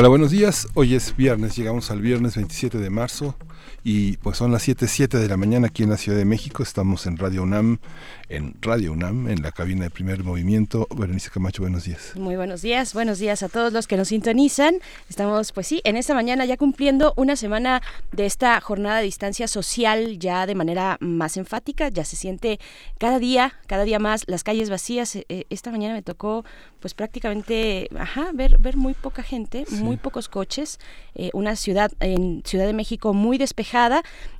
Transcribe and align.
Hola, 0.00 0.06
buenos 0.06 0.30
días. 0.30 0.68
Hoy 0.74 0.94
es 0.94 1.16
viernes, 1.16 1.56
llegamos 1.56 1.90
al 1.90 2.00
viernes 2.00 2.36
27 2.36 2.78
de 2.78 2.88
marzo 2.88 3.34
y 3.84 4.16
pues 4.18 4.36
son 4.36 4.52
las 4.52 4.66
7.07 4.66 5.18
de 5.18 5.28
la 5.28 5.36
mañana 5.36 5.68
aquí 5.68 5.82
en 5.82 5.90
la 5.90 5.96
Ciudad 5.96 6.18
de 6.18 6.24
México. 6.24 6.62
Estamos 6.62 7.06
en 7.06 7.16
Radio 7.16 7.42
UNAM 7.42 7.78
en 8.28 8.54
Radio 8.60 8.92
UNAM, 8.92 9.28
en 9.28 9.42
la 9.42 9.52
cabina 9.52 9.84
de 9.84 9.90
primer 9.90 10.22
movimiento. 10.22 10.86
Berenice 10.94 11.30
Camacho, 11.30 11.62
buenos 11.62 11.84
días. 11.84 12.12
Muy 12.14 12.36
buenos 12.36 12.60
días, 12.62 12.92
buenos 12.92 13.18
días 13.18 13.42
a 13.42 13.48
todos 13.48 13.72
los 13.72 13.86
que 13.86 13.96
nos 13.96 14.08
sintonizan. 14.08 14.76
Estamos, 15.08 15.52
pues 15.52 15.66
sí, 15.66 15.80
en 15.84 15.96
esta 15.96 16.14
mañana 16.14 16.44
ya 16.44 16.56
cumpliendo 16.56 17.14
una 17.16 17.36
semana 17.36 17.82
de 18.12 18.26
esta 18.26 18.60
jornada 18.60 18.98
de 18.98 19.04
distancia 19.04 19.48
social 19.48 20.18
ya 20.18 20.46
de 20.46 20.54
manera 20.54 20.98
más 21.00 21.36
enfática, 21.36 21.88
ya 21.88 22.04
se 22.04 22.16
siente 22.16 22.60
cada 22.98 23.18
día, 23.18 23.54
cada 23.66 23.84
día 23.84 23.98
más 23.98 24.24
las 24.26 24.44
calles 24.44 24.68
vacías. 24.68 25.16
Eh, 25.16 25.24
eh, 25.28 25.44
esta 25.48 25.70
mañana 25.70 25.94
me 25.94 26.02
tocó 26.02 26.44
pues 26.80 26.94
prácticamente, 26.94 27.88
ajá, 27.98 28.30
ver, 28.34 28.58
ver 28.58 28.76
muy 28.76 28.94
poca 28.94 29.22
gente, 29.22 29.64
muy 29.70 29.96
pocos 29.96 30.28
coches, 30.28 30.78
eh, 31.14 31.30
una 31.32 31.56
ciudad 31.56 31.90
en 32.00 32.42
Ciudad 32.44 32.66
de 32.66 32.72
México 32.72 33.14
muy 33.14 33.38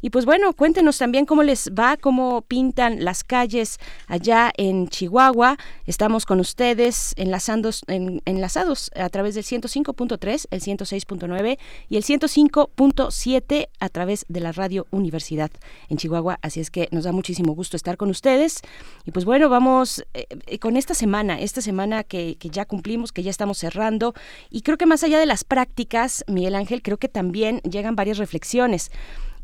Y 0.01 0.11
pues 0.11 0.25
bueno, 0.25 0.53
cuéntenos 0.53 0.99
también 0.99 1.27
cómo 1.27 1.43
les 1.43 1.71
va, 1.71 1.97
cómo 1.97 2.43
pintan 2.43 3.05
las 3.05 3.25
calles 3.25 3.79
allá 4.07 4.53
en 4.57 4.89
Chihuahua. 4.89 5.57
Estamos 5.87 6.25
con 6.25 6.41
ustedes 6.41 7.15
enlazados, 7.17 7.83
enlazados 7.89 8.91
a 8.95 9.09
través 9.09 9.35
del 9.35 9.45
105.3, 9.45 10.47
el 10.51 10.61
106.9 10.61 11.59
y 11.89 11.97
el 11.97 12.05
105.7 12.05 13.69
a 13.81 13.89
través 13.89 14.25
de 14.29 14.41
la 14.41 14.53
radio 14.53 14.87
Universidad 14.91 15.51
en 15.89 15.97
Chihuahua. 15.97 16.39
Así 16.43 16.61
es 16.61 16.71
que 16.71 16.89
nos 16.93 17.05
da 17.05 17.13
muchísimo 17.13 17.55
gusto 17.55 17.77
estar 17.77 17.97
con 17.97 18.11
ustedes. 18.11 18.61
Y 19.05 19.11
pues 19.11 19.25
bueno, 19.25 19.49
vamos 19.49 20.05
eh, 20.15 20.59
con 20.59 20.77
esta 20.77 20.95
semana, 20.95 21.41
esta 21.41 21.61
semana 21.61 22.05
que, 22.05 22.37
que 22.39 22.51
ya 22.51 22.65
cumplimos, 22.65 23.13
que 23.13 23.23
ya 23.23 23.31
estamos 23.31 23.59
cerrando. 23.59 24.15
Y 24.51 24.63
creo 24.63 24.79
que 24.79 24.87
más 24.87 25.03
allá 25.03 25.19
de 25.19 25.27
las 25.27 25.45
prácticas, 25.45 26.25
Miguel 26.29 26.55
Ángel, 26.55 26.83
creo 26.83 26.99
que 26.99 27.09
también 27.09 27.61
llegan 27.63 27.97
varias 27.97 28.19
reflexiones. 28.19 28.91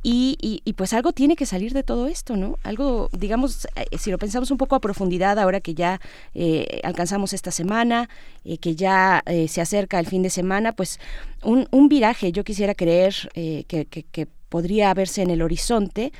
Y, 0.06 0.60
y, 0.66 0.72
pues 0.74 0.92
algo 0.92 1.14
tiene 1.14 1.34
que 1.34 1.46
salir 1.46 1.72
de 1.72 1.82
todo 1.82 2.08
esto, 2.08 2.36
¿no? 2.36 2.58
Algo, 2.62 3.08
digamos, 3.18 3.66
eh, 3.74 3.96
si 3.96 4.10
lo 4.10 4.18
pensamos 4.18 4.50
un 4.50 4.58
poco 4.58 4.76
a 4.76 4.80
profundidad, 4.80 5.38
ahora 5.38 5.60
que 5.60 5.72
ya 5.74 5.98
eh, 6.34 6.82
alcanzamos 6.84 7.32
esta 7.32 7.50
semana, 7.50 8.10
eh, 8.44 8.58
que 8.58 8.76
ya 8.76 9.24
se 9.48 9.62
acerca 9.62 9.98
el 9.98 10.06
fin 10.06 10.22
de 10.22 10.28
semana, 10.28 10.72
pues 10.72 11.00
un, 11.42 11.68
un 11.70 11.88
viraje, 11.88 12.32
yo 12.32 12.44
quisiera 12.44 12.74
creer 12.74 13.14
que, 13.34 13.86
que, 13.86 14.28
podría 14.50 14.94
verse 14.94 15.22
en 15.22 15.30
el 15.30 15.42
horizonte, 15.42 16.12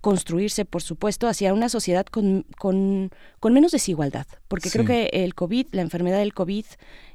construirse, 0.00 0.64
por 0.64 0.82
supuesto, 0.82 1.26
hacia 1.28 1.52
una 1.52 1.68
sociedad 1.68 2.06
con, 2.06 2.46
con, 2.58 3.10
con 3.40 3.52
menos 3.52 3.72
desigualdad, 3.72 4.26
porque 4.46 4.70
creo 4.70 4.84
que 4.84 5.10
el 5.12 5.34
COVID, 5.34 5.66
la 5.72 5.82
enfermedad 5.82 6.18
del 6.18 6.34
COVID, 6.34 6.64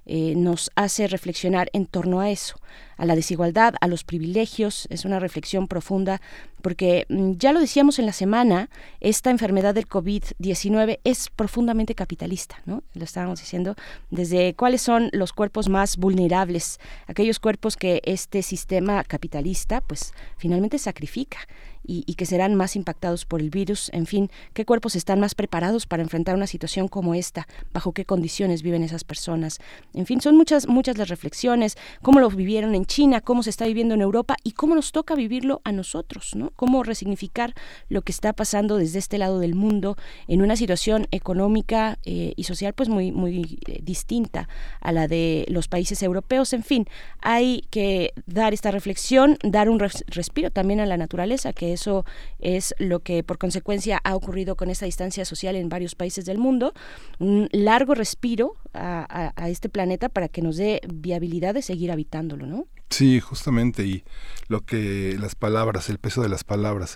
eh, 0.05 0.33
nos 0.35 0.69
hace 0.75 1.07
reflexionar 1.07 1.69
en 1.71 1.85
torno 1.85 2.19
a 2.19 2.29
eso, 2.29 2.57
a 2.97 3.05
la 3.05 3.15
desigualdad, 3.15 3.75
a 3.79 3.87
los 3.87 4.03
privilegios. 4.03 4.85
Es 4.89 5.05
una 5.05 5.17
reflexión 5.17 5.69
profunda 5.69 6.19
porque 6.61 7.05
mm, 7.07 7.33
ya 7.37 7.53
lo 7.53 7.61
decíamos 7.61 7.99
en 7.99 8.05
la 8.05 8.11
semana, 8.11 8.69
esta 8.99 9.29
enfermedad 9.29 9.73
del 9.73 9.87
COVID-19 9.87 10.99
es 11.05 11.29
profundamente 11.29 11.95
capitalista, 11.95 12.61
¿no? 12.65 12.83
Lo 12.93 13.05
estábamos 13.05 13.39
diciendo, 13.39 13.75
desde 14.09 14.55
cuáles 14.55 14.81
son 14.81 15.09
los 15.13 15.31
cuerpos 15.31 15.69
más 15.69 15.95
vulnerables, 15.95 16.79
aquellos 17.07 17.39
cuerpos 17.39 17.77
que 17.77 18.01
este 18.03 18.41
sistema 18.41 19.05
capitalista 19.05 19.79
pues 19.79 20.13
finalmente 20.35 20.79
sacrifica 20.79 21.37
y, 21.85 22.13
que 22.13 22.25
serán 22.25 22.55
más 22.55 22.75
impactados 22.75 23.25
por 23.25 23.41
el 23.41 23.49
virus, 23.49 23.89
en 23.93 24.05
fin, 24.05 24.29
qué 24.53 24.65
cuerpos 24.65 24.95
están 24.95 25.19
más 25.19 25.35
preparados 25.35 25.85
para 25.85 26.03
enfrentar 26.03 26.35
una 26.35 26.47
situación 26.47 26.87
como 26.87 27.15
esta, 27.15 27.47
bajo 27.73 27.91
qué 27.91 28.05
condiciones 28.05 28.61
viven 28.61 28.83
esas 28.83 29.03
personas. 29.03 29.59
En 29.93 30.05
fin, 30.05 30.21
son 30.21 30.35
muchas, 30.35 30.67
muchas 30.67 30.97
las 30.97 31.09
reflexiones, 31.09 31.77
cómo 32.01 32.19
lo 32.19 32.29
vivieron 32.29 32.75
en 32.75 32.85
China, 32.85 33.21
cómo 33.21 33.43
se 33.43 33.49
está 33.49 33.65
viviendo 33.65 33.95
en 33.95 34.01
Europa 34.01 34.35
y 34.43 34.51
cómo 34.51 34.75
nos 34.75 34.91
toca 34.91 35.15
vivirlo 35.15 35.61
a 35.63 35.71
nosotros, 35.71 36.35
¿no? 36.35 36.51
Cómo 36.55 36.83
resignificar 36.83 37.53
lo 37.89 38.01
que 38.01 38.11
está 38.11 38.33
pasando 38.33 38.77
desde 38.77 38.99
este 38.99 39.17
lado 39.17 39.39
del 39.39 39.55
mundo 39.55 39.97
en 40.27 40.41
una 40.41 40.55
situación 40.55 41.07
económica 41.11 41.99
eh, 42.05 42.33
y 42.35 42.43
social 42.43 42.73
pues 42.73 42.89
muy, 42.89 43.11
muy 43.11 43.59
eh, 43.67 43.79
distinta 43.83 44.47
a 44.79 44.91
la 44.91 45.07
de 45.07 45.45
los 45.49 45.67
países 45.67 46.01
europeos. 46.03 46.53
En 46.53 46.63
fin, 46.63 46.87
hay 47.21 47.65
que 47.69 48.13
dar 48.25 48.53
esta 48.53 48.71
reflexión, 48.71 49.37
dar 49.43 49.69
un 49.69 49.79
respiro 49.79 50.51
también 50.51 50.79
a 50.79 50.85
la 50.85 50.97
naturaleza, 50.97 51.53
que 51.53 51.72
eso 51.73 52.05
es 52.39 52.73
lo 52.79 52.99
que 52.99 53.23
por 53.23 53.37
consecuencia 53.37 53.99
ha 54.03 54.15
ocurrido 54.15 54.55
con 54.55 54.69
esta 54.69 54.85
distancia 54.85 55.25
social 55.25 55.55
en 55.55 55.69
varios 55.69 55.95
países 55.95 56.25
del 56.25 56.37
mundo. 56.37 56.73
Un 57.19 57.49
largo 57.51 57.95
respiro 57.95 58.55
a, 58.73 59.33
este 59.47 59.69
planeta 59.69 60.09
para 60.09 60.29
que 60.29 60.41
nos 60.41 60.57
dé 60.57 60.81
viabilidad 60.87 61.53
de 61.53 61.61
seguir 61.61 61.91
habitándolo, 61.91 62.47
¿no? 62.47 62.67
Sí, 62.89 63.19
justamente, 63.19 63.85
y 63.85 64.03
lo 64.47 64.61
que 64.61 65.15
las 65.19 65.35
palabras, 65.35 65.89
el 65.89 65.97
peso 65.97 66.21
de 66.21 66.29
las 66.29 66.43
palabras, 66.43 66.95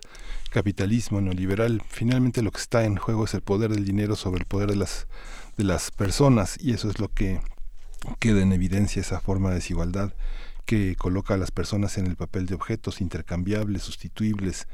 capitalismo 0.52 1.22
neoliberal, 1.22 1.82
finalmente 1.88 2.42
lo 2.42 2.52
que 2.52 2.62
está 2.62 2.86
en 2.86 2.98
juego 2.98 3.26
es 3.26 3.34
el 3.34 3.42
poder 3.42 3.72
del 3.72 3.86
dinero 3.86 4.16
sobre 4.16 4.40
el 4.40 4.46
poder 4.46 4.70
de 4.70 4.76
las, 4.76 5.08
de 5.58 5.64
las 5.64 5.92
personas, 5.92 6.58
y 6.62 6.74
eso 6.74 6.90
es 6.90 7.00
lo 7.00 7.10
que 7.10 7.40
queda 8.20 8.42
en 8.42 8.54
evidencia, 8.54 9.02
esa 9.02 9.20
forma 9.20 9.50
de 9.50 9.56
desigualdad 9.56 10.14
que 10.68 10.98
coloca 10.98 11.34
a 11.34 11.38
las 11.38 11.50
personas 11.50 11.98
en 11.98 12.08
el 12.08 12.18
papel 12.18 12.46
de 12.46 12.54
objetos 12.54 13.00
intercambiables, 13.02 13.84
sustituibles. 13.84 14.68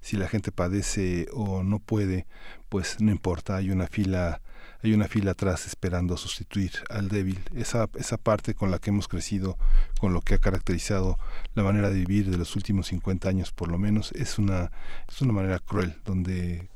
Si 0.00 0.16
la 0.16 0.28
gente 0.28 0.52
padece 0.52 1.26
o 1.32 1.64
no 1.64 1.80
puede, 1.80 2.26
pues 2.68 3.00
no 3.00 3.10
importa, 3.10 3.56
hay 3.56 3.70
una 3.70 3.88
fila 3.88 4.42
hay 4.80 4.92
una 4.92 5.08
fila 5.08 5.32
atrás 5.32 5.66
esperando 5.66 6.16
sustituir 6.16 6.70
al 6.88 7.08
débil. 7.08 7.40
Esa, 7.56 7.88
esa 7.96 8.16
parte 8.16 8.54
con 8.54 8.70
la 8.70 8.78
que 8.78 8.90
hemos 8.90 9.08
crecido, 9.08 9.58
con 9.98 10.12
lo 10.12 10.20
que 10.20 10.34
ha 10.34 10.38
caracterizado 10.38 11.18
la 11.54 11.64
manera 11.64 11.90
de 11.90 11.98
vivir 11.98 12.30
de 12.30 12.36
los 12.36 12.54
últimos 12.54 12.86
50 12.88 13.28
años 13.28 13.50
por 13.50 13.68
lo 13.68 13.78
menos, 13.78 14.12
es 14.12 14.38
una, 14.38 14.70
es 15.08 15.20
una 15.20 15.32
manera 15.32 15.58
cruel, 15.58 15.96
donde 16.04 16.68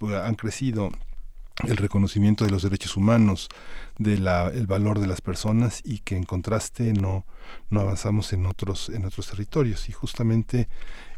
han 0.00 0.36
crecido 0.36 0.90
el 1.64 1.76
reconocimiento 1.76 2.44
de 2.44 2.50
los 2.50 2.62
derechos 2.62 2.96
humanos, 2.96 3.48
del 4.00 4.26
el 4.26 4.66
valor 4.66 4.98
de 4.98 5.06
las 5.06 5.20
personas 5.20 5.82
y 5.84 5.98
que 5.98 6.16
en 6.16 6.24
contraste 6.24 6.94
no, 6.94 7.26
no 7.68 7.80
avanzamos 7.80 8.32
en 8.32 8.46
otros, 8.46 8.88
en 8.88 9.04
otros 9.04 9.28
territorios. 9.28 9.90
Y 9.90 9.92
justamente 9.92 10.68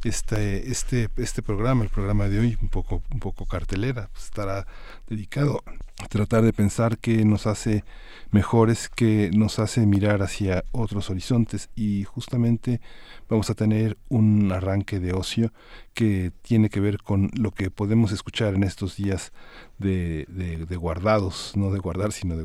este, 0.03 0.69
este, 0.69 1.09
este 1.16 1.43
programa, 1.43 1.84
el 1.84 1.91
programa 1.91 2.28
de 2.28 2.41
hoy, 2.41 2.59
un 2.60 2.69
poco, 2.69 3.03
un 3.12 3.20
poco 3.20 3.47
cartelera, 3.47 4.09
pues, 4.12 4.25
estará 4.25 4.66
dedicado 5.06 5.62
a 6.03 6.09
tratar 6.09 6.43
de 6.43 6.53
pensar 6.53 6.98
qué 6.98 7.25
nos 7.25 7.47
hace 7.47 7.84
mejores, 8.32 8.88
qué 8.88 9.31
nos 9.32 9.60
hace 9.60 9.87
mirar 9.87 10.22
hacia 10.22 10.64
otros 10.72 11.09
horizontes 11.09 11.70
y 11.76 12.03
justamente 12.03 12.81
vamos 13.28 13.49
a 13.50 13.54
tener 13.54 13.97
un 14.09 14.50
arranque 14.50 14.99
de 14.99 15.12
ocio 15.12 15.53
que 15.94 16.32
tiene 16.43 16.69
que 16.69 16.81
ver 16.81 16.99
con 16.99 17.31
lo 17.34 17.53
que 17.53 17.70
podemos 17.70 18.10
escuchar 18.10 18.54
en 18.54 18.64
estos 18.64 18.97
días 18.97 19.32
de, 19.78 20.26
de, 20.28 20.76
guardados, 20.76 21.53
no 21.54 21.70
de 21.70 21.78
guardar, 21.78 22.12
sino 22.12 22.37
de 22.37 22.43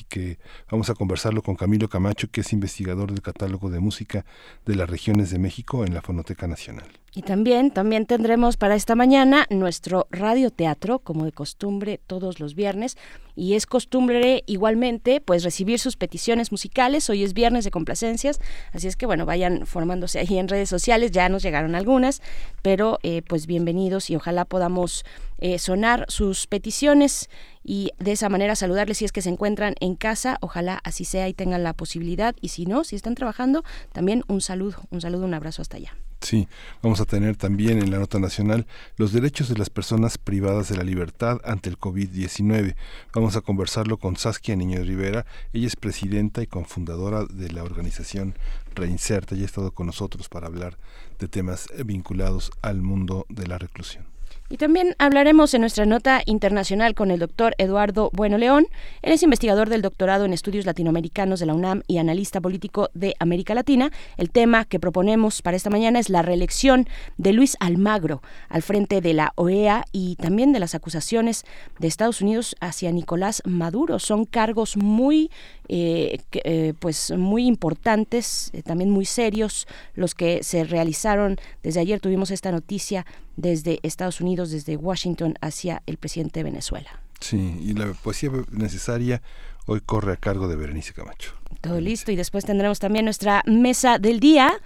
y 0.00 0.04
que 0.04 0.38
vamos 0.70 0.88
a 0.90 0.94
conversarlo 0.94 1.42
con 1.42 1.56
Camilo 1.56 1.88
Camacho, 1.88 2.30
que 2.30 2.42
es 2.42 2.52
investigador 2.52 3.10
del 3.10 3.22
catálogo 3.22 3.70
de 3.70 3.80
música 3.80 4.24
de 4.64 4.76
las 4.76 4.88
regiones 4.88 5.30
de 5.30 5.38
México 5.38 5.84
en 5.84 5.94
la 5.94 6.02
Fonoteca 6.02 6.46
Nacional. 6.46 6.86
Y 7.16 7.22
también, 7.22 7.70
también 7.70 8.06
tendremos 8.06 8.56
para 8.56 8.74
esta 8.74 8.96
mañana 8.96 9.46
nuestro 9.48 10.08
radioteatro, 10.10 10.98
como 10.98 11.24
de 11.24 11.30
costumbre, 11.30 12.00
todos 12.04 12.40
los 12.40 12.56
viernes. 12.56 12.96
Y 13.36 13.54
es 13.54 13.66
costumbre 13.66 14.42
igualmente, 14.46 15.20
pues, 15.20 15.44
recibir 15.44 15.78
sus 15.78 15.96
peticiones 15.96 16.50
musicales. 16.50 17.08
Hoy 17.08 17.22
es 17.22 17.32
viernes 17.32 17.64
de 17.64 17.70
complacencias, 17.70 18.40
así 18.72 18.88
es 18.88 18.96
que, 18.96 19.06
bueno, 19.06 19.26
vayan 19.26 19.64
formándose 19.64 20.18
ahí 20.18 20.38
en 20.38 20.48
redes 20.48 20.68
sociales. 20.68 21.12
Ya 21.12 21.28
nos 21.28 21.44
llegaron 21.44 21.76
algunas, 21.76 22.20
pero, 22.62 22.98
eh, 23.04 23.22
pues, 23.28 23.46
bienvenidos 23.46 24.10
y 24.10 24.16
ojalá 24.16 24.44
podamos 24.44 25.04
eh, 25.38 25.60
sonar 25.60 26.06
sus 26.08 26.48
peticiones 26.48 27.30
y 27.62 27.92
de 28.00 28.10
esa 28.10 28.28
manera 28.28 28.56
saludarles 28.56 28.98
si 28.98 29.04
es 29.04 29.12
que 29.12 29.22
se 29.22 29.30
encuentran 29.30 29.76
en 29.78 29.94
casa. 29.94 30.38
Ojalá 30.40 30.80
así 30.82 31.04
sea 31.04 31.28
y 31.28 31.34
tengan 31.34 31.62
la 31.62 31.74
posibilidad. 31.74 32.34
Y 32.40 32.48
si 32.48 32.66
no, 32.66 32.82
si 32.82 32.96
están 32.96 33.14
trabajando, 33.14 33.62
también 33.92 34.24
un 34.26 34.40
saludo, 34.40 34.78
un 34.90 35.00
saludo, 35.00 35.26
un 35.26 35.34
abrazo 35.34 35.62
hasta 35.62 35.76
allá. 35.76 35.94
Sí, 36.24 36.48
vamos 36.82 37.02
a 37.02 37.04
tener 37.04 37.36
también 37.36 37.82
en 37.82 37.90
la 37.90 37.98
nota 37.98 38.18
nacional 38.18 38.66
los 38.96 39.12
derechos 39.12 39.50
de 39.50 39.58
las 39.58 39.68
personas 39.68 40.16
privadas 40.16 40.70
de 40.70 40.76
la 40.78 40.82
libertad 40.82 41.38
ante 41.44 41.68
el 41.68 41.78
COVID-19. 41.78 42.76
Vamos 43.12 43.36
a 43.36 43.42
conversarlo 43.42 43.98
con 43.98 44.16
Saskia 44.16 44.56
Niño 44.56 44.82
Rivera. 44.82 45.26
Ella 45.52 45.66
es 45.66 45.76
presidenta 45.76 46.42
y 46.42 46.46
cofundadora 46.46 47.26
de 47.26 47.52
la 47.52 47.62
organización 47.62 48.38
Reinserta 48.74 49.34
y 49.34 49.42
ha 49.42 49.44
estado 49.44 49.72
con 49.72 49.86
nosotros 49.86 50.30
para 50.30 50.46
hablar 50.46 50.78
de 51.18 51.28
temas 51.28 51.68
vinculados 51.84 52.52
al 52.62 52.80
mundo 52.80 53.26
de 53.28 53.46
la 53.46 53.58
reclusión. 53.58 54.13
Y 54.50 54.58
también 54.58 54.94
hablaremos 54.98 55.54
en 55.54 55.62
nuestra 55.62 55.86
nota 55.86 56.22
internacional 56.26 56.94
con 56.94 57.10
el 57.10 57.18
doctor 57.18 57.54
Eduardo 57.56 58.10
Bueno 58.12 58.36
León. 58.36 58.66
Él 59.00 59.12
es 59.12 59.22
investigador 59.22 59.70
del 59.70 59.80
doctorado 59.80 60.26
en 60.26 60.34
estudios 60.34 60.66
latinoamericanos 60.66 61.40
de 61.40 61.46
la 61.46 61.54
UNAM 61.54 61.82
y 61.86 61.96
analista 61.96 62.42
político 62.42 62.90
de 62.92 63.14
América 63.20 63.54
Latina. 63.54 63.90
El 64.18 64.30
tema 64.30 64.66
que 64.66 64.78
proponemos 64.78 65.40
para 65.40 65.56
esta 65.56 65.70
mañana 65.70 65.98
es 65.98 66.10
la 66.10 66.20
reelección 66.20 66.86
de 67.16 67.32
Luis 67.32 67.56
Almagro 67.58 68.20
al 68.50 68.60
frente 68.60 69.00
de 69.00 69.14
la 69.14 69.32
OEA 69.36 69.86
y 69.92 70.16
también 70.16 70.52
de 70.52 70.60
las 70.60 70.74
acusaciones 70.74 71.44
de 71.78 71.88
Estados 71.88 72.20
Unidos 72.20 72.54
hacia 72.60 72.92
Nicolás 72.92 73.40
Maduro. 73.46 73.98
Son 73.98 74.26
cargos 74.26 74.76
muy 74.76 75.30
eh, 75.68 76.18
eh, 76.32 76.74
pues 76.78 77.10
muy 77.16 77.46
importantes, 77.46 78.50
eh, 78.52 78.62
también 78.62 78.90
muy 78.90 79.06
serios, 79.06 79.66
los 79.94 80.14
que 80.14 80.42
se 80.42 80.64
realizaron 80.64 81.38
desde 81.62 81.80
ayer. 81.80 82.00
Tuvimos 82.00 82.30
esta 82.30 82.52
noticia 82.52 83.06
desde 83.36 83.80
Estados 83.82 84.20
Unidos, 84.20 84.50
desde 84.50 84.76
Washington 84.76 85.34
hacia 85.40 85.82
el 85.86 85.96
presidente 85.96 86.40
de 86.40 86.44
Venezuela. 86.44 87.00
Sí, 87.20 87.58
y 87.60 87.72
la 87.74 87.92
poesía 87.92 88.30
necesaria 88.50 89.22
hoy 89.66 89.80
corre 89.80 90.12
a 90.12 90.16
cargo 90.16 90.48
de 90.48 90.56
Berenice 90.56 90.92
Camacho. 90.92 91.32
Todo 91.60 91.80
listo 91.80 92.12
y 92.12 92.16
después 92.16 92.44
tendremos 92.44 92.78
también 92.78 93.06
nuestra 93.06 93.42
mesa 93.46 93.98
del 93.98 94.20
día 94.20 94.60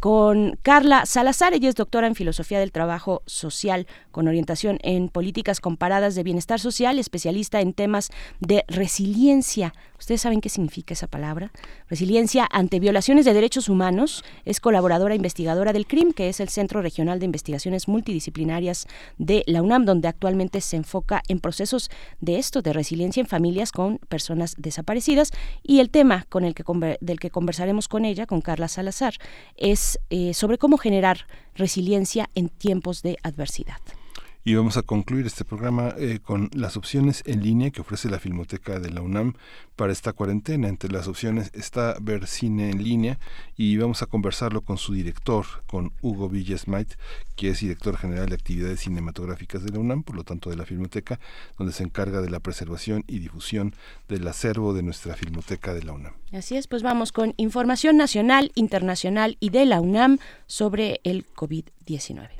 con 0.00 0.58
Carla 0.62 1.06
Salazar. 1.06 1.54
Ella 1.54 1.68
es 1.68 1.74
doctora 1.74 2.06
en 2.06 2.14
Filosofía 2.14 2.58
del 2.58 2.72
Trabajo 2.72 3.22
Social 3.26 3.86
con 4.10 4.26
orientación 4.26 4.78
en 4.82 5.08
políticas 5.08 5.60
comparadas 5.60 6.14
de 6.14 6.22
bienestar 6.22 6.58
social, 6.58 6.98
especialista 6.98 7.60
en 7.60 7.74
temas 7.74 8.10
de 8.40 8.64
resiliencia. 8.66 9.74
¿Ustedes 10.00 10.22
saben 10.22 10.40
qué 10.40 10.48
significa 10.48 10.94
esa 10.94 11.06
palabra? 11.06 11.52
Resiliencia 11.90 12.48
ante 12.50 12.80
violaciones 12.80 13.26
de 13.26 13.34
derechos 13.34 13.68
humanos. 13.68 14.24
Es 14.46 14.58
colaboradora 14.58 15.14
investigadora 15.14 15.74
del 15.74 15.86
CRIM, 15.86 16.14
que 16.14 16.30
es 16.30 16.40
el 16.40 16.48
Centro 16.48 16.80
Regional 16.80 17.18
de 17.18 17.26
Investigaciones 17.26 17.86
Multidisciplinarias 17.86 18.88
de 19.18 19.44
la 19.46 19.60
UNAM, 19.60 19.84
donde 19.84 20.08
actualmente 20.08 20.62
se 20.62 20.76
enfoca 20.76 21.22
en 21.28 21.38
procesos 21.38 21.90
de 22.20 22.38
esto, 22.38 22.62
de 22.62 22.72
resiliencia 22.72 23.20
en 23.20 23.26
familias 23.26 23.72
con 23.72 23.98
personas 24.08 24.54
desaparecidas. 24.56 25.32
Y 25.62 25.80
el 25.80 25.90
tema 25.90 26.24
con 26.30 26.44
el 26.44 26.54
que, 26.54 26.64
del 27.02 27.20
que 27.20 27.30
conversaremos 27.30 27.86
con 27.86 28.06
ella, 28.06 28.24
con 28.24 28.40
Carla 28.40 28.68
Salazar, 28.68 29.12
es 29.58 30.00
eh, 30.08 30.32
sobre 30.32 30.56
cómo 30.56 30.78
generar 30.78 31.26
resiliencia 31.54 32.30
en 32.34 32.48
tiempos 32.48 33.02
de 33.02 33.18
adversidad. 33.22 33.76
Y 34.42 34.54
vamos 34.54 34.78
a 34.78 34.82
concluir 34.82 35.26
este 35.26 35.44
programa 35.44 35.94
eh, 35.98 36.18
con 36.22 36.48
las 36.54 36.78
opciones 36.78 37.22
en 37.26 37.42
línea 37.42 37.70
que 37.70 37.82
ofrece 37.82 38.08
la 38.08 38.18
Filmoteca 38.18 38.80
de 38.80 38.88
la 38.88 39.02
UNAM 39.02 39.34
para 39.76 39.92
esta 39.92 40.14
cuarentena. 40.14 40.66
Entre 40.66 40.90
las 40.90 41.08
opciones 41.08 41.50
está 41.52 41.96
ver 42.00 42.26
cine 42.26 42.70
en 42.70 42.82
línea 42.82 43.18
y 43.58 43.76
vamos 43.76 44.00
a 44.00 44.06
conversarlo 44.06 44.62
con 44.62 44.78
su 44.78 44.94
director, 44.94 45.44
con 45.66 45.92
Hugo 46.00 46.30
Villasmait, 46.30 46.88
que 47.36 47.50
es 47.50 47.60
director 47.60 47.98
general 47.98 48.30
de 48.30 48.36
actividades 48.36 48.80
cinematográficas 48.80 49.62
de 49.62 49.72
la 49.72 49.78
UNAM, 49.78 50.04
por 50.04 50.16
lo 50.16 50.24
tanto 50.24 50.48
de 50.48 50.56
la 50.56 50.64
Filmoteca, 50.64 51.20
donde 51.58 51.74
se 51.74 51.82
encarga 51.82 52.22
de 52.22 52.30
la 52.30 52.40
preservación 52.40 53.04
y 53.06 53.18
difusión 53.18 53.74
del 54.08 54.26
acervo 54.26 54.72
de 54.72 54.82
nuestra 54.82 55.16
Filmoteca 55.16 55.74
de 55.74 55.82
la 55.82 55.92
UNAM. 55.92 56.14
Así 56.32 56.56
es, 56.56 56.66
pues 56.66 56.82
vamos 56.82 57.12
con 57.12 57.34
información 57.36 57.98
nacional, 57.98 58.52
internacional 58.54 59.36
y 59.38 59.50
de 59.50 59.66
la 59.66 59.82
UNAM 59.82 60.18
sobre 60.46 61.02
el 61.04 61.26
COVID-19. 61.34 62.39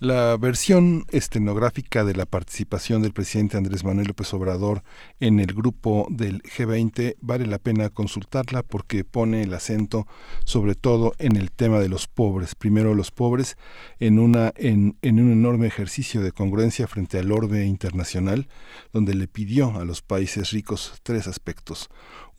La 0.00 0.38
versión 0.38 1.04
estenográfica 1.10 2.04
de 2.04 2.14
la 2.14 2.24
participación 2.24 3.02
del 3.02 3.12
presidente 3.12 3.58
Andrés 3.58 3.84
Manuel 3.84 4.06
López 4.06 4.32
Obrador 4.32 4.82
en 5.20 5.40
el 5.40 5.48
grupo 5.48 6.06
del 6.08 6.42
G20 6.42 7.16
vale 7.20 7.46
la 7.46 7.58
pena 7.58 7.90
consultarla 7.90 8.62
porque 8.62 9.04
pone 9.04 9.42
el 9.42 9.52
acento 9.52 10.06
sobre 10.46 10.74
todo 10.74 11.12
en 11.18 11.36
el 11.36 11.50
tema 11.50 11.80
de 11.80 11.90
los 11.90 12.06
pobres. 12.08 12.54
Primero 12.54 12.94
los 12.94 13.10
pobres 13.10 13.58
en, 13.98 14.18
una, 14.18 14.54
en, 14.56 14.96
un 15.02 15.32
enorme 15.32 15.66
ejercicio 15.66 16.22
de 16.22 16.32
congruencia 16.32 16.86
frente 16.86 17.18
al 17.18 17.30
orbe 17.30 17.66
internacional, 17.66 18.48
donde 18.94 19.14
le 19.14 19.28
pidió 19.28 19.78
a 19.78 19.84
los 19.84 20.00
países 20.00 20.52
ricos 20.52 20.94
tres 21.02 21.26
aspectos. 21.26 21.90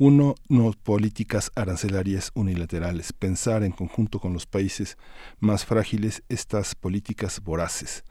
Uno, 0.04 0.34
no 0.50 0.72
políticas 0.72 1.52
arancelarias 1.54 2.32
unilaterales, 2.34 3.14
pensar 3.14 3.62
en 3.62 3.72
conjunto 3.72 4.20
con 4.20 4.34
los 4.34 4.48
países 4.48 4.98
más 5.40 5.64
frágiles 5.64 6.24
estas 6.28 6.74
políticas 6.74 7.40
voraces, 7.44 8.04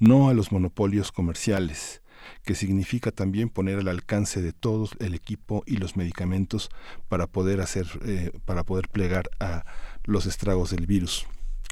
no 0.00 0.28
a 0.28 0.34
los 0.34 0.50
monopolios 0.50 1.12
comerciales, 1.12 2.02
que 2.42 2.56
significa 2.56 3.12
también 3.12 3.48
poner 3.48 3.78
al 3.78 3.86
alcance 3.86 4.42
de 4.42 4.52
todos 4.52 4.96
el 4.98 5.14
equipo 5.14 5.62
y 5.66 5.76
los 5.76 5.96
medicamentos 5.96 6.68
para 7.08 7.28
poder 7.28 7.60
hacer, 7.60 7.86
eh, 8.04 8.32
para 8.44 8.64
poder 8.64 8.88
plegar 8.88 9.30
a 9.38 9.64
los 10.02 10.26
estragos 10.26 10.72
del 10.72 10.86
virus. 10.86 11.28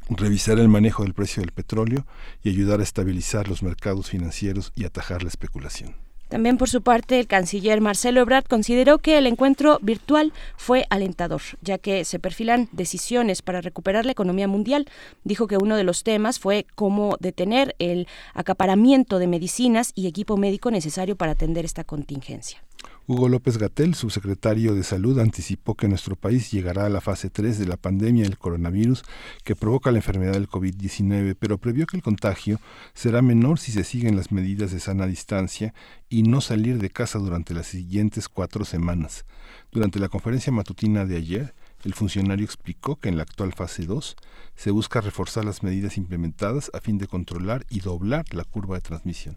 Revisar 0.08 0.60
el 0.60 0.68
manejo 0.68 1.02
del 1.02 1.14
precio 1.14 1.42
del 1.42 1.50
petróleo 1.50 2.06
y 2.44 2.50
ayudar 2.50 2.78
a 2.78 2.84
estabilizar 2.84 3.48
los 3.48 3.64
mercados 3.64 4.08
financieros 4.08 4.70
y 4.76 4.84
atajar 4.84 5.24
la 5.24 5.30
especulación. 5.30 6.03
También 6.28 6.58
por 6.58 6.68
su 6.68 6.82
parte, 6.82 7.20
el 7.20 7.26
canciller 7.26 7.80
Marcelo 7.80 8.20
Ebrard 8.20 8.44
consideró 8.44 8.98
que 8.98 9.18
el 9.18 9.26
encuentro 9.26 9.78
virtual 9.82 10.32
fue 10.56 10.86
alentador, 10.90 11.42
ya 11.60 11.78
que 11.78 12.04
se 12.04 12.18
perfilan 12.18 12.68
decisiones 12.72 13.42
para 13.42 13.60
recuperar 13.60 14.04
la 14.04 14.12
economía 14.12 14.48
mundial. 14.48 14.86
Dijo 15.22 15.46
que 15.46 15.58
uno 15.58 15.76
de 15.76 15.84
los 15.84 16.02
temas 16.02 16.38
fue 16.38 16.66
cómo 16.74 17.16
detener 17.20 17.76
el 17.78 18.08
acaparamiento 18.32 19.18
de 19.18 19.26
medicinas 19.26 19.92
y 19.94 20.06
equipo 20.06 20.36
médico 20.36 20.70
necesario 20.70 21.16
para 21.16 21.32
atender 21.32 21.64
esta 21.64 21.84
contingencia. 21.84 22.62
Hugo 23.06 23.28
López 23.28 23.58
Gatel, 23.58 23.94
subsecretario 23.94 24.74
de 24.74 24.82
Salud, 24.82 25.18
anticipó 25.18 25.74
que 25.74 25.88
nuestro 25.88 26.16
país 26.16 26.50
llegará 26.50 26.86
a 26.86 26.88
la 26.88 27.02
fase 27.02 27.28
3 27.28 27.58
de 27.58 27.66
la 27.66 27.76
pandemia 27.76 28.22
del 28.22 28.38
coronavirus 28.38 29.04
que 29.44 29.54
provoca 29.54 29.90
la 29.90 29.98
enfermedad 29.98 30.32
del 30.32 30.48
COVID-19, 30.48 31.36
pero 31.38 31.58
previó 31.58 31.84
que 31.86 31.98
el 31.98 32.02
contagio 32.02 32.58
será 32.94 33.20
menor 33.20 33.58
si 33.58 33.72
se 33.72 33.84
siguen 33.84 34.16
las 34.16 34.32
medidas 34.32 34.72
de 34.72 34.80
sana 34.80 35.06
distancia 35.06 35.74
y 36.08 36.22
no 36.22 36.40
salir 36.40 36.78
de 36.78 36.88
casa 36.88 37.18
durante 37.18 37.52
las 37.52 37.66
siguientes 37.66 38.30
cuatro 38.30 38.64
semanas. 38.64 39.26
Durante 39.70 39.98
la 39.98 40.08
conferencia 40.08 40.50
matutina 40.50 41.04
de 41.04 41.18
ayer, 41.18 41.54
el 41.84 41.92
funcionario 41.92 42.46
explicó 42.46 42.96
que 42.96 43.10
en 43.10 43.18
la 43.18 43.24
actual 43.24 43.52
fase 43.52 43.84
2 43.84 44.16
se 44.56 44.70
busca 44.70 45.02
reforzar 45.02 45.44
las 45.44 45.62
medidas 45.62 45.98
implementadas 45.98 46.70
a 46.72 46.80
fin 46.80 46.96
de 46.96 47.06
controlar 47.06 47.66
y 47.68 47.80
doblar 47.80 48.24
la 48.32 48.44
curva 48.44 48.76
de 48.76 48.80
transmisión. 48.80 49.36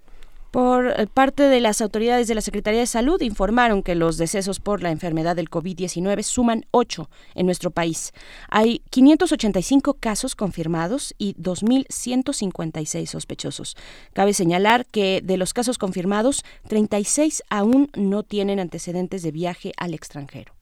Por 0.51 0.87
eh, 0.87 1.07
parte 1.13 1.43
de 1.43 1.59
las 1.59 1.81
autoridades 1.81 2.27
de 2.27 2.35
la 2.35 2.41
Secretaría 2.41 2.79
de 2.79 2.87
Salud 2.87 3.21
informaron 3.21 3.83
que 3.83 3.95
los 3.95 4.17
decesos 4.17 4.59
por 4.59 4.81
la 4.81 4.91
enfermedad 4.91 5.35
del 5.35 5.49
COVID-19 5.49 6.23
suman 6.23 6.65
8 6.71 7.09
en 7.35 7.45
nuestro 7.45 7.71
país. 7.71 8.13
Hay 8.49 8.81
585 8.89 9.95
casos 9.95 10.35
confirmados 10.35 11.13
y 11.17 11.35
2.156 11.35 13.05
sospechosos. 13.05 13.75
Cabe 14.13 14.33
señalar 14.33 14.85
que 14.85 15.21
de 15.23 15.37
los 15.37 15.53
casos 15.53 15.77
confirmados, 15.77 16.43
36 16.67 17.43
aún 17.49 17.89
no 17.95 18.23
tienen 18.23 18.59
antecedentes 18.59 19.23
de 19.23 19.31
viaje 19.31 19.73
al 19.77 19.93
extranjero. 19.93 20.53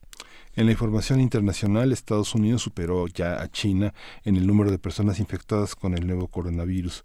En 0.56 0.64
la 0.64 0.72
información 0.72 1.20
internacional, 1.20 1.92
Estados 1.92 2.34
Unidos 2.34 2.62
superó 2.62 3.08
ya 3.08 3.42
a 3.42 3.50
China 3.50 3.92
en 4.24 4.36
el 4.36 4.46
número 4.46 4.70
de 4.70 4.78
personas 4.78 5.20
infectadas 5.20 5.74
con 5.74 5.92
el 5.92 6.06
nuevo 6.06 6.28
coronavirus. 6.28 7.04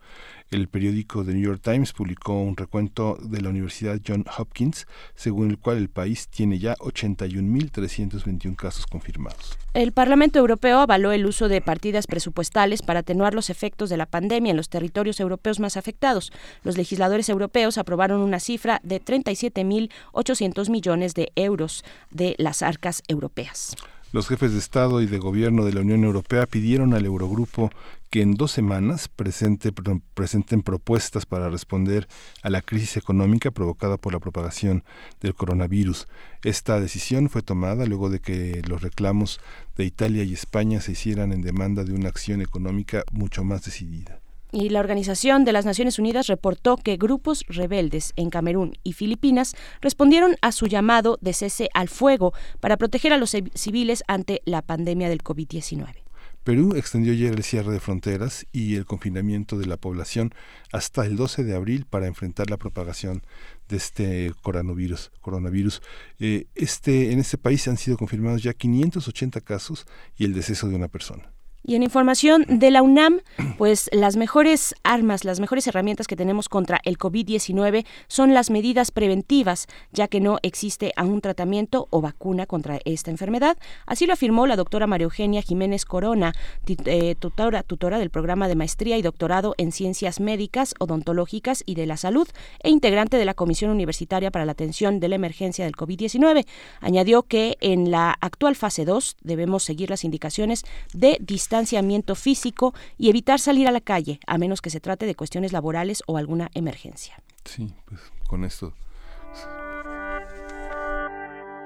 El 0.51 0.67
periódico 0.67 1.23
The 1.23 1.31
New 1.31 1.45
York 1.45 1.61
Times 1.63 1.93
publicó 1.93 2.41
un 2.41 2.57
recuento 2.57 3.17
de 3.21 3.39
la 3.39 3.47
Universidad 3.47 4.01
John 4.05 4.25
Hopkins, 4.37 4.85
según 5.15 5.49
el 5.49 5.57
cual 5.57 5.77
el 5.77 5.87
país 5.87 6.27
tiene 6.27 6.59
ya 6.59 6.75
81.321 6.75 8.57
casos 8.57 8.85
confirmados. 8.85 9.57
El 9.73 9.93
Parlamento 9.93 10.39
Europeo 10.39 10.79
avaló 10.79 11.13
el 11.13 11.25
uso 11.25 11.47
de 11.47 11.61
partidas 11.61 12.05
presupuestales 12.05 12.81
para 12.81 12.99
atenuar 12.99 13.33
los 13.33 13.49
efectos 13.49 13.89
de 13.89 13.95
la 13.95 14.05
pandemia 14.05 14.51
en 14.51 14.57
los 14.57 14.67
territorios 14.67 15.21
europeos 15.21 15.61
más 15.61 15.77
afectados. 15.77 16.33
Los 16.63 16.75
legisladores 16.75 17.29
europeos 17.29 17.77
aprobaron 17.77 18.19
una 18.19 18.41
cifra 18.41 18.81
de 18.83 19.01
37.800 19.01 20.69
millones 20.69 21.13
de 21.13 21.31
euros 21.37 21.85
de 22.09 22.35
las 22.37 22.61
arcas 22.61 23.03
europeas. 23.07 23.77
Los 24.11 24.27
jefes 24.27 24.51
de 24.51 24.59
Estado 24.59 24.99
y 24.99 25.05
de 25.05 25.19
Gobierno 25.19 25.63
de 25.63 25.71
la 25.71 25.79
Unión 25.79 26.03
Europea 26.03 26.45
pidieron 26.45 26.93
al 26.93 27.05
Eurogrupo 27.05 27.71
que 28.11 28.21
en 28.21 28.33
dos 28.33 28.51
semanas 28.51 29.07
presente, 29.07 29.71
presenten 30.13 30.61
propuestas 30.61 31.25
para 31.25 31.49
responder 31.49 32.07
a 32.43 32.49
la 32.49 32.61
crisis 32.61 32.97
económica 32.97 33.51
provocada 33.51 33.97
por 33.97 34.11
la 34.11 34.19
propagación 34.19 34.83
del 35.21 35.33
coronavirus. 35.33 36.09
Esta 36.43 36.79
decisión 36.81 37.29
fue 37.29 37.41
tomada 37.41 37.85
luego 37.85 38.09
de 38.09 38.19
que 38.19 38.61
los 38.67 38.81
reclamos 38.81 39.39
de 39.77 39.85
Italia 39.85 40.23
y 40.23 40.33
España 40.33 40.81
se 40.81 40.91
hicieran 40.91 41.31
en 41.31 41.41
demanda 41.41 41.85
de 41.85 41.93
una 41.93 42.09
acción 42.09 42.41
económica 42.41 43.03
mucho 43.13 43.45
más 43.45 43.63
decidida. 43.63 44.19
Y 44.51 44.67
la 44.67 44.81
Organización 44.81 45.45
de 45.45 45.53
las 45.53 45.63
Naciones 45.63 45.97
Unidas 45.97 46.27
reportó 46.27 46.75
que 46.75 46.97
grupos 46.97 47.45
rebeldes 47.47 48.11
en 48.17 48.29
Camerún 48.29 48.73
y 48.83 48.91
Filipinas 48.91 49.55
respondieron 49.79 50.35
a 50.41 50.51
su 50.51 50.67
llamado 50.67 51.17
de 51.21 51.31
cese 51.31 51.69
al 51.73 51.87
fuego 51.87 52.33
para 52.59 52.75
proteger 52.75 53.13
a 53.13 53.17
los 53.17 53.33
civiles 53.53 54.03
ante 54.09 54.41
la 54.43 54.61
pandemia 54.61 55.07
del 55.07 55.23
COVID-19. 55.23 56.10
Perú 56.43 56.73
extendió 56.75 57.13
ayer 57.13 57.33
el 57.33 57.43
cierre 57.43 57.71
de 57.71 57.79
fronteras 57.79 58.47
y 58.51 58.75
el 58.75 58.85
confinamiento 58.85 59.59
de 59.59 59.67
la 59.67 59.77
población 59.77 60.33
hasta 60.71 61.05
el 61.05 61.15
12 61.15 61.43
de 61.43 61.55
abril 61.55 61.85
para 61.87 62.07
enfrentar 62.07 62.49
la 62.49 62.57
propagación 62.57 63.21
de 63.69 63.77
este 63.77 64.33
coronavirus. 64.41 65.11
coronavirus. 65.21 65.83
Eh, 66.19 66.47
este, 66.55 67.11
en 67.11 67.19
este 67.19 67.37
país 67.37 67.67
han 67.67 67.77
sido 67.77 67.95
confirmados 67.95 68.41
ya 68.41 68.53
580 68.53 69.41
casos 69.41 69.85
y 70.17 70.25
el 70.25 70.33
deceso 70.33 70.67
de 70.67 70.75
una 70.75 70.87
persona. 70.87 71.31
Y 71.63 71.75
en 71.75 71.83
información 71.83 72.45
de 72.47 72.71
la 72.71 72.81
UNAM, 72.81 73.19
pues 73.57 73.87
las 73.93 74.17
mejores 74.17 74.73
armas, 74.83 75.23
las 75.25 75.39
mejores 75.39 75.67
herramientas 75.67 76.07
que 76.07 76.15
tenemos 76.15 76.49
contra 76.49 76.79
el 76.85 76.97
COVID-19 76.97 77.85
son 78.07 78.33
las 78.33 78.49
medidas 78.49 78.89
preventivas, 78.89 79.67
ya 79.91 80.07
que 80.07 80.19
no 80.19 80.39
existe 80.41 80.91
aún 80.95 81.21
tratamiento 81.21 81.87
o 81.91 82.01
vacuna 82.01 82.47
contra 82.47 82.79
esta 82.83 83.11
enfermedad. 83.11 83.57
Así 83.85 84.07
lo 84.07 84.13
afirmó 84.13 84.47
la 84.47 84.55
doctora 84.55 84.87
María 84.87 85.05
Eugenia 85.05 85.43
Jiménez 85.43 85.85
Corona, 85.85 86.33
eh, 86.67 87.15
tutora, 87.19 87.61
tutora 87.61 87.99
del 87.99 88.09
programa 88.09 88.47
de 88.47 88.55
maestría 88.55 88.97
y 88.97 89.03
doctorado 89.03 89.53
en 89.59 89.71
ciencias 89.71 90.19
médicas, 90.19 90.73
odontológicas 90.79 91.61
y 91.67 91.75
de 91.75 91.85
la 91.85 91.97
salud 91.97 92.27
e 92.63 92.71
integrante 92.71 93.17
de 93.17 93.25
la 93.25 93.35
Comisión 93.35 93.69
Universitaria 93.69 94.31
para 94.31 94.45
la 94.45 94.53
Atención 94.53 94.99
de 94.99 95.09
la 95.09 95.15
Emergencia 95.15 95.65
del 95.65 95.75
COVID-19. 95.75 96.47
Añadió 96.79 97.21
que 97.21 97.57
en 97.61 97.91
la 97.91 98.17
actual 98.19 98.55
fase 98.55 98.83
2 98.83 99.17
debemos 99.21 99.61
seguir 99.61 99.91
las 99.91 100.03
indicaciones 100.03 100.63
de 100.93 101.17
distancia 101.21 101.50
distanciamiento 101.51 102.15
físico 102.15 102.73
y 102.97 103.09
evitar 103.09 103.37
salir 103.37 103.67
a 103.67 103.71
la 103.71 103.81
calle, 103.81 104.21
a 104.25 104.37
menos 104.37 104.61
que 104.61 104.69
se 104.69 104.79
trate 104.79 105.05
de 105.05 105.15
cuestiones 105.15 105.51
laborales 105.51 106.01
o 106.07 106.17
alguna 106.17 106.49
emergencia. 106.53 107.21
Sí, 107.43 107.73
pues 107.85 107.99
con 108.25 108.45
esto. 108.45 108.73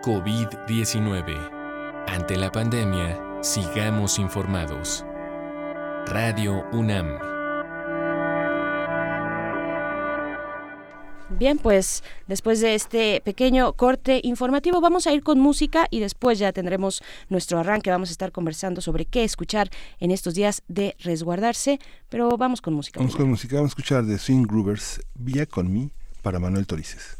COVID-19. 0.01 2.06
Ante 2.08 2.36
la 2.36 2.51
pandemia, 2.51 3.44
sigamos 3.44 4.18
informados. 4.18 5.06
Radio 6.08 6.65
UNAM. 6.72 7.35
Bien, 11.29 11.58
pues 11.58 12.03
después 12.27 12.62
de 12.62 12.75
este 12.75 13.22
pequeño 13.22 13.74
corte 13.74 14.22
informativo 14.24 14.79
vamos 14.79 15.08
a 15.08 15.13
ir 15.13 15.24
con 15.24 15.39
música 15.39 15.88
y 15.89 16.00
después 16.00 16.38
ya 16.38 16.53
tendremos 16.53 17.01
nuestro 17.29 17.60
arranque. 17.60 17.89
Vamos 17.89 18.10
a 18.10 18.12
estar 18.12 18.32
conversando 18.32 18.79
sobre 18.79 19.05
qué 19.05 19.24
escuchar 19.24 19.70
en 20.00 20.12
estos 20.12 20.36
días 20.36 20.62
de 20.67 20.96
resguardarse, 21.00 21.79
pero 22.10 22.29
vamos 22.38 22.62
con 22.62 22.75
música. 22.75 23.00
Vamos 23.00 23.15
con 23.15 23.29
música, 23.29 23.55
vamos 23.55 23.70
a 23.70 23.74
escuchar 23.74 24.05
de 24.05 24.17
Swing 24.20 24.44
Groovers, 24.44 25.01
Vía 25.15 25.46
con 25.46 25.74
mí, 25.74 25.91
para 26.22 26.39
Manuel 26.39 26.67
Torices. 26.67 27.17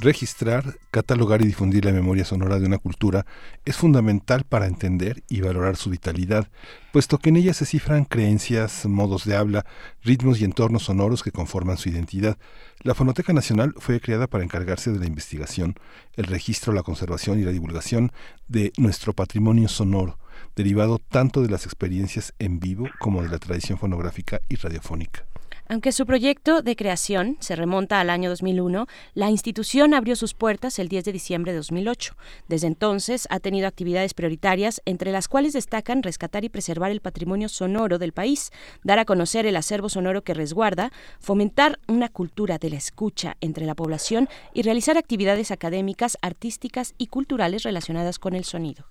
Registrar, 0.00 0.78
catalogar 0.90 1.42
y 1.42 1.46
difundir 1.46 1.84
la 1.84 1.92
memoria 1.92 2.24
sonora 2.24 2.58
de 2.58 2.66
una 2.66 2.78
cultura 2.78 3.24
es 3.66 3.76
fundamental 3.76 4.42
para 4.42 4.66
entender 4.66 5.22
y 5.28 5.42
valorar 5.42 5.76
su 5.76 5.90
vitalidad, 5.90 6.48
puesto 6.90 7.18
que 7.18 7.28
en 7.28 7.36
ella 7.36 7.54
se 7.54 7.66
cifran 7.66 8.04
creencias, 8.04 8.84
modos 8.86 9.26
de 9.26 9.36
habla, 9.36 9.64
ritmos 10.02 10.40
y 10.40 10.44
entornos 10.44 10.84
sonoros 10.84 11.22
que 11.22 11.30
conforman 11.30 11.76
su 11.76 11.90
identidad. 11.90 12.36
La 12.80 12.94
Fonoteca 12.94 13.32
Nacional 13.32 13.74
fue 13.76 14.00
creada 14.00 14.26
para 14.26 14.42
encargarse 14.42 14.90
de 14.90 14.98
la 14.98 15.06
investigación, 15.06 15.76
el 16.14 16.24
registro, 16.24 16.72
la 16.72 16.82
conservación 16.82 17.38
y 17.38 17.44
la 17.44 17.52
divulgación 17.52 18.10
de 18.48 18.72
nuestro 18.76 19.12
patrimonio 19.12 19.68
sonoro, 19.68 20.18
derivado 20.56 20.98
tanto 20.98 21.42
de 21.42 21.50
las 21.50 21.66
experiencias 21.66 22.32
en 22.40 22.58
vivo 22.58 22.88
como 22.98 23.22
de 23.22 23.28
la 23.28 23.38
tradición 23.38 23.78
fonográfica 23.78 24.40
y 24.48 24.56
radiofónica. 24.56 25.29
Aunque 25.70 25.92
su 25.92 26.04
proyecto 26.04 26.62
de 26.62 26.74
creación 26.74 27.36
se 27.38 27.54
remonta 27.54 28.00
al 28.00 28.10
año 28.10 28.28
2001, 28.28 28.88
la 29.14 29.30
institución 29.30 29.94
abrió 29.94 30.16
sus 30.16 30.34
puertas 30.34 30.80
el 30.80 30.88
10 30.88 31.04
de 31.04 31.12
diciembre 31.12 31.52
de 31.52 31.58
2008. 31.58 32.16
Desde 32.48 32.66
entonces 32.66 33.28
ha 33.30 33.38
tenido 33.38 33.68
actividades 33.68 34.12
prioritarias, 34.12 34.82
entre 34.84 35.12
las 35.12 35.28
cuales 35.28 35.52
destacan 35.52 36.02
rescatar 36.02 36.44
y 36.44 36.48
preservar 36.48 36.90
el 36.90 37.00
patrimonio 37.00 37.48
sonoro 37.48 37.98
del 37.98 38.10
país, 38.10 38.50
dar 38.82 38.98
a 38.98 39.04
conocer 39.04 39.46
el 39.46 39.54
acervo 39.54 39.88
sonoro 39.88 40.24
que 40.24 40.34
resguarda, 40.34 40.90
fomentar 41.20 41.78
una 41.86 42.08
cultura 42.08 42.58
de 42.58 42.70
la 42.70 42.76
escucha 42.76 43.36
entre 43.40 43.64
la 43.64 43.76
población 43.76 44.28
y 44.52 44.62
realizar 44.62 44.98
actividades 44.98 45.52
académicas, 45.52 46.18
artísticas 46.20 46.94
y 46.98 47.06
culturales 47.06 47.62
relacionadas 47.62 48.18
con 48.18 48.34
el 48.34 48.42
sonido. 48.42 48.86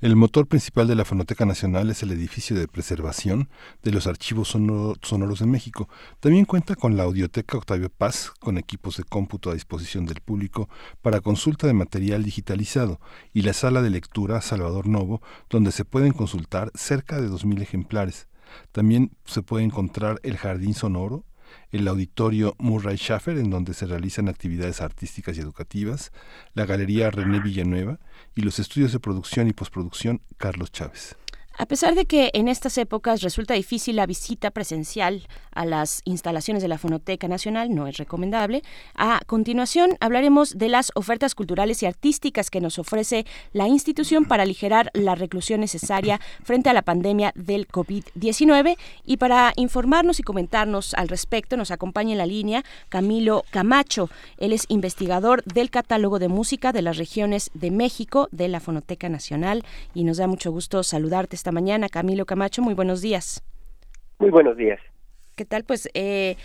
El 0.00 0.16
motor 0.16 0.48
principal 0.48 0.88
de 0.88 0.96
la 0.96 1.04
Fonoteca 1.04 1.44
Nacional 1.44 1.88
es 1.90 2.02
el 2.02 2.10
edificio 2.10 2.56
de 2.56 2.66
preservación 2.66 3.48
de 3.82 3.92
los 3.92 4.06
archivos 4.08 4.48
sonoros 4.48 5.38
de 5.38 5.46
México. 5.46 5.88
También 6.18 6.44
cuenta 6.44 6.74
con 6.74 6.96
la 6.96 7.04
Audioteca 7.04 7.56
Octavio 7.56 7.88
Paz, 7.88 8.32
con 8.40 8.58
equipos 8.58 8.96
de 8.96 9.04
cómputo 9.04 9.50
a 9.50 9.54
disposición 9.54 10.04
del 10.06 10.20
público 10.20 10.68
para 11.02 11.20
consulta 11.20 11.68
de 11.68 11.74
material 11.74 12.24
digitalizado, 12.24 13.00
y 13.32 13.42
la 13.42 13.52
sala 13.52 13.80
de 13.80 13.90
lectura 13.90 14.40
Salvador 14.40 14.88
Novo, 14.88 15.22
donde 15.48 15.70
se 15.70 15.84
pueden 15.84 16.12
consultar 16.12 16.72
cerca 16.74 17.20
de 17.20 17.28
2.000 17.28 17.62
ejemplares. 17.62 18.28
También 18.72 19.12
se 19.24 19.42
puede 19.42 19.64
encontrar 19.64 20.18
el 20.24 20.36
Jardín 20.36 20.74
Sonoro, 20.74 21.24
el 21.70 21.88
auditorio 21.88 22.54
Murray 22.58 22.96
Schaffer, 22.96 23.38
en 23.38 23.50
donde 23.50 23.74
se 23.74 23.86
realizan 23.86 24.28
actividades 24.28 24.80
artísticas 24.80 25.36
y 25.36 25.40
educativas, 25.40 26.12
la 26.54 26.66
Galería 26.66 27.10
René 27.10 27.40
Villanueva 27.40 27.98
y 28.34 28.42
los 28.42 28.58
estudios 28.58 28.92
de 28.92 29.00
producción 29.00 29.48
y 29.48 29.52
postproducción 29.52 30.20
Carlos 30.36 30.72
Chávez. 30.72 31.16
A 31.58 31.66
pesar 31.66 31.94
de 31.94 32.06
que 32.06 32.30
en 32.32 32.48
estas 32.48 32.78
épocas 32.78 33.20
resulta 33.20 33.52
difícil 33.52 33.96
la 33.96 34.06
visita 34.06 34.50
presencial 34.50 35.28
a 35.54 35.66
las 35.66 36.00
instalaciones 36.06 36.62
de 36.62 36.68
la 36.68 36.78
Fonoteca 36.78 37.28
Nacional, 37.28 37.74
no 37.74 37.86
es 37.86 37.98
recomendable, 37.98 38.62
a 38.94 39.20
continuación 39.26 39.98
hablaremos 40.00 40.56
de 40.56 40.70
las 40.70 40.92
ofertas 40.94 41.34
culturales 41.34 41.82
y 41.82 41.86
artísticas 41.86 42.48
que 42.48 42.62
nos 42.62 42.78
ofrece 42.78 43.26
la 43.52 43.68
institución 43.68 44.24
para 44.24 44.44
aligerar 44.44 44.90
la 44.94 45.14
reclusión 45.14 45.60
necesaria 45.60 46.20
frente 46.42 46.70
a 46.70 46.72
la 46.72 46.82
pandemia 46.82 47.32
del 47.34 47.68
COVID-19 47.68 48.78
y 49.04 49.18
para 49.18 49.52
informarnos 49.56 50.20
y 50.20 50.22
comentarnos 50.22 50.94
al 50.94 51.08
respecto 51.08 51.58
nos 51.58 51.70
acompaña 51.70 52.12
en 52.12 52.18
la 52.18 52.26
línea 52.26 52.64
Camilo 52.88 53.44
Camacho. 53.50 54.08
Él 54.38 54.54
es 54.54 54.64
investigador 54.68 55.44
del 55.44 55.68
catálogo 55.68 56.18
de 56.18 56.28
música 56.28 56.72
de 56.72 56.80
las 56.80 56.96
regiones 56.96 57.50
de 57.52 57.70
México 57.70 58.28
de 58.32 58.48
la 58.48 58.60
Fonoteca 58.60 59.10
Nacional 59.10 59.64
y 59.94 60.04
nos 60.04 60.16
da 60.16 60.26
mucho 60.26 60.50
gusto 60.50 60.82
saludarte 60.82 61.41
esta 61.42 61.50
mañana. 61.50 61.88
Camilo 61.88 62.24
Camacho, 62.24 62.62
muy 62.62 62.74
buenos 62.74 63.02
días. 63.02 63.42
Muy 64.20 64.30
buenos 64.30 64.56
días. 64.56 64.78
¿Qué 65.36 65.44
tal? 65.44 65.64
Pues 65.64 65.90
eh, 65.92 66.36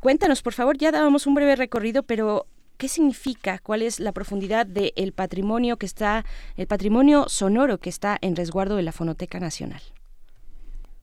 cuéntanos, 0.00 0.40
por 0.40 0.54
favor, 0.54 0.78
ya 0.78 0.90
dábamos 0.90 1.26
un 1.26 1.34
breve 1.34 1.54
recorrido, 1.54 2.02
pero 2.02 2.46
¿qué 2.78 2.88
significa? 2.88 3.58
¿Cuál 3.58 3.82
es 3.82 4.00
la 4.00 4.12
profundidad 4.12 4.64
del 4.64 5.12
patrimonio 5.12 5.76
que 5.76 5.84
está, 5.84 6.24
el 6.56 6.66
patrimonio 6.66 7.28
sonoro 7.28 7.76
que 7.76 7.90
está 7.90 8.16
en 8.22 8.36
resguardo 8.36 8.76
de 8.76 8.84
la 8.84 8.92
Fonoteca 8.92 9.38
Nacional? 9.38 9.82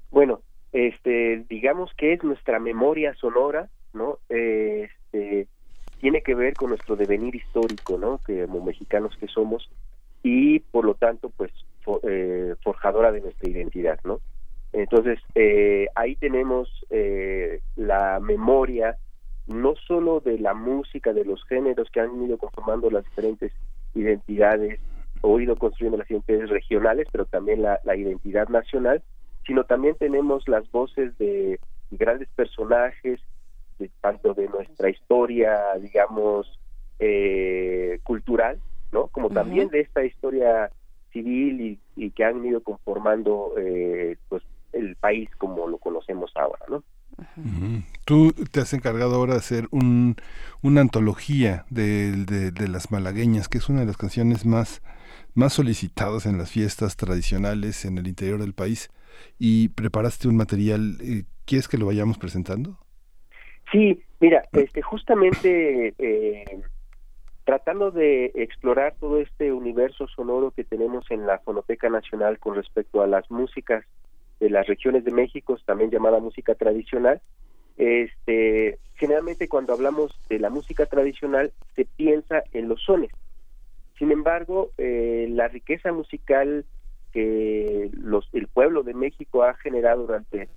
Bueno, 0.10 0.42
este, 0.72 1.46
digamos 1.48 1.92
que 1.98 2.14
es 2.14 2.24
nuestra 2.24 2.58
memoria 2.58 3.14
sonora, 3.14 3.70
¿no? 3.94 4.18
Este, 4.28 5.48
tiene 6.00 6.24
que 6.24 6.34
ver 6.34 6.56
con 6.56 6.70
nuestro 6.70 6.96
devenir 6.96 7.36
histórico, 7.36 8.00
¿no? 8.00 8.20
Que 8.26 8.48
como 8.48 8.66
mexicanos 8.66 9.16
que 9.18 9.28
somos 9.28 9.70
y 10.24 10.62
por 10.62 10.84
lo 10.84 10.96
tanto, 10.96 11.30
pues 11.30 11.52
eh, 12.04 12.56
forjadora 12.64 13.12
de 13.12 13.22
nuestra 13.22 13.50
identidad, 13.50 14.00
¿no? 14.04 14.20
Entonces, 14.74 15.20
eh, 15.36 15.88
ahí 15.96 16.16
tenemos 16.16 16.70
eh, 16.90 17.62
la 17.76 18.20
memoria 18.20 18.98
no 19.48 19.76
solo 19.88 20.20
de 20.20 20.40
la 20.40 20.54
música, 20.54 21.14
de 21.14 21.24
los 21.24 21.44
géneros 21.46 21.90
que 21.92 22.00
han 22.00 22.22
ido 22.24 22.38
conformando 22.38 22.90
las 22.90 23.06
diferentes 23.06 23.54
identidades 23.94 24.80
o 25.22 25.40
ido 25.40 25.56
construyendo 25.56 25.98
las 25.98 26.10
identidades 26.10 26.50
regionales, 26.50 27.08
pero 27.12 27.26
también 27.26 27.62
la, 27.62 27.80
identidad 27.96 28.50
nacional, 28.50 29.02
sino 29.46 29.64
también 29.64 29.96
tenemos 29.96 30.48
las 30.48 30.70
voces 30.72 31.18
de 31.20 31.60
grandes 31.92 32.28
personajes, 32.36 33.22
de, 33.78 33.90
tanto 34.02 34.34
de 34.34 34.50
nuestra 34.50 34.90
historia, 34.90 35.60
digamos, 35.80 36.60
cultural, 38.04 38.60
¿no? 38.92 39.08
Como 39.08 39.30
también 39.30 39.70
de 39.70 39.82
esta 39.82 40.04
historia 40.04 40.72
civil 41.16 41.80
y, 41.96 42.12
que 42.12 42.26
han 42.26 42.46
ido 42.46 42.62
conformando 42.62 43.54
eh, 43.58 44.18
pues 44.28 44.44
el 44.74 44.98
país 44.98 45.30
como 45.38 45.68
lo 45.68 45.78
conocemos 45.78 46.32
ahora, 46.36 46.66
¿no? 46.70 46.84
Tú 48.04 48.34
te 48.52 48.60
has 48.60 48.74
encargado 48.74 49.16
ahora 49.16 49.34
de 49.34 49.40
hacer 49.40 49.68
un, 49.72 50.18
una 50.62 50.82
antología 50.82 51.66
de, 51.70 52.12
de, 52.52 52.68
las 52.68 52.92
malagueñas, 52.92 53.48
que 53.48 53.58
es 53.58 53.70
una 53.70 53.80
de 53.80 53.86
las 53.86 53.96
canciones 53.96 54.46
más, 54.46 54.82
más 55.34 55.54
solicitadas 55.54 56.26
en 56.26 56.38
las 56.38 56.52
fiestas 56.52 56.98
tradicionales 56.98 57.86
en 57.86 57.98
el 57.98 58.08
interior 58.08 58.42
del 58.42 58.54
país, 58.54 58.92
y 59.40 59.70
preparaste 59.70 60.28
un 60.28 60.36
material. 60.36 60.98
Eh, 61.02 61.24
¿Quieres 61.46 61.70
que 61.70 61.78
lo 61.78 61.86
vayamos 61.86 62.18
presentando? 62.18 62.78
Sí, 63.72 64.02
mira, 64.20 64.44
este, 64.52 64.82
justamente 64.82 65.94
eh, 65.98 66.64
tratando 67.46 67.92
de 67.92 68.32
explorar 68.34 68.96
todo 69.00 69.20
este 69.20 69.54
universo 69.54 70.08
sonoro 70.08 70.52
que 70.52 70.64
tenemos 70.64 71.10
en 71.12 71.28
la 71.28 71.40
Fonoteca 71.40 71.90
Nacional 71.90 72.40
con 72.40 72.56
respecto 72.56 73.02
a 73.02 73.08
las 73.08 73.30
músicas 73.30 73.86
de 74.40 74.50
las 74.50 74.66
regiones 74.68 75.06
de 75.06 75.12
México, 75.12 75.58
también 75.64 75.92
llamada 75.92 76.20
música 76.20 76.56
tradicional. 76.56 77.22
Este, 77.78 78.80
generalmente 78.96 79.48
cuando 79.48 79.74
hablamos 79.74 80.12
de 80.28 80.40
la 80.40 80.50
música 80.50 80.88
tradicional 80.88 81.52
se 81.76 81.86
piensa 81.86 82.44
en 82.52 82.68
los 82.68 82.82
sones. 82.82 83.12
Sin 84.00 84.12
embargo, 84.12 84.72
eh, 84.78 85.28
la 85.30 85.48
riqueza 85.48 85.92
musical 85.92 86.66
que 87.14 87.92
los, 87.94 88.28
el 88.34 88.48
pueblo 88.48 88.82
de 88.82 88.94
México 88.94 89.44
ha 89.44 89.54
generado 89.54 90.08
durante 90.08 90.50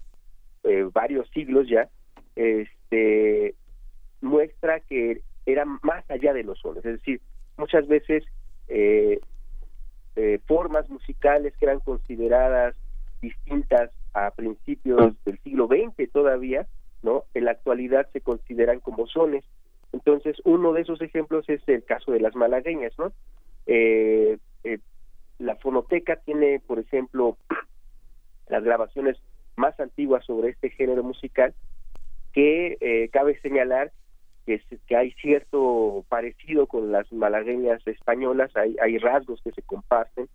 eh, 0.65 0.89
varios 0.93 1.29
siglos 1.31 1.69
ya, 1.69 1.89
este, 2.35 3.55
muestra 4.23 4.81
que 4.81 5.21
era 5.53 5.65
más 5.65 6.09
allá 6.11 6.35
de 6.35 6.45
los 6.45 6.59
sones, 6.59 6.85
es 6.85 6.99
decir, 6.99 7.23
muchas 7.57 7.89
veces 7.89 8.23
eh, 8.69 9.19
eh, 10.15 10.41
formas 10.47 10.91
musicales 10.91 11.57
que 11.57 11.65
eran 11.65 11.81
consideradas 11.81 12.75
distintas 13.23 13.91
a 14.13 14.31
principios 14.31 15.15
del 15.25 15.39
siglo 15.39 15.67
XX 15.67 16.13
todavía, 16.13 16.67
¿no? 17.03 17.25
En 17.33 17.47
la 17.47 17.53
actualidad 17.53 18.09
se 18.13 18.21
consideran 18.21 18.81
como 18.81 19.07
sones. 19.07 19.43
Entonces, 19.93 20.37
uno 20.45 20.75
de 20.75 20.83
esos 20.83 21.01
ejemplos 21.01 21.49
es 21.49 21.67
el 21.67 21.83
caso 21.83 22.13
de 22.13 22.21
las 22.21 22.37
malagueñas, 22.37 22.93
¿no? 22.99 23.13
Eh, 23.67 24.39
la 25.39 25.57
fonoteca 25.57 26.17
tiene, 26.17 26.61
por 26.61 26.79
ejemplo, 26.79 27.39
las 28.49 28.63
grabaciones 28.63 29.17
más 29.57 29.81
antiguas 29.81 30.27
sobre 30.27 30.51
este 30.51 30.69
género 30.69 31.03
musical, 31.03 31.55
que 32.35 33.09
cabe 33.13 33.41
señalar 33.41 33.91
que, 34.87 34.97
hay 34.97 35.13
cierto 35.13 36.05
parecido 36.09 36.67
con 36.67 36.91
las 36.91 37.13
malagueñas 37.13 37.87
españolas, 37.87 38.51
hay, 38.57 38.77
hay 38.83 38.99
rasgos 38.99 39.41
que 39.43 39.53
se 39.53 39.63
comparten, 39.63 40.29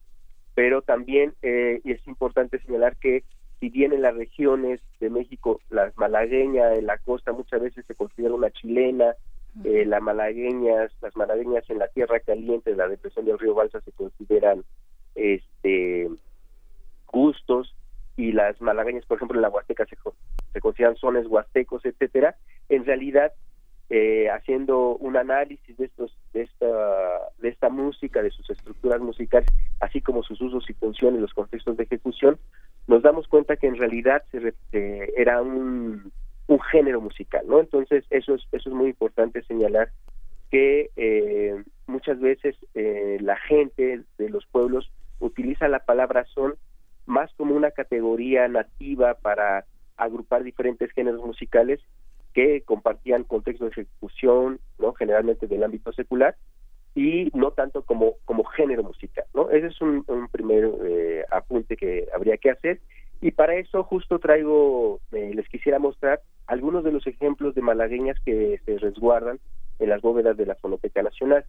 pero 0.53 0.81
también 0.81 1.33
eh, 1.41 1.81
es 1.83 2.05
importante 2.07 2.59
señalar 2.59 2.95
que 2.97 3.23
si 3.59 3.69
bien 3.69 3.93
en 3.93 4.01
las 4.01 4.15
regiones 4.15 4.81
de 4.99 5.09
México 5.09 5.59
las 5.69 5.97
malagueñas 5.97 6.77
en 6.77 6.85
la 6.85 6.97
costa 6.97 7.31
muchas 7.31 7.61
veces 7.61 7.85
se 7.87 7.95
considera 7.95 8.35
una 8.35 8.51
chilena, 8.51 9.15
eh, 9.63 9.85
las 9.85 10.01
malagueñas, 10.01 10.91
las 11.01 11.15
malagueñas 11.15 11.67
en 11.69 11.79
la 11.79 11.87
tierra 11.87 12.19
caliente, 12.19 12.75
la 12.75 12.87
depresión 12.87 13.25
del 13.25 13.39
río 13.39 13.55
Balsa 13.55 13.81
se 13.81 13.91
consideran 13.93 14.63
este 15.15 16.09
gustos, 17.07 17.75
y 18.15 18.31
las 18.31 18.59
malagueñas, 18.61 19.05
por 19.05 19.17
ejemplo, 19.17 19.37
en 19.37 19.41
la 19.41 19.49
Huasteca 19.49 19.85
se, 19.85 19.97
se 20.51 20.59
consideran 20.59 20.95
sones 20.97 21.25
huastecos, 21.25 21.83
etcétera, 21.85 22.35
en 22.69 22.85
realidad 22.85 23.33
eh, 23.95 24.27
haciendo 24.31 24.95
un 24.95 25.17
análisis 25.17 25.77
de 25.77 25.85
estos 25.85 26.17
de 26.33 26.49
esta 27.43 27.69
música 27.69 28.23
de 28.23 28.31
sus 28.31 28.49
estructuras 28.49 28.99
musicales 28.99 29.47
así 29.81 30.01
como 30.01 30.23
sus 30.23 30.41
usos 30.41 30.67
y 30.67 30.73
funciones 30.73 31.21
los 31.21 31.35
contextos 31.35 31.77
de 31.77 31.83
ejecución 31.83 32.39
nos 32.87 33.03
damos 33.03 33.27
cuenta 33.27 33.55
que 33.55 33.67
en 33.67 33.77
realidad 33.77 34.23
se, 34.31 34.55
era 35.15 35.43
un, 35.43 36.11
un 36.47 36.59
género 36.71 37.01
musical 37.01 37.45
no 37.47 37.59
entonces 37.59 38.03
eso 38.09 38.33
es 38.33 38.41
eso 38.51 38.69
es 38.69 38.75
muy 38.75 38.87
importante 38.87 39.43
señalar 39.43 39.91
que 40.49 40.89
eh, 40.95 41.63
muchas 41.85 42.19
veces 42.19 42.55
eh, 42.73 43.19
la 43.21 43.37
gente 43.37 44.01
de 44.17 44.29
los 44.29 44.43
pueblos 44.47 44.91
utiliza 45.19 45.67
la 45.67 45.85
palabra 45.85 46.25
son 46.33 46.55
más 47.05 47.31
como 47.35 47.53
una 47.53 47.69
categoría 47.69 48.47
nativa 48.47 49.13
para 49.13 49.65
agrupar 49.97 50.43
diferentes 50.43 50.91
géneros 50.93 51.23
musicales 51.23 51.79
que 52.33 52.61
compartían 52.61 53.23
contexto 53.23 53.65
de 53.65 53.71
ejecución, 53.71 54.59
¿no? 54.79 54.93
generalmente 54.93 55.47
del 55.47 55.63
ámbito 55.63 55.93
secular, 55.93 56.35
y 56.95 57.29
no 57.33 57.51
tanto 57.51 57.83
como, 57.83 58.15
como 58.25 58.43
género 58.43 58.83
musical. 58.83 59.25
¿no? 59.33 59.49
Ese 59.49 59.67
es 59.67 59.81
un, 59.81 60.03
primer 60.31 60.69
eh, 60.85 61.25
apunte 61.31 61.75
que 61.75 62.07
habría 62.13 62.37
que 62.37 62.51
hacer. 62.51 62.81
Y 63.21 63.31
para 63.31 63.55
eso 63.55 63.83
justo 63.83 64.19
traigo, 64.19 64.99
eh, 65.11 65.31
les 65.33 65.47
quisiera 65.47 65.79
mostrar 65.79 66.21
algunos 66.45 66.83
de 66.83 66.91
los 66.91 67.07
ejemplos 67.07 67.55
de 67.55 67.61
malagueñas 67.61 68.17
que 68.25 68.59
se 68.65 68.77
resguardan 68.77 69.39
en 69.79 69.89
las 69.89 70.01
bóvedas 70.01 70.37
de 70.37 70.45
la 70.45 70.55
Fonoteca 70.55 71.01
Nacional. 71.01 71.45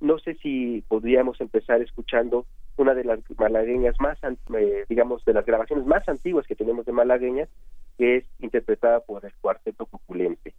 No 0.00 0.18
sé 0.18 0.34
si 0.34 0.84
podríamos 0.88 1.40
empezar 1.40 1.80
escuchando 1.80 2.46
una 2.76 2.94
de 2.94 3.04
las 3.04 3.18
malagueñas 3.38 3.96
más, 3.98 4.18
eh, 4.22 4.84
digamos, 4.88 5.24
de 5.24 5.32
las 5.32 5.46
grabaciones 5.46 5.86
más 5.86 6.06
antiguas 6.08 6.46
que 6.46 6.54
tenemos 6.54 6.84
de 6.86 6.92
malagueñas, 6.92 7.48
que 7.98 8.16
es 8.16 8.24
interpretada 8.40 9.00
por 9.00 9.24
el 9.24 9.32
cuarteto 9.40 9.86
Cuculente. 9.86 10.54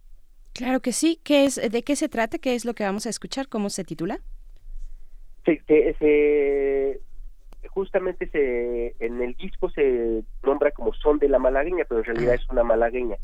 Claro 0.52 0.80
que 0.80 0.92
sí. 0.92 1.20
¿Qué 1.22 1.44
es, 1.44 1.56
¿De 1.56 1.82
qué 1.82 1.96
se 1.96 2.08
trata? 2.08 2.38
¿Qué 2.38 2.54
es 2.54 2.64
lo 2.64 2.74
que 2.74 2.84
vamos 2.84 3.06
a 3.06 3.10
escuchar? 3.10 3.48
¿Cómo 3.48 3.70
se 3.70 3.84
titula? 3.84 4.18
Sí, 5.46 5.60
se, 5.66 7.00
justamente 7.68 8.28
se, 8.28 8.94
en 8.98 9.22
el 9.22 9.34
disco 9.34 9.70
se 9.70 10.24
nombra 10.42 10.72
como 10.72 10.92
son 10.92 11.18
de 11.18 11.28
la 11.28 11.38
malagueña, 11.38 11.84
pero 11.88 12.00
en 12.00 12.06
realidad 12.06 12.32
ah. 12.32 12.42
es 12.42 12.48
una 12.50 12.64
malagueña. 12.64 13.16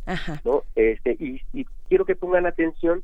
¿no? 0.45 0.63
Este, 0.75 1.17
y, 1.19 1.41
y 1.53 1.65
quiero 1.89 2.05
que 2.05 2.17
pongan 2.17 2.47
atención 2.47 3.03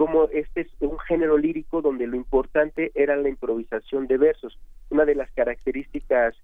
como 0.00 0.30
este 0.30 0.62
es 0.62 0.68
un 0.80 0.98
género 1.00 1.36
lírico 1.36 1.82
donde 1.82 2.06
lo 2.06 2.16
importante 2.16 2.90
era 2.94 3.16
la 3.16 3.28
improvisación 3.28 4.06
de 4.06 4.16
versos. 4.16 4.58
Una 4.88 5.04
de 5.04 5.14
las 5.14 5.30
características 5.32 6.34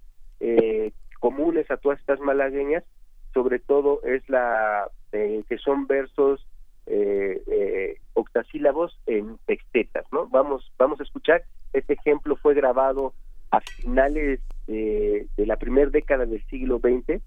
eh, 0.40 0.92
comunes 1.21 1.71
a 1.71 1.79
todas 1.79 1.99
estas 1.99 2.21
malagueñas 2.21 2.85
sobre 3.37 3.59
todo 3.59 4.01
es 4.03 4.27
la 4.31 4.88
eh, 5.12 5.44
que 5.46 5.59
son 5.59 5.87
versos 5.87 6.40
eh, 6.87 7.42
eh, 7.46 7.99
octasílabos 8.14 8.99
en 9.05 9.37
textetas, 9.44 10.07
¿no? 10.11 10.27
Vamos, 10.29 10.72
vamos 10.79 10.99
a 11.01 11.03
escuchar. 11.03 11.42
Este 11.75 11.92
ejemplo 11.92 12.37
fue 12.37 12.55
grabado 12.55 13.12
a 13.51 13.61
finales 13.61 14.40
de, 14.66 15.29
la 15.37 15.59
primera 15.59 15.90
década 15.90 16.25
del 16.25 16.42
siglo 16.46 16.79
XX 16.79 17.20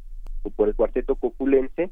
por 0.55 0.67
el 0.67 0.75
cuarteto 0.75 1.15
coculense. 1.15 1.91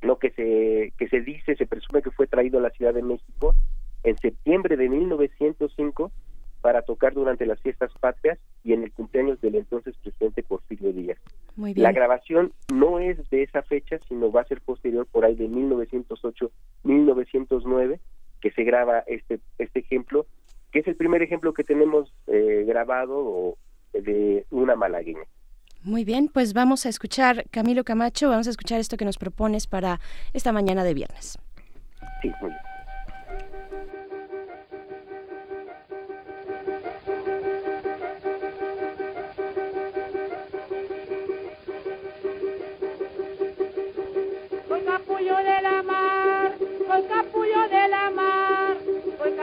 Lo 0.00 0.20
que 0.20 0.30
se 0.30 0.92
que 0.96 1.08
se 1.08 1.20
dice, 1.20 1.56
se 1.56 1.66
presume 1.66 2.02
que 2.02 2.12
fue 2.12 2.28
traído 2.28 2.60
a 2.60 2.62
la 2.62 2.70
Ciudad 2.70 2.94
de 2.94 3.02
México 3.02 3.56
en 4.04 4.16
septiembre 4.18 4.76
de 4.76 4.88
1905 4.88 6.12
para 6.60 6.82
tocar 6.82 7.14
durante 7.14 7.46
las 7.46 7.60
fiestas 7.60 7.92
patrias 8.00 8.38
y 8.64 8.72
en 8.72 8.82
el 8.82 8.92
cumpleaños 8.92 9.40
del 9.40 9.54
entonces 9.54 9.96
presidente 9.98 10.42
Porfirio 10.42 10.92
Díaz. 10.92 11.18
La 11.56 11.92
grabación 11.92 12.52
no 12.72 12.98
es 12.98 13.30
de 13.30 13.42
esa 13.42 13.62
fecha, 13.62 13.98
sino 14.08 14.30
va 14.30 14.42
a 14.42 14.46
ser 14.46 14.60
posterior 14.60 15.06
por 15.06 15.24
ahí 15.24 15.34
de 15.34 15.48
1908-1909 15.48 17.98
que 18.40 18.50
se 18.52 18.64
graba 18.64 19.00
este 19.06 19.40
este 19.58 19.80
ejemplo, 19.80 20.26
que 20.70 20.80
es 20.80 20.86
el 20.86 20.96
primer 20.96 21.22
ejemplo 21.22 21.52
que 21.52 21.64
tenemos 21.64 22.12
eh, 22.26 22.64
grabado 22.66 23.56
de 23.92 24.46
una 24.50 24.76
malagueña. 24.76 25.24
Muy 25.82 26.04
bien, 26.04 26.28
pues 26.28 26.54
vamos 26.54 26.86
a 26.86 26.88
escuchar, 26.88 27.44
Camilo 27.50 27.84
Camacho, 27.84 28.28
vamos 28.28 28.46
a 28.46 28.50
escuchar 28.50 28.80
esto 28.80 28.96
que 28.96 29.04
nos 29.04 29.16
propones 29.16 29.66
para 29.66 30.00
esta 30.32 30.52
mañana 30.52 30.84
de 30.84 30.94
viernes. 30.94 31.38
Sí, 32.20 32.30
muy 32.40 32.50
bien. 32.50 32.77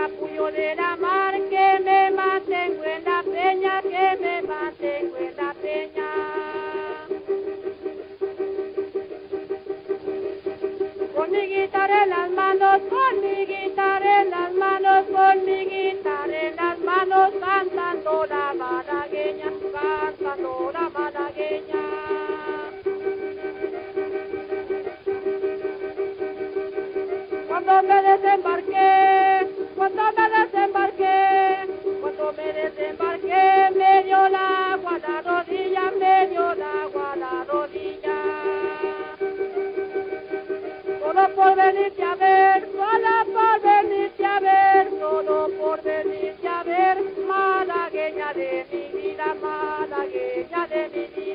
Capullo 0.06 0.52
de 0.52 0.76
la 0.76 0.96
mar, 0.98 1.34
que 1.50 1.80
me 1.84 2.12
mantengo 2.12 2.84
en 2.84 3.04
la 3.06 3.24
peña, 3.24 3.82
que 3.82 4.18
me 4.22 4.42
mantengo 4.44 5.18
en 5.18 5.36
la 5.36 5.54
peña. 5.64 6.10
Con 11.16 11.32
mi 11.32 11.42
guitarra 11.54 12.04
en 12.04 12.10
las 12.12 12.30
manos, 12.30 12.82
con 12.94 13.22
mi 13.22 13.46
guitarra 13.46 14.22
en 14.22 14.30
las 14.30 14.54
manos, 14.54 15.06
con 15.16 15.46
mi 15.46 15.66
guitarra 15.66 16.42
en 16.50 16.56
las 16.56 16.80
manos, 16.80 17.32
cantando 17.44 18.26
la 18.28 18.54
malagueña, 18.54 19.52
cantando 19.74 20.72
la 20.72 20.90
malagueña. 20.90 21.86
cuando 27.48 27.82
me 27.84 28.02
desembarqué, 28.02 29.45
cuando 29.76 30.04
me 30.14 30.30
desembarqué, 30.30 31.68
cuando 32.02 32.34
me 32.34 32.54
desembarqué, 32.54 33.70
me 33.76 34.04
dio 34.04 34.30
la 34.30 34.74
agua 34.74 35.00
la 35.00 35.22
rodilla, 35.22 35.92
me 36.00 36.28
dio 36.28 36.56
la 36.56 36.84
agua 36.84 37.16
la 37.16 37.46
rodilla. 37.52 38.18
Solo 41.00 41.36
por 41.36 41.56
venirte 41.56 42.04
a 42.04 42.16
ver, 42.16 42.68
solo 42.72 43.34
por 43.34 43.62
venirte 43.62 44.26
a 44.26 44.40
ver, 44.40 44.90
solo 45.00 45.50
por 45.60 45.82
venirte 45.84 46.48
a 46.48 46.64
ver, 46.64 46.98
malagueña 47.28 48.34
de 48.34 48.66
mi 48.72 49.02
vida, 49.02 49.36
malagueña 49.42 50.68
de 50.68 50.90
mi 50.90 51.24
vida. 51.24 51.26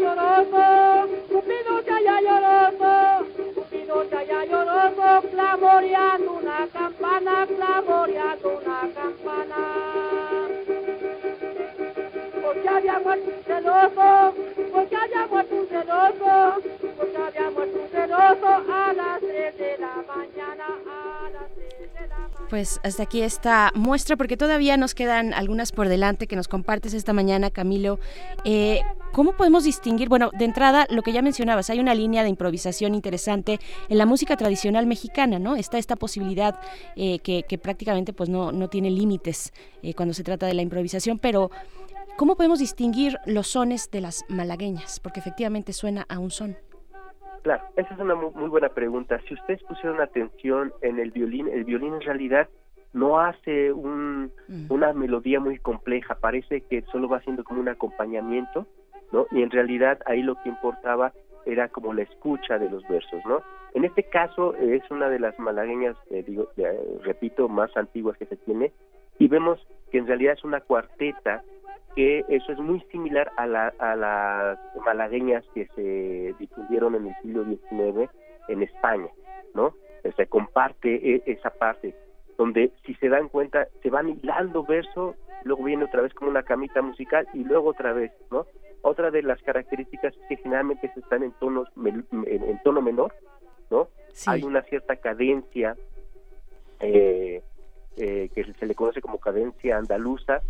Lloroso, 0.00 0.89
lloroso, 2.20 3.26
Cupido 3.54 4.04
ya 4.10 4.44
lloroso, 4.44 5.28
clamoreando 5.30 6.32
una 6.32 6.66
campana, 6.72 7.46
clamoreando 7.46 8.58
una 8.58 8.80
campana. 8.94 9.56
Porque 12.42 12.68
había 12.68 12.98
muerto 13.00 13.30
un 13.36 13.44
celoso, 13.44 14.34
porque 14.72 14.96
había 14.96 15.26
muerto 15.26 15.54
un 15.54 15.68
celoso, 15.68 16.62
porque 16.96 17.16
había 17.16 17.50
muerto 17.50 17.78
un 17.82 17.88
celoso 17.88 18.48
a 18.72 18.92
las 18.92 19.20
tres 19.20 19.58
de 19.58 19.78
la 19.78 19.94
mañana, 20.08 20.66
a 20.66 21.30
las 21.30 21.50
3 21.54 21.56
de 21.56 21.64
la 21.64 21.69
mañana. 21.69 21.69
Pues 22.50 22.80
hasta 22.82 23.04
aquí 23.04 23.22
esta 23.22 23.70
muestra, 23.76 24.16
porque 24.16 24.36
todavía 24.36 24.76
nos 24.76 24.94
quedan 24.96 25.32
algunas 25.34 25.70
por 25.70 25.88
delante 25.88 26.26
que 26.26 26.34
nos 26.34 26.48
compartes 26.48 26.94
esta 26.94 27.12
mañana, 27.12 27.50
Camilo. 27.50 28.00
Eh, 28.44 28.80
¿Cómo 29.12 29.36
podemos 29.36 29.62
distinguir? 29.62 30.08
Bueno, 30.08 30.30
de 30.36 30.46
entrada, 30.46 30.86
lo 30.90 31.02
que 31.02 31.12
ya 31.12 31.22
mencionabas, 31.22 31.70
hay 31.70 31.78
una 31.78 31.94
línea 31.94 32.24
de 32.24 32.28
improvisación 32.28 32.96
interesante 32.96 33.60
en 33.88 33.98
la 33.98 34.06
música 34.06 34.36
tradicional 34.36 34.86
mexicana, 34.86 35.38
¿no? 35.38 35.54
Está 35.54 35.78
esta 35.78 35.94
posibilidad 35.94 36.60
eh, 36.96 37.20
que, 37.20 37.58
prácticamente 37.58 38.12
pues 38.12 38.28
no, 38.28 38.50
no 38.50 38.68
tiene 38.68 38.90
límites 38.90 39.52
eh, 39.82 39.94
cuando 39.94 40.12
se 40.12 40.24
trata 40.24 40.46
de 40.46 40.54
la 40.54 40.62
improvisación, 40.62 41.20
pero 41.20 41.52
¿cómo 42.16 42.34
podemos 42.34 42.58
distinguir 42.58 43.18
los 43.26 43.46
sones 43.46 43.90
de 43.92 44.00
las 44.00 44.24
malagueñas? 44.28 44.98
Porque 44.98 45.20
efectivamente 45.20 45.72
suena 45.72 46.04
a 46.08 46.18
un 46.18 46.32
son. 46.32 46.56
Claro, 47.42 47.62
esa 47.76 47.94
es 47.94 48.00
una 48.00 48.14
muy, 48.14 48.48
buena 48.48 48.68
pregunta. 48.68 49.18
Si 49.26 49.34
ustedes 49.34 49.62
pusieron 49.64 50.00
atención 50.00 50.72
en 50.82 50.98
el 50.98 51.10
violín, 51.10 51.48
el 51.48 51.64
violín 51.64 51.94
en 51.94 52.00
realidad 52.02 52.48
no 52.92 53.20
hace 53.20 53.72
un, 53.72 54.30
mm. 54.48 54.66
una 54.68 54.92
melodía 54.92 55.40
muy 55.40 55.58
compleja, 55.58 56.16
parece 56.16 56.60
que 56.62 56.82
solo 56.92 57.08
va 57.08 57.18
haciendo 57.18 57.44
como 57.44 57.60
un 57.60 57.68
acompañamiento, 57.68 58.66
¿no? 59.12 59.26
Y 59.30 59.42
en 59.42 59.50
realidad 59.50 60.00
ahí 60.06 60.22
lo 60.22 60.34
que 60.42 60.48
importaba 60.50 61.12
era 61.46 61.68
como 61.68 61.94
la 61.94 62.02
escucha 62.02 62.58
de 62.58 62.68
los 62.68 62.86
versos, 62.88 63.20
¿no? 63.26 63.42
En 63.74 63.84
este 63.84 64.02
caso 64.02 64.54
es 64.56 64.82
una 64.90 65.08
de 65.08 65.20
las 65.20 65.38
malagueñas, 65.38 65.96
eh, 66.10 66.22
digo, 66.26 66.48
eh, 66.56 67.00
repito, 67.02 67.48
más 67.48 67.74
antiguas 67.76 68.18
que 68.18 68.26
se 68.26 68.36
tiene, 68.36 68.72
y 69.18 69.28
vemos 69.28 69.64
que 69.90 69.98
en 69.98 70.06
realidad 70.06 70.34
es 70.34 70.44
una 70.44 70.60
cuarteta 70.60 71.42
que 71.94 72.24
eso 72.28 72.52
es 72.52 72.58
muy 72.58 72.80
similar 72.92 73.32
a, 73.36 73.46
la, 73.46 73.68
a 73.78 73.96
las 73.96 74.58
malagueñas 74.84 75.44
que 75.54 75.66
se 75.74 76.34
difundieron 76.38 76.94
en 76.94 77.08
el 77.08 77.14
siglo 77.22 77.44
XIX 77.44 78.10
en 78.48 78.62
España, 78.62 79.08
¿no? 79.54 79.74
Se 80.16 80.26
comparte 80.26 80.94
e, 80.94 81.22
esa 81.26 81.50
parte. 81.50 81.94
donde 82.38 82.72
si 82.86 82.94
se 82.94 83.08
dan 83.08 83.28
cuenta 83.28 83.68
se 83.82 83.90
van 83.90 84.08
hilando 84.08 84.64
verso, 84.64 85.14
luego 85.44 85.64
viene 85.64 85.84
otra 85.84 86.02
vez 86.02 86.14
como 86.14 86.30
una 86.30 86.42
camita 86.42 86.80
musical 86.80 87.26
y 87.34 87.44
luego 87.44 87.70
otra 87.70 87.92
vez, 87.92 88.12
¿no? 88.30 88.46
Otra 88.82 89.10
de 89.10 89.22
las 89.22 89.42
características 89.42 90.14
es 90.14 90.28
que 90.28 90.36
generalmente 90.36 90.90
se 90.94 91.00
están 91.00 91.22
en 91.22 91.32
tonos 91.32 91.68
en, 91.76 92.60
tono 92.64 92.80
menor, 92.80 93.12
¿no? 93.70 93.88
Hay 94.26 94.42
una 94.42 94.62
cierta 94.62 94.96
cadencia 94.96 95.76
eh, 96.80 97.42
eh, 97.96 98.30
que 98.34 98.44
se 98.54 98.66
le 98.66 98.74
conoce 98.74 99.02
como 99.02 99.18
cadencia 99.18 99.76
andaluza 99.76 100.40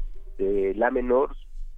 de 0.41 0.75
la 0.75 0.91
menor, 0.91 1.37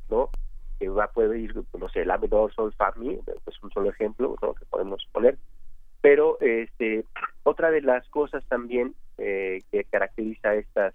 ¿no? 0.08 0.30
Que 0.78 0.88
va 0.88 1.08
poder 1.08 1.36
ir, 1.38 1.54
no 1.78 1.88
sé, 1.88 2.04
la 2.04 2.18
menor, 2.18 2.52
sol, 2.54 2.72
fa, 2.72 2.92
mi, 2.96 3.16
pues 3.44 3.62
un 3.62 3.70
solo 3.70 3.90
ejemplo, 3.90 4.36
¿no? 4.40 4.54
Que 4.54 4.64
podemos 4.66 5.06
poner. 5.12 5.38
Pero 6.00 6.38
este, 6.40 7.04
otra 7.42 7.70
de 7.70 7.82
las 7.82 8.08
cosas 8.08 8.44
también 8.48 8.94
eh, 9.18 9.58
que 9.70 9.84
caracteriza 9.84 10.54
esta, 10.54 10.92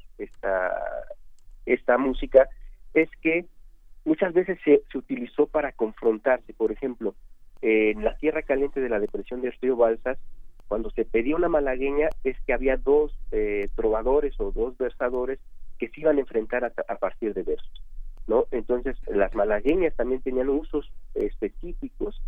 esta 1.65 1.97
música 1.97 2.49
es 2.93 3.09
que 3.21 3.45
muchas 4.05 4.33
veces 4.33 4.57
se, 4.63 4.83
se 4.91 4.97
utilizó 4.97 5.47
para 5.47 5.71
confrontarse. 5.71 6.53
Por 6.53 6.71
ejemplo, 6.71 7.15
en 7.61 8.03
la 8.03 8.15
tierra 8.17 8.41
caliente 8.41 8.81
de 8.81 8.89
la 8.89 8.99
depresión 8.99 9.41
del 9.41 9.53
río 9.61 9.75
Balsas, 9.75 10.17
cuando 10.67 10.89
se 10.91 11.05
pedía 11.05 11.35
una 11.35 11.49
malagueña 11.49 12.09
es 12.23 12.37
que 12.41 12.53
había 12.53 12.77
dos 12.77 13.17
eh, 13.31 13.69
trovadores 13.75 14.39
o 14.39 14.51
dos 14.51 14.77
versadores 14.77 15.39
que 15.77 15.89
se 15.89 16.01
iban 16.01 16.17
a 16.17 16.21
enfrentar 16.21 16.65
a, 16.65 16.95
partir 16.95 17.33
de 17.33 17.43
versos, 17.43 17.83
¿no? 18.27 18.45
Entonces 18.51 18.97
las 19.07 19.33
malagueñas 19.35 19.95
también 19.95 20.21
tenían 20.21 20.49
usos 20.49 20.91
específicos 21.13 22.21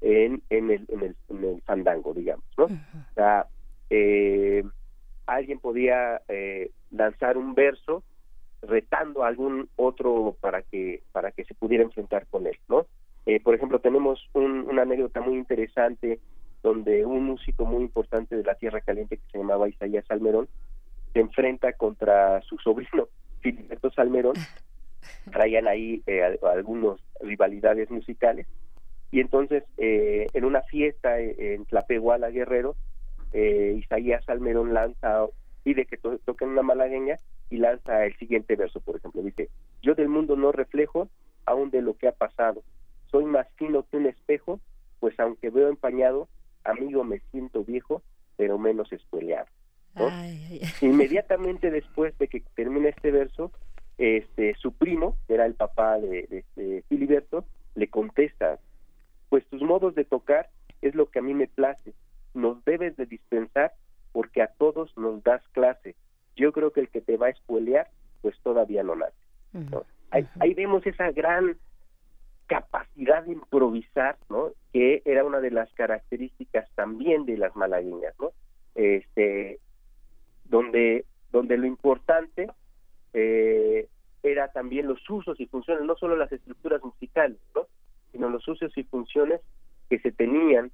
en, 0.00 0.42
en, 0.50 0.70
el, 0.70 0.86
en, 0.88 1.02
el, 1.02 1.16
en 1.28 1.44
el 1.44 1.62
fandango, 1.62 2.14
digamos, 2.14 2.44
¿no? 2.58 2.64
O 2.64 3.14
sea, 3.14 3.46
eh, 3.90 4.64
alguien 5.26 5.58
podía 5.58 6.20
eh, 6.28 6.70
lanzar 6.90 7.36
un 7.36 7.54
verso 7.54 8.02
retando 8.62 9.24
a 9.24 9.28
algún 9.28 9.68
otro 9.76 10.36
para 10.40 10.62
que 10.62 11.02
para 11.12 11.32
que 11.32 11.44
se 11.44 11.54
pudiera 11.54 11.84
enfrentar 11.84 12.26
con 12.26 12.46
él, 12.46 12.58
¿no? 12.68 12.86
por 13.42 13.54
ejemplo, 13.54 13.78
tenemos 13.78 14.20
una 14.34 14.82
anécdota 14.82 15.22
muy 15.22 15.36
interesante 15.38 16.20
donde 16.64 17.04
un 17.04 17.24
músico 17.24 17.66
muy 17.66 17.82
importante 17.82 18.36
de 18.36 18.42
la 18.42 18.54
Tierra 18.54 18.80
Caliente 18.80 19.18
que 19.18 19.30
se 19.30 19.38
llamaba 19.38 19.68
Isaías 19.68 20.04
Salmerón 20.08 20.48
se 21.14 21.20
enfrenta 21.20 21.72
contra 21.72 22.42
su 22.42 22.58
sobrino 22.58 23.08
Filiberto 23.40 23.90
Salmerón. 23.90 24.34
Traían 25.32 25.66
ahí 25.66 26.02
eh, 26.06 26.22
algunas 26.42 27.00
rivalidades 27.20 27.90
musicales. 27.90 28.46
Y 29.10 29.20
entonces 29.20 29.64
eh, 29.78 30.26
en 30.34 30.44
una 30.44 30.62
fiesta 30.62 31.18
en 31.20 31.64
Tlapehuala 31.66 32.30
Guerrero 32.30 32.74
eh, 33.32 33.76
Isaías 33.78 34.24
Salmerón 34.24 34.74
lanza 34.74 35.26
pide 35.62 35.86
que 35.86 35.96
toquen 35.96 36.50
una 36.50 36.62
malagueña 36.62 37.18
y 37.48 37.58
lanza 37.58 38.04
el 38.04 38.16
siguiente 38.16 38.56
verso 38.56 38.80
por 38.80 38.96
ejemplo. 38.96 39.22
Dice 39.22 39.50
yo 39.82 39.94
del 39.94 40.08
mundo 40.08 40.36
no 40.36 40.52
reflejo 40.52 41.08
aún 41.46 41.70
de 41.70 41.80
lo 41.80 41.96
que 41.96 42.08
ha 42.08 42.12
pasado. 42.12 42.62
Soy 43.06 43.24
más 43.24 43.46
fino 43.56 43.84
que 43.84 43.96
un 43.98 44.06
espejo 44.06 44.58
pues 44.98 45.18
aunque 45.20 45.50
veo 45.50 45.68
empañado 45.68 46.28
amigo 46.64 47.04
me 47.04 47.20
siento 47.30 47.62
viejo, 47.62 48.02
pero 48.36 48.58
menos 48.58 48.92
espoleado. 48.92 49.46
Inmediatamente 50.80 51.70
después 51.70 52.16
de 52.18 52.28
que 52.28 52.42
termina 52.54 52.88
este 52.88 53.10
verso, 53.10 53.52
este 53.98 54.54
su 54.56 54.72
primo, 54.72 55.16
que 55.26 55.34
era 55.34 55.46
el 55.46 55.54
papá 55.54 55.98
de, 55.98 56.44
de, 56.56 56.84
Filiberto, 56.88 57.44
le 57.74 57.88
contesta, 57.88 58.58
pues 59.28 59.46
tus 59.46 59.62
modos 59.62 59.94
de 59.94 60.04
tocar 60.04 60.48
es 60.82 60.94
lo 60.94 61.10
que 61.10 61.20
a 61.20 61.22
mí 61.22 61.34
me 61.34 61.46
place, 61.46 61.92
nos 62.34 62.64
debes 62.64 62.96
de 62.96 63.06
dispensar 63.06 63.72
porque 64.12 64.42
a 64.42 64.48
todos 64.48 64.96
nos 64.96 65.22
das 65.22 65.42
clase. 65.52 65.94
Yo 66.36 66.52
creo 66.52 66.72
que 66.72 66.80
el 66.80 66.88
que 66.88 67.00
te 67.00 67.16
va 67.16 67.26
a 67.26 67.30
espolear, 67.30 67.88
pues 68.22 68.36
todavía 68.42 68.82
no 68.82 68.96
nace. 68.96 69.14
ahí, 70.10 70.54
vemos 70.54 70.86
esa 70.86 71.10
gran 71.12 71.56
capacidad 72.46 73.24
de 73.24 73.32
improvisar, 73.32 74.16
¿no? 74.28 74.52
Que 74.72 75.02
era 75.04 75.24
una 75.24 75.40
de 75.40 75.50
las 75.50 75.72
características 75.74 76.68
también 76.74 77.24
de 77.24 77.38
las 77.38 77.54
malagueñas, 77.56 78.14
¿no? 78.20 78.32
Este, 78.74 79.60
donde, 80.44 81.04
donde 81.32 81.56
lo 81.56 81.66
importante 81.66 82.48
eh, 83.12 83.88
era 84.22 84.48
también 84.48 84.86
los 84.86 84.98
usos 85.08 85.38
y 85.38 85.46
funciones, 85.46 85.84
no 85.84 85.96
solo 85.96 86.16
las 86.16 86.32
estructuras 86.32 86.82
musicales, 86.82 87.38
¿no? 87.54 87.66
Sino 88.12 88.30
los 88.30 88.46
usos 88.48 88.76
y 88.76 88.84
funciones 88.84 89.40
que 89.90 89.98
se 89.98 90.12
tenían 90.12 90.70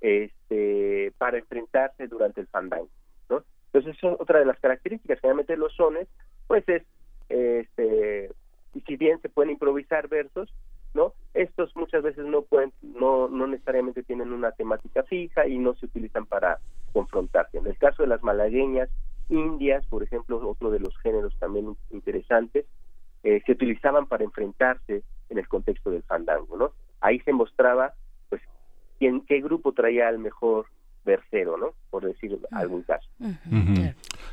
este, 0.00 1.12
para 1.18 1.38
enfrentarse 1.38 2.08
durante 2.08 2.40
el 2.40 2.46
fandango, 2.48 2.88
¿no? 3.28 3.42
Entonces, 3.72 3.96
es 3.96 4.04
otra 4.18 4.40
de 4.40 4.46
las 4.46 4.58
características. 4.60 5.20
Generalmente 5.20 5.56
los 5.56 5.74
sones, 5.74 6.08
pues 6.46 6.68
es, 6.68 6.82
este, 7.28 8.30
y 8.74 8.80
si 8.82 8.96
bien 8.96 9.20
se 9.20 9.28
pueden 9.28 9.52
improvisar 9.52 10.08
versos, 10.08 10.52
¿no? 10.94 11.14
Estos 11.34 11.74
muchas 11.76 12.02
veces 12.02 12.26
no 12.26 12.42
pueden, 12.42 12.72
no, 12.82 13.28
no 13.28 13.46
necesariamente 13.46 14.02
tienen 14.02 14.32
una 14.32 14.52
temática 14.52 15.04
fija 15.04 15.46
y 15.46 15.58
no 15.58 15.74
se 15.74 15.86
utilizan 15.86 16.26
para 16.26 16.58
confrontarse. 16.92 17.58
En 17.58 17.66
el 17.66 17.78
caso 17.78 18.02
de 18.02 18.08
las 18.08 18.22
malagueñas 18.22 18.88
indias, 19.30 19.84
por 19.86 20.02
ejemplo, 20.02 20.40
otro 20.48 20.70
de 20.70 20.80
los 20.80 20.96
géneros 20.98 21.34
también 21.38 21.76
interesantes, 21.90 22.66
eh, 23.22 23.42
se 23.44 23.52
utilizaban 23.52 24.06
para 24.06 24.24
enfrentarse 24.24 25.02
en 25.28 25.38
el 25.38 25.48
contexto 25.48 25.90
del 25.90 26.02
fandango, 26.02 26.56
¿no? 26.56 26.72
Ahí 27.00 27.20
se 27.20 27.32
mostraba, 27.32 27.94
pues, 28.28 28.42
quién, 28.98 29.22
qué 29.26 29.40
grupo 29.40 29.72
traía 29.72 30.08
el 30.08 30.18
mejor 30.18 30.66
versero, 31.04 31.56
¿no? 31.56 31.74
Por 31.90 32.04
decir 32.04 32.38
algún 32.50 32.82
caso. 32.82 33.08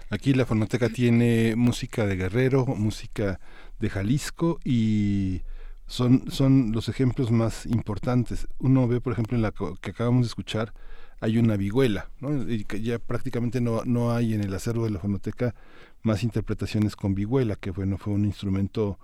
Aquí 0.09 0.33
la 0.33 0.45
Fonoteca 0.45 0.89
tiene 0.89 1.55
música 1.55 2.05
de 2.05 2.15
Guerrero, 2.15 2.65
música 2.65 3.39
de 3.79 3.89
Jalisco 3.89 4.59
y 4.63 5.41
son, 5.85 6.29
son 6.29 6.71
los 6.71 6.89
ejemplos 6.89 7.31
más 7.31 7.65
importantes. 7.65 8.47
Uno 8.59 8.87
ve, 8.87 9.01
por 9.01 9.13
ejemplo, 9.13 9.35
en 9.35 9.41
la 9.41 9.53
que 9.81 9.91
acabamos 9.91 10.21
de 10.21 10.27
escuchar, 10.27 10.73
hay 11.19 11.37
una 11.37 11.57
vihuela, 11.57 12.09
¿no? 12.19 12.49
Y 12.49 12.63
que 12.65 12.81
ya 12.81 12.99
prácticamente 12.99 13.61
no, 13.61 13.83
no 13.85 14.11
hay 14.11 14.33
en 14.33 14.41
el 14.41 14.53
acervo 14.53 14.85
de 14.85 14.91
la 14.91 14.99
fonoteca 14.99 15.55
más 16.03 16.23
interpretaciones 16.23 16.95
con 16.95 17.15
vihuela, 17.15 17.55
que 17.55 17.71
bueno, 17.71 17.97
fue 17.97 18.13
un 18.13 18.25
instrumento 18.25 18.99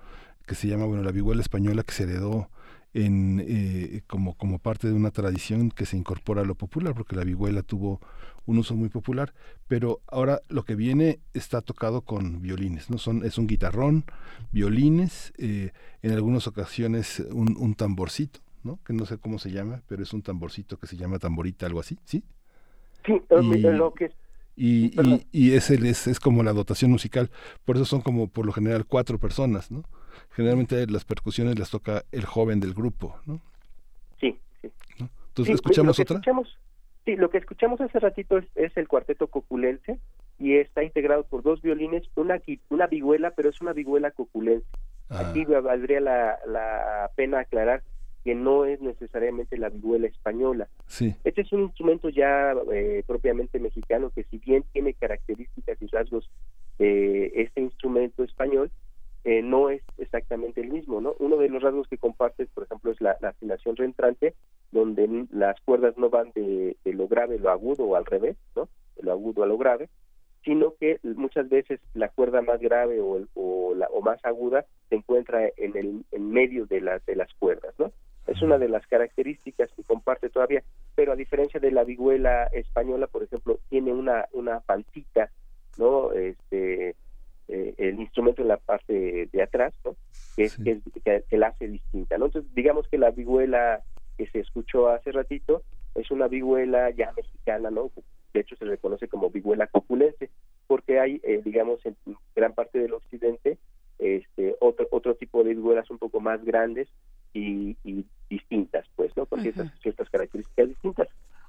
que 0.46 0.56
se 0.56 0.68
llama, 0.68 0.86
bueno, 0.86 1.04
la 1.04 1.12
vihuela 1.12 1.42
española 1.42 1.84
que 1.84 1.94
se 1.94 2.04
heredó 2.04 2.50
en, 2.94 3.44
eh, 3.46 4.02
como, 4.08 4.36
como 4.36 4.60
parte 4.60 4.88
de 4.88 4.94
una 4.94 5.12
tradición 5.12 5.72
que 5.72 5.86
se 5.86 5.98
incorpora 5.98 6.42
a 6.42 6.46
lo 6.46 6.56
popular, 6.56 6.94
porque 6.94 7.16
la 7.16 7.24
vihuela 7.24 7.64
tuvo 7.64 8.00
un 8.46 8.58
uso 8.58 8.76
muy 8.76 8.90
popular, 8.90 9.34
pero 9.68 10.02
ahora 10.08 10.42
lo 10.50 10.64
que 10.66 10.76
viene 10.76 11.20
está 11.34 11.62
tocado 11.62 12.02
con 12.02 12.42
violines, 12.42 12.90
¿no? 12.90 12.98
Son, 12.98 13.26
es 13.26 13.38
un 13.38 13.48
guitarrón, 13.48 14.06
violines, 14.52 15.34
eh, 15.38 15.72
en 16.02 16.12
algunas 16.12 16.46
ocasiones 16.48 17.24
un, 17.32 17.56
un, 17.58 17.74
tamborcito, 17.74 18.42
¿no? 18.64 18.80
Que 18.86 18.94
no 18.94 19.06
sé 19.06 19.18
cómo 19.18 19.40
se 19.40 19.52
llama, 19.52 19.82
pero 19.88 20.04
es 20.04 20.14
un 20.14 20.22
tamborcito 20.22 20.78
que 20.78 20.88
se 20.88 20.98
llama 20.98 21.20
tamborita, 21.20 21.66
algo 21.66 21.80
así, 21.80 21.98
¿sí? 22.06 22.24
Sí, 23.06 23.22
y, 23.30 23.58
lo 23.60 23.94
que 23.94 24.12
y, 24.56 25.02
y, 25.02 25.28
y 25.32 25.54
es, 25.54 25.70
es, 25.72 26.08
es 26.08 26.20
como 26.20 26.44
la 26.44 26.54
dotación 26.54 26.92
musical, 26.92 27.30
por 27.66 27.76
eso 27.76 27.86
son 27.86 28.02
como 28.02 28.28
por 28.28 28.46
lo 28.46 28.52
general 28.52 28.86
cuatro 28.86 29.18
personas, 29.18 29.72
¿no? 29.72 29.84
Generalmente 30.32 30.86
las 30.88 31.06
percusiones 31.06 31.58
las 31.58 31.72
toca 31.72 32.04
el 32.12 32.26
joven 32.26 32.60
del 32.60 32.74
grupo, 32.74 33.20
¿no? 33.26 33.42
Sí, 34.20 34.40
sí. 34.62 34.70
Entonces, 35.00 35.56
¿escuchamos 35.56 36.00
otra? 36.00 36.22
Sí, 37.06 37.16
lo 37.18 37.30
que 37.30 37.40
escuchamos 37.40 37.82
hace 37.82 38.00
ratito 38.00 38.38
es, 38.38 38.78
el 38.78 38.88
cuarteto 38.88 39.28
coculense 39.28 40.00
y 40.40 40.56
está 40.56 40.84
integrado 40.84 41.24
por 41.24 41.44
dos 41.44 41.62
violines, 41.62 42.04
una, 42.16 42.40
una 42.70 42.88
vihuela, 42.88 43.32
pero 43.32 43.50
es 43.50 43.60
una 43.60 43.74
vihuela 43.74 44.12
coculense. 44.12 44.66
Ah. 45.10 45.30
Aquí 45.30 45.44
valdría 45.44 46.00
la, 46.00 46.40
la 46.48 47.12
pena 47.16 47.40
aclarar 47.40 47.84
que 48.24 48.36
no 48.36 48.66
es 48.66 48.82
necesariamente 48.82 49.58
la 49.58 49.70
vihuela 49.70 50.08
española. 50.08 50.70
Sí. 50.88 51.14
Este 51.24 51.42
es 51.42 51.52
un 51.52 51.64
instrumento 51.64 52.10
ya 52.10 52.54
eh, 52.72 53.04
propiamente 53.06 53.60
mexicano 53.60 54.12
que 54.16 54.24
si 54.26 54.38
bien 54.38 54.64
tiene 54.72 54.94
características 54.94 55.82
y 55.82 55.88
rasgos 55.88 56.30
de 56.80 57.32
este 57.36 57.62
instrumento 57.62 58.24
español, 58.24 58.72
eh, 59.26 59.42
no 59.42 59.70
es 59.70 59.82
exactamente 59.98 60.62
el 60.62 60.70
mismo, 60.70 61.00
¿no? 61.00 61.16
Uno 61.20 61.38
de 61.38 61.48
los 61.48 61.64
rasgos 61.64 61.88
que 61.88 61.98
compartes, 61.98 62.50
por 62.50 62.64
ejemplo, 62.64 62.92
es 62.92 63.00
la, 63.00 63.18
afinación 63.22 63.76
reentrante, 63.76 64.34
donde 64.72 65.28
las 65.32 65.60
cuerdas 65.62 65.98
no 65.98 66.10
van 66.10 66.32
de, 66.36 66.76
lo 66.84 67.08
grave 67.08 67.36
a 67.36 67.40
lo 67.40 67.50
agudo 67.50 67.86
o 67.86 67.96
al 67.96 68.06
revés, 68.06 68.38
¿no? 68.56 68.68
De 68.98 69.04
lo 69.04 69.12
agudo 69.12 69.44
a 69.44 69.48
lo 69.48 69.58
grave, 69.58 69.90
sino 70.44 70.74
que 70.76 71.00
muchas 71.04 71.48
veces 71.48 71.80
la 71.94 72.10
cuerda 72.10 72.42
más 72.42 72.60
grave 72.60 73.00
o, 73.00 73.26
o, 73.34 73.74
la, 73.76 73.88
o 73.88 74.02
más 74.02 74.20
aguda 74.26 74.66
se 74.90 74.96
encuentra 74.96 75.48
en 75.56 75.78
el 75.78 76.06
en 76.12 76.32
medio 76.32 76.66
de 76.66 76.82
las 76.82 77.06
de 77.06 77.16
las 77.16 77.34
cuerdas, 77.36 77.74
¿no? 77.78 77.94
Es 78.28 78.42
una 78.42 78.58
de 78.58 78.70
las 78.70 78.86
características 78.88 79.70
que 79.76 79.84
comparte 79.84 80.30
todavía, 80.30 80.64
pero 80.96 81.12
a 81.12 81.16
diferencia 81.16 81.60
de 81.60 81.72
la 81.72 81.84
vihuela 81.84 82.46
española, 82.54 83.08
por 83.08 83.24
ejemplo, 83.24 83.60
tiene 83.70 83.92
una 83.92 84.26
una 84.32 84.62
pancita, 84.62 85.30
¿no? 85.78 86.12
Este 86.14 86.96
eh, 87.50 87.74
el 87.78 88.00
instrumento 88.00 88.42
en 88.42 88.48
la 88.48 88.58
parte 88.58 89.28
de 89.32 89.44
atrás, 89.44 89.74
¿no? 89.84 89.96
que, 90.36 90.44
es, 90.44 90.58
que, 90.58 91.38
la 91.38 91.48
hace 91.48 91.68
distinta. 91.68 92.18
¿no? 92.18 92.28
Entonces, 92.28 92.54
digamos 92.56 92.88
que 92.88 92.98
la 92.98 93.12
vihuela 93.12 93.82
que 94.18 94.28
se 94.28 94.40
escuchó 94.40 94.88
hace 94.88 95.12
ratito 95.12 95.62
es 95.96 96.10
una 96.10 96.28
vihuela 96.28 96.90
ya 96.92 97.12
mexicana, 97.16 97.70
¿no? 97.70 97.92
De 98.34 98.40
hecho, 98.40 98.56
se 98.56 98.66
reconoce 98.66 99.08
como 99.08 99.30
vihuela 99.30 99.68
copulense, 99.68 100.30
porque 100.68 100.94
que 100.94 101.00
hay, 101.00 101.22
eh, 101.24 101.42
digamos, 101.44 101.86
en 101.86 101.96
gran 102.36 102.54
parte 102.54 102.80
del 102.80 102.94
occidente, 102.94 103.58
este, 104.00 104.56
otro, 104.60 104.88
otro 104.92 105.16
tipo 105.16 105.44
de 105.44 105.54
vihuelas 105.54 105.90
un 105.92 106.00
poco 106.00 106.20
más 106.20 106.44
grandes 106.44 106.88
y, 107.34 108.06
distintas, 108.30 108.88
pues, 108.96 109.16
¿no? 109.16 109.26
Con 109.28 109.42
ciertas, 109.42 109.72
ciertas 109.82 110.10
características 110.10 110.70
distintas. 110.70 111.08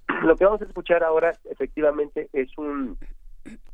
Lo 0.22 0.36
que 0.36 0.44
vamos 0.44 0.60
a 0.60 0.66
escuchar 0.66 1.02
ahora, 1.02 1.32
efectivamente, 1.50 2.28
es 2.32 2.56
un 2.58 2.98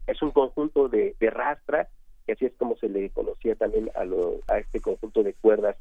es 0.06 0.22
un 0.22 0.30
conjunto 0.32 0.88
de, 0.88 1.14
de 1.18 1.30
rastra, 1.30 1.88
que 2.26 2.32
así 2.32 2.46
es 2.46 2.52
como 2.56 2.76
se 2.76 2.88
le 2.88 3.10
conocía 3.10 3.54
también 3.54 3.90
a, 3.94 4.04
lo, 4.04 4.40
a 4.48 4.58
este 4.58 4.80
conjunto 4.80 5.22
de 5.22 5.34
cuerdas 5.34 5.76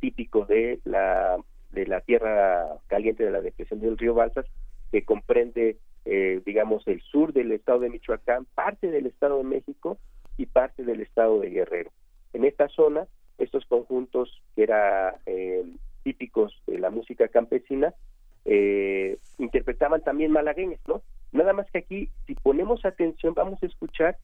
típico 0.00 0.44
de 0.44 0.80
la 0.84 1.36
de 1.72 1.86
la 1.86 2.00
tierra 2.00 2.68
caliente 2.86 3.24
de 3.24 3.32
la 3.32 3.40
depresión 3.40 3.80
del 3.80 3.98
río 3.98 4.14
Balsas, 4.14 4.46
que 4.92 5.04
comprende, 5.04 5.76
eh, 6.04 6.40
digamos, 6.46 6.86
el 6.86 7.00
sur 7.02 7.32
del 7.32 7.50
estado 7.50 7.80
de 7.80 7.90
Michoacán, 7.90 8.46
parte 8.54 8.90
del 8.92 9.06
estado 9.06 9.38
de 9.38 9.44
México 9.44 9.98
y 10.36 10.46
parte 10.46 10.84
del 10.84 11.00
estado 11.00 11.40
de 11.40 11.50
Guerrero. 11.50 11.90
En 12.32 12.44
esta 12.44 12.68
zona, 12.68 13.08
estos 13.38 13.64
conjuntos 13.66 14.42
que 14.54 14.64
eran 14.64 15.14
eh, 15.26 15.64
típicos 16.02 16.60
de 16.66 16.78
la 16.78 16.90
música 16.90 17.28
campesina, 17.28 17.94
eh, 18.44 19.18
interpretaban 19.38 20.02
también 20.02 20.30
malagueñas, 20.30 20.80
¿no? 20.86 21.02
Nada 21.32 21.52
más 21.52 21.70
que 21.70 21.78
aquí, 21.78 22.10
si 22.26 22.34
ponemos 22.34 22.84
atención, 22.84 23.34
vamos 23.34 23.62
a 23.62 23.66
escuchar 23.66 24.18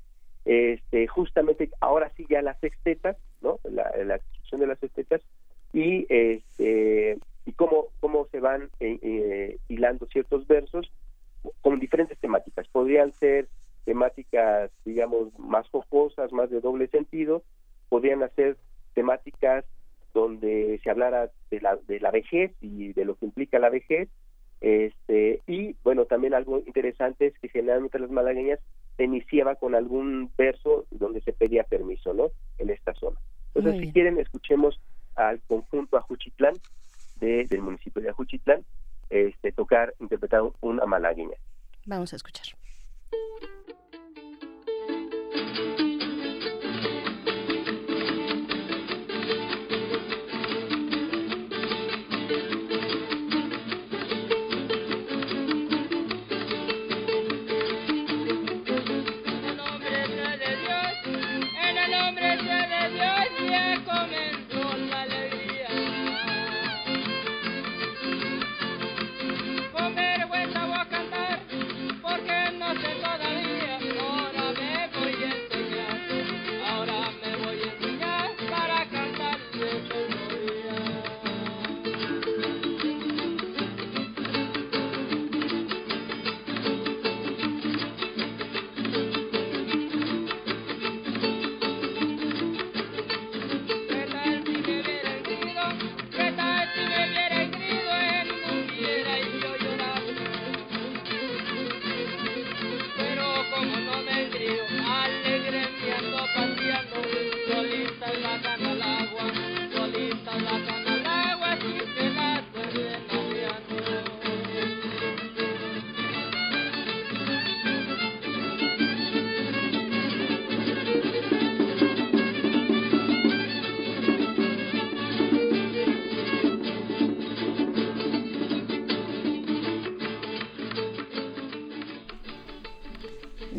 este, 0.45 1.07
justamente 1.07 1.71
ahora 1.81 2.11
sí 2.17 2.27
ya 2.29 2.43
las 2.43 2.59
sextetas, 2.61 3.17
¿no? 3.41 3.59
La, 3.65 3.91
la 4.05 4.21
de 4.59 4.67
las 4.67 4.79
sextetas 4.81 5.23
y 5.73 6.07
este 6.09 7.19
y 7.47 7.53
cómo 7.53 7.87
cómo 8.01 8.27
se 8.33 8.41
van 8.41 8.69
eh, 8.81 8.99
eh, 9.03 9.59
hilando 9.69 10.07
ciertos 10.07 10.47
versos 10.47 10.91
con 11.63 11.79
diferentes 11.79 12.19
temáticas. 12.19 12.67
Podrían 12.69 13.13
ser 13.13 13.49
temáticas, 13.85 14.71
digamos, 14.85 15.39
más 15.39 15.69
jocosas, 15.71 16.33
más 16.33 16.51
de 16.51 16.61
doble 16.61 16.89
sentido, 16.89 17.43
podrían 17.89 18.29
ser 18.35 18.57
temáticas 18.95 19.65
donde 20.13 20.81
se 20.83 20.91
hablara 20.91 21.31
de 21.51 21.61
la, 21.61 21.77
de 21.87 22.01
la 22.01 22.11
vejez 22.11 22.53
y 22.61 22.93
de 22.93 23.05
lo 23.05 23.15
que 23.15 23.27
implica 23.27 23.59
la 23.59 23.71
vejez, 23.71 24.09
este, 24.61 25.41
y 25.47 25.75
bueno, 25.83 26.05
también 26.05 26.35
algo 26.35 26.59
interesante 26.67 27.27
es 27.27 27.39
que 27.39 27.49
generalmente 27.49 27.99
las 27.99 28.11
malagueñas 28.11 28.61
se 28.97 29.05
iniciaba 29.05 29.55
con 29.55 29.75
algún 29.75 30.31
verso 30.37 30.85
donde 30.91 31.23
se 31.23 31.33
pedía 31.33 31.65
permiso, 31.65 32.13
¿no? 32.13 32.31
En 32.59 32.69
esta 32.71 32.93
zona. 32.95 33.19
Entonces, 33.55 33.81
si 33.81 33.93
quieren, 33.93 34.19
escuchemos 34.19 34.79
al 35.17 35.41
conjunto 35.43 35.97
Ajuchitlán 35.97 36.55
de, 37.21 37.47
del 37.47 37.63
municipio 37.63 38.03
de 38.03 38.11
Ajuchitlán 38.11 38.65
este, 39.09 39.53
tocar, 39.53 39.95
interpretar 39.99 40.43
una 40.61 40.85
malagueña. 40.87 41.37
Vamos 41.87 42.13
a 42.13 42.17
escuchar. 42.17 42.47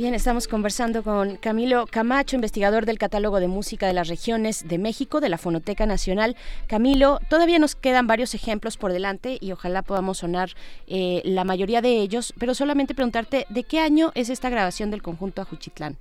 Bien, 0.02 0.16
estamos 0.16 0.48
conversando 0.48 1.04
con 1.04 1.36
Camilo 1.36 1.86
Camacho, 1.86 2.36
investigador 2.36 2.88
del 2.88 2.98
Catálogo 2.98 3.40
de 3.40 3.48
Música 3.48 3.86
de 3.86 3.94
las 3.94 4.08
Regiones 4.08 4.68
de 4.68 4.80
México, 4.80 5.22
de 5.22 5.30
la 5.30 5.38
Fonoteca 5.38 5.86
Nacional. 5.86 6.36
Camilo, 6.66 7.20
todavía 7.30 7.60
nos 7.60 7.76
quedan 7.76 8.08
varios 8.08 8.34
ejemplos 8.34 8.78
por 8.78 8.94
delante 8.94 9.38
y 9.40 9.52
ojalá 9.52 9.84
podamos 9.84 10.18
sonar 10.18 10.50
eh, 10.88 11.22
la 11.24 11.44
mayoría 11.44 11.84
de 11.84 12.00
ellos, 12.00 12.34
pero 12.40 12.56
solamente 12.56 12.96
preguntarte, 12.96 13.46
¿de 13.50 13.64
qué 13.64 13.78
año 13.78 14.12
es 14.16 14.32
esta 14.32 14.50
grabación 14.50 14.90
del 14.90 15.04
conjunto 15.04 15.44
Ajuchitlán? 15.44 15.98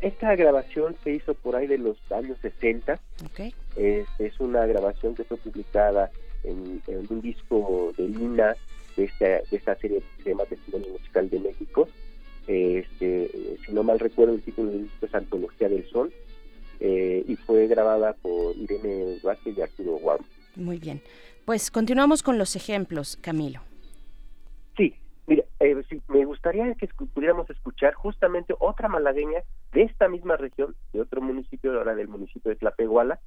Esta 0.00 0.36
grabación 0.36 0.94
se 1.02 1.10
hizo 1.10 1.34
por 1.34 1.56
ahí 1.56 1.66
de 1.66 1.78
los 1.78 1.96
años 2.12 2.38
60. 2.40 3.00
Okay. 3.32 3.52
Es, 3.74 4.38
una 4.38 4.64
grabación 4.66 5.16
que 5.16 5.24
fue 5.24 5.38
publicada 5.38 6.12
en, 6.44 6.80
un 6.86 7.20
disco 7.20 7.92
de 7.98 8.06
Lina 8.06 8.54
de 8.96 9.06
esta, 9.06 9.26
de 9.26 9.56
esta 9.56 9.74
serie 9.74 10.04
que 10.18 10.22
se 10.22 10.30
llama 10.30 10.44
Testimonio 10.44 10.92
Musical 10.92 11.28
de 11.30 11.40
México 11.40 11.88
este, 12.46 13.58
si 13.64 13.72
no 13.72 13.82
mal 13.82 13.98
recuerdo, 13.98 14.34
el 14.34 14.42
título 14.42 14.70
del 14.70 14.84
disco 14.84 15.06
es 15.06 15.14
Antología 15.14 15.68
del 15.68 15.88
Sol 15.90 16.12
eh, 16.80 17.24
y 17.26 17.36
fue 17.36 17.66
grabada 17.66 18.14
por 18.14 18.56
Irene 18.56 19.18
Vázquez 19.22 19.56
y 19.56 19.60
Arturo 19.60 19.92
Guam. 19.98 20.20
Muy 20.56 20.78
bien. 20.78 21.02
Pues 21.44 21.70
continuamos 21.70 22.22
con 22.22 22.38
los 22.38 22.56
ejemplos, 22.56 23.18
Camilo. 23.20 23.60
Sí, 24.76 24.94
mira, 25.26 25.44
eh, 25.60 25.76
me 26.08 26.24
gustaría 26.24 26.74
que 26.74 26.88
pudiéramos 27.12 27.48
escuchar 27.50 27.94
justamente 27.94 28.54
otra 28.58 28.88
malagueña 28.88 29.42
de 29.72 29.82
esta 29.82 30.08
misma 30.08 30.36
región, 30.36 30.74
de 30.92 31.00
otro 31.00 31.20
municipio, 31.20 31.76
ahora 31.76 31.94
del 31.94 32.08
municipio 32.08 32.50
de 32.50 32.56
Tlapehuala. 32.56 33.20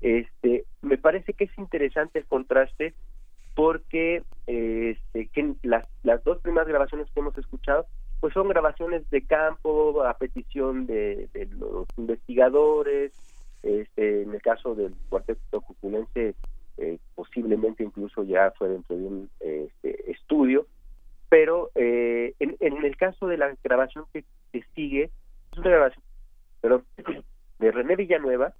Este, 0.00 0.64
me 0.80 0.98
parece 0.98 1.32
que 1.32 1.44
es 1.44 1.58
interesante 1.58 2.18
el 2.18 2.26
contraste 2.26 2.94
porque 3.54 4.22
este, 4.46 5.28
que 5.28 5.54
las, 5.62 5.86
las 6.02 6.22
dos 6.24 6.40
primeras 6.40 6.68
grabaciones 6.68 7.08
que 7.12 7.20
hemos 7.20 7.36
escuchado 7.36 7.86
pues 8.22 8.34
son 8.34 8.48
grabaciones 8.48 9.10
de 9.10 9.26
campo 9.26 10.04
a 10.04 10.16
petición 10.16 10.86
de, 10.86 11.28
los 11.58 11.88
investigadores, 11.96 13.10
este, 13.64 14.22
en 14.22 14.32
el 14.32 14.40
caso 14.40 14.76
del 14.76 14.94
cuarteto 15.08 15.60
cuculense, 15.60 16.36
eh, 16.78 16.98
posiblemente 17.16 17.82
incluso 17.82 18.22
ya 18.22 18.52
fue 18.52 18.68
dentro 18.68 18.96
de 18.96 19.02
un 19.02 19.30
este, 19.40 20.08
estudio, 20.12 20.68
pero 21.30 21.72
eh, 21.74 22.34
en, 22.38 22.84
el 22.84 22.96
caso 22.96 23.26
de 23.26 23.38
la 23.38 23.56
grabación 23.64 24.04
que, 24.12 24.24
sigue, 24.76 25.10
es 25.50 25.58
una 25.58 25.70
grabación 25.70 26.04
pero, 26.60 26.84
de 27.58 27.72
René 27.72 27.96
Villanueva, 27.96 28.54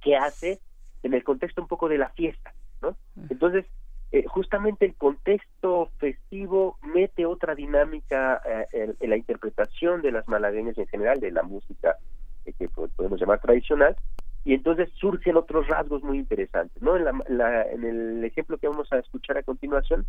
que 0.00 0.14
hace 0.14 0.60
en 1.02 1.14
el 1.14 1.24
contexto 1.24 1.60
un 1.60 1.66
poco 1.66 1.88
de 1.88 1.98
la 1.98 2.10
fiesta, 2.10 2.54
¿no? 2.82 2.96
Entonces, 3.30 3.66
eh, 4.12 4.24
justamente 4.26 4.86
el 4.86 4.94
contexto 4.96 5.90
festivo 5.98 6.78
mete 6.82 7.26
otra 7.26 7.54
dinámica 7.54 8.40
eh, 8.72 8.94
en, 8.98 9.10
la 9.10 9.16
interpretación 9.16 10.02
de 10.02 10.12
las 10.12 10.26
malagueñas 10.28 10.76
en 10.78 10.86
general, 10.88 11.20
de 11.20 11.30
la 11.30 11.42
música 11.42 11.96
eh, 12.44 12.52
que 12.58 12.68
podemos 12.68 13.20
llamar 13.20 13.40
tradicional, 13.40 13.96
y 14.44 14.54
entonces 14.54 14.90
surgen 14.94 15.36
otros 15.36 15.68
rasgos 15.68 16.02
muy 16.02 16.18
interesantes. 16.18 16.82
¿no? 16.82 16.96
En, 16.96 17.06
en 17.28 17.84
el 17.84 18.24
ejemplo 18.24 18.58
que 18.58 18.68
vamos 18.68 18.90
a 18.92 18.98
escuchar 18.98 19.38
a 19.38 19.42
continuación, 19.42 20.06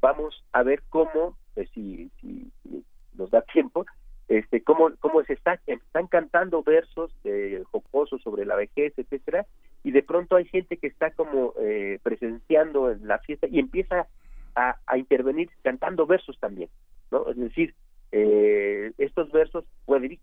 vamos 0.00 0.44
a 0.52 0.62
ver 0.62 0.82
cómo, 0.88 1.36
si, 1.72 2.10
si, 2.20 2.52
nos 3.14 3.30
da 3.30 3.42
tiempo, 3.42 3.86
este, 4.28 4.62
cómo, 4.62 4.90
cómo 5.00 5.22
se 5.24 5.34
está, 5.34 5.60
están 5.66 6.06
cantando 6.06 6.62
versos 6.62 7.14
eh, 7.24 7.62
jocosos 7.70 8.22
sobre 8.22 8.46
la 8.46 8.56
vejez, 8.56 8.94
etcétera, 8.96 9.46
y 9.84 9.90
de 9.90 10.02
pronto 10.02 10.36
hay 10.36 10.44
gente 10.46 10.76
que 10.76 10.86
está 10.86 11.10
como 11.10 11.54
eh, 11.60 11.98
presenciando 12.02 12.94
la 13.02 13.18
fiesta 13.18 13.46
y 13.50 13.58
empieza 13.58 14.06
a, 14.54 14.76
intervenir 14.96 15.48
cantando 15.62 16.06
versos 16.06 16.38
también, 16.38 16.68
¿no? 17.10 17.28
Es 17.30 17.36
decir, 17.36 17.74
eh, 18.12 18.92
estos 18.98 19.32
versos 19.32 19.64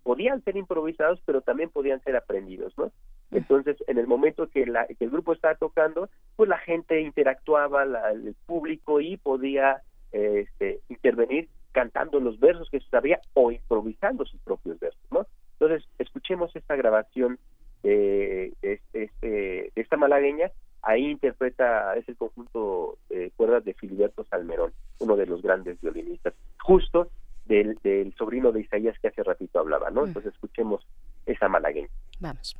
podían 0.03 0.43
ser 0.43 0.55
improvisados, 0.55 1.20
pero 1.26 1.41
también 1.41 1.70
podían 1.72 2.01
ser 2.03 2.16
aprendidos, 2.16 2.78
¿no? 2.78 2.91
Entonces, 3.32 3.78
en 3.88 3.97
el 3.97 4.07
momento 4.07 4.47
que, 4.47 4.66
la, 4.66 4.86
que 4.86 5.05
el 5.05 5.10
grupo 5.10 5.34
estaba 5.34 5.55
tocando, 5.55 6.10
pues 6.36 6.47
la 6.47 6.60
gente 6.60 7.01
interactuaba, 7.01 7.84
el 8.12 8.36
público 8.45 9.01
y 9.01 9.18
podía 9.18 9.82
este, 10.12 10.82
intervenir 10.89 11.49
cantando 11.72 12.20
los 12.20 12.39
versos 12.39 12.70
que 12.70 12.80
sabía 12.91 13.20
o 13.34 13.51
improvisando 13.51 14.26
sus 14.26 14.39
propios 14.41 14.80
versos, 14.80 15.01
¿no? 15.12 15.26
Entonces, 15.60 15.88
escuchemos 15.97 16.55
esta 16.55 16.76
grabación 16.76 17.39
de, 17.84 18.53
de 18.61 19.71
esta 19.75 19.97
malagueña, 19.97 20.51
ahí 20.82 21.11
interpreta, 21.11 21.95
es 21.95 22.07
el 22.07 22.15
conjunto 22.15 22.97
de 23.09 23.32
cuerdas 23.36 23.65
de 23.65 23.73
Filiberto 23.73 24.23
Salmerón, 24.25 24.71
uno 24.99 25.15
de 25.15 25.25
los 25.25 25.41
grandes 25.41 25.80
violinistas, 25.82 26.34
justo 26.61 27.09
del, 27.45 27.77
del 27.84 28.13
sobrino 28.15 28.51
de 28.51 28.61
Isaías 28.61 28.97
que 28.99 29.07
hace 29.07 29.23
ratito 29.23 29.59
hablaba, 29.59 29.89
¿no? 29.89 30.03
Mm. 30.03 30.07
Entonces 30.07 30.34
escuchemos 30.34 30.86
esa 31.25 31.49
malagueña. 31.49 31.89
Vamos. 32.19 32.55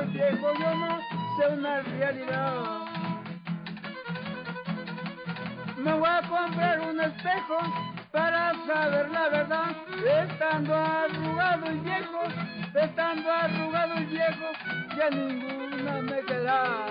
Estoy 0.00 0.12
viejo, 0.12 0.52
no 0.54 1.00
sé 1.36 1.52
una 1.52 1.80
realidad. 1.82 2.86
Me 5.78 5.92
voy 5.92 6.08
a 6.08 6.22
comprar 6.28 6.80
un 6.80 7.00
espejo 7.00 7.58
para 8.10 8.52
saber 8.66 9.10
la 9.10 9.28
verdad. 9.28 9.66
Estando 10.22 10.74
arrugado 10.74 11.72
y 11.72 11.78
viejo, 11.78 12.22
estando 12.74 13.32
arrugado 13.32 14.00
y 14.00 14.04
viejo, 14.06 14.46
ya 14.96 15.10
ninguna 15.10 16.02
me 16.02 16.20
queda. 16.22 16.86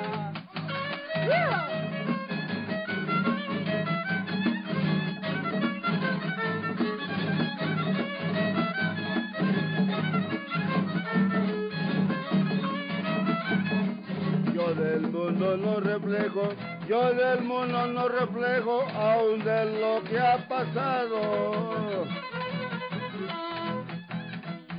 Del 14.76 15.02
mundo 15.02 15.58
no 15.58 15.80
reflejo, 15.80 16.50
yo 16.88 17.14
del 17.14 17.42
mundo 17.42 17.88
no 17.88 18.10
reflejo 18.10 18.84
aún 18.94 19.44
de 19.44 19.80
lo 19.80 20.04
que 20.04 20.20
ha 20.20 20.38
pasado. 20.48 22.06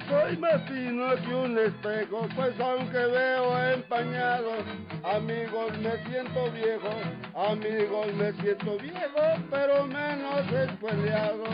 Soy 0.09 0.37
más 0.37 0.63
fino 0.69 1.15
que 1.17 1.35
un 1.35 1.59
espejo, 1.59 2.29
pues 2.37 2.53
aunque 2.61 2.99
veo 2.99 3.69
empañado, 3.73 4.53
amigos 5.03 5.77
me 5.79 5.97
siento 6.09 6.51
viejo, 6.53 6.91
amigos 7.35 8.15
me 8.15 8.33
siento 8.35 8.79
viejo, 8.79 9.23
pero 9.51 9.85
menos 9.87 10.53
escueleado. 10.53 11.45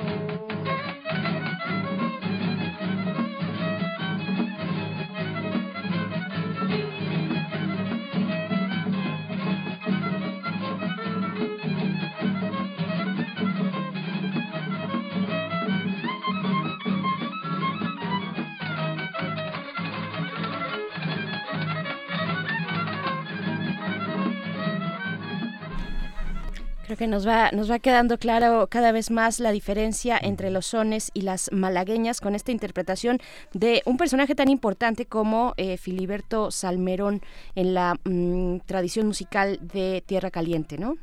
Creo 26.92 27.08
que 27.08 27.10
nos 27.10 27.26
va, 27.26 27.50
nos 27.52 27.70
va 27.70 27.78
quedando 27.78 28.18
claro 28.18 28.66
cada 28.68 28.92
vez 28.92 29.10
más 29.10 29.40
la 29.40 29.50
diferencia 29.50 30.18
entre 30.20 30.50
los 30.50 30.66
sones 30.66 31.10
y 31.14 31.22
las 31.22 31.50
malagueñas 31.50 32.20
con 32.20 32.34
esta 32.34 32.52
interpretación 32.52 33.16
de 33.54 33.80
un 33.86 33.96
personaje 33.96 34.34
tan 34.34 34.50
importante 34.50 35.06
como 35.06 35.54
eh, 35.56 35.78
Filiberto 35.78 36.50
Salmerón 36.50 37.22
en 37.54 37.72
la 37.72 37.94
mm, 38.04 38.58
tradición 38.66 39.06
musical 39.06 39.58
de 39.62 40.02
Tierra 40.04 40.30
Caliente, 40.30 40.76
¿no? 40.76 40.98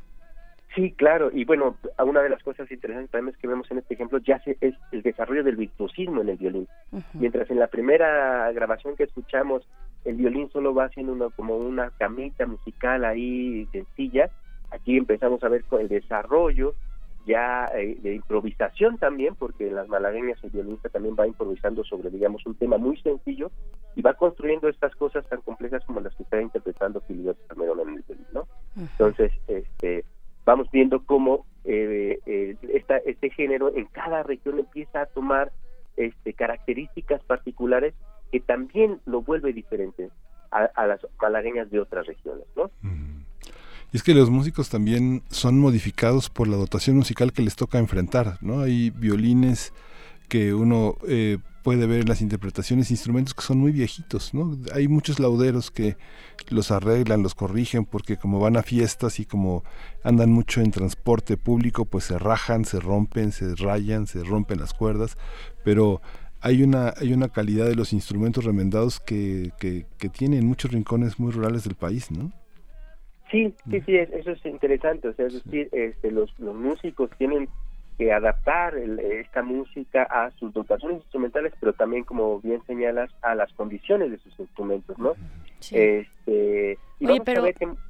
Sí, 0.75 0.91
claro, 0.91 1.31
y 1.33 1.43
bueno, 1.43 1.75
una 2.05 2.21
de 2.21 2.29
las 2.29 2.43
cosas 2.43 2.69
interesantes 2.69 3.09
también 3.09 3.33
es 3.33 3.41
que 3.41 3.47
vemos 3.47 3.65
en 3.71 3.79
este 3.79 3.95
ejemplo 3.95 4.19
ya 4.19 4.37
se, 4.43 4.57
es 4.61 4.75
el 4.91 5.01
desarrollo 5.01 5.43
del 5.43 5.55
virtuosismo 5.55 6.21
en 6.21 6.29
el 6.29 6.37
violín. 6.37 6.67
Mientras 7.15 7.49
en 7.49 7.57
la 7.57 7.65
primera 7.65 8.51
grabación 8.51 8.95
que 8.95 9.05
escuchamos 9.05 9.67
el 10.05 10.17
violín 10.17 10.51
solo 10.51 10.71
va 10.75 10.85
haciendo 10.85 11.13
una, 11.13 11.29
como 11.31 11.57
una 11.57 11.89
camita 11.97 12.45
musical 12.45 13.05
ahí 13.05 13.67
sencilla, 13.71 14.29
Aquí 14.71 14.97
empezamos 14.97 15.43
a 15.43 15.49
ver 15.49 15.63
el 15.79 15.87
desarrollo 15.87 16.75
ya 17.25 17.65
eh, 17.75 17.97
de 18.01 18.15
improvisación 18.15 18.97
también, 18.97 19.35
porque 19.35 19.67
en 19.67 19.75
las 19.75 19.87
malagueñas 19.87 20.43
el 20.43 20.49
violinista 20.49 20.89
también 20.89 21.15
va 21.19 21.27
improvisando 21.27 21.83
sobre, 21.83 22.09
digamos, 22.09 22.45
un 22.45 22.55
tema 22.55 22.77
muy 22.77 22.99
sencillo 23.01 23.51
y 23.95 24.01
va 24.01 24.15
construyendo 24.15 24.67
estas 24.67 24.95
cosas 24.95 25.27
tan 25.27 25.41
complejas 25.41 25.83
como 25.85 25.99
las 25.99 26.15
que 26.15 26.23
está 26.23 26.41
interpretando 26.41 27.01
Filiberto 27.01 27.41
Salmerón 27.47 27.81
en 27.81 27.89
el 27.89 28.03
violín, 28.07 28.25
¿no? 28.33 28.47
Entonces, 28.75 29.31
este, 29.47 30.05
vamos 30.45 30.71
viendo 30.71 31.05
cómo 31.05 31.45
eh, 31.65 32.19
eh, 32.25 32.55
este 33.05 33.29
género 33.29 33.75
en 33.75 33.85
cada 33.85 34.23
región 34.23 34.57
empieza 34.57 35.01
a 35.01 35.05
tomar 35.05 35.51
este, 35.97 36.33
características 36.33 37.21
particulares 37.25 37.93
que 38.31 38.39
también 38.39 39.01
lo 39.05 39.21
vuelve 39.21 39.53
diferente 39.53 40.09
a, 40.51 40.87
las 40.87 41.05
malagueñas 41.21 41.69
de 41.69 41.79
otras 41.79 42.07
regiones, 42.07 42.45
¿no? 42.55 42.71
Y 43.91 43.97
es 43.97 44.03
que 44.03 44.13
los 44.13 44.29
músicos 44.29 44.69
también 44.69 45.23
son 45.29 45.59
modificados 45.59 46.29
por 46.29 46.47
la 46.47 46.57
dotación 46.57 46.97
musical 46.97 47.33
que 47.33 47.41
les 47.41 47.55
toca 47.55 47.79
enfrentar, 47.79 48.37
¿no? 48.41 48.61
Hay 48.61 48.91
violines 48.91 49.73
que 50.27 50.53
uno 50.53 50.97
eh, 51.07 51.39
puede 51.63 51.87
ver 51.87 52.01
en 52.01 52.07
las 52.07 52.21
interpretaciones, 52.21 52.91
instrumentos 52.91 53.33
que 53.33 53.41
son 53.41 53.57
muy 53.57 53.71
viejitos, 53.71 54.33
¿no? 54.33 54.57
Hay 54.73 54.87
muchos 54.87 55.19
lauderos 55.19 55.71
que 55.71 55.97
los 56.49 56.71
arreglan, 56.71 57.23
los 57.23 57.35
corrigen, 57.35 57.85
porque 57.85 58.17
como 58.17 58.39
van 58.39 58.57
a 58.57 58.63
fiestas 58.63 59.19
y 59.19 59.25
como 59.25 59.63
andan 60.03 60.31
mucho 60.31 60.61
en 60.61 60.71
transporte 60.71 61.35
público, 61.35 61.85
pues 61.85 62.05
se 62.05 62.19
rajan, 62.19 62.65
se 62.65 62.79
rompen, 62.79 63.31
se 63.31 63.55
rayan, 63.55 64.07
se 64.07 64.23
rompen 64.23 64.59
las 64.59 64.73
cuerdas, 64.73 65.17
pero 65.63 66.01
hay 66.41 66.63
una, 66.63 66.93
hay 66.97 67.11
una 67.11 67.29
calidad 67.29 67.65
de 67.65 67.75
los 67.75 67.91
instrumentos 67.91 68.45
remendados 68.45 68.99
que, 68.99 69.51
que, 69.59 69.87
que 69.97 70.09
tienen 70.09 70.45
muchos 70.45 70.71
rincones 70.71 71.19
muy 71.19 71.31
rurales 71.31 71.63
del 71.63 71.75
país, 71.75 72.11
¿no? 72.11 72.31
Sí, 73.31 73.53
sí, 73.69 73.81
sí, 73.81 73.95
eso 73.95 74.31
es 74.31 74.45
interesante. 74.45 75.09
O 75.09 75.13
sea, 75.13 75.27
es 75.27 75.43
decir, 75.43 75.69
este, 75.71 76.11
los, 76.11 76.37
los 76.39 76.55
músicos 76.55 77.09
tienen 77.17 77.47
que 77.99 78.13
adaptar 78.13 78.77
esta 78.77 79.43
música 79.43 80.03
a 80.03 80.31
sus 80.39 80.53
dotaciones 80.53 81.01
instrumentales, 81.01 81.53
pero 81.59 81.73
también, 81.73 82.05
como 82.05 82.39
bien 82.39 82.61
señalas, 82.65 83.11
a 83.21 83.35
las 83.35 83.51
condiciones 83.53 84.09
de 84.09 84.17
sus 84.19 84.39
instrumentos, 84.39 84.97
¿no? 84.97 85.13
Sí. 85.59 85.75
Este, 85.77 86.77
Oye, 87.01 87.21
pero, 87.25 87.43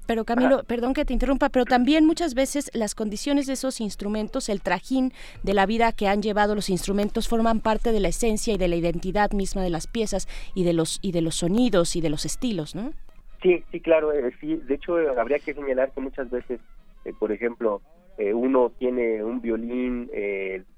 pero 0.08 0.26
Camilo, 0.26 0.64
perdón 0.64 0.94
que 0.94 1.06
te 1.06 1.14
interrumpa, 1.14 1.50
pero 1.50 1.66
también 1.66 2.06
muchas 2.06 2.34
veces 2.34 2.72
las 2.74 2.96
condiciones 2.96 3.46
de 3.46 3.54
esos 3.54 3.82
instrumentos, 3.82 4.50
el 4.50 4.62
trajín 4.62 5.14
de 5.44 5.54
la 5.54 5.68
vida 5.68 5.92
que 5.92 6.08
han 6.08 6.24
llevado 6.24 6.56
los 6.56 6.70
instrumentos, 6.70 7.28
forman 7.28 7.60
parte 7.60 7.92
de 7.92 8.00
la 8.00 8.08
esencia 8.08 8.54
y 8.54 8.58
de 8.58 8.68
la 8.68 8.76
identidad 8.76 9.32
misma 9.32 9.62
de 9.62 9.70
las 9.70 9.86
piezas 9.86 10.28
y 10.56 10.64
de 10.64 10.74
los 10.74 11.00
y 11.04 11.12
de 11.12 11.22
los 11.22 11.36
sonidos 11.36 11.96
y 11.96 12.02
de 12.02 12.10
los 12.10 12.26
estilos, 12.26 12.74
¿no? 12.74 12.94
Sí, 13.42 13.64
sí, 13.72 13.80
claro. 13.80 14.12
Eh, 14.14 14.32
sí, 14.40 14.56
de 14.56 14.76
hecho, 14.76 14.98
habría 15.18 15.40
que 15.40 15.54
señalar 15.54 15.92
que 15.92 16.02
muchas 16.02 16.30
veces, 16.30 16.60
eh, 17.06 17.14
por 17.18 17.32
ejemplo, 17.32 17.82
eh, 18.18 18.34
uno 18.34 18.72
tiene 18.78 19.24
un 19.24 19.42
violín, 19.42 20.12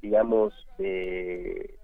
digamos, 0.02 0.54
de, 0.78 1.76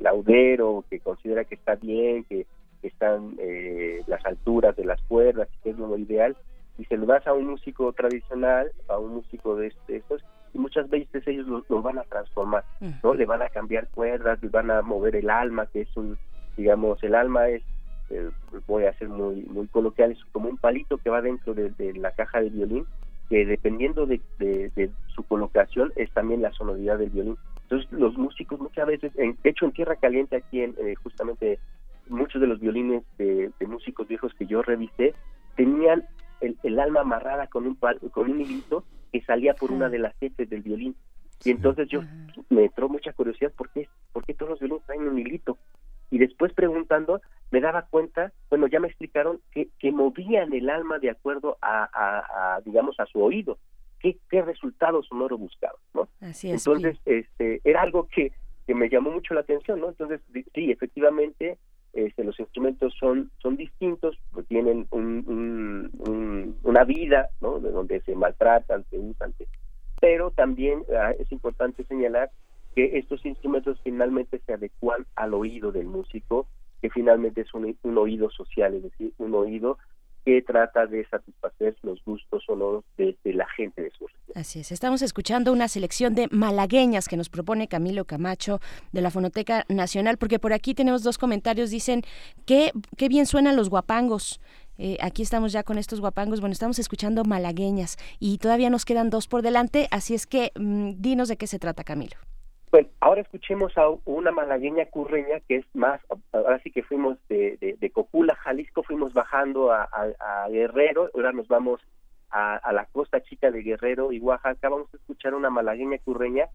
laudero, 0.00 0.84
que 0.90 1.00
considera 1.00 1.44
que 1.44 1.54
está 1.54 1.74
bien, 1.76 2.24
que, 2.24 2.46
están 2.82 3.36
las 4.06 4.24
alturas 4.24 4.76
de 4.76 4.84
las 4.84 5.02
cuerdas, 5.08 5.48
que 5.64 5.70
es 5.70 5.76
lo 5.76 5.98
ideal, 5.98 6.36
y 6.78 6.84
se 6.84 6.96
lo 6.96 7.04
das 7.06 7.26
a 7.26 7.32
un 7.32 7.46
músico 7.48 7.92
tradicional, 7.92 8.70
a 8.88 8.96
un 8.98 9.14
músico 9.14 9.56
de, 9.56 9.72
estos, 9.88 10.22
y 10.54 10.58
muchas 10.58 10.88
veces 10.88 11.26
ellos 11.26 11.48
lo, 11.68 11.82
van 11.82 11.98
a 11.98 12.04
transformar, 12.04 12.62
¿no? 13.02 13.14
Le 13.14 13.26
van 13.26 13.42
a 13.42 13.48
cambiar 13.48 13.88
cuerdas, 13.88 14.40
le 14.40 14.50
van 14.50 14.70
a 14.70 14.82
mover 14.82 15.16
el 15.16 15.30
alma, 15.30 15.66
que 15.66 15.80
es 15.80 15.96
un, 15.96 16.16
digamos, 16.56 17.02
el 17.02 17.16
alma 17.16 17.48
es 17.48 17.64
eh, 18.10 18.30
voy 18.66 18.84
a 18.84 18.96
ser 18.98 19.08
muy 19.08 19.42
muy 19.44 19.66
coloquial, 19.68 20.12
es 20.12 20.24
como 20.32 20.48
un 20.48 20.58
palito 20.58 20.98
que 20.98 21.10
va 21.10 21.22
dentro 21.22 21.54
de, 21.54 21.72
la 21.94 22.12
caja 22.12 22.40
de 22.40 22.50
violín, 22.50 22.86
que 23.28 23.44
dependiendo 23.44 24.06
de, 24.06 24.20
su 25.08 25.22
colocación 25.24 25.92
es 25.96 26.10
también 26.12 26.42
la 26.42 26.52
sonoridad 26.52 26.98
del 26.98 27.10
violín. 27.10 27.36
Entonces 27.62 27.90
los 27.92 28.16
músicos 28.16 28.60
muchas 28.60 28.86
veces, 28.86 29.12
en, 29.16 29.36
de 29.42 29.50
hecho 29.50 29.64
en 29.64 29.72
Tierra 29.72 29.96
Caliente 29.96 30.36
aquí 30.36 30.62
en, 30.62 30.74
eh, 30.78 30.94
justamente 31.02 31.58
muchos 32.08 32.40
de 32.40 32.46
los 32.46 32.60
violines 32.60 33.02
de, 33.18 33.50
músicos 33.66 34.06
viejos 34.06 34.32
que 34.34 34.46
yo 34.46 34.62
revisé 34.62 35.14
tenían 35.56 36.04
el, 36.40 36.78
alma 36.78 37.00
amarrada 37.00 37.48
con 37.48 37.66
un 37.66 37.74
con 37.74 38.30
un 38.30 38.40
hilito 38.40 38.84
que 39.12 39.22
salía 39.22 39.54
por 39.54 39.72
una 39.72 39.88
de 39.88 39.98
las 39.98 40.14
heces 40.20 40.48
del 40.48 40.62
violín. 40.62 40.94
Y 41.44 41.50
entonces 41.50 41.88
yo 41.88 42.02
me 42.48 42.64
entró 42.64 42.88
mucha 42.88 43.12
curiosidad 43.12 43.52
por 43.56 43.70
qué, 43.70 43.88
por 44.12 44.24
qué 44.24 44.34
todos 44.34 44.50
los 44.50 44.60
violines 44.60 44.84
traen 44.86 45.08
un 45.08 45.18
hilito. 45.18 45.58
Y 46.10 46.18
después 46.18 46.52
preguntando 46.52 47.20
me 47.50 47.60
daba 47.60 47.82
cuenta, 47.82 48.32
bueno, 48.50 48.66
ya 48.66 48.80
me 48.80 48.88
explicaron 48.88 49.40
que, 49.52 49.68
que 49.78 49.92
movían 49.92 50.52
el 50.52 50.68
alma 50.68 50.98
de 50.98 51.10
acuerdo 51.10 51.58
a, 51.62 52.60
digamos, 52.64 52.98
a 52.98 53.06
su 53.06 53.22
oído. 53.22 53.58
¿Qué, 54.00 54.18
qué 54.28 54.42
resultado 54.42 55.02
sonoro 55.02 55.38
buscaban, 55.38 55.80
¿no? 55.94 56.08
Así 56.20 56.50
es. 56.50 56.66
Entonces, 56.66 56.98
este, 57.06 57.60
era 57.64 57.82
algo 57.82 58.08
que, 58.08 58.32
que 58.66 58.74
me 58.74 58.88
llamó 58.88 59.10
mucho 59.10 59.32
la 59.34 59.40
atención, 59.40 59.80
¿no? 59.80 59.88
Entonces, 59.88 60.20
sí, 60.54 60.70
efectivamente, 60.70 61.58
este, 61.92 62.24
los 62.24 62.38
instrumentos 62.38 62.94
son 63.00 63.30
son 63.38 63.56
distintos, 63.56 64.18
pues 64.32 64.46
tienen 64.48 64.86
un, 64.90 66.56
una 66.62 66.84
vida, 66.84 67.30
¿no? 67.40 67.58
De 67.58 67.70
donde 67.70 68.00
se 68.02 68.14
maltratan, 68.14 68.84
se 68.90 68.98
usan, 68.98 69.32
pero 70.00 70.30
también 70.30 70.84
ah, 70.94 71.12
es 71.18 71.32
importante 71.32 71.84
señalar 71.84 72.30
que 72.76 72.98
estos 72.98 73.24
instrumentos 73.24 73.80
finalmente 73.82 74.40
se 74.44 74.52
adecuan 74.52 75.06
al 75.16 75.32
oído 75.32 75.72
del 75.72 75.86
músico, 75.86 76.46
que 76.82 76.90
finalmente 76.90 77.40
es 77.40 77.54
un, 77.54 77.74
oído 77.96 78.30
social, 78.30 78.74
es 78.74 78.82
decir, 78.82 79.14
un 79.16 79.34
oído 79.34 79.78
que 80.26 80.42
trata 80.42 80.86
de 80.86 81.06
satisfacer 81.06 81.74
los 81.82 82.04
gustos 82.04 82.44
sonoros 82.44 82.84
de, 82.98 83.16
de 83.24 83.32
la 83.32 83.48
gente 83.56 83.80
de 83.80 83.90
su. 83.92 84.06
Así 84.34 84.60
es, 84.60 84.70
estamos 84.70 85.00
escuchando 85.00 85.50
una 85.50 85.68
selección 85.68 86.14
de 86.14 86.28
malagueñas 86.30 87.08
que 87.08 87.16
nos 87.16 87.30
propone 87.30 87.68
Camilo 87.68 88.04
Camacho 88.04 88.60
de 88.92 89.00
la 89.00 89.10
Fonoteca 89.10 89.64
Nacional, 89.70 90.18
porque 90.18 90.38
por 90.38 90.52
aquí 90.52 90.74
tenemos 90.74 91.02
dos 91.02 91.16
comentarios, 91.16 91.70
dicen 91.70 92.02
que 92.44 92.72
qué 92.98 93.08
bien 93.08 93.24
suenan 93.24 93.56
los 93.56 93.70
guapangos. 93.70 94.38
Eh, 94.76 94.98
aquí 95.00 95.22
estamos 95.22 95.52
ya 95.52 95.62
con 95.62 95.78
estos 95.78 96.00
guapangos. 96.00 96.40
Bueno, 96.40 96.52
estamos 96.52 96.78
escuchando 96.78 97.24
malagueñas 97.24 97.96
y 98.18 98.36
todavía 98.36 98.68
nos 98.68 98.84
quedan 98.84 99.08
dos 99.08 99.28
por 99.28 99.40
delante, 99.40 99.88
así 99.90 100.12
es 100.12 100.26
que 100.26 100.52
mm, 100.54 100.96
dinos 100.98 101.28
de 101.28 101.38
qué 101.38 101.46
se 101.46 101.58
trata, 101.58 101.82
Camilo. 101.82 102.16
Bueno, 102.76 102.90
ahora 103.00 103.22
escuchemos 103.22 103.72
a 103.78 103.88
una 104.04 104.32
malagueña 104.32 104.84
curreña 104.84 105.40
que 105.48 105.56
es 105.56 105.64
más, 105.72 105.98
ahora 106.30 106.60
sí 106.62 106.70
que 106.70 106.82
fuimos 106.82 107.16
de, 107.26 107.56
de, 107.80 107.90
Cocula, 107.90 108.34
Jalisco, 108.34 108.82
fuimos 108.82 109.14
bajando 109.14 109.72
a, 109.72 109.88
Guerrero, 110.50 111.08
ahora 111.14 111.32
nos 111.32 111.48
vamos 111.48 111.80
a, 112.28 112.70
la 112.74 112.84
costa 112.92 113.22
chica 113.22 113.50
de 113.50 113.62
Guerrero 113.62 114.12
y 114.12 114.20
Oaxaca, 114.20 114.68
vamos 114.68 114.92
a 114.92 114.98
escuchar 114.98 115.32
una 115.32 115.48
malagueña 115.48 115.96
curreña 116.04 116.48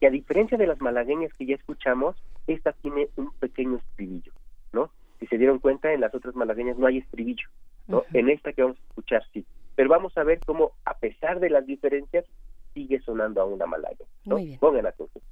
que 0.00 0.06
a 0.06 0.10
diferencia 0.10 0.58
de 0.58 0.66
las 0.66 0.82
malagueñas 0.82 1.32
que 1.32 1.46
ya 1.46 1.54
escuchamos, 1.54 2.14
esta 2.46 2.72
tiene 2.72 3.08
un 3.16 3.32
pequeño 3.32 3.78
estribillo, 3.78 4.34
¿no? 4.74 4.90
Si 5.18 5.26
se 5.28 5.38
dieron 5.38 5.60
cuenta, 5.60 5.94
en 5.94 6.02
las 6.02 6.14
otras 6.14 6.34
malagueñas 6.34 6.76
no 6.76 6.88
hay 6.88 6.98
estribillo, 6.98 7.48
¿no? 7.88 8.04
En 8.12 8.28
esta 8.28 8.52
que 8.52 8.60
vamos 8.60 8.76
a 8.76 8.88
escuchar 8.88 9.22
sí. 9.32 9.46
Pero 9.76 9.88
vamos 9.88 10.14
a 10.18 10.24
ver 10.24 10.40
cómo, 10.44 10.72
a 10.84 10.98
pesar 10.98 11.40
de 11.40 11.48
las 11.48 11.64
diferencias, 11.64 12.26
sigue 12.74 13.00
sonando 13.00 13.40
a 13.40 13.46
una 13.46 13.64
malagueña, 13.64 14.10
¿no? 14.26 14.36
Pongan 14.60 14.84
atención. 14.84 15.24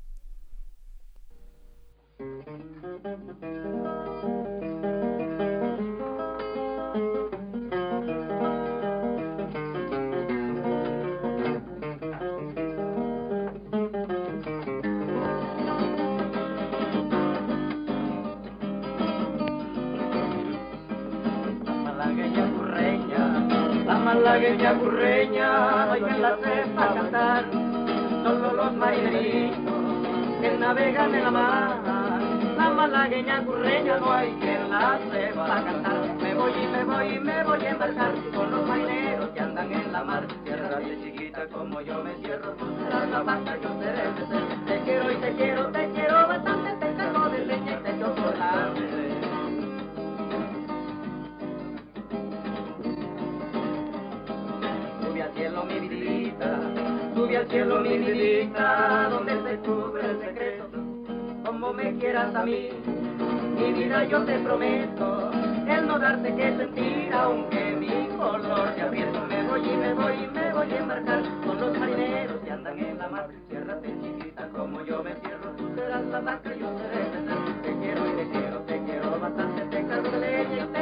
La 23.87 23.99
malagueña 23.99 24.73
burreña, 24.75 25.93
hay 25.93 26.01
quien 26.01 26.23
la 26.23 26.37
sepa 26.37 26.95
cantar, 26.95 27.45
solo 28.23 28.53
los 28.53 28.73
marineritos 28.75 30.02
que 30.43 30.51
navegan 30.59 31.15
en 31.15 31.25
la 31.25 31.31
mar 31.31 32.13
malagueña 32.83 33.45
curreña 33.45 33.97
no 33.99 34.13
hay 34.13 34.33
quien 34.41 34.69
la 34.69 34.99
sepa 35.13 35.65
cantar. 35.65 36.17
Me 36.21 36.35
voy 36.35 36.53
y 36.53 36.67
me 36.67 36.85
voy 36.85 37.15
y 37.15 37.21
me 37.21 37.45
voy 37.45 37.65
a 37.65 37.71
embarcar 37.71 38.13
con 38.35 38.51
los 38.51 38.67
marineros 38.67 39.29
que 39.31 39.41
andan 39.41 39.73
en 39.73 39.93
la 39.93 40.03
mar. 40.03 40.27
Tierra 40.45 40.81
de 40.81 41.01
chiquita 41.03 41.47
como 41.47 41.81
yo 41.81 42.03
me 42.03 42.15
cierro, 42.17 42.51
tú 42.55 42.67
serás 42.79 43.09
la 43.11 43.23
vaca, 43.23 43.57
yo 43.63 43.69
seré 43.81 44.03
el. 44.03 44.65
Te 44.67 44.81
quiero 44.85 45.13
y 45.13 45.17
te 45.17 45.33
quiero, 45.33 45.67
te 45.69 45.91
quiero 45.93 46.15
bastante, 46.27 46.71
te 46.87 46.95
cargo 46.97 47.29
de 47.29 47.47
leche 47.47 47.79
y 47.79 47.83
te 47.85 48.01
chocolate. 48.01 48.92
Sube 57.33 57.37
al 57.39 57.49
cielo 57.49 57.81
mi 57.81 57.99
vidita, 57.99 59.09
donde 59.09 59.33
se 59.33 59.57
cubre 59.59 60.11
el 60.11 60.21
secreto 60.21 60.69
como 61.45 61.73
me 61.73 61.97
quieras 61.99 62.35
a 62.35 62.45
mí. 62.45 62.69
Mi 63.57 63.73
vida 63.73 64.05
yo 64.05 64.25
te 64.25 64.39
prometo, 64.39 65.31
el 65.67 65.87
no 65.87 65.99
darte 65.99 66.35
que 66.35 66.57
sentir, 66.57 67.13
aunque 67.13 67.77
mi 67.77 68.09
color 68.17 68.75
te 68.75 68.83
aprieto. 68.83 69.27
Me 69.29 69.43
voy 69.49 69.61
y 69.61 69.77
me 69.77 69.95
voy 69.95 70.15
y 70.25 70.27
me 70.29 70.53
voy 70.53 70.73
a 70.73 70.79
embarcar 70.79 71.23
con 71.45 71.61
los 71.61 71.79
marineros 71.79 72.41
que 72.45 72.51
andan 72.51 72.79
en 72.79 72.99
la 72.99 73.09
mar. 73.09 73.29
Ciérrate 73.49 73.89
chiquita 74.03 74.49
como 74.49 74.83
yo 74.85 75.03
me 75.03 75.15
cierro, 75.17 75.51
tú 75.57 75.69
serás 75.75 76.05
la 76.07 76.21
vaca, 76.21 76.55
yo 76.55 76.69
seré 76.79 77.05
Te 77.63 77.79
quiero 77.79 78.07
y 78.07 78.17
te 78.17 78.31
quiero, 78.31 78.59
te 78.61 78.83
quiero 78.83 79.21
bastante, 79.21 79.63
te 79.65 79.87
cargo 79.87 80.11
de 80.11 80.21
leche 80.21 80.65
y 80.65 80.73
te 80.73 80.82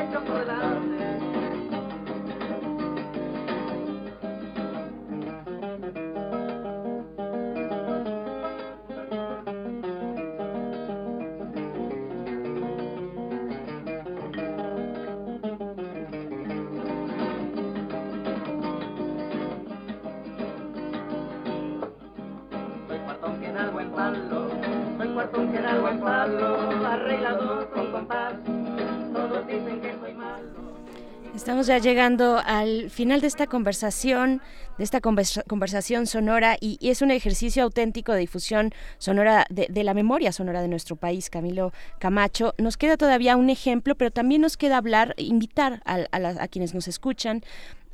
Estamos 31.35 31.69
ya 31.69 31.79
llegando 31.79 32.39
al 32.45 32.91
final 32.91 33.21
de 33.21 33.27
esta 33.27 33.47
conversación, 33.47 34.43
de 34.77 34.85
esta 34.85 35.01
conversación 35.01 36.07
sonora 36.07 36.57
y, 36.61 36.79
es 36.83 37.01
un 37.03 37.11
ejercicio 37.11 37.63
auténtico 37.63 38.13
de 38.13 38.19
difusión 38.19 38.73
sonora 38.99 39.47
de, 39.49 39.85
la 39.85 39.95
memoria 39.95 40.33
sonora 40.33 40.61
de 40.61 40.69
nuestro 40.69 40.97
país, 40.97 41.31
Camilo 41.31 41.73
Camacho. 41.99 42.55
Nos 42.59 42.77
queda 42.77 42.97
todavía 42.97 43.37
un 43.37 43.49
ejemplo, 43.49 43.95
pero 43.95 44.11
también 44.11 44.43
nos 44.43 44.57
queda 44.57 44.77
hablar, 44.77 45.15
invitar 45.17 45.81
a, 45.87 46.07
a 46.13 46.49
quienes 46.49 46.75
nos 46.75 46.89
escuchan 46.89 47.43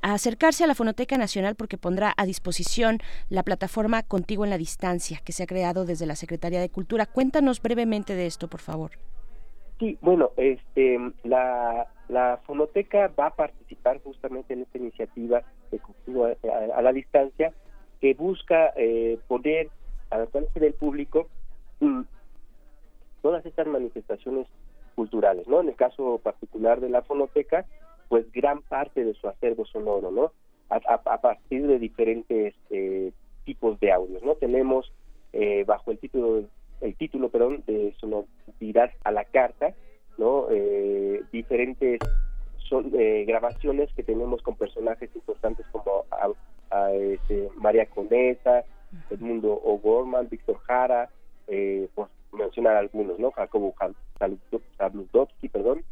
a 0.06 0.12
acercarse 0.12 0.62
a 0.62 0.68
la 0.68 0.76
Fonoteca 0.76 1.18
Nacional 1.18 1.56
porque 1.56 1.78
pondrá 1.78 2.14
a 2.16 2.26
disposición 2.26 2.98
la 3.28 3.42
plataforma 3.42 4.04
Contigo 4.04 4.44
en 4.44 4.50
la 4.50 4.56
Distancia 4.56 5.20
que 5.24 5.32
se 5.32 5.42
ha 5.42 5.48
creado 5.48 5.84
desde 5.84 6.06
la 6.06 6.14
Secretaría 6.14 6.60
de 6.60 6.68
Cultura. 6.68 7.06
Cuéntanos 7.06 7.60
brevemente 7.60 8.14
de 8.14 8.26
esto, 8.26 8.46
por 8.46 8.60
favor. 8.60 8.92
Sí, 9.80 9.98
bueno, 10.00 10.30
este, 10.36 10.96
la, 11.24 11.88
Fonoteca 12.46 13.10
va 13.18 13.26
a 13.26 13.34
participar 13.34 14.00
justamente 14.00 14.54
en 14.54 14.62
esta 14.62 14.78
iniciativa 14.78 15.42
de 15.72 15.80
Contigo 15.80 16.26
a, 16.26 16.82
la 16.82 16.92
Distancia 16.92 17.52
que 18.00 18.14
busca 18.14 18.72
eh, 18.76 19.18
poner 19.26 19.70
al 20.10 20.20
alcance 20.20 20.60
del 20.60 20.74
público 20.74 21.26
mm, 21.80 22.02
todas 23.22 23.44
estas 23.44 23.66
manifestaciones 23.66 24.46
culturales, 24.94 25.48
¿no? 25.48 25.62
En 25.62 25.68
el 25.68 25.74
caso 25.74 26.20
particular 26.22 26.80
de 26.80 26.90
la 26.90 27.02
Fonoteca, 27.02 27.66
pues 28.08 28.30
gran 28.32 28.62
parte 28.62 29.04
de 29.04 29.14
su 29.14 29.28
acervo 29.28 29.64
sonoro, 29.66 30.10
¿no? 30.10 30.32
A, 30.68 31.20
partir 31.20 31.66
de 31.66 31.78
diferentes 31.78 32.54
eh, 32.70 33.12
tipos 33.44 33.78
de 33.78 33.92
audios, 33.92 34.22
¿no? 34.24 34.34
Tenemos 34.34 34.92
eh, 35.32 35.64
bajo 35.64 35.92
el 35.92 35.98
título 35.98 36.44
el 36.80 36.94
título, 36.96 37.30
perdón, 37.30 37.62
de 37.66 37.94
sonoridad 37.98 38.90
a 39.04 39.10
la 39.10 39.24
carta, 39.24 39.74
¿no? 40.18 40.48
Eh, 40.50 41.22
diferentes 41.32 42.00
son 42.68 42.90
grabaciones 42.90 43.92
que 43.94 44.02
tenemos 44.02 44.42
con 44.42 44.56
personajes 44.56 45.08
importantes 45.14 45.64
como 45.70 46.04
a, 46.10 46.92
este, 46.92 47.48
María 47.54 47.86
Conesa, 47.86 48.64
Edmundo 49.08 49.52
O'Gorman, 49.52 50.28
Víctor 50.28 50.58
Jara, 50.66 51.08
por 51.94 52.08
mencionar 52.32 52.76
algunos, 52.76 53.20
¿no? 53.20 53.30
Jacobo 53.30 53.72
Zabludowski, 54.76 55.48
perdón, 55.48 55.84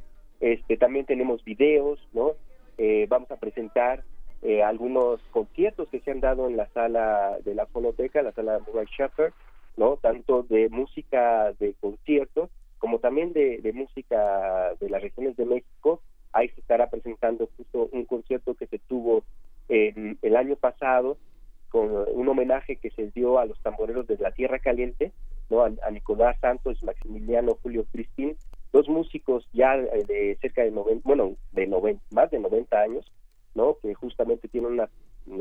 este, 0.45 0.77
también 0.77 1.07
tenemos 1.07 1.43
videos, 1.43 1.99
¿no? 2.13 2.33
Eh, 2.77 3.07
vamos 3.09 3.31
a 3.31 3.37
presentar 3.37 4.05
eh, 4.43 4.63
algunos 4.63 5.23
conciertos 5.31 5.89
que 5.89 6.01
se 6.01 6.11
han 6.11 6.21
dado 6.21 6.49
en 6.49 6.59
la 6.59 6.69
sala 6.75 7.39
de 7.43 7.55
la 7.55 7.65
fonoteca, 7.65 8.21
la 8.21 8.33
sala 8.33 8.61
Murray 8.67 8.85
Shepherd, 8.95 9.33
¿no? 9.79 9.97
Tanto 9.97 10.43
de 10.43 10.69
música 10.69 11.55
de 11.59 11.73
concierto 11.81 12.51
como 12.77 12.99
también 12.99 13.33
de, 13.33 13.73
música 13.75 14.75
de 14.79 14.91
las 14.91 15.01
regiones 15.01 15.35
de 15.39 15.47
México. 15.47 16.03
Ahí 16.35 16.51
se 16.51 16.61
estará 16.61 16.91
presentando 16.91 17.49
justo 17.57 17.89
un 17.91 18.05
concierto 18.05 18.53
que 18.53 18.67
se 18.67 18.79
tuvo 18.81 19.25
en, 19.71 20.19
el 20.21 20.37
año 20.37 20.57
pasado 20.57 21.17
con 21.71 21.89
un 22.13 22.29
homenaje 22.29 22.77
que 22.77 22.91
se 22.91 23.11
dio 23.13 23.39
a 23.39 23.47
los 23.47 23.59
tamboreros 23.63 24.07
de 24.09 24.19
la 24.19 24.33
Tierra 24.33 24.59
Caliente, 24.59 25.11
¿no? 25.49 25.63
a, 25.63 25.91
Nicolás 25.91 26.39
Santos, 26.41 26.85
Maximiliano 26.85 27.57
Julio 27.63 27.87
Cristín, 27.91 28.37
dos 28.75 28.89
músicos 28.89 29.47
ya 29.53 29.77
de 29.77 30.37
cerca 30.41 30.65
de 30.65 30.73
90, 30.73 31.03
bueno, 31.05 31.37
de 31.53 31.69
90, 31.69 32.03
más 32.11 32.29
de 32.33 32.41
90 32.41 32.77
años, 32.77 33.13
¿no? 33.55 33.79
que 33.81 33.95
justamente 33.95 34.49
tienen 34.49 34.73
una, 34.73 34.91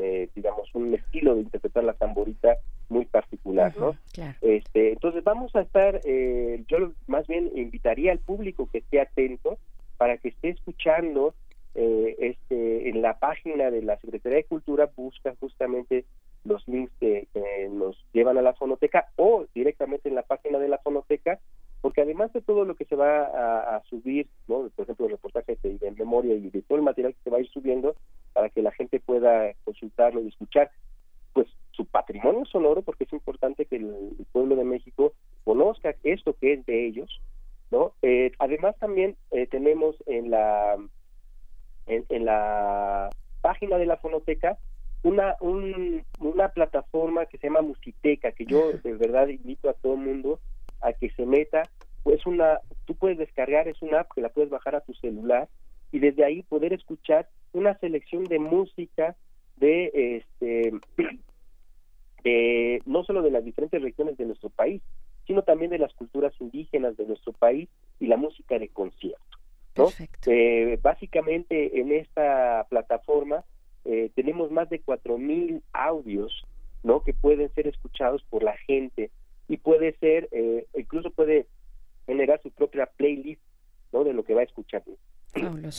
eh, 0.00 0.28
digamos, 0.36 0.72
un 0.72 0.94
estilo 0.94 1.34
de 1.34 1.40
interpretar 1.40 1.82
la 1.82 1.94
tamborita 1.94 2.56
muy 2.88 3.06
particular, 3.06 3.76
¿no? 3.76 3.96
Este, 4.40 4.92
entonces 4.92 5.24
vamos 5.24 5.54
a 5.56 5.62
estar, 5.62 6.00
eh, 6.04 6.62
yo 6.68 6.92
más 7.08 7.26
bien 7.26 7.50
invitaría 7.56 8.12
al 8.12 8.20
público 8.20 8.68
que 8.70 8.78
esté 8.78 9.00
atento 9.00 9.58
para 9.96 10.16
que 10.18 10.28
esté 10.28 10.50
escuchando 10.50 11.34
eh, 11.74 12.14
este, 12.20 12.88
en 12.88 13.02
la 13.02 13.18
página 13.18 13.72
de 13.72 13.82
la 13.82 13.98
Secretaría 13.98 14.38
de 14.38 14.44
Cultura 14.44 14.90
busca 14.94 15.34
justamente 15.40 16.04
los 16.44 16.68
links 16.68 16.92
que, 17.00 17.26
nos 17.72 17.96
llevan 18.12 18.38
a 18.38 18.42
la 18.42 18.52
fonoteca 18.52 19.08
o 19.16 19.46
directamente 19.54 20.08
en 20.08 20.14
la 20.14 20.22
página 20.22 20.60
de 20.60 20.68
la 20.68 20.78
fonoteca, 20.78 21.40
porque 21.84 22.00
además 22.00 22.32
de 22.32 22.40
todo 22.40 22.64
lo 22.64 22.76
que 22.76 22.86
se 22.86 22.96
va 22.96 23.24
a, 23.76 23.82
subir, 23.90 24.26
¿no? 24.48 24.70
por 24.74 24.84
ejemplo, 24.84 25.06
reportajes 25.06 25.60
de, 25.60 25.76
de, 25.76 25.90
memoria 25.90 26.34
y 26.34 26.48
de 26.48 26.62
todo 26.62 26.78
el 26.78 26.82
material 26.82 27.12
que 27.12 27.20
se 27.24 27.28
va 27.28 27.36
a 27.36 27.40
ir 27.42 27.50
subiendo 27.50 27.94
para 28.32 28.48
que 28.48 28.62
la 28.62 28.72
gente 28.72 29.00
pueda 29.00 29.52
consultarlo 29.64 30.22
y 30.22 30.28
escuchar, 30.28 30.70
pues 31.34 31.46
su 31.72 31.84
patrimonio 31.84 32.46
sonoro, 32.46 32.80
porque 32.80 33.04
es 33.04 33.12
importante 33.12 33.66
que 33.66 33.76
el, 33.76 34.16
pueblo 34.32 34.56
de 34.56 34.64
México 34.64 35.12
conozca 35.44 35.94
esto 36.04 36.34
que 36.40 36.54
es 36.54 36.64
de 36.64 36.86
ellos, 36.86 37.20
¿no? 37.70 37.92
Eh, 38.00 38.32
además 38.38 38.78
también 38.78 39.14
eh, 39.30 39.46
tenemos 39.46 39.94
en 40.06 40.30
la 40.30 40.78
en, 41.86 42.24
la 42.24 43.10
página 43.42 43.76
de 43.76 43.84
la 43.84 43.98
fonoteca 43.98 44.56
una, 45.02 45.36
una 46.18 46.48
plataforma 46.48 47.26
que 47.26 47.36
se 47.36 47.48
llama 47.48 47.60
Musiteca, 47.60 48.32
que 48.32 48.46
yo 48.46 48.72
de 48.82 48.94
verdad 48.94 49.28
invito 49.28 49.68
a 49.68 49.74
todo 49.74 49.92
el 49.92 50.00
mundo 50.00 50.40
a 50.84 50.92
que 50.92 51.10
se 51.10 51.26
meta. 51.26 51.62
Pues 52.02 52.24
una, 52.26 52.60
tú 52.84 52.94
puedes 52.94 53.18
descargar, 53.18 53.66
es 53.68 53.80
una 53.82 54.00
app 54.00 54.12
que 54.14 54.20
la 54.20 54.28
puedes 54.28 54.50
bajar 54.50 54.76
a 54.76 54.82
tu 54.82 54.94
celular 54.94 55.48
y 55.90 55.98
desde 55.98 56.24
ahí 56.24 56.42
poder 56.42 56.72
escuchar 56.72 57.28
una 57.52 57.78
selección 57.78 58.24
de 58.24 58.38
música 58.38 59.16
de 59.56 60.18
este 60.18 60.72
de 62.24 62.82
no 62.84 63.04
solo 63.04 63.22
de 63.22 63.30
las 63.30 63.44
diferentes 63.44 63.80
regiones 63.80 64.16
de 64.16 64.26
nuestro 64.26 64.50
país, 64.50 64.82
sino 65.26 65.42
también 65.42 65.70
de 65.70 65.78
las 65.78 65.92
culturas 65.94 66.34
indígenas 66.40 66.96
de 66.96 67.06
nuestro 67.06 67.32
país 67.32 67.68
y 68.00 68.06
la 68.06 68.16
música 68.16 68.58
de 68.58 68.68
concierto. 68.68 69.20
Eh, 70.26 70.78
básicamente 70.82 71.80
en 71.80 71.92
esta 71.92 72.66
plataforma 72.68 73.44
eh, 73.84 74.10
tenemos 74.14 74.50
más 74.50 74.68
de 74.70 74.82
4.000 74.82 75.62
audios 75.72 76.44
¿no? 76.82 77.02
que 77.02 77.12
pueden 77.12 77.52
ser 77.54 77.66
escuchados 77.66 78.22
por 78.30 78.42
la 78.42 78.56
gente 78.66 79.10
y 79.48 79.56
puede 79.58 79.96
ser, 79.98 80.28
eh, 80.32 80.66
incluso 80.74 81.10
puede 81.10 81.46
generar 82.06 82.40
su 82.42 82.50
propia 82.50 82.86
playlist 82.86 83.42
¿no? 83.92 84.04
de 84.04 84.12
lo 84.12 84.24
que 84.24 84.34
va 84.34 84.40
a 84.40 84.44
escuchar. 84.44 84.82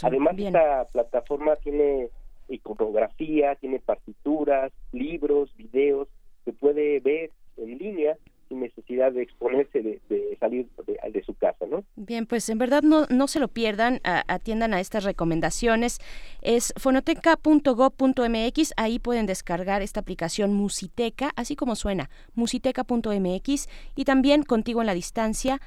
Además, 0.03 0.35
esta 0.37 0.85
plataforma 0.85 1.55
tiene 1.57 2.09
iconografía, 2.49 3.55
tiene 3.55 3.79
partituras, 3.79 4.71
libros, 4.91 5.55
videos 5.55 6.07
que 6.43 6.53
puede 6.53 6.99
ver 6.99 7.31
en 7.57 7.77
línea 7.77 8.17
sin 8.47 8.59
necesidad 8.59 9.11
de 9.11 9.23
exponerse 9.23 9.81
de, 9.81 10.37
salir 10.39 10.67
de, 10.85 11.23
su 11.23 11.33
casa, 11.35 11.65
¿no? 11.69 11.83
Bien, 11.95 12.25
pues 12.25 12.49
en 12.49 12.57
verdad 12.57 12.83
no, 12.83 13.05
no 13.09 13.27
se 13.27 13.39
lo 13.39 13.47
pierdan, 13.47 13.99
atiendan 14.03 14.73
a 14.73 14.79
estas 14.79 15.03
recomendaciones. 15.03 15.99
Es 16.41 16.73
fonoteca.gov.mx, 16.77 18.73
ahí 18.77 18.99
pueden 18.99 19.25
descargar 19.25 19.81
esta 19.81 20.01
aplicación 20.01 20.53
Musiteca, 20.53 21.31
así 21.35 21.55
como 21.55 21.75
suena, 21.75 22.09
musiteca.mx 22.35 23.69
y 23.95 24.05
también 24.05 24.43
contigo 24.43 24.81
en 24.81 24.87
la 24.87 24.93
distancia 24.93 25.59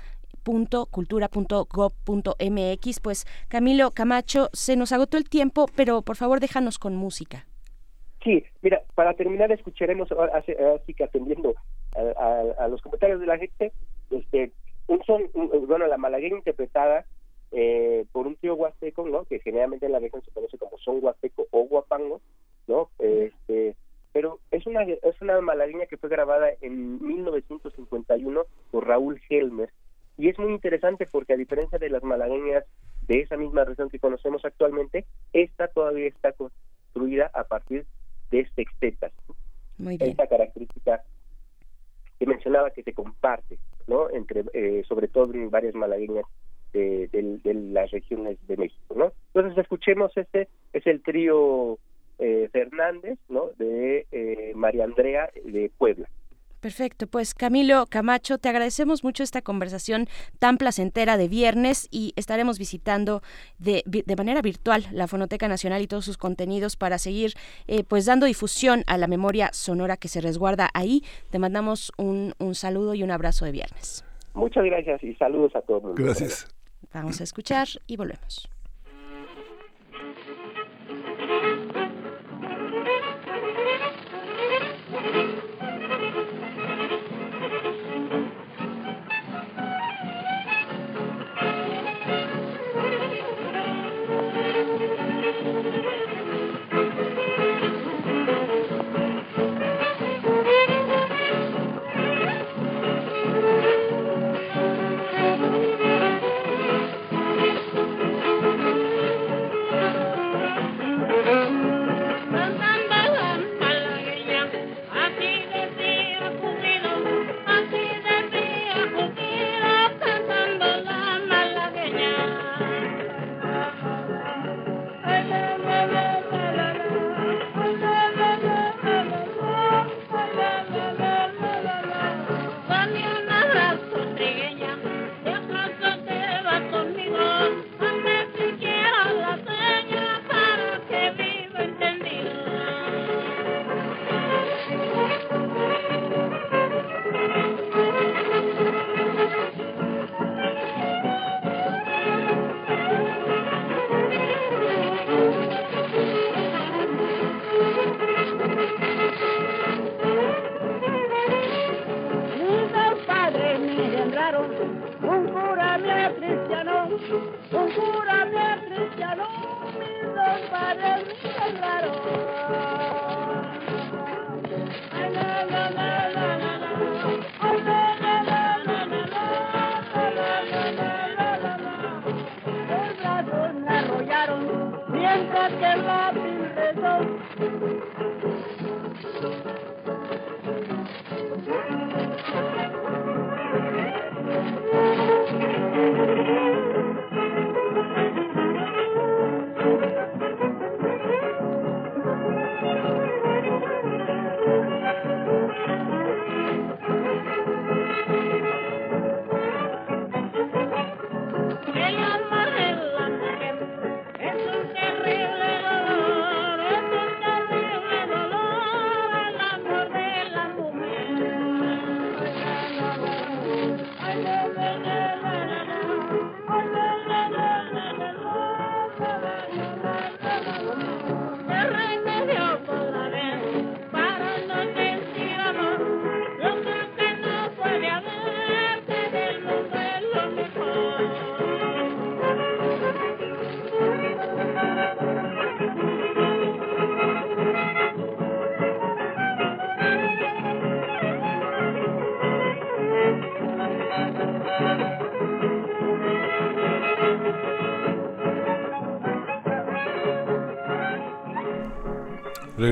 cultura.gov.mx. 0.90 3.00
Pues 3.00 3.26
Camilo 3.48 3.90
Camacho, 3.90 4.48
se 4.52 4.76
nos 4.76 4.92
agotó 4.92 5.16
el 5.16 5.28
tiempo, 5.28 5.66
pero 5.76 6.02
por 6.02 6.16
favor 6.16 6.40
déjanos 6.40 6.78
con 6.78 6.94
música. 6.96 7.46
Sí, 8.24 8.44
mira, 8.62 8.82
para 8.94 9.14
terminar 9.14 9.52
escucharemos 9.52 10.08
así 10.34 10.94
que 10.94 11.04
atendiendo 11.04 11.54
a, 11.98 12.68
los 12.68 12.82
comentarios 12.82 13.20
de 13.20 13.26
la 13.26 13.38
gente, 13.38 13.72
este, 14.10 14.52
un 14.86 15.02
son, 15.04 15.30
bueno, 15.66 15.86
la 15.86 15.98
malagueña 15.98 16.36
interpretada 16.36 17.04
eh, 17.52 18.04
por 18.12 18.26
un 18.26 18.36
tío 18.36 18.54
huasteco, 18.54 19.08
¿no? 19.08 19.24
Que 19.24 19.40
generalmente 19.40 19.86
en 19.86 19.92
la 19.92 19.98
región 19.98 20.22
se 20.22 20.30
conoce 20.30 20.58
como 20.58 20.78
son 20.78 20.98
huasteco 21.02 21.46
o 21.50 21.62
guapango, 21.64 22.20
¿no? 22.66 22.90
Este, 22.98 23.74
pero 24.12 24.38
es 24.50 24.66
una 24.66 24.82
es 24.82 25.20
una 25.20 25.40
malagueña 25.40 25.86
que 25.86 25.96
fue 25.96 26.08
grabada 26.08 26.48
en 26.60 27.02
1951 27.04 28.42
por 28.70 28.86
Raúl 28.86 29.20
Helmer 29.28 29.70
y 30.18 30.28
es 30.28 30.38
muy 30.38 30.52
interesante 30.52 31.06
porque 31.06 31.34
a 31.34 31.36
diferencia 31.36 31.78
de 31.78 31.90
las 31.90 32.02
malagueñas 32.02 32.64
de 33.06 33.20
esa 33.20 33.36
misma 33.36 33.64
región 33.64 33.88
que 33.88 34.00
conocemos 34.00 34.44
actualmente, 34.44 35.06
esta 35.32 35.68
todavía 35.68 36.08
está 36.08 36.32
construida 36.32 37.30
a 37.32 37.44
partir 37.44 37.86
de 38.30 38.46
sextetas. 38.54 39.12
Muy 39.78 39.96
bien. 39.96 40.10
Esta 40.10 40.26
característica 40.26 41.02
que 42.18 42.26
mencionaba 42.26 42.70
que 42.70 42.82
se 42.82 42.92
comparte, 42.92 43.58
¿no? 43.86 44.10
Entre, 44.10 44.44
eh, 44.52 44.82
sobre 44.88 45.08
todo 45.08 45.32
en 45.34 45.50
varias 45.50 45.74
malagueñas 45.74 46.24
de, 46.72 47.08
las 47.72 47.90
regiones 47.90 48.38
de 48.46 48.56
México, 48.56 48.94
¿no? 48.94 49.12
Entonces 49.32 49.58
escuchemos 49.58 50.16
este, 50.16 50.48
es 50.72 50.86
el 50.86 51.02
trío 51.02 51.78
eh, 52.18 52.48
Fernández, 52.52 53.18
¿no? 53.28 53.50
De 53.58 54.06
eh, 54.12 54.52
María 54.54 54.84
Andrea 54.84 55.30
de 55.44 55.70
Puebla. 55.76 56.08
Perfecto, 56.60 57.06
pues 57.06 57.34
Camilo 57.34 57.86
Camacho, 57.86 58.38
te 58.38 58.48
agradecemos 58.48 59.04
mucho 59.04 59.22
esta 59.22 59.42
conversación 59.42 60.08
tan 60.38 60.58
placentera 60.58 61.16
de 61.16 61.28
viernes 61.28 61.86
y 61.90 62.12
estaremos 62.16 62.58
visitando 62.58 63.22
de, 63.58 63.82
de 63.86 64.16
manera 64.16 64.42
virtual 64.42 64.86
la 64.90 65.06
Fonoteca 65.06 65.46
Nacional 65.46 65.82
y 65.82 65.86
todos 65.86 66.04
sus 66.04 66.16
contenidos 66.16 66.76
para 66.76 66.98
seguir 66.98 67.34
eh, 67.68 67.84
pues 67.84 68.06
dando 68.06 68.26
difusión 68.26 68.82
a 68.86 68.98
la 68.98 69.06
memoria 69.06 69.50
sonora 69.52 69.96
que 69.96 70.08
se 70.08 70.20
resguarda 70.20 70.70
ahí. 70.74 71.04
Te 71.30 71.38
mandamos 71.38 71.92
un, 71.96 72.34
un 72.38 72.54
saludo 72.54 72.94
y 72.94 73.02
un 73.02 73.10
abrazo 73.10 73.44
de 73.44 73.52
viernes. 73.52 74.04
Muchas 74.34 74.64
gracias 74.64 75.02
y 75.02 75.14
saludos 75.14 75.54
a 75.54 75.62
todos. 75.62 75.94
Gracias. 75.96 76.48
Vamos 76.92 77.20
a 77.20 77.24
escuchar 77.24 77.68
y 77.86 77.96
volvemos. 77.96 78.48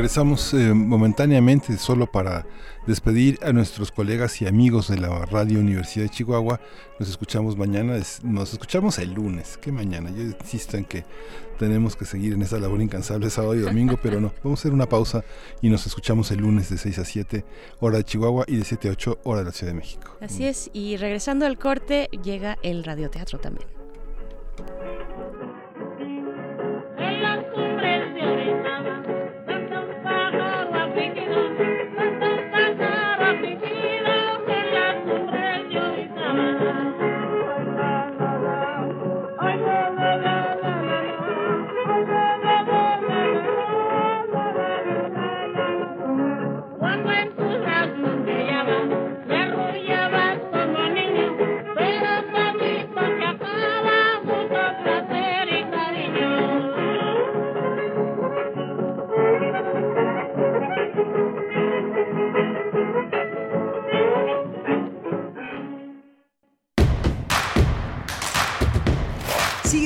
Regresamos 0.06 0.54
eh, 0.54 0.72
momentáneamente 0.72 1.76
solo 1.78 2.06
para 2.06 2.46
despedir 2.86 3.40
a 3.42 3.52
nuestros 3.52 3.90
colegas 3.90 4.40
y 4.40 4.46
amigos 4.46 4.86
de 4.86 4.98
la 4.98 5.08
Radio 5.26 5.58
Universidad 5.58 6.04
de 6.04 6.10
Chihuahua. 6.10 6.60
Nos 7.00 7.08
escuchamos 7.08 7.56
mañana, 7.56 7.98
nos 8.22 8.52
escuchamos 8.52 9.00
el 9.00 9.14
lunes. 9.14 9.58
¿Qué 9.60 9.72
mañana? 9.72 10.10
Yo 10.10 10.22
insisto 10.22 10.76
en 10.76 10.84
que 10.84 11.04
tenemos 11.58 11.96
que 11.96 12.04
seguir 12.04 12.34
en 12.34 12.42
esa 12.42 12.60
labor 12.60 12.80
incansable 12.80 13.30
sábado 13.30 13.56
y 13.56 13.62
domingo, 13.62 13.98
pero 14.02 14.20
no. 14.20 14.32
Vamos 14.44 14.60
a 14.60 14.62
hacer 14.62 14.72
una 14.72 14.88
pausa 14.88 15.24
y 15.60 15.70
nos 15.70 15.84
escuchamos 15.88 16.30
el 16.30 16.38
lunes 16.38 16.70
de 16.70 16.78
6 16.78 17.00
a 17.00 17.04
7 17.04 17.44
hora 17.80 17.96
de 17.96 18.04
Chihuahua 18.04 18.44
y 18.46 18.58
de 18.58 18.64
7 18.64 18.88
a 18.88 18.92
8 18.92 19.18
hora 19.24 19.40
de 19.40 19.46
la 19.46 19.50
Ciudad 19.50 19.72
de 19.72 19.78
México. 19.78 20.16
Así 20.20 20.46
es, 20.46 20.70
y 20.72 20.98
regresando 20.98 21.46
al 21.46 21.58
corte, 21.58 22.10
llega 22.22 22.58
el 22.62 22.84
radioteatro 22.84 23.40
también. 23.40 23.66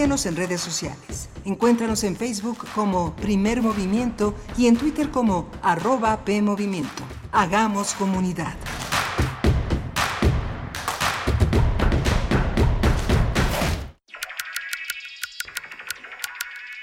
Síguenos 0.00 0.24
en 0.24 0.34
redes 0.34 0.62
sociales. 0.62 1.28
Encuéntranos 1.44 2.04
en 2.04 2.16
Facebook 2.16 2.66
como 2.74 3.14
Primer 3.16 3.60
Movimiento 3.60 4.34
y 4.56 4.66
en 4.66 4.78
Twitter 4.78 5.10
como 5.10 5.50
arroba 5.60 6.24
PMovimiento. 6.24 7.02
Hagamos 7.32 7.92
comunidad. 7.92 8.54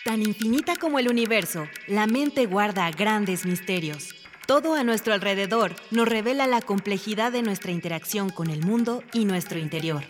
Tan 0.05 0.21
infinita 0.21 0.75
como 0.75 0.99
el 0.99 1.09
universo, 1.09 1.67
la 1.87 2.05
mente 2.05 2.45
guarda 2.45 2.91
grandes 2.91 3.47
misterios. 3.47 4.13
Todo 4.45 4.75
a 4.75 4.83
nuestro 4.83 5.15
alrededor 5.15 5.73
nos 5.89 6.07
revela 6.07 6.45
la 6.45 6.61
complejidad 6.61 7.31
de 7.31 7.41
nuestra 7.41 7.71
interacción 7.71 8.29
con 8.29 8.51
el 8.51 8.63
mundo 8.63 9.01
y 9.11 9.25
nuestro 9.25 9.57
interior. 9.57 10.03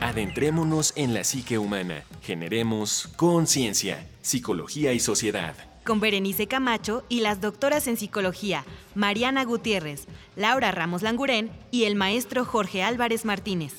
Adentrémonos 0.00 0.92
en 0.96 1.14
la 1.14 1.24
psique 1.24 1.58
humana. 1.58 2.04
Generemos 2.22 3.08
conciencia, 3.16 4.06
psicología 4.20 4.92
y 4.92 5.00
sociedad. 5.00 5.54
Con 5.84 6.00
Berenice 6.00 6.46
Camacho 6.46 7.04
y 7.08 7.20
las 7.20 7.40
doctoras 7.40 7.86
en 7.86 7.96
psicología, 7.96 8.64
Mariana 8.94 9.44
Gutiérrez, 9.44 10.06
Laura 10.34 10.70
Ramos 10.70 11.02
Langurén 11.02 11.50
y 11.70 11.84
el 11.84 11.94
maestro 11.94 12.44
Jorge 12.44 12.82
Álvarez 12.82 13.24
Martínez. 13.24 13.74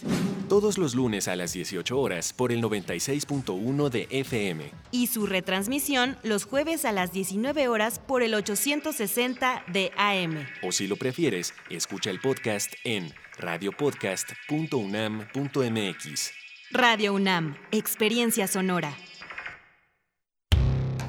Todos 0.49 0.77
los 0.77 0.95
lunes 0.95 1.27
a 1.27 1.35
las 1.35 1.53
18 1.53 1.99
horas 1.99 2.33
por 2.33 2.51
el 2.51 2.63
96.1 2.63 3.89
de 3.89 4.07
FM. 4.09 4.71
Y 4.91 5.07
su 5.07 5.27
retransmisión 5.27 6.17
los 6.23 6.45
jueves 6.45 6.85
a 6.85 6.93
las 6.93 7.11
19 7.11 7.67
horas 7.67 7.99
por 7.99 8.23
el 8.23 8.33
860 8.33 9.65
de 9.67 9.91
AM. 9.97 10.47
O 10.63 10.71
si 10.71 10.87
lo 10.87 10.95
prefieres, 10.95 11.53
escucha 11.69 12.09
el 12.09 12.21
podcast 12.21 12.73
en 12.85 13.13
radiopodcast.unam.mx. 13.37 16.31
Radio 16.71 17.13
UNAM, 17.13 17.55
Experiencia 17.71 18.47
Sonora. 18.47 18.97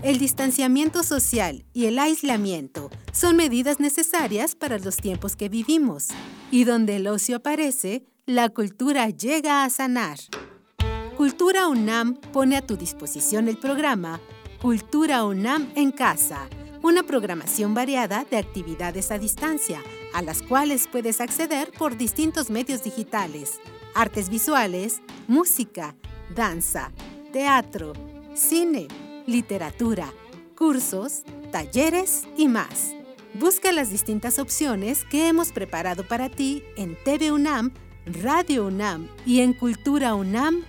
El 0.03 0.21
distanciamiento 0.21 1.03
social 1.03 1.65
y 1.73 1.87
el 1.87 1.99
aislamiento 1.99 2.89
son 3.13 3.37
medidas 3.37 3.81
necesarias 3.81 4.55
para 4.55 4.79
los 4.79 4.97
tiempos 4.97 5.35
que 5.35 5.49
vivimos. 5.49 6.07
Y 6.53 6.63
donde 6.63 6.95
el 6.97 7.09
ocio 7.09 7.39
aparece, 7.39 8.05
la 8.25 8.49
cultura 8.49 9.11
llega 9.11 9.65
a 9.65 9.71
sanar. 9.71 10.19
Cultura 11.17 11.67
UNAM 11.67 12.15
pone 12.33 12.57
a 12.57 12.63
tu 12.63 12.77
disposición 12.77 13.49
el 13.49 13.59
programa 13.59 14.21
Cultura 14.63 15.25
UNAM 15.25 15.73
en 15.75 15.91
casa, 15.91 16.49
una 16.83 17.03
programación 17.03 17.75
variada 17.75 18.25
de 18.31 18.39
actividades 18.39 19.11
a 19.11 19.19
distancia, 19.19 19.83
a 20.13 20.23
las 20.23 20.43
cuales 20.43 20.89
puedes 20.91 21.21
acceder 21.21 21.71
por 21.79 21.97
distintos 21.97 22.51
medios 22.51 22.83
digitales, 22.83 23.61
artes 23.95 24.29
visuales, 24.29 25.01
música, 25.27 25.95
danza, 26.35 26.93
teatro, 27.33 27.93
cine, 28.35 28.89
literatura, 29.27 30.13
cursos, 30.57 31.23
talleres 31.53 32.29
y 32.37 32.49
más. 32.49 32.95
Busca 33.35 33.73
las 33.73 33.91
distintas 33.91 34.39
opciones 34.39 35.05
que 35.05 35.29
hemos 35.29 35.53
preparado 35.53 36.07
para 36.07 36.29
ti 36.29 36.65
en 36.77 36.97
TV 37.05 37.31
UNAM, 37.31 37.73
Radio 38.07 38.67
UNAM 38.67 39.09
y 39.27 39.41
en 39.41 39.53
culturaunam.mx. 39.53 40.65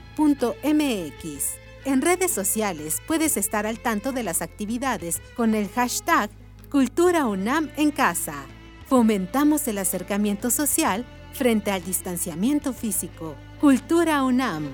En 1.85 2.01
redes 2.01 2.31
sociales 2.31 3.01
puedes 3.07 3.37
estar 3.37 3.65
al 3.65 3.79
tanto 3.79 4.11
de 4.11 4.23
las 4.23 4.41
actividades 4.41 5.21
con 5.35 5.55
el 5.55 5.69
hashtag 5.69 6.29
Cultura 6.69 7.25
UNAM 7.25 7.71
en 7.77 7.89
casa. 7.91 8.45
Fomentamos 8.89 9.67
el 9.67 9.77
acercamiento 9.77 10.49
social 10.49 11.05
frente 11.31 11.69
al 11.69 11.85
distanciamiento 11.85 12.73
físico. 12.73 13.35
Cultura 13.61 14.23
UNAM. 14.23 14.67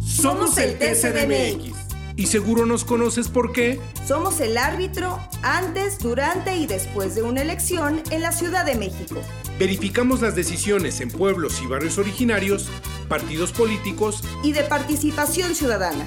Somos 0.00 0.56
el 0.56 0.78
TCDMX. 0.78 1.76
Y 2.16 2.28
seguro 2.28 2.64
nos 2.64 2.86
conoces 2.86 3.28
por 3.28 3.52
qué. 3.52 3.78
Somos 4.06 4.40
el 4.40 4.56
árbitro 4.56 5.20
antes, 5.42 5.98
durante 5.98 6.56
y 6.56 6.66
después 6.66 7.14
de 7.14 7.20
una 7.20 7.42
elección 7.42 8.02
en 8.10 8.22
la 8.22 8.32
Ciudad 8.32 8.64
de 8.64 8.76
México. 8.76 9.20
Verificamos 9.58 10.22
las 10.22 10.34
decisiones 10.34 11.02
en 11.02 11.10
pueblos 11.10 11.60
y 11.62 11.66
barrios 11.66 11.98
originarios, 11.98 12.70
partidos 13.10 13.52
políticos 13.52 14.24
y 14.42 14.52
de 14.52 14.62
participación 14.62 15.54
ciudadana. 15.54 16.06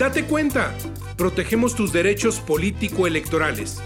Date 0.00 0.24
cuenta, 0.24 0.74
protegemos 1.18 1.74
tus 1.74 1.92
derechos 1.92 2.40
político-electorales. 2.40 3.82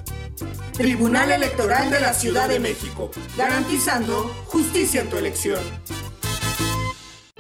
Tribunal 0.75 1.33
Electoral 1.33 1.91
de 1.91 1.99
la 1.99 2.15
Ciudad 2.15 2.49
de 2.49 2.61
México, 2.61 3.11
garantizando 3.37 4.33
justicia 4.47 5.01
en 5.01 5.11
tu 5.11 5.17
elección. 5.17 5.59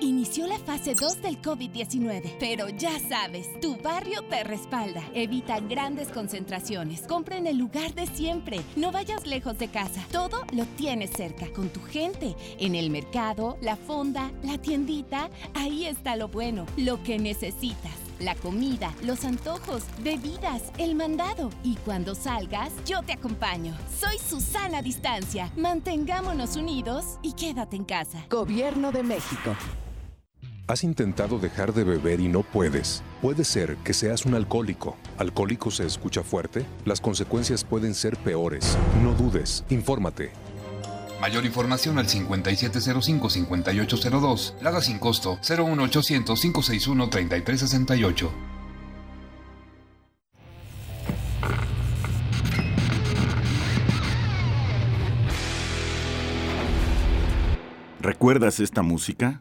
Inició 0.00 0.48
la 0.48 0.58
fase 0.58 0.96
2 0.96 1.22
del 1.22 1.40
COVID-19, 1.40 2.34
pero 2.40 2.68
ya 2.68 2.98
sabes, 2.98 3.48
tu 3.60 3.76
barrio 3.76 4.22
te 4.22 4.42
respalda. 4.42 5.04
Evita 5.14 5.60
grandes 5.60 6.08
concentraciones. 6.08 7.02
Compra 7.02 7.36
en 7.36 7.46
el 7.46 7.56
lugar 7.56 7.94
de 7.94 8.08
siempre. 8.08 8.60
No 8.74 8.90
vayas 8.90 9.24
lejos 9.24 9.56
de 9.56 9.68
casa. 9.68 10.04
Todo 10.10 10.44
lo 10.52 10.64
tienes 10.66 11.10
cerca, 11.10 11.46
con 11.52 11.68
tu 11.68 11.80
gente. 11.80 12.34
En 12.58 12.74
el 12.74 12.90
mercado, 12.90 13.56
la 13.60 13.76
fonda, 13.76 14.32
la 14.42 14.58
tiendita. 14.58 15.30
Ahí 15.54 15.86
está 15.86 16.16
lo 16.16 16.26
bueno, 16.26 16.66
lo 16.76 17.00
que 17.04 17.20
necesitas. 17.20 18.03
La 18.20 18.34
comida, 18.36 18.94
los 19.02 19.24
antojos, 19.24 19.84
bebidas, 20.02 20.62
el 20.78 20.94
mandado. 20.94 21.50
Y 21.62 21.76
cuando 21.76 22.14
salgas, 22.14 22.72
yo 22.86 23.02
te 23.02 23.12
acompaño. 23.12 23.76
Soy 23.98 24.18
Susana 24.18 24.82
Distancia. 24.82 25.50
Mantengámonos 25.56 26.56
unidos 26.56 27.18
y 27.22 27.32
quédate 27.32 27.76
en 27.76 27.84
casa. 27.84 28.24
Gobierno 28.30 28.92
de 28.92 29.02
México. 29.02 29.56
¿Has 30.66 30.82
intentado 30.82 31.38
dejar 31.38 31.74
de 31.74 31.84
beber 31.84 32.20
y 32.20 32.28
no 32.28 32.42
puedes? 32.42 33.02
Puede 33.20 33.44
ser 33.44 33.76
que 33.84 33.92
seas 33.92 34.24
un 34.24 34.34
alcohólico. 34.34 34.96
¿Alcohólico 35.18 35.70
se 35.70 35.84
escucha 35.84 36.22
fuerte? 36.22 36.64
Las 36.86 37.02
consecuencias 37.02 37.64
pueden 37.64 37.94
ser 37.94 38.16
peores. 38.16 38.78
No 39.02 39.12
dudes, 39.12 39.64
infórmate. 39.68 40.32
Mayor 41.24 41.46
información 41.46 41.96
al 41.98 42.06
5705-5802. 42.06 44.60
Lada 44.60 44.82
sin 44.82 44.98
costo 44.98 45.38
01800-561-3368. 45.40 48.30
¿Recuerdas 58.02 58.60
esta 58.60 58.82
música? 58.82 59.40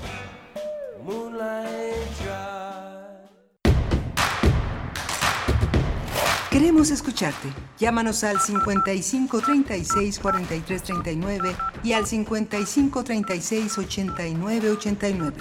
Queremos 6.71 6.91
escucharte. 6.91 7.49
Llámanos 7.77 8.23
al 8.23 8.39
55 8.39 9.41
36 9.41 10.19
43 10.19 10.81
39 10.81 11.55
y 11.83 11.91
al 11.91 12.07
55 12.07 13.03
36 13.03 13.77
89 13.77 14.69
89. 14.69 15.37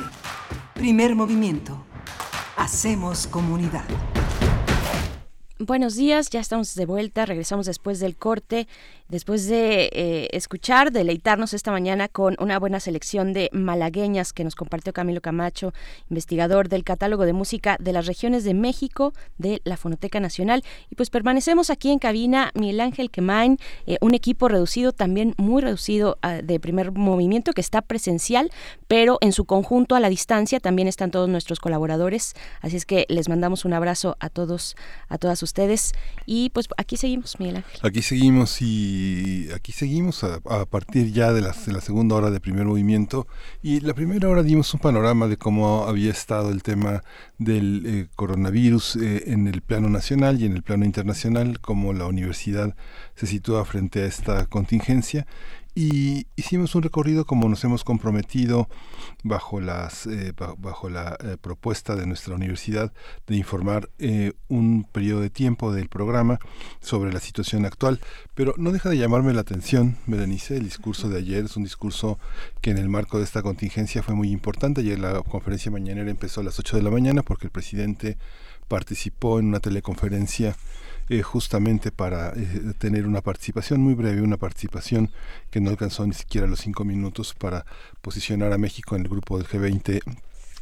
Primer 0.75 1.15
movimiento. 1.15 1.85
Hacemos 2.57 3.29
comunidad. 3.29 3.85
Buenos 5.61 5.95
días, 5.95 6.31
ya 6.31 6.41
estamos 6.41 6.75
de 6.75 6.87
vuelta, 6.87 7.27
regresamos 7.27 7.67
después 7.67 8.01
del 8.01 8.17
corte, 8.17 8.67
después 9.11 9.47
de 9.49 9.91
eh, 9.93 10.29
escuchar, 10.33 10.93
deleitarnos 10.93 11.53
esta 11.53 11.71
mañana 11.71 12.09
con 12.09 12.37
una 12.39 12.59
buena 12.59 12.81
selección 12.81 13.33
de 13.33 13.51
malagueñas 13.53 14.33
que 14.33 14.45
nos 14.45 14.55
compartió 14.55 14.93
Camilo 14.93 15.21
Camacho, 15.21 15.73
investigador 16.09 16.69
del 16.69 16.85
catálogo 16.85 17.27
de 17.27 17.33
música 17.33 17.77
de 17.81 17.93
las 17.93 18.07
regiones 18.07 18.45
de 18.45 18.55
México 18.55 19.13
de 19.39 19.61
la 19.65 19.77
Fonoteca 19.77 20.21
Nacional. 20.21 20.63
Y 20.91 20.95
pues 20.95 21.11
permanecemos 21.11 21.71
aquí 21.71 21.91
en 21.91 21.99
cabina, 21.99 22.53
Miguel 22.55 22.81
Ángel 22.81 23.11
Quemain, 23.11 23.59
eh, 23.87 23.99
un 24.01 24.15
equipo 24.15 24.49
reducido, 24.49 24.93
también 24.93 25.35
muy 25.37 25.61
reducido 25.63 26.19
ah, 26.23 26.43
de 26.43 26.61
primer 26.61 26.93
movimiento 26.93 27.53
que 27.53 27.61
está 27.61 27.83
presencial, 27.83 28.51
pero 28.87 29.19
en 29.21 29.33
su 29.33 29.45
conjunto 29.45 29.95
a 29.97 30.01
la 30.01 30.09
distancia 30.09 30.61
también 30.61 30.89
están 30.89 31.11
todos 31.11 31.29
nuestros 31.29 31.59
colaboradores. 31.59 32.35
Así 32.61 32.77
es 32.77 32.87
que 32.87 33.07
les 33.09 33.29
mandamos 33.29 33.65
un 33.65 33.73
abrazo 33.73 34.17
a 34.21 34.29
todos, 34.29 34.77
a 35.09 35.19
todas 35.19 35.43
ustedes. 35.43 35.93
Y 36.27 36.51
pues 36.51 36.69
aquí 36.77 36.97
seguimos, 36.97 37.39
Miguel 37.41 37.57
Ángel. 37.57 37.81
Aquí 37.83 38.03
seguimos 38.03 38.63
y 38.63 39.00
aquí 39.55 39.73
seguimos 39.73 40.25
a, 40.25 40.41
partir 40.67 41.13
ya 41.13 41.33
de 41.33 41.41
la, 41.41 41.53
de 41.53 41.81
segunda 41.81 42.15
hora 42.15 42.31
de 42.31 42.41
primer 42.41 42.67
movimiento. 42.67 43.27
Y 43.63 43.81
la 43.81 43.95
primera 43.95 44.29
hora 44.29 44.43
dimos 44.43 44.73
un 44.75 44.81
panorama 44.81 45.27
de 45.29 45.37
cómo 45.37 45.85
había 45.85 46.11
estado 46.11 46.51
el 46.51 46.63
tema 46.63 47.03
del 47.39 47.83
eh, 47.87 48.09
coronavirus 48.17 48.97
eh, 48.97 49.25
en 49.27 49.47
el 49.47 49.63
plano 49.63 49.89
nacional 49.89 50.41
y 50.41 50.47
en 50.47 50.55
el 50.55 50.63
plano 50.63 50.85
internacional, 50.85 51.61
cómo 51.61 51.93
la 51.93 52.07
universidad 52.07 52.75
se 53.15 53.27
sitúa 53.27 53.65
frente 53.65 54.03
a 54.03 54.07
esta 54.07 54.47
contingencia 54.47 55.27
y 55.75 56.27
hicimos 56.37 56.75
un 56.75 56.83
recorrido 56.83 57.25
como 57.25 57.49
nos 57.49 57.63
hemos 57.65 57.85
comprometido 57.85 58.69
bajo 59.23 59.61
las 59.61 60.07
eh, 60.07 60.33
bajo 60.59 60.89
la 60.89 61.17
eh, 61.21 61.37
propuesta 61.41 61.97
de 61.97 62.07
nuestra 62.07 62.35
universidad 62.35 62.93
de 63.27 63.37
informar 63.37 63.89
eh, 63.99 64.33
un 64.49 64.85
periodo 64.85 65.21
de 65.21 65.31
tiempo 65.31 65.73
del 65.73 65.89
programa 65.89 66.39
sobre 66.81 67.13
la 67.13 67.21
situación 67.21 67.65
actual. 67.67 68.01
Pero 68.35 68.55
no 68.57 68.73
deja 68.73 68.89
de 68.89 68.99
llamarme 68.99 69.33
la 69.33 69.43
atención 69.43 69.97
Berenice 70.07 70.57
el 70.57 70.65
discurso 70.65 71.09
de 71.09 71.19
ayer. 71.19 71.45
Es 71.45 71.57
un 71.57 71.65
discurso 71.65 72.19
que 72.61 72.71
en 72.71 72.79
el 72.79 72.89
marco 72.89 73.19
de 73.19 73.25
esta 73.25 73.43
contingencia 73.43 74.03
fue 74.03 74.15
muy 74.15 74.31
importante. 74.31 74.81
Ayer 74.81 74.99
la 74.99 75.23
conferencia 75.23 75.71
mañanera 75.71 76.11
empezó 76.11 76.41
a 76.41 76.45
las 76.45 76.59
8 76.59 76.77
de 76.77 76.83
la 76.83 76.91
mañana 76.91 77.23
porque 77.23 77.47
el 77.47 77.51
presidente 77.53 78.19
participó 78.69 79.39
en 79.39 79.47
una 79.47 79.61
teleconferencia 79.61 80.57
eh, 81.11 81.23
justamente 81.23 81.91
para 81.91 82.29
eh, 82.37 82.73
tener 82.79 83.05
una 83.05 83.21
participación 83.21 83.81
muy 83.81 83.95
breve, 83.95 84.23
una 84.23 84.37
participación 84.37 85.11
que 85.51 85.61
no 85.61 85.71
alcanzó 85.71 86.07
ni 86.07 86.15
siquiera 86.15 86.47
los 86.47 86.61
cinco 86.61 86.85
minutos 86.85 87.35
para 87.35 87.67
posicionar 88.01 88.53
a 88.53 88.59
México 88.59 88.95
en 88.95 89.03
el 89.03 89.09
grupo 89.09 89.37
del 89.37 89.49
G20 89.49 90.03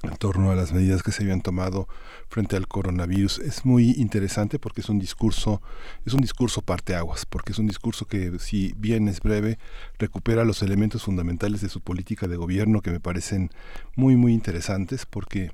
en 0.04 0.16
torno 0.16 0.50
a 0.50 0.54
las 0.54 0.72
medidas 0.72 1.02
que 1.02 1.12
se 1.12 1.22
habían 1.22 1.42
tomado 1.42 1.86
frente 2.30 2.56
al 2.56 2.66
coronavirus. 2.66 3.40
Es 3.40 3.66
muy 3.66 3.90
interesante 3.98 4.58
porque 4.58 4.80
es 4.80 4.88
un 4.88 4.98
discurso 4.98 5.60
es 6.06 6.14
un 6.14 6.22
discurso 6.22 6.62
parteaguas 6.62 7.26
porque 7.26 7.52
es 7.52 7.58
un 7.58 7.66
discurso 7.66 8.06
que 8.06 8.38
si 8.38 8.72
bien 8.78 9.06
es 9.08 9.20
breve 9.20 9.58
recupera 9.98 10.44
los 10.44 10.62
elementos 10.62 11.02
fundamentales 11.02 11.60
de 11.60 11.68
su 11.68 11.82
política 11.82 12.26
de 12.26 12.36
gobierno 12.36 12.80
que 12.80 12.90
me 12.90 13.00
parecen 13.00 13.50
muy 13.96 14.16
muy 14.16 14.32
interesantes 14.32 15.04
porque 15.04 15.50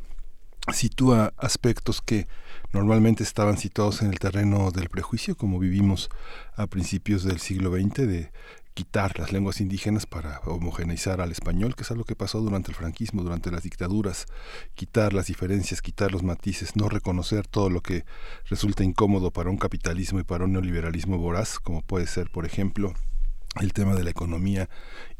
sitúa 0.72 1.32
aspectos 1.36 2.00
que 2.00 2.28
normalmente 2.74 3.22
estaban 3.22 3.56
situados 3.56 4.02
en 4.02 4.08
el 4.08 4.18
terreno 4.18 4.72
del 4.72 4.88
prejuicio, 4.88 5.36
como 5.36 5.60
vivimos 5.60 6.10
a 6.56 6.66
principios 6.66 7.22
del 7.22 7.38
siglo 7.38 7.70
XX, 7.72 7.94
de 8.08 8.32
quitar 8.74 9.16
las 9.20 9.32
lenguas 9.32 9.60
indígenas 9.60 10.06
para 10.06 10.40
homogeneizar 10.40 11.20
al 11.20 11.30
español, 11.30 11.76
que 11.76 11.84
es 11.84 11.90
algo 11.92 12.02
que 12.02 12.16
pasó 12.16 12.40
durante 12.40 12.72
el 12.72 12.74
franquismo, 12.74 13.22
durante 13.22 13.52
las 13.52 13.62
dictaduras, 13.62 14.26
quitar 14.74 15.12
las 15.12 15.28
diferencias, 15.28 15.82
quitar 15.82 16.10
los 16.10 16.24
matices, 16.24 16.74
no 16.74 16.88
reconocer 16.88 17.46
todo 17.46 17.70
lo 17.70 17.80
que 17.80 18.04
resulta 18.46 18.82
incómodo 18.82 19.30
para 19.30 19.50
un 19.50 19.56
capitalismo 19.56 20.18
y 20.18 20.24
para 20.24 20.44
un 20.44 20.52
neoliberalismo 20.52 21.16
voraz, 21.16 21.60
como 21.60 21.80
puede 21.80 22.08
ser, 22.08 22.28
por 22.30 22.44
ejemplo, 22.44 22.92
el 23.60 23.72
tema 23.72 23.94
de 23.94 24.02
la 24.02 24.10
economía 24.10 24.68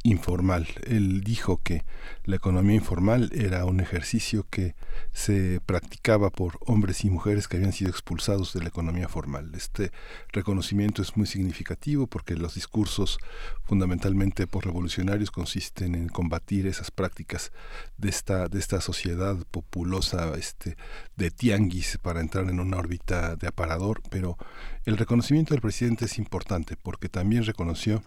informal. 0.04 0.68
Él 0.86 1.22
dijo 1.22 1.60
que 1.62 1.82
la 2.24 2.36
economía 2.36 2.76
informal 2.76 3.30
era 3.34 3.64
un 3.64 3.80
ejercicio 3.80 4.46
que 4.48 4.76
se 5.12 5.60
practicaba 5.64 6.30
por 6.30 6.58
hombres 6.66 7.04
y 7.04 7.10
mujeres 7.10 7.48
que 7.48 7.56
habían 7.56 7.72
sido 7.72 7.90
expulsados 7.90 8.52
de 8.52 8.60
la 8.60 8.68
economía 8.68 9.08
formal. 9.08 9.50
Este 9.54 9.92
reconocimiento 10.30 11.00
es 11.00 11.16
muy 11.16 11.26
significativo 11.26 12.06
porque 12.06 12.36
los 12.36 12.54
discursos 12.54 13.18
fundamentalmente 13.64 14.46
por 14.46 14.66
revolucionarios 14.66 15.30
consisten 15.30 15.94
en 15.94 16.08
combatir 16.08 16.66
esas 16.66 16.90
prácticas 16.90 17.50
de 17.96 18.10
esta 18.10 18.48
de 18.48 18.58
esta 18.58 18.82
sociedad 18.82 19.38
populosa 19.50 20.34
este 20.36 20.76
de 21.16 21.30
tianguis 21.30 21.96
para 21.96 22.20
entrar 22.20 22.50
en 22.50 22.60
una 22.60 22.76
órbita 22.76 23.36
de 23.36 23.48
aparador, 23.48 24.02
pero 24.10 24.36
El 24.84 24.98
reconocimiento 24.98 25.54
del 25.54 25.62
presidente 25.62 26.04
es 26.04 26.18
importante 26.18 26.76
porque 26.76 27.08
también 27.08 27.44
reconoció 27.44 28.02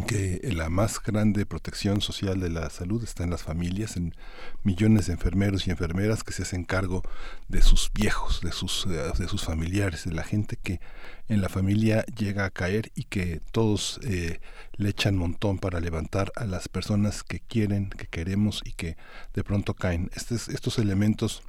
que 0.00 0.40
la 0.54 0.70
más 0.70 1.02
grande 1.02 1.44
protección 1.44 2.00
social 2.00 2.40
de 2.40 2.48
la 2.48 2.70
salud 2.70 3.04
está 3.04 3.24
en 3.24 3.30
las 3.30 3.42
familias, 3.42 3.96
en 3.96 4.14
millones 4.62 5.06
de 5.06 5.12
enfermeros 5.12 5.66
y 5.66 5.70
enfermeras 5.70 6.24
que 6.24 6.32
se 6.32 6.44
hacen 6.44 6.64
cargo 6.64 7.02
de 7.48 7.60
sus 7.60 7.90
viejos, 7.92 8.40
de 8.40 8.52
sus, 8.52 8.86
eh, 8.86 9.12
de 9.18 9.28
sus 9.28 9.44
familiares, 9.44 10.04
de 10.04 10.12
la 10.14 10.24
gente 10.24 10.56
que 10.56 10.80
en 11.28 11.42
la 11.42 11.50
familia 11.50 12.06
llega 12.16 12.46
a 12.46 12.50
caer 12.50 12.90
y 12.94 13.04
que 13.04 13.42
todos 13.52 14.00
eh, 14.02 14.40
le 14.76 14.88
echan 14.88 15.16
montón 15.16 15.58
para 15.58 15.78
levantar 15.78 16.32
a 16.36 16.46
las 16.46 16.68
personas 16.68 17.22
que 17.22 17.40
quieren, 17.40 17.90
que 17.90 18.06
queremos 18.06 18.62
y 18.64 18.72
que 18.72 18.96
de 19.34 19.44
pronto 19.44 19.74
caen. 19.74 20.10
Estos 20.14 20.78
elementos 20.78 21.42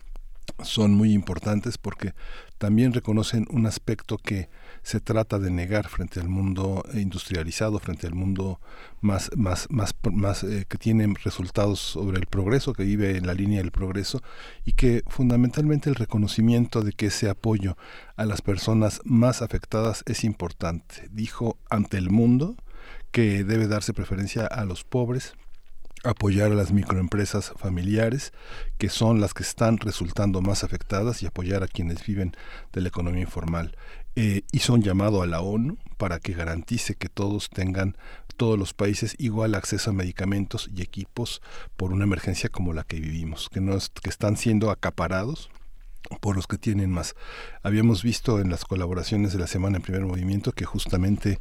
son 0.62 0.94
muy 0.94 1.14
importantes 1.14 1.78
porque 1.78 2.14
también 2.58 2.94
reconocen 2.94 3.48
un 3.50 3.66
aspecto 3.68 4.18
que 4.18 4.50
se 4.84 5.00
trata 5.00 5.40
de 5.40 5.50
negar 5.50 5.88
frente 5.88 6.20
al 6.20 6.28
mundo 6.28 6.84
industrializado, 6.94 7.80
frente 7.80 8.06
al 8.06 8.14
mundo 8.14 8.60
más, 9.02 9.32
más, 9.36 10.44
eh, 10.44 10.66
que 10.68 10.78
tiene 10.78 11.12
resultados 11.24 11.80
sobre 11.80 12.20
el 12.20 12.28
progreso, 12.28 12.74
que 12.74 12.84
vive 12.84 13.18
en 13.18 13.26
la 13.26 13.34
línea 13.34 13.62
del 13.62 13.72
progreso, 13.72 14.22
y 14.66 14.74
que 14.74 15.04
fundamentalmente 15.08 15.90
el 15.90 15.96
reconocimiento 15.96 16.82
de 16.82 16.92
que 16.92 17.08
ese 17.08 17.30
apoyo 17.30 17.78
a 18.18 18.26
las 18.26 18.42
personas 18.42 19.02
más 19.06 19.42
afectadas 19.42 20.04
es 20.06 20.26
importante. 20.26 21.08
Dijo 21.12 21.58
ante 21.70 21.98
el 21.98 22.10
mundo 22.10 22.58
que 23.12 23.46
debe 23.46 23.68
darse 23.68 23.94
preferencia 23.94 24.46
a 24.46 24.66
los 24.66 24.84
pobres, 24.84 25.34
apoyar 26.04 26.52
a 26.52 26.56
las 26.56 26.74
microempresas 26.74 27.54
familiares, 27.56 28.34
que 28.78 28.90
son 28.90 29.22
las 29.22 29.34
que 29.34 29.44
están 29.44 29.78
resultando 29.78 30.42
más 30.42 30.66
afectadas, 30.66 31.24
y 31.24 31.28
apoyar 31.28 31.64
a 31.64 31.68
quienes 31.68 32.06
viven 32.06 32.36
de 32.74 32.82
la 32.82 32.90
economía 32.90 33.22
informal 33.22 33.78
eh, 34.16 34.44
hizo 34.52 34.74
un 34.74 34.82
llamado 34.82 35.22
a 35.22 35.28
la 35.28 35.42
ONU 35.42 35.78
para 35.98 36.20
que 36.20 36.34
garantice 36.34 36.96
que 36.96 37.10
todos 37.10 37.50
tengan, 37.50 37.98
todos 38.38 38.60
los 38.60 38.74
países, 38.74 39.16
igual 39.18 39.56
acceso 39.56 39.90
a 39.90 39.94
medicamentos 39.94 40.70
y 40.76 40.82
equipos 40.82 41.42
por 41.78 41.92
una 41.94 42.04
emergencia 42.04 42.50
como 42.50 42.74
la 42.74 42.84
que 42.84 43.00
vivimos, 43.00 43.50
que, 43.50 43.62
no 43.62 43.78
que 44.02 44.10
están 44.10 44.38
siendo 44.38 44.70
acaparados 44.70 45.50
por 46.20 46.36
los 46.36 46.48
que 46.48 46.58
tienen 46.58 46.92
más. 46.92 47.16
Habíamos 47.62 48.04
visto 48.04 48.40
en 48.40 48.50
las 48.50 48.66
colaboraciones 48.66 49.34
de 49.34 49.40
la 49.40 49.48
semana 49.48 49.78
en 49.78 49.84
primer 49.84 50.02
movimiento 50.02 50.52
que 50.52 50.66
justamente 50.66 51.40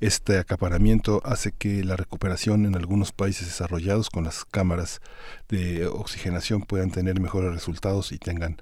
este 0.00 0.38
acaparamiento 0.38 1.20
hace 1.24 1.52
que 1.52 1.84
la 1.84 1.96
recuperación 1.96 2.64
en 2.64 2.74
algunos 2.74 3.12
países 3.12 3.46
desarrollados 3.46 4.10
con 4.10 4.24
las 4.24 4.44
cámaras 4.44 5.00
de 5.48 5.86
oxigenación 5.86 6.62
puedan 6.62 6.90
tener 6.90 7.20
mejores 7.20 7.52
resultados 7.52 8.12
y 8.12 8.18
tengan 8.18 8.56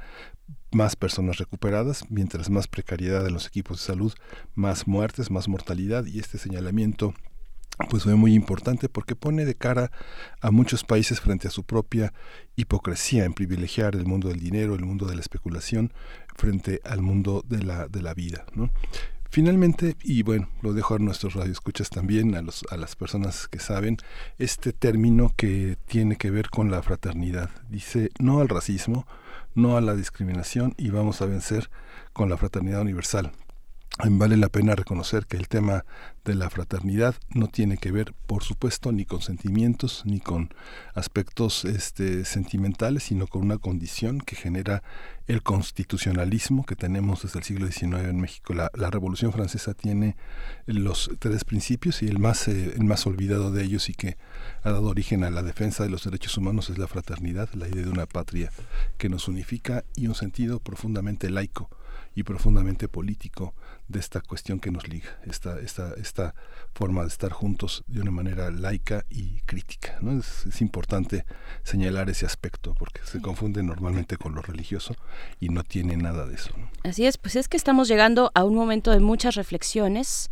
más 0.73 0.97
personas 0.97 1.39
recuperadas, 1.39 2.05
mientras 2.11 2.51
más 2.51 2.69
precariedad 2.69 3.27
en 3.27 3.35
los 3.35 3.47
equipos 3.47 3.79
de 3.79 3.85
salud, 3.85 4.13
más 4.55 4.87
muertes, 4.87 5.31
más 5.31 5.49
mortalidad 5.49 6.07
y 6.07 6.19
este 6.19 6.39
señalamiento 6.39 7.15
pues 7.91 8.05
fue 8.05 8.15
muy 8.15 8.33
importante 8.35 8.89
porque 8.89 9.15
pone 9.15 9.45
de 9.45 9.55
cara 9.55 9.91
a 10.41 10.51
muchos 10.51 10.83
países 10.83 11.21
frente 11.21 11.49
a 11.49 11.51
su 11.51 11.65
propia 11.65 12.15
hipocresía 12.57 13.25
en 13.25 13.35
privilegiar 13.35 13.95
el 13.97 14.07
mundo 14.07 14.29
del 14.29 14.41
dinero, 14.41 14.75
el 14.75 14.85
mundo 14.85 15.07
de 15.07 15.15
la 15.15 15.21
especulación 15.21 15.93
frente 16.35 16.81
al 16.85 17.03
mundo 17.03 17.45
de 17.47 17.63
la, 17.63 17.87
de 17.89 18.01
la 18.01 18.15
vida. 18.15 18.47
Finalmente, 19.29 19.97
y 20.03 20.23
bueno, 20.23 20.49
lo 20.63 20.73
dejo 20.73 20.95
a 20.95 20.99
nuestros 20.99 21.35
radioescuchas 21.35 21.91
también, 21.91 22.35
a, 22.35 22.43
los, 22.43 22.65
a 22.71 22.79
las 22.79 22.97
personas 22.97 23.49
que 23.49 23.59
saben, 23.59 23.99
este 24.39 24.73
término 24.73 25.33
que 25.37 25.77
tiene 25.87 26.17
que 26.17 26.31
ver 26.31 26.49
con 26.49 26.71
la 26.71 26.83
fraternidad. 26.83 27.51
Dice 27.69 28.11
no 28.19 28.41
al 28.41 28.49
racismo, 28.49 29.07
no 29.57 29.77
a 29.77 29.81
la 29.81 29.97
discriminación 29.97 30.75
y 30.77 30.91
vamos 30.91 31.21
a 31.21 31.27
vencer 31.27 31.71
con 32.13 32.29
la 32.31 32.37
fraternidad 32.37 32.83
universal. 32.83 33.33
Vale 33.99 34.37
la 34.37 34.51
pena 34.51 34.75
reconocer 34.75 35.25
que 35.25 35.39
el 35.39 35.49
tema 35.49 35.87
de 36.23 36.35
la 36.35 36.51
fraternidad 36.51 37.15
no 37.31 37.49
tiene 37.49 37.79
que 37.79 37.93
ver, 37.93 38.13
por 38.27 38.43
supuesto, 38.43 38.93
ni 38.93 39.07
con 39.07 39.23
sentimientos, 39.23 40.03
ni 40.05 40.21
con 40.21 40.53
aspectos 40.95 41.65
este, 41.65 42.27
sentimentales, 42.27 43.05
sino 43.05 43.27
con 43.27 43.43
una 43.43 43.57
condición 43.57 44.19
que 44.21 44.37
genera 44.37 44.83
el 45.29 45.43
constitucionalismo 45.43 46.67
que 46.67 46.77
tenemos 46.77 47.23
desde 47.23 47.39
el 47.39 47.45
siglo 47.47 47.67
XIX 47.69 48.11
en 48.11 48.21
México. 48.21 48.53
La, 48.53 48.91
Revolución 48.91 49.33
Francesa 49.33 49.73
tiene 49.73 50.17
los 50.67 51.11
tres 51.19 51.45
principios 51.45 52.03
y 52.03 52.09
el 52.09 52.19
más, 52.19 52.49
eh, 52.49 52.75
el 52.77 52.85
más 52.85 53.07
olvidado 53.07 53.51
de 53.51 53.65
ellos 53.65 53.89
y 53.89 53.95
que 53.95 54.19
ha 54.63 54.73
dado 54.73 54.89
origen 54.89 55.25
a 55.25 55.31
la 55.31 55.43
defensa 55.43 55.85
de 55.85 55.91
los 55.91 56.05
derechos 56.05 56.37
humanos 56.37 56.69
es 56.69 56.77
la 56.77 56.87
fraternidad, 56.87 57.49
la 57.55 57.67
idea 57.67 57.85
de 57.85 57.91
una 57.91 58.07
patria 58.07 58.53
que 58.99 59.09
nos 59.09 59.27
unifica 59.27 59.85
y 59.95 60.07
un 60.07 60.15
sentido 60.15 60.61
profundamente 60.61 61.31
laico 61.31 61.71
y 62.15 62.23
profundamente 62.25 62.89
político 62.89 63.55
de 63.89 64.01
esta 64.01 64.21
cuestión 64.21 64.59
que 64.59 64.71
nos 64.71 64.89
liga, 64.89 65.19
esta, 65.27 65.61
esta, 65.61 65.95
esta 65.95 66.35
forma 66.75 67.03
de 67.03 67.09
estar 67.09 67.33
juntos 67.33 67.85
de 67.87 68.01
una 68.01 68.11
manera 68.11 68.51
laica 68.51 69.05
y 69.11 69.41
crítica. 69.47 69.99
¿no? 70.01 70.19
Es, 70.19 70.61
importante 70.61 71.25
señalar 71.63 72.09
ese 72.11 72.27
aspecto 72.27 72.75
porque 72.79 73.01
se 73.05 73.21
confunde 73.21 73.63
normalmente 73.63 74.17
con 74.17 74.35
lo 74.35 74.43
religioso 74.43 74.97
y 75.39 75.51
no 75.51 75.63
tiene 75.63 75.97
nada 75.97 76.27
de 76.27 76.35
eso. 76.35 76.51
Así 76.83 77.07
es, 77.07 77.19
pues 77.19 77.37
es 77.37 77.49
que 77.49 77.57
estamos 77.57 77.89
llegando 77.89 78.33
a 78.35 78.45
un 78.45 78.55
momento 78.55 78.91
de 78.91 79.01
muchas 79.01 79.35
reflexiones. 79.35 80.31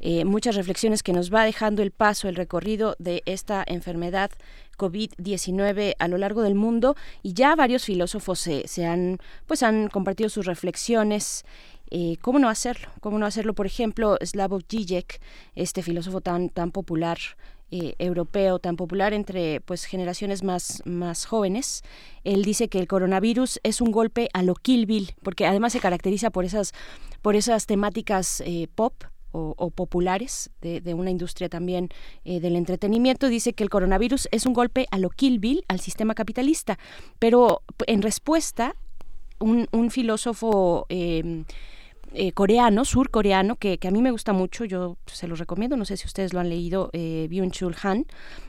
Eh, 0.00 0.24
muchas 0.24 0.54
reflexiones 0.56 1.02
que 1.02 1.14
nos 1.14 1.32
va 1.32 1.44
dejando 1.44 1.82
el 1.82 1.90
paso, 1.90 2.28
el 2.28 2.36
recorrido 2.36 2.94
de 2.98 3.22
esta 3.24 3.64
enfermedad 3.66 4.30
COVID-19 4.76 5.94
a 5.98 6.08
lo 6.08 6.18
largo 6.18 6.42
del 6.42 6.54
mundo 6.54 6.96
y 7.22 7.32
ya 7.32 7.54
varios 7.54 7.84
filósofos 7.84 8.38
se, 8.38 8.66
se 8.68 8.84
han 8.86 9.18
pues 9.46 9.62
han 9.62 9.88
compartido 9.88 10.28
sus 10.28 10.46
reflexiones 10.46 11.44
eh, 11.90 12.16
¿Cómo 12.20 12.38
no 12.38 12.48
hacerlo? 12.48 12.88
¿Cómo 13.00 13.18
no 13.18 13.26
hacerlo? 13.26 13.54
Por 13.54 13.66
ejemplo, 13.66 14.16
Slavoj 14.20 14.62
Žižek, 14.68 15.20
este 15.54 15.82
filósofo 15.82 16.20
tan, 16.20 16.48
tan 16.48 16.70
popular 16.72 17.18
eh, 17.70 17.94
europeo 17.98 18.60
tan 18.60 18.76
popular 18.76 19.14
entre 19.14 19.60
pues 19.60 19.84
generaciones 19.84 20.44
más, 20.44 20.82
más 20.84 21.24
jóvenes. 21.24 21.82
Él 22.22 22.44
dice 22.44 22.68
que 22.68 22.78
el 22.78 22.86
coronavirus 22.86 23.58
es 23.64 23.80
un 23.80 23.90
golpe 23.90 24.28
a 24.32 24.42
lo 24.42 24.54
Kill 24.54 24.86
Bill, 24.86 25.14
porque 25.22 25.46
además 25.46 25.72
se 25.72 25.80
caracteriza 25.80 26.30
por 26.30 26.44
esas, 26.44 26.72
por 27.20 27.34
esas 27.34 27.66
temáticas 27.66 28.42
eh, 28.46 28.68
pop. 28.74 28.94
O, 29.36 29.70
populares 29.70 30.52
de, 30.60 30.94
una 30.94 31.10
industria 31.10 31.48
también 31.48 31.88
del 32.24 32.54
entretenimiento 32.54 33.26
dice 33.26 33.52
que 33.52 33.64
el 33.64 33.68
coronavirus 33.68 34.28
es 34.30 34.46
un 34.46 34.52
golpe 34.52 34.86
a 34.92 34.98
lo 35.00 35.10
Kill 35.10 35.40
Bill 35.40 35.64
al 35.66 35.80
sistema 35.80 36.14
capitalista 36.14 36.78
pero 37.18 37.62
en 37.88 38.02
respuesta 38.02 38.76
un, 39.44 39.68
un 39.72 39.90
filósofo 39.90 40.86
em, 40.88 41.44
eh, 42.16 42.32
coreano, 42.32 42.84
surcoreano, 42.84 43.56
que, 43.56 43.78
a 43.82 43.90
mí 43.90 44.00
me 44.00 44.12
gusta 44.12 44.32
mucho, 44.32 44.64
yo 44.64 44.96
se 45.06 45.26
lo 45.26 45.34
recomiendo, 45.34 45.76
no 45.76 45.84
sé 45.84 45.96
si 45.96 46.06
ustedes 46.06 46.32
lo 46.32 46.40
han 46.40 46.48
leído, 46.48 46.90
eh, 46.92 47.26
Byung-Chul 47.28 47.74
Han, 47.82 48.06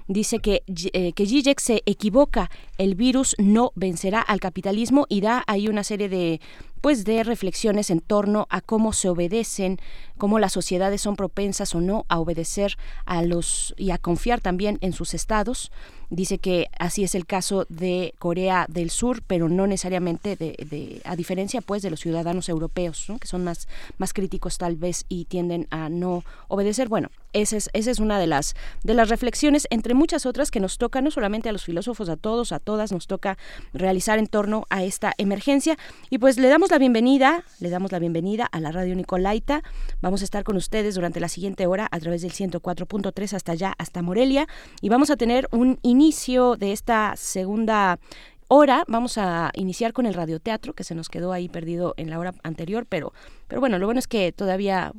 dice 0.07 0.37
que, 0.37 0.63
eh, 0.93 1.13
que 1.13 1.25
Zizek 1.25 1.59
se 1.59 1.81
equivoca, 1.87 2.51
el 2.77 2.93
virus 2.93 3.35
no 3.39 3.71
vencerá 3.75 4.21
al 4.21 4.39
capitalismo 4.39 5.07
y 5.09 5.21
da 5.21 5.43
ahí 5.47 5.67
una 5.67 5.83
serie 5.83 6.09
de 6.09 6.41
pues 6.81 7.03
de 7.03 7.23
reflexiones 7.23 7.89
en 7.89 7.99
torno 7.99 8.45
a 8.51 8.61
cómo 8.61 8.93
se 8.93 9.09
obedecen, 9.09 9.79
cómo 10.19 10.37
las 10.37 10.53
sociedades 10.53 11.01
son 11.01 11.15
propensas 11.15 11.73
o 11.73 11.81
no 11.81 12.05
a 12.09 12.19
obedecer 12.19 12.77
a 13.05 13.23
los 13.23 13.73
y 13.75 13.89
a 13.89 13.97
confiar 13.97 14.39
también 14.39 14.77
en 14.81 14.93
sus 14.93 15.15
estados. 15.15 15.71
Dice 16.09 16.37
que 16.37 16.67
así 16.77 17.03
es 17.03 17.15
el 17.15 17.25
caso 17.25 17.65
de 17.69 18.13
Corea 18.19 18.65
del 18.69 18.89
Sur, 18.89 19.21
pero 19.25 19.49
no 19.49 19.67
necesariamente 19.67 20.35
de, 20.35 21.01
a 21.03 21.15
diferencia 21.15 21.61
pues 21.61 21.81
de 21.81 21.89
los 21.89 21.99
ciudadanos 21.99 22.49
europeos, 22.49 23.07
que 23.19 23.27
son 23.27 23.43
más, 23.43 23.67
más 23.97 24.13
críticos 24.13 24.57
tal 24.57 24.75
vez 24.75 25.05
y 25.09 25.25
tienden 25.25 25.67
a 25.71 25.89
no 25.89 26.23
obedecer. 26.47 26.87
Bueno, 26.89 27.09
esa 27.35 27.57
es, 27.57 27.69
esa 27.73 27.91
es 27.91 27.99
una 27.99 28.17
de 28.17 28.27
las, 28.27 28.55
de 28.83 28.93
las 28.93 29.09
reflexiones, 29.09 29.67
entre 29.69 29.93
muchas 29.93 30.25
otras 30.25 30.51
que 30.51 30.59
nos 30.59 30.77
toca, 30.77 31.01
no 31.01 31.11
solamente 31.11 31.49
a 31.49 31.51
los 31.51 31.65
filósofos, 31.65 32.07
a 32.07 32.15
todos, 32.15 32.51
a 32.51 32.59
todas, 32.59 32.91
nos 32.91 33.07
toca 33.07 33.37
realizar 33.73 34.19
en 34.19 34.27
torno 34.27 34.65
a 34.69 34.83
esta 34.83 35.13
emergencia. 35.17 35.77
Y 36.09 36.17
pues 36.17 36.37
le 36.37 36.47
damos 36.47 36.71
la 36.71 36.77
bienvenida, 36.77 37.43
le 37.59 37.69
damos 37.69 37.91
la 37.91 37.99
bienvenida 37.99 38.45
a 38.45 38.59
la 38.61 38.71
radio 38.71 38.95
Nicolaita. 38.95 39.63
Vamos 40.01 40.21
a 40.21 40.23
estar 40.23 40.43
con 40.45 40.55
ustedes 40.55 40.95
durante 40.95 41.19
la 41.19 41.27
siguiente 41.27 41.67
hora 41.67 41.87
a 41.91 41.99
través 41.99 42.21
del 42.21 42.31
104.3 42.31 43.33
hasta 43.33 43.51
allá, 43.51 43.73
hasta 43.77 44.01
Morelia. 44.01 44.47
Y 44.81 44.89
vamos 44.89 45.09
a 45.09 45.17
tener 45.17 45.49
un 45.51 45.77
inicio 45.83 46.55
de 46.55 46.71
esta 46.71 47.15
segunda 47.17 47.99
Ahora 48.47 48.83
vamos 48.87 49.17
a 49.17 49.51
iniciar 49.55 49.91
con 49.91 50.05
el 50.05 50.13
radioteatro, 50.13 50.73
que 50.73 50.83
se 50.83 50.93
nos 50.93 51.09
quedó 51.09 51.31
ahí 51.31 51.49
perdido 51.49 51.95
en 51.97 52.11
la 52.11 52.19
hora 52.19 52.35
anterior, 52.43 52.85
pero, 52.87 53.11
pero 53.47 53.61
bueno, 53.61 53.77
lo 53.79 53.85
bueno 53.85 53.99
es 53.99 54.07
que 54.07 54.31
todavía, 54.31 54.91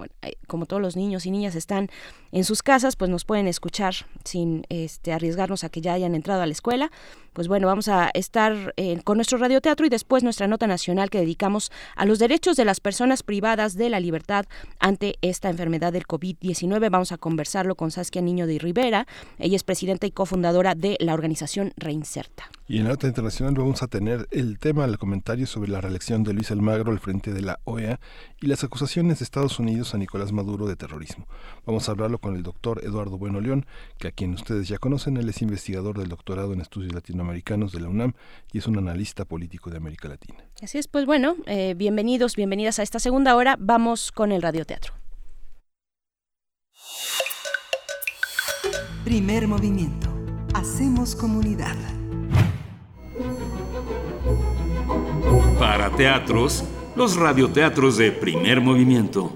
como 0.46 0.66
todos 0.66 0.80
los 0.80 0.96
niños 0.96 1.26
y 1.26 1.30
niñas 1.30 1.54
están 1.54 1.88
en 2.32 2.44
sus 2.44 2.62
casas, 2.62 2.96
pues 2.96 3.10
nos 3.10 3.24
pueden 3.24 3.48
escuchar 3.48 3.94
sin 4.24 4.66
este, 4.68 5.12
arriesgarnos 5.12 5.64
a 5.64 5.68
que 5.68 5.80
ya 5.80 5.94
hayan 5.94 6.14
entrado 6.14 6.42
a 6.42 6.46
la 6.46 6.52
escuela. 6.52 6.90
Pues 7.32 7.48
bueno, 7.48 7.66
vamos 7.66 7.88
a 7.88 8.10
estar 8.14 8.72
eh, 8.76 8.98
con 9.04 9.18
nuestro 9.18 9.36
radioteatro 9.38 9.84
y 9.84 9.90
después 9.90 10.22
nuestra 10.22 10.46
nota 10.46 10.66
nacional 10.66 11.10
que 11.10 11.18
dedicamos 11.18 11.70
a 11.94 12.06
los 12.06 12.18
derechos 12.18 12.56
de 12.56 12.64
las 12.64 12.80
personas 12.80 13.22
privadas 13.22 13.74
de 13.74 13.90
la 13.90 14.00
libertad 14.00 14.46
ante 14.78 15.16
esta 15.20 15.50
enfermedad 15.50 15.92
del 15.92 16.06
COVID-19. 16.06 16.90
Vamos 16.90 17.12
a 17.12 17.18
conversarlo 17.18 17.74
con 17.74 17.90
Saskia 17.90 18.22
Niño 18.22 18.46
de 18.46 18.58
Rivera. 18.58 19.06
Ella 19.38 19.56
es 19.56 19.64
presidenta 19.64 20.06
y 20.06 20.12
cofundadora 20.12 20.74
de 20.74 20.96
la 21.00 21.12
organización 21.12 21.74
Reinserta. 21.76 22.50
Y 22.68 22.78
en 22.78 22.84
la 22.84 22.90
nota 22.90 23.06
internacional 23.06 23.54
vamos 23.54 23.82
a 23.82 23.86
tener 23.86 24.26
el 24.30 24.58
tema, 24.58 24.84
el 24.86 24.98
comentario 24.98 25.46
sobre 25.46 25.70
la 25.70 25.80
reelección 25.80 26.24
de 26.24 26.32
Luis 26.32 26.50
Almagro 26.50 26.90
al 26.90 26.98
frente 26.98 27.32
de 27.32 27.42
la 27.42 27.60
OEA 27.64 28.00
las 28.46 28.64
acusaciones 28.64 29.18
de 29.18 29.24
Estados 29.24 29.58
Unidos 29.58 29.94
a 29.94 29.98
Nicolás 29.98 30.32
Maduro 30.32 30.66
de 30.66 30.76
terrorismo. 30.76 31.26
Vamos 31.64 31.88
a 31.88 31.92
hablarlo 31.92 32.18
con 32.18 32.36
el 32.36 32.42
doctor 32.42 32.84
Eduardo 32.84 33.18
Bueno 33.18 33.40
León, 33.40 33.66
que 33.98 34.08
a 34.08 34.12
quien 34.12 34.34
ustedes 34.34 34.68
ya 34.68 34.78
conocen, 34.78 35.16
él 35.16 35.28
es 35.28 35.42
investigador 35.42 35.98
del 35.98 36.08
doctorado 36.08 36.52
en 36.52 36.60
estudios 36.60 36.92
latinoamericanos 36.92 37.72
de 37.72 37.80
la 37.80 37.88
UNAM 37.88 38.14
y 38.52 38.58
es 38.58 38.66
un 38.66 38.78
analista 38.78 39.24
político 39.24 39.70
de 39.70 39.76
América 39.76 40.08
Latina. 40.08 40.38
Así 40.62 40.78
es, 40.78 40.88
pues 40.88 41.06
bueno, 41.06 41.36
eh, 41.46 41.74
bienvenidos, 41.76 42.36
bienvenidas 42.36 42.78
a 42.78 42.82
esta 42.82 42.98
segunda 42.98 43.36
hora. 43.36 43.56
Vamos 43.58 44.12
con 44.12 44.32
el 44.32 44.42
radioteatro. 44.42 44.94
Primer 49.04 49.46
movimiento. 49.46 50.08
Hacemos 50.54 51.14
comunidad. 51.14 51.76
Para 55.58 55.90
teatros, 55.90 56.64
los 56.96 57.16
radioteatros 57.16 57.98
de 57.98 58.10
primer 58.10 58.62
movimiento. 58.62 59.30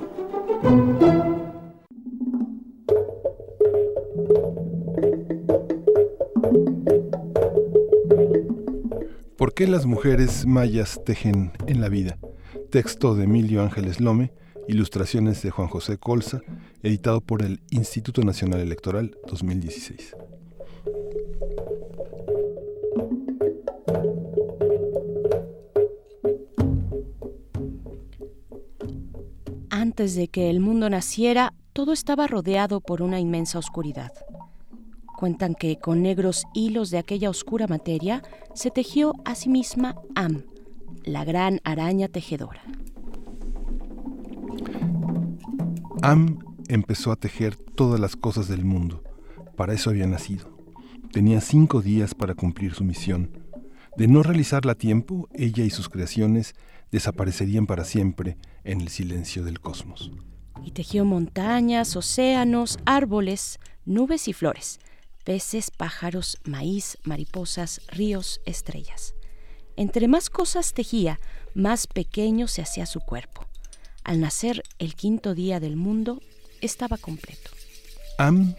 ¿Por 9.36 9.52
qué 9.52 9.66
las 9.66 9.84
mujeres 9.84 10.46
mayas 10.46 11.00
tejen 11.04 11.52
en 11.66 11.82
la 11.82 11.90
vida? 11.90 12.18
Texto 12.70 13.14
de 13.14 13.24
Emilio 13.24 13.62
Ángeles 13.62 14.00
Lome, 14.00 14.32
ilustraciones 14.66 15.42
de 15.42 15.50
Juan 15.50 15.68
José 15.68 15.98
Colza, 15.98 16.40
editado 16.82 17.20
por 17.20 17.42
el 17.42 17.60
Instituto 17.70 18.22
Nacional 18.22 18.60
Electoral 18.60 19.16
2016. 19.26 20.14
Antes 30.00 30.14
de 30.14 30.28
que 30.28 30.48
el 30.48 30.60
mundo 30.60 30.88
naciera, 30.88 31.52
todo 31.74 31.92
estaba 31.92 32.26
rodeado 32.26 32.80
por 32.80 33.02
una 33.02 33.20
inmensa 33.20 33.58
oscuridad. 33.58 34.10
Cuentan 35.18 35.54
que 35.54 35.76
con 35.76 36.00
negros 36.00 36.46
hilos 36.54 36.88
de 36.88 36.96
aquella 36.96 37.28
oscura 37.28 37.66
materia 37.66 38.22
se 38.54 38.70
tejió 38.70 39.12
a 39.26 39.34
sí 39.34 39.50
misma 39.50 39.96
Am, 40.14 40.44
la 41.04 41.26
gran 41.26 41.60
araña 41.64 42.08
tejedora. 42.08 42.62
Am 46.00 46.38
empezó 46.68 47.12
a 47.12 47.16
tejer 47.16 47.56
todas 47.56 48.00
las 48.00 48.16
cosas 48.16 48.48
del 48.48 48.64
mundo. 48.64 49.02
Para 49.54 49.74
eso 49.74 49.90
había 49.90 50.06
nacido. 50.06 50.48
Tenía 51.12 51.42
cinco 51.42 51.82
días 51.82 52.14
para 52.14 52.34
cumplir 52.34 52.72
su 52.72 52.84
misión. 52.84 53.32
De 53.96 54.08
no 54.08 54.22
realizarla 54.22 54.72
a 54.72 54.76
tiempo, 54.76 55.28
ella 55.32 55.64
y 55.64 55.70
sus 55.70 55.88
creaciones 55.88 56.54
desaparecerían 56.90 57.66
para 57.66 57.84
siempre 57.84 58.36
en 58.64 58.80
el 58.80 58.88
silencio 58.88 59.44
del 59.44 59.60
cosmos. 59.60 60.10
Y 60.64 60.72
tejió 60.72 61.04
montañas, 61.04 61.96
océanos, 61.96 62.78
árboles, 62.84 63.58
nubes 63.84 64.28
y 64.28 64.32
flores, 64.32 64.80
peces, 65.24 65.70
pájaros, 65.70 66.38
maíz, 66.44 66.98
mariposas, 67.04 67.80
ríos, 67.88 68.40
estrellas. 68.46 69.14
Entre 69.76 70.08
más 70.08 70.30
cosas 70.30 70.74
tejía, 70.74 71.20
más 71.54 71.86
pequeño 71.86 72.48
se 72.48 72.62
hacía 72.62 72.86
su 72.86 73.00
cuerpo. 73.00 73.46
Al 74.04 74.20
nacer 74.20 74.62
el 74.78 74.94
quinto 74.94 75.34
día 75.34 75.60
del 75.60 75.76
mundo, 75.76 76.20
estaba 76.60 76.96
completo. 76.96 77.50
Am 78.18 78.54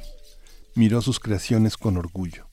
miró 0.76 1.02
sus 1.02 1.20
creaciones 1.20 1.78
con 1.78 1.98
orgullo. 1.98 2.48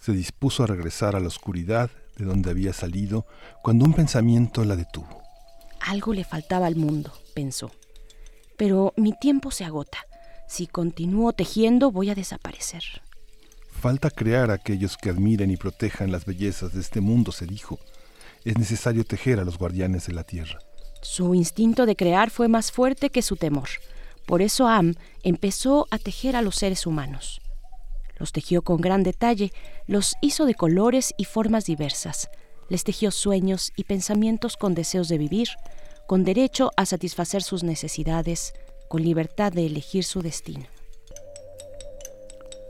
Se 0.00 0.12
dispuso 0.12 0.64
a 0.64 0.66
regresar 0.66 1.14
a 1.14 1.20
la 1.20 1.28
oscuridad 1.28 1.90
de 2.22 2.28
donde 2.28 2.50
había 2.50 2.72
salido 2.72 3.26
cuando 3.62 3.84
un 3.84 3.94
pensamiento 3.94 4.64
la 4.64 4.76
detuvo. 4.76 5.22
Algo 5.80 6.14
le 6.14 6.22
faltaba 6.22 6.66
al 6.66 6.76
mundo, 6.76 7.12
pensó. 7.34 7.72
Pero 8.56 8.94
mi 8.96 9.12
tiempo 9.12 9.50
se 9.50 9.64
agota. 9.64 9.98
Si 10.46 10.68
continúo 10.68 11.32
tejiendo, 11.32 11.90
voy 11.90 12.10
a 12.10 12.14
desaparecer. 12.14 12.84
Falta 13.72 14.08
crear 14.10 14.52
a 14.52 14.54
aquellos 14.54 14.96
que 14.96 15.10
admiren 15.10 15.50
y 15.50 15.56
protejan 15.56 16.12
las 16.12 16.24
bellezas 16.24 16.72
de 16.72 16.80
este 16.80 17.00
mundo, 17.00 17.32
se 17.32 17.46
dijo. 17.46 17.80
Es 18.44 18.56
necesario 18.56 19.04
tejer 19.04 19.40
a 19.40 19.44
los 19.44 19.58
guardianes 19.58 20.06
de 20.06 20.12
la 20.12 20.22
tierra. 20.22 20.60
Su 21.00 21.34
instinto 21.34 21.86
de 21.86 21.96
crear 21.96 22.30
fue 22.30 22.46
más 22.46 22.70
fuerte 22.70 23.10
que 23.10 23.22
su 23.22 23.34
temor. 23.34 23.68
Por 24.26 24.42
eso 24.42 24.68
Am 24.68 24.94
empezó 25.24 25.88
a 25.90 25.98
tejer 25.98 26.36
a 26.36 26.42
los 26.42 26.54
seres 26.54 26.86
humanos. 26.86 27.41
Los 28.22 28.30
tejió 28.30 28.62
con 28.62 28.80
gran 28.80 29.02
detalle, 29.02 29.52
los 29.88 30.14
hizo 30.20 30.46
de 30.46 30.54
colores 30.54 31.12
y 31.16 31.24
formas 31.24 31.64
diversas. 31.64 32.30
Les 32.68 32.84
tejió 32.84 33.10
sueños 33.10 33.72
y 33.74 33.82
pensamientos 33.82 34.56
con 34.56 34.76
deseos 34.76 35.08
de 35.08 35.18
vivir, 35.18 35.48
con 36.06 36.22
derecho 36.22 36.70
a 36.76 36.86
satisfacer 36.86 37.42
sus 37.42 37.64
necesidades, 37.64 38.52
con 38.88 39.02
libertad 39.02 39.50
de 39.50 39.66
elegir 39.66 40.04
su 40.04 40.22
destino. 40.22 40.66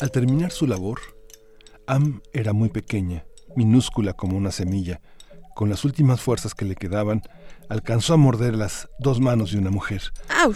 Al 0.00 0.10
terminar 0.10 0.52
su 0.52 0.66
labor, 0.66 1.00
Am 1.86 2.22
era 2.32 2.54
muy 2.54 2.70
pequeña, 2.70 3.26
minúscula 3.54 4.14
como 4.14 4.38
una 4.38 4.52
semilla. 4.52 5.02
Con 5.54 5.68
las 5.68 5.84
últimas 5.84 6.22
fuerzas 6.22 6.54
que 6.54 6.64
le 6.64 6.76
quedaban, 6.76 7.20
alcanzó 7.68 8.14
a 8.14 8.16
morder 8.16 8.56
las 8.56 8.88
dos 8.98 9.20
manos 9.20 9.52
de 9.52 9.58
una 9.58 9.70
mujer. 9.70 10.00
¡Au! 10.30 10.54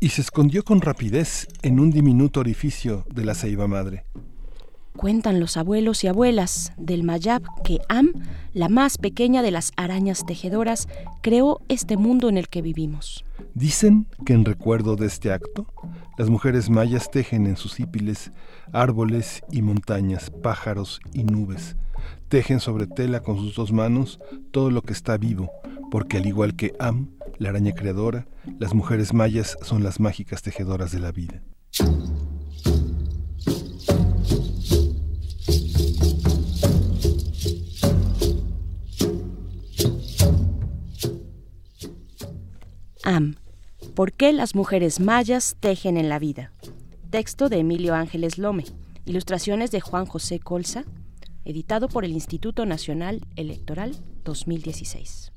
Y 0.00 0.08
se 0.08 0.22
escondió 0.22 0.64
con 0.64 0.80
rapidez 0.80 1.48
en 1.60 1.80
un 1.80 1.90
diminuto 1.90 2.40
orificio 2.40 3.04
de 3.10 3.26
la 3.26 3.34
ceiba 3.34 3.68
madre. 3.68 4.06
Cuentan 4.98 5.38
los 5.38 5.56
abuelos 5.56 6.02
y 6.02 6.08
abuelas 6.08 6.72
del 6.76 7.04
Mayab 7.04 7.42
que 7.62 7.78
Am, 7.88 8.14
la 8.52 8.68
más 8.68 8.98
pequeña 8.98 9.42
de 9.42 9.52
las 9.52 9.70
arañas 9.76 10.26
tejedoras, 10.26 10.88
creó 11.22 11.60
este 11.68 11.96
mundo 11.96 12.28
en 12.28 12.36
el 12.36 12.48
que 12.48 12.62
vivimos. 12.62 13.24
Dicen 13.54 14.08
que 14.26 14.32
en 14.32 14.44
recuerdo 14.44 14.96
de 14.96 15.06
este 15.06 15.30
acto, 15.30 15.68
las 16.18 16.28
mujeres 16.30 16.68
mayas 16.68 17.12
tejen 17.12 17.46
en 17.46 17.56
sus 17.56 17.78
hípiles 17.78 18.32
árboles 18.72 19.42
y 19.52 19.62
montañas, 19.62 20.32
pájaros 20.42 21.00
y 21.12 21.22
nubes. 21.22 21.76
Tejen 22.28 22.58
sobre 22.58 22.88
tela 22.88 23.20
con 23.20 23.36
sus 23.36 23.54
dos 23.54 23.70
manos 23.70 24.18
todo 24.50 24.72
lo 24.72 24.82
que 24.82 24.94
está 24.94 25.16
vivo, 25.16 25.48
porque 25.92 26.16
al 26.16 26.26
igual 26.26 26.56
que 26.56 26.72
Am, 26.80 27.10
la 27.38 27.50
araña 27.50 27.70
creadora, 27.70 28.26
las 28.58 28.74
mujeres 28.74 29.14
mayas 29.14 29.56
son 29.62 29.84
las 29.84 30.00
mágicas 30.00 30.42
tejedoras 30.42 30.90
de 30.90 30.98
la 30.98 31.12
vida. 31.12 31.40
Am. 43.08 43.36
¿Por 43.94 44.12
qué 44.12 44.34
las 44.34 44.54
mujeres 44.54 45.00
mayas 45.00 45.56
tejen 45.60 45.96
en 45.96 46.10
la 46.10 46.18
vida? 46.18 46.52
Texto 47.08 47.48
de 47.48 47.60
Emilio 47.60 47.94
Ángeles 47.94 48.36
Lome. 48.36 48.66
Ilustraciones 49.06 49.70
de 49.70 49.80
Juan 49.80 50.04
José 50.04 50.40
Colza. 50.40 50.84
Editado 51.46 51.88
por 51.88 52.04
el 52.04 52.10
Instituto 52.10 52.66
Nacional 52.66 53.22
Electoral 53.34 53.96
2016. 54.24 55.32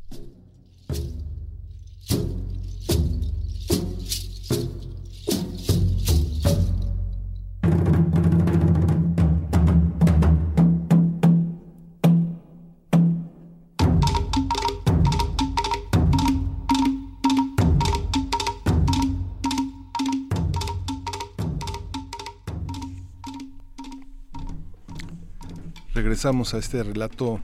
Regresamos 26.11 26.53
a 26.53 26.57
este 26.57 26.83
relato 26.83 27.39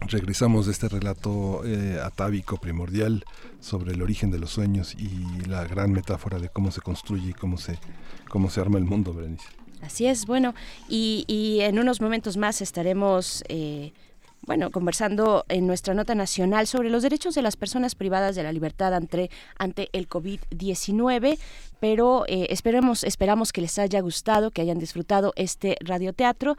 regresamos 0.00 0.64
de 0.64 0.72
este 0.72 0.88
relato 0.88 1.60
eh, 1.66 2.00
atávico 2.02 2.56
primordial 2.56 3.22
sobre 3.60 3.92
el 3.92 4.00
origen 4.00 4.30
de 4.30 4.38
los 4.38 4.48
sueños 4.48 4.94
y 4.94 5.46
la 5.46 5.66
gran 5.66 5.92
metáfora 5.92 6.38
de 6.38 6.48
cómo 6.48 6.70
se 6.70 6.80
construye 6.80 7.28
y 7.28 7.32
cómo 7.34 7.58
se 7.58 7.78
cómo 8.30 8.48
se 8.48 8.62
arma 8.62 8.78
el 8.78 8.86
mundo, 8.86 9.12
Berenice. 9.12 9.46
Así 9.82 10.06
es, 10.06 10.24
bueno, 10.24 10.54
y, 10.88 11.58
en 11.60 11.78
unos 11.78 12.00
momentos 12.00 12.38
más 12.38 12.62
estaremos 12.62 13.44
eh, 13.48 13.92
bueno, 14.48 14.70
conversando 14.70 15.44
en 15.50 15.66
nuestra 15.66 15.92
nota 15.92 16.14
nacional 16.14 16.66
sobre 16.66 16.88
los 16.88 17.02
derechos 17.02 17.34
de 17.34 17.42
las 17.42 17.56
personas 17.56 17.94
privadas 17.94 18.34
de 18.36 18.42
la 18.42 18.52
libertad 18.52 18.94
ante, 18.94 19.30
ante 19.58 19.90
el 19.92 20.08
COVID-19, 20.08 21.38
pero 21.80 22.24
eh, 22.26 22.46
esperemos, 22.50 23.04
esperamos 23.04 23.52
que 23.52 23.60
les 23.60 23.78
haya 23.78 24.00
gustado, 24.00 24.50
que 24.50 24.62
hayan 24.62 24.78
disfrutado 24.78 25.32
este 25.36 25.76
radioteatro. 25.80 26.56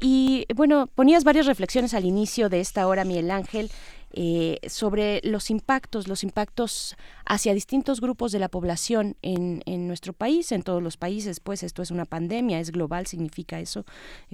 Y 0.00 0.46
bueno, 0.54 0.88
ponías 0.94 1.24
varias 1.24 1.46
reflexiones 1.46 1.94
al 1.94 2.04
inicio 2.04 2.48
de 2.48 2.60
esta 2.60 2.86
hora, 2.86 3.04
Miguel 3.04 3.30
Ángel. 3.30 3.70
Eh, 4.12 4.58
sobre 4.68 5.20
los 5.22 5.50
impactos, 5.50 6.08
los 6.08 6.24
impactos 6.24 6.96
hacia 7.26 7.52
distintos 7.52 8.00
grupos 8.00 8.32
de 8.32 8.38
la 8.38 8.48
población 8.48 9.16
en, 9.20 9.62
en, 9.66 9.86
nuestro 9.86 10.14
país, 10.14 10.50
en 10.50 10.62
todos 10.62 10.82
los 10.82 10.96
países, 10.96 11.40
pues 11.40 11.62
esto 11.62 11.82
es 11.82 11.90
una 11.90 12.06
pandemia, 12.06 12.58
es 12.58 12.72
global, 12.72 13.06
significa 13.06 13.60
eso, 13.60 13.84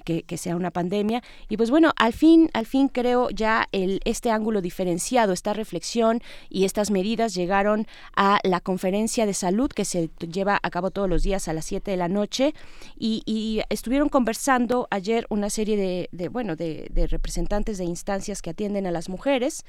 que, 0.05 0.23
que, 0.23 0.37
sea 0.37 0.55
una 0.55 0.71
pandemia. 0.71 1.21
Y 1.49 1.57
pues 1.57 1.71
bueno, 1.71 1.91
al 1.97 2.13
fin, 2.13 2.49
al 2.53 2.65
fin 2.65 2.87
creo 2.87 3.29
ya 3.29 3.67
el, 3.73 3.99
este 4.05 4.31
ángulo 4.31 4.61
diferenciado, 4.61 5.33
esta 5.33 5.51
reflexión 5.53 6.21
y 6.49 6.63
estas 6.63 6.89
medidas 6.89 7.35
llegaron 7.35 7.85
a 8.15 8.39
la 8.43 8.61
conferencia 8.61 9.25
de 9.25 9.33
salud 9.33 9.69
que 9.69 9.83
se 9.83 10.09
lleva 10.19 10.57
a 10.63 10.69
cabo 10.69 10.89
todos 10.91 11.09
los 11.09 11.21
días 11.21 11.49
a 11.49 11.53
las 11.53 11.65
7 11.65 11.91
de 11.91 11.97
la 11.97 12.07
noche 12.07 12.53
y, 12.97 13.23
y 13.25 13.61
estuvieron 13.69 14.07
conversando 14.07 14.87
ayer 14.89 15.25
una 15.29 15.49
serie 15.49 15.75
de, 15.75 16.07
de 16.13 16.29
bueno, 16.29 16.55
de, 16.55 16.87
de 16.91 17.07
representantes 17.07 17.77
de 17.77 17.83
instancias 17.83 18.41
que 18.41 18.51
atienden 18.51 18.87
a 18.87 18.91
las 18.91 19.09
mujeres 19.09 19.64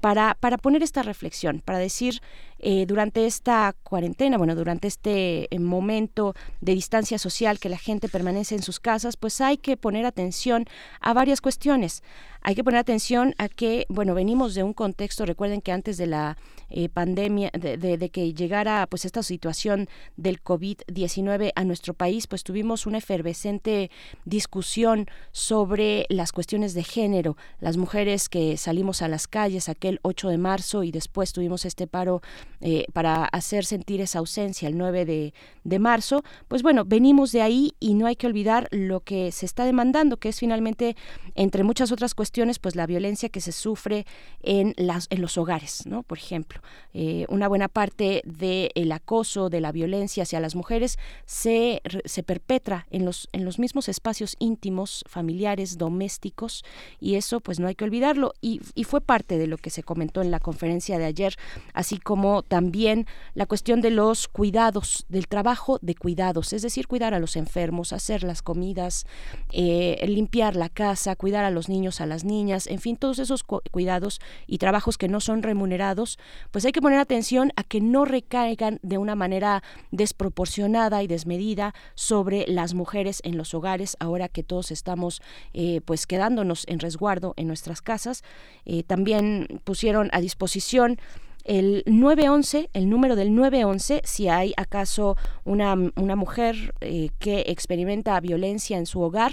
para, 0.00 0.36
para 0.38 0.58
poner 0.58 0.82
esta 0.82 1.02
reflexión, 1.02 1.62
para 1.64 1.78
decir 1.78 2.20
eh, 2.58 2.86
durante 2.86 3.26
esta 3.26 3.74
cuarentena, 3.82 4.38
bueno, 4.38 4.54
durante 4.54 4.88
este 4.88 5.48
eh, 5.54 5.58
momento 5.58 6.34
de 6.60 6.74
distancia 6.74 7.18
social 7.18 7.58
que 7.58 7.68
la 7.68 7.78
gente 7.78 8.08
permanece 8.08 8.54
en 8.54 8.62
sus 8.62 8.80
casas, 8.80 9.16
pues 9.16 9.40
hay 9.40 9.56
que 9.56 9.76
poner 9.76 10.06
atención 10.06 10.66
a 11.00 11.12
varias 11.12 11.40
cuestiones. 11.40 12.02
Hay 12.42 12.54
que 12.54 12.64
poner 12.64 12.78
atención 12.78 13.34
a 13.38 13.48
que, 13.48 13.86
bueno, 13.88 14.14
venimos 14.14 14.54
de 14.54 14.62
un 14.62 14.72
contexto, 14.72 15.26
recuerden 15.26 15.60
que 15.60 15.72
antes 15.72 15.96
de 15.96 16.06
la 16.06 16.36
eh, 16.68 16.88
pandemia, 16.88 17.50
de, 17.52 17.76
de, 17.76 17.96
de, 17.96 18.10
que 18.10 18.34
llegara 18.34 18.86
pues 18.88 19.04
esta 19.04 19.22
situación 19.22 19.88
del 20.16 20.42
COVID-19 20.42 21.52
a 21.54 21.64
nuestro 21.64 21.94
país, 21.94 22.26
pues 22.26 22.42
tuvimos 22.42 22.86
una 22.86 22.98
efervescente 22.98 23.90
discusión 24.24 25.06
sobre 25.32 26.06
las 26.08 26.32
cuestiones 26.32 26.74
de 26.74 26.82
género, 26.82 27.36
las 27.60 27.76
mujeres 27.76 28.28
que 28.28 28.56
salimos 28.56 29.02
a 29.02 29.08
las 29.08 29.28
calles 29.28 29.68
aquel 29.68 30.00
8 30.02 30.28
de 30.28 30.38
marzo 30.38 30.82
y 30.82 30.90
después 30.90 31.32
tuvimos 31.32 31.64
este 31.64 31.86
paro 31.86 32.20
eh, 32.60 32.86
para 32.92 33.24
hacer 33.26 33.64
sentir 33.64 34.00
esa 34.00 34.18
ausencia 34.18 34.68
el 34.68 34.76
9 34.76 35.04
de, 35.04 35.34
de, 35.64 35.78
marzo, 35.78 36.24
pues 36.48 36.62
bueno, 36.62 36.84
venimos 36.84 37.32
de 37.32 37.42
ahí 37.42 37.74
y 37.80 37.94
no 37.94 38.06
hay 38.06 38.16
que 38.16 38.26
olvidar 38.26 38.68
lo 38.70 39.00
que 39.00 39.30
se 39.32 39.46
está 39.46 39.64
demandando, 39.64 40.16
que 40.16 40.30
es 40.30 40.40
finalmente, 40.40 40.96
entre 41.34 41.62
muchas 41.62 41.92
otras 41.92 42.14
cuestiones, 42.14 42.25
pues 42.60 42.76
la 42.76 42.86
violencia 42.86 43.28
que 43.28 43.40
se 43.40 43.52
sufre 43.52 44.06
en, 44.42 44.74
las, 44.76 45.06
en 45.10 45.20
los 45.20 45.38
hogares, 45.38 45.86
¿no? 45.86 46.02
Por 46.02 46.18
ejemplo, 46.18 46.60
eh, 46.94 47.26
una 47.28 47.48
buena 47.48 47.68
parte 47.68 48.22
del 48.24 48.92
acoso, 48.92 49.48
de 49.48 49.60
la 49.60 49.72
violencia 49.72 50.22
hacia 50.22 50.40
las 50.40 50.54
mujeres 50.54 50.98
se, 51.24 51.82
se 52.04 52.22
perpetra 52.22 52.86
en 52.90 53.04
los, 53.04 53.28
en 53.32 53.44
los 53.44 53.58
mismos 53.58 53.88
espacios 53.88 54.36
íntimos, 54.38 55.04
familiares, 55.08 55.78
domésticos, 55.78 56.64
y 57.00 57.14
eso 57.14 57.40
pues 57.40 57.58
no 57.60 57.68
hay 57.68 57.74
que 57.74 57.84
olvidarlo, 57.84 58.34
y, 58.40 58.60
y 58.74 58.84
fue 58.84 59.00
parte 59.00 59.38
de 59.38 59.46
lo 59.46 59.56
que 59.56 59.70
se 59.70 59.82
comentó 59.82 60.22
en 60.22 60.30
la 60.30 60.40
conferencia 60.40 60.98
de 60.98 61.04
ayer, 61.04 61.36
así 61.72 61.98
como 61.98 62.42
también 62.42 63.06
la 63.34 63.46
cuestión 63.46 63.80
de 63.80 63.90
los 63.90 64.28
cuidados, 64.28 65.06
del 65.08 65.26
trabajo 65.28 65.78
de 65.82 65.94
cuidados, 65.94 66.52
es 66.52 66.62
decir, 66.62 66.86
cuidar 66.86 67.14
a 67.14 67.18
los 67.18 67.36
enfermos, 67.36 67.92
hacer 67.92 68.22
las 68.22 68.42
comidas, 68.42 69.06
eh, 69.52 70.04
limpiar 70.06 70.56
la 70.56 70.68
casa, 70.68 71.16
cuidar 71.16 71.44
a 71.44 71.50
los 71.50 71.68
niños, 71.68 72.00
a 72.00 72.06
las 72.06 72.15
niñas, 72.24 72.66
en 72.66 72.78
fin, 72.78 72.96
todos 72.96 73.18
esos 73.18 73.42
cu 73.42 73.60
cuidados 73.70 74.20
y 74.46 74.58
trabajos 74.58 74.98
que 74.98 75.08
no 75.08 75.20
son 75.20 75.42
remunerados, 75.42 76.18
pues 76.50 76.64
hay 76.64 76.72
que 76.72 76.82
poner 76.82 76.98
atención 76.98 77.52
a 77.56 77.64
que 77.64 77.80
no 77.80 78.04
recaigan 78.04 78.78
de 78.82 78.98
una 78.98 79.14
manera 79.14 79.62
desproporcionada 79.90 81.02
y 81.02 81.06
desmedida 81.06 81.74
sobre 81.94 82.46
las 82.46 82.74
mujeres 82.74 83.20
en 83.24 83.36
los 83.36 83.54
hogares, 83.54 83.96
ahora 84.00 84.28
que 84.28 84.42
todos 84.42 84.70
estamos 84.70 85.22
eh, 85.54 85.80
pues 85.84 86.06
quedándonos 86.06 86.64
en 86.68 86.78
resguardo 86.78 87.34
en 87.36 87.46
nuestras 87.46 87.82
casas. 87.82 88.22
Eh, 88.64 88.82
también 88.82 89.60
pusieron 89.64 90.10
a 90.12 90.20
disposición 90.20 90.98
el 91.46 91.84
911, 91.86 92.70
el 92.72 92.90
número 92.90 93.14
del 93.14 93.34
911, 93.34 94.02
si 94.04 94.28
hay 94.28 94.52
acaso 94.56 95.16
una, 95.44 95.74
una 95.94 96.16
mujer 96.16 96.74
eh, 96.80 97.10
que 97.18 97.44
experimenta 97.46 98.18
violencia 98.20 98.76
en 98.78 98.86
su 98.86 99.00
hogar, 99.00 99.32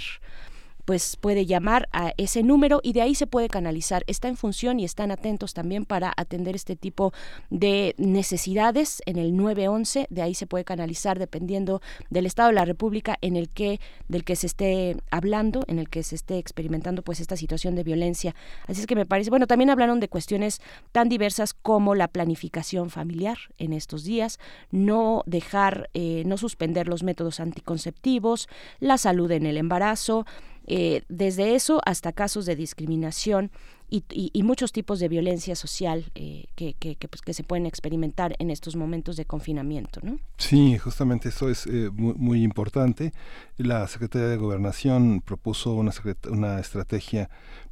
pues 0.84 1.16
puede 1.16 1.46
llamar 1.46 1.88
a 1.92 2.12
ese 2.16 2.42
número 2.42 2.80
y 2.82 2.92
de 2.92 3.02
ahí 3.02 3.14
se 3.14 3.26
puede 3.26 3.48
canalizar. 3.48 4.04
Está 4.06 4.28
en 4.28 4.36
función 4.36 4.80
y 4.80 4.84
están 4.84 5.10
atentos 5.10 5.54
también 5.54 5.84
para 5.84 6.12
atender 6.16 6.54
este 6.54 6.76
tipo 6.76 7.12
de 7.50 7.94
necesidades 7.98 9.02
en 9.06 9.18
el 9.18 9.36
911. 9.36 10.06
De 10.10 10.22
ahí 10.22 10.34
se 10.34 10.46
puede 10.46 10.64
canalizar 10.64 11.18
dependiendo 11.18 11.80
del 12.10 12.26
estado 12.26 12.48
de 12.48 12.54
la 12.54 12.64
República 12.64 13.16
en 13.20 13.36
el 13.36 13.48
que 13.48 13.80
del 14.08 14.24
que 14.24 14.36
se 14.36 14.46
esté 14.46 14.96
hablando, 15.10 15.64
en 15.66 15.78
el 15.78 15.88
que 15.88 16.02
se 16.02 16.14
esté 16.14 16.38
experimentando 16.38 17.02
pues 17.02 17.20
esta 17.20 17.36
situación 17.36 17.74
de 17.74 17.82
violencia. 17.82 18.34
Así 18.66 18.80
es 18.80 18.86
que 18.86 18.96
me 18.96 19.06
parece, 19.06 19.30
bueno, 19.30 19.46
también 19.46 19.70
hablaron 19.70 20.00
de 20.00 20.08
cuestiones 20.08 20.60
tan 20.92 21.08
diversas 21.08 21.54
como 21.54 21.94
la 21.94 22.08
planificación 22.08 22.90
familiar 22.90 23.38
en 23.58 23.72
estos 23.72 24.04
días, 24.04 24.38
no 24.70 25.22
dejar, 25.26 25.90
eh, 25.94 26.22
no 26.26 26.36
suspender 26.36 26.88
los 26.88 27.02
métodos 27.02 27.40
anticonceptivos, 27.40 28.48
la 28.80 28.98
salud 28.98 29.30
en 29.30 29.46
el 29.46 29.56
embarazo, 29.56 30.26
eh, 30.66 31.02
desde 31.08 31.54
eso 31.54 31.80
hasta 31.84 32.12
casos 32.12 32.46
de 32.46 32.56
discriminación 32.56 33.50
y, 33.90 34.02
y, 34.10 34.30
y 34.32 34.42
muchos 34.42 34.72
tipos 34.72 34.98
de 34.98 35.08
violencia 35.08 35.54
social 35.54 36.06
eh, 36.14 36.46
que, 36.56 36.74
pues, 37.08 37.22
que, 37.22 37.34
se 37.34 37.44
pueden 37.44 37.66
experimentar 37.66 38.34
en 38.38 38.50
estos 38.50 38.76
momentos 38.76 39.16
de 39.16 39.24
confinamiento. 39.24 40.00
¿no? 40.02 40.18
Sí, 40.38 40.78
justamente 40.78 41.28
eso 41.28 41.50
es 41.50 41.66
eh, 41.66 41.90
muy, 41.92 42.14
muy, 42.14 42.42
importante. 42.42 43.12
La 43.56 43.86
Secretaría 43.86 44.28
de 44.28 44.36
Gobernación 44.36 45.20
propuso 45.20 45.74
una, 45.74 45.92
una 46.30 46.60
estrategia 46.60 47.28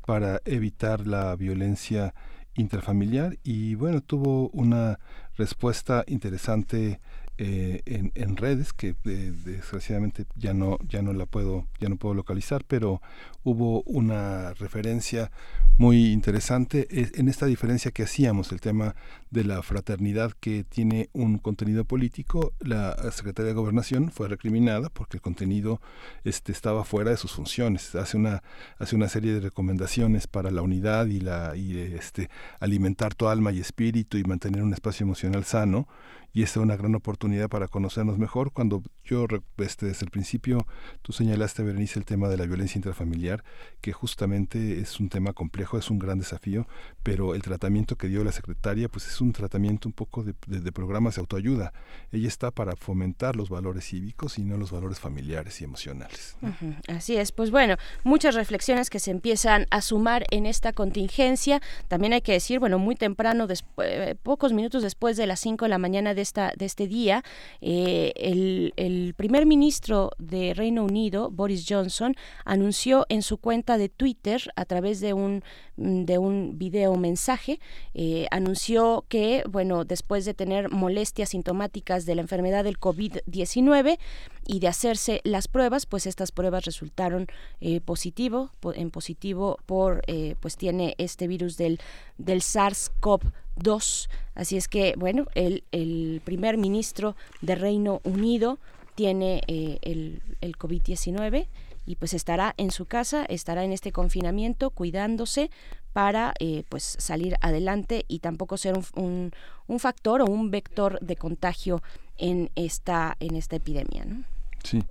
para 0.07 0.41
evitar 0.45 1.07
la 1.07 1.35
violencia 1.37 2.15
intrafamiliar 2.55 3.39
y 3.43 3.75
bueno, 3.75 4.03
tuvo 4.03 4.51
una 4.51 4.99
respuesta 5.37 6.05
interesante 6.07 7.01
eh, 7.45 8.11
en, 8.15 8.37
redes 8.37 8.73
que 8.73 8.95
eh, 9.05 9.33
desgraciadamente 9.45 10.27
ya 10.37 10.55
no 10.55 10.79
ya 10.89 11.03
no 11.03 11.13
la 11.13 11.27
puedo 11.27 11.67
ya 11.81 11.89
no 11.89 11.97
puedo 11.97 12.15
localizar 12.15 12.65
pero 12.67 13.03
hubo 13.43 13.83
una 13.83 14.55
referencia 14.55 15.33
muy 15.77 16.13
interesante 16.13 16.87
en 16.91 17.29
esta 17.29 17.47
diferencia 17.47 17.91
que 17.91 18.05
hacíamos 18.05 18.53
el 18.53 18.61
tema 18.61 18.95
de 19.31 19.43
la 19.43 19.61
fraternidad 19.63 20.33
que 20.39 20.63
tiene 20.63 21.09
un 21.15 21.39
contenido 21.39 21.85
político 21.85 22.53
la 22.61 22.97
secretaria 23.11 23.49
de 23.49 23.55
gobernación 23.55 24.13
fue 24.13 24.29
recriminada 24.29 24.89
porque 24.91 25.17
el 25.17 25.23
contenido 25.23 25.81
este 26.23 26.53
estaba 26.53 26.85
fuera 26.85 27.11
de 27.11 27.17
sus 27.17 27.33
funciones. 27.33 27.95
Hace 27.95 28.17
una 28.17 28.43
hace 28.79 28.95
una 28.95 29.09
serie 29.09 29.33
de 29.33 29.41
recomendaciones 29.41 30.27
para 30.27 30.51
la 30.51 30.63
unidad 30.63 31.07
y 31.07 31.21
la 31.21 31.57
y 31.57 31.79
este 31.79 32.31
alimentar 32.61 33.15
tu 33.15 33.27
alma 33.29 33.53
y 33.53 33.61
espíritu 33.61 34.19
y 34.19 34.25
mantener 34.25 34.63
un 34.63 34.73
espacio 34.73 35.05
emocional 35.05 35.45
sano 35.45 35.89
y 36.33 36.43
esta 36.43 36.61
es 36.61 36.65
una 36.65 36.77
gran 36.77 36.95
oportunidad 36.95 37.49
para 37.49 37.69
conocernos 37.69 38.19
mejor. 38.19 38.53
Cuando 38.53 38.83
yo, 39.05 39.27
este, 39.59 39.87
desde 39.87 40.05
el 40.05 40.11
principio, 40.11 40.67
tú 41.03 41.13
señalaste, 41.13 41.63
Berenice, 41.63 41.99
el 41.99 42.05
tema 42.05 42.29
de 42.29 42.37
la 42.37 42.47
violencia 42.47 42.79
intrafamiliar, 42.79 43.45
que 43.81 43.93
justamente 43.93 44.81
es 44.81 44.99
un 44.99 45.09
tema 45.09 45.33
complejo, 45.33 45.77
es 45.77 45.91
un 45.91 45.99
gran 45.99 46.19
desafío, 46.19 46.67
pero 47.03 47.35
el 47.35 47.43
tratamiento 47.43 47.97
que 47.97 48.09
dio 48.09 48.25
la 48.25 48.33
secretaria, 48.33 48.89
pues 48.89 49.07
es 49.07 49.21
un 49.21 49.33
tratamiento 49.33 49.89
un 49.89 49.93
poco 49.93 50.25
de, 50.25 50.35
de, 50.47 50.73
programas 50.73 51.17
de 51.17 51.21
autoayuda. 51.21 51.73
Ella 52.13 52.29
está 52.29 52.51
para 52.51 52.77
fomentar 52.77 53.37
los 53.37 53.51
valores 53.51 53.85
cívicos 53.85 54.39
y 54.39 54.45
no 54.45 54.57
los 54.57 54.71
valores 54.71 55.01
familiares 55.01 55.61
y 55.61 55.65
emocionales. 55.65 56.37
Así 56.89 57.17
es, 57.17 57.33
pues 57.33 57.51
bueno, 57.51 57.77
muchas 58.05 58.35
reflexiones 58.35 58.89
que 58.89 59.01
se 59.01 59.11
empiezan 59.11 59.67
a 59.71 59.83
sumar 59.83 60.25
en 60.31 60.47
esta 60.47 60.73
contingencia. 60.73 61.61
También 61.89 62.13
hay 62.13 62.23
que 62.23 62.33
decir, 62.33 62.59
bueno, 62.59 62.79
muy 62.79 62.97
temprano, 62.97 63.47
eh, 63.83 64.15
pocos 64.23 64.53
minutos 64.53 64.83
después 64.83 65.17
de 65.17 65.27
las 65.27 65.41
5 65.41 65.67
de 65.67 65.69
la 65.69 65.79
mañana 65.79 66.15
esta, 66.23 66.53
de 66.57 66.65
este 66.65 66.87
día, 66.87 67.23
eh, 67.61 68.13
el, 68.17 69.15
primer 69.17 69.47
ministro 69.47 70.11
de 70.19 70.55
Reino 70.55 70.85
Unido, 70.85 71.31
Boris 71.31 71.67
Johnson, 71.69 72.17
anunció 72.45 73.05
en 73.09 73.23
su 73.23 73.37
cuenta 73.37 73.77
de 73.77 73.89
Twitter, 73.89 74.43
a 74.57 74.65
través 74.65 75.01
de 75.01 75.13
un, 75.13 75.45
de 75.77 76.19
un 76.19 76.59
video 76.59 76.97
mensaje, 76.97 77.61
eh, 77.95 78.27
anunció 78.31 79.05
que, 79.09 79.45
bueno, 79.49 79.85
después 79.85 80.25
de 80.25 80.35
tener 80.35 80.71
molestias 80.71 81.31
sintomáticas 81.31 82.07
de 82.07 82.15
la 82.15 82.23
enfermedad 82.23 82.65
del 82.65 82.81
COVID-19 82.81 83.99
y 84.47 84.61
de 84.61 84.69
hacerse 84.69 85.21
las 85.25 85.49
pruebas, 85.49 85.87
pues 85.87 86.07
estas 86.07 86.33
pruebas 86.33 86.65
resultaron 86.65 87.27
eh, 87.61 87.81
positivo, 87.81 88.51
en 88.75 88.91
positivo 88.91 89.59
por, 89.67 90.03
eh, 90.07 90.35
pues 90.41 90.57
tiene 90.57 90.95
este 90.99 91.29
virus 91.29 91.57
del, 91.57 91.81
del 92.19 92.41
SARS-CoV 92.41 93.33
2. 93.57 94.11
Así 94.35 94.57
es 94.57 94.69
que, 94.69 94.95
bueno, 94.97 95.27
el, 95.35 95.65
el 95.73 96.21
primer 96.25 96.59
ministro 96.59 97.17
de 97.41 97.55
Reino 97.55 98.01
Unido 98.05 98.59
tiene 98.95 99.43
eh, 99.47 99.79
el, 99.83 100.23
el 100.41 100.57
COVID-19 100.59 101.47
y 101.87 101.97
pues 101.97 102.15
estará 102.15 102.55
en 102.57 102.71
su 102.71 102.87
casa, 102.87 103.25
estará 103.25 103.65
en 103.65 103.73
este 103.73 103.93
confinamiento 103.93 104.71
cuidándose 104.71 105.51
para 105.93 106.35
eh, 106.39 106.65
pues 106.69 106.97
salir 106.99 107.37
adelante 107.41 108.05
y 108.09 108.21
tampoco 108.21 108.57
ser 108.57 108.77
un, 108.77 108.85
un, 108.95 109.31
un, 109.67 109.79
factor 109.79 110.23
o 110.23 110.27
un 110.27 110.51
vector 110.51 110.99
de 111.01 111.17
contagio 111.17 111.83
en 112.19 112.51
esta 112.55 113.17
en 113.21 113.37
esta 113.37 113.57
epidemia, 113.57 114.05
¿no? 114.05 114.25
Sí. 114.65 114.83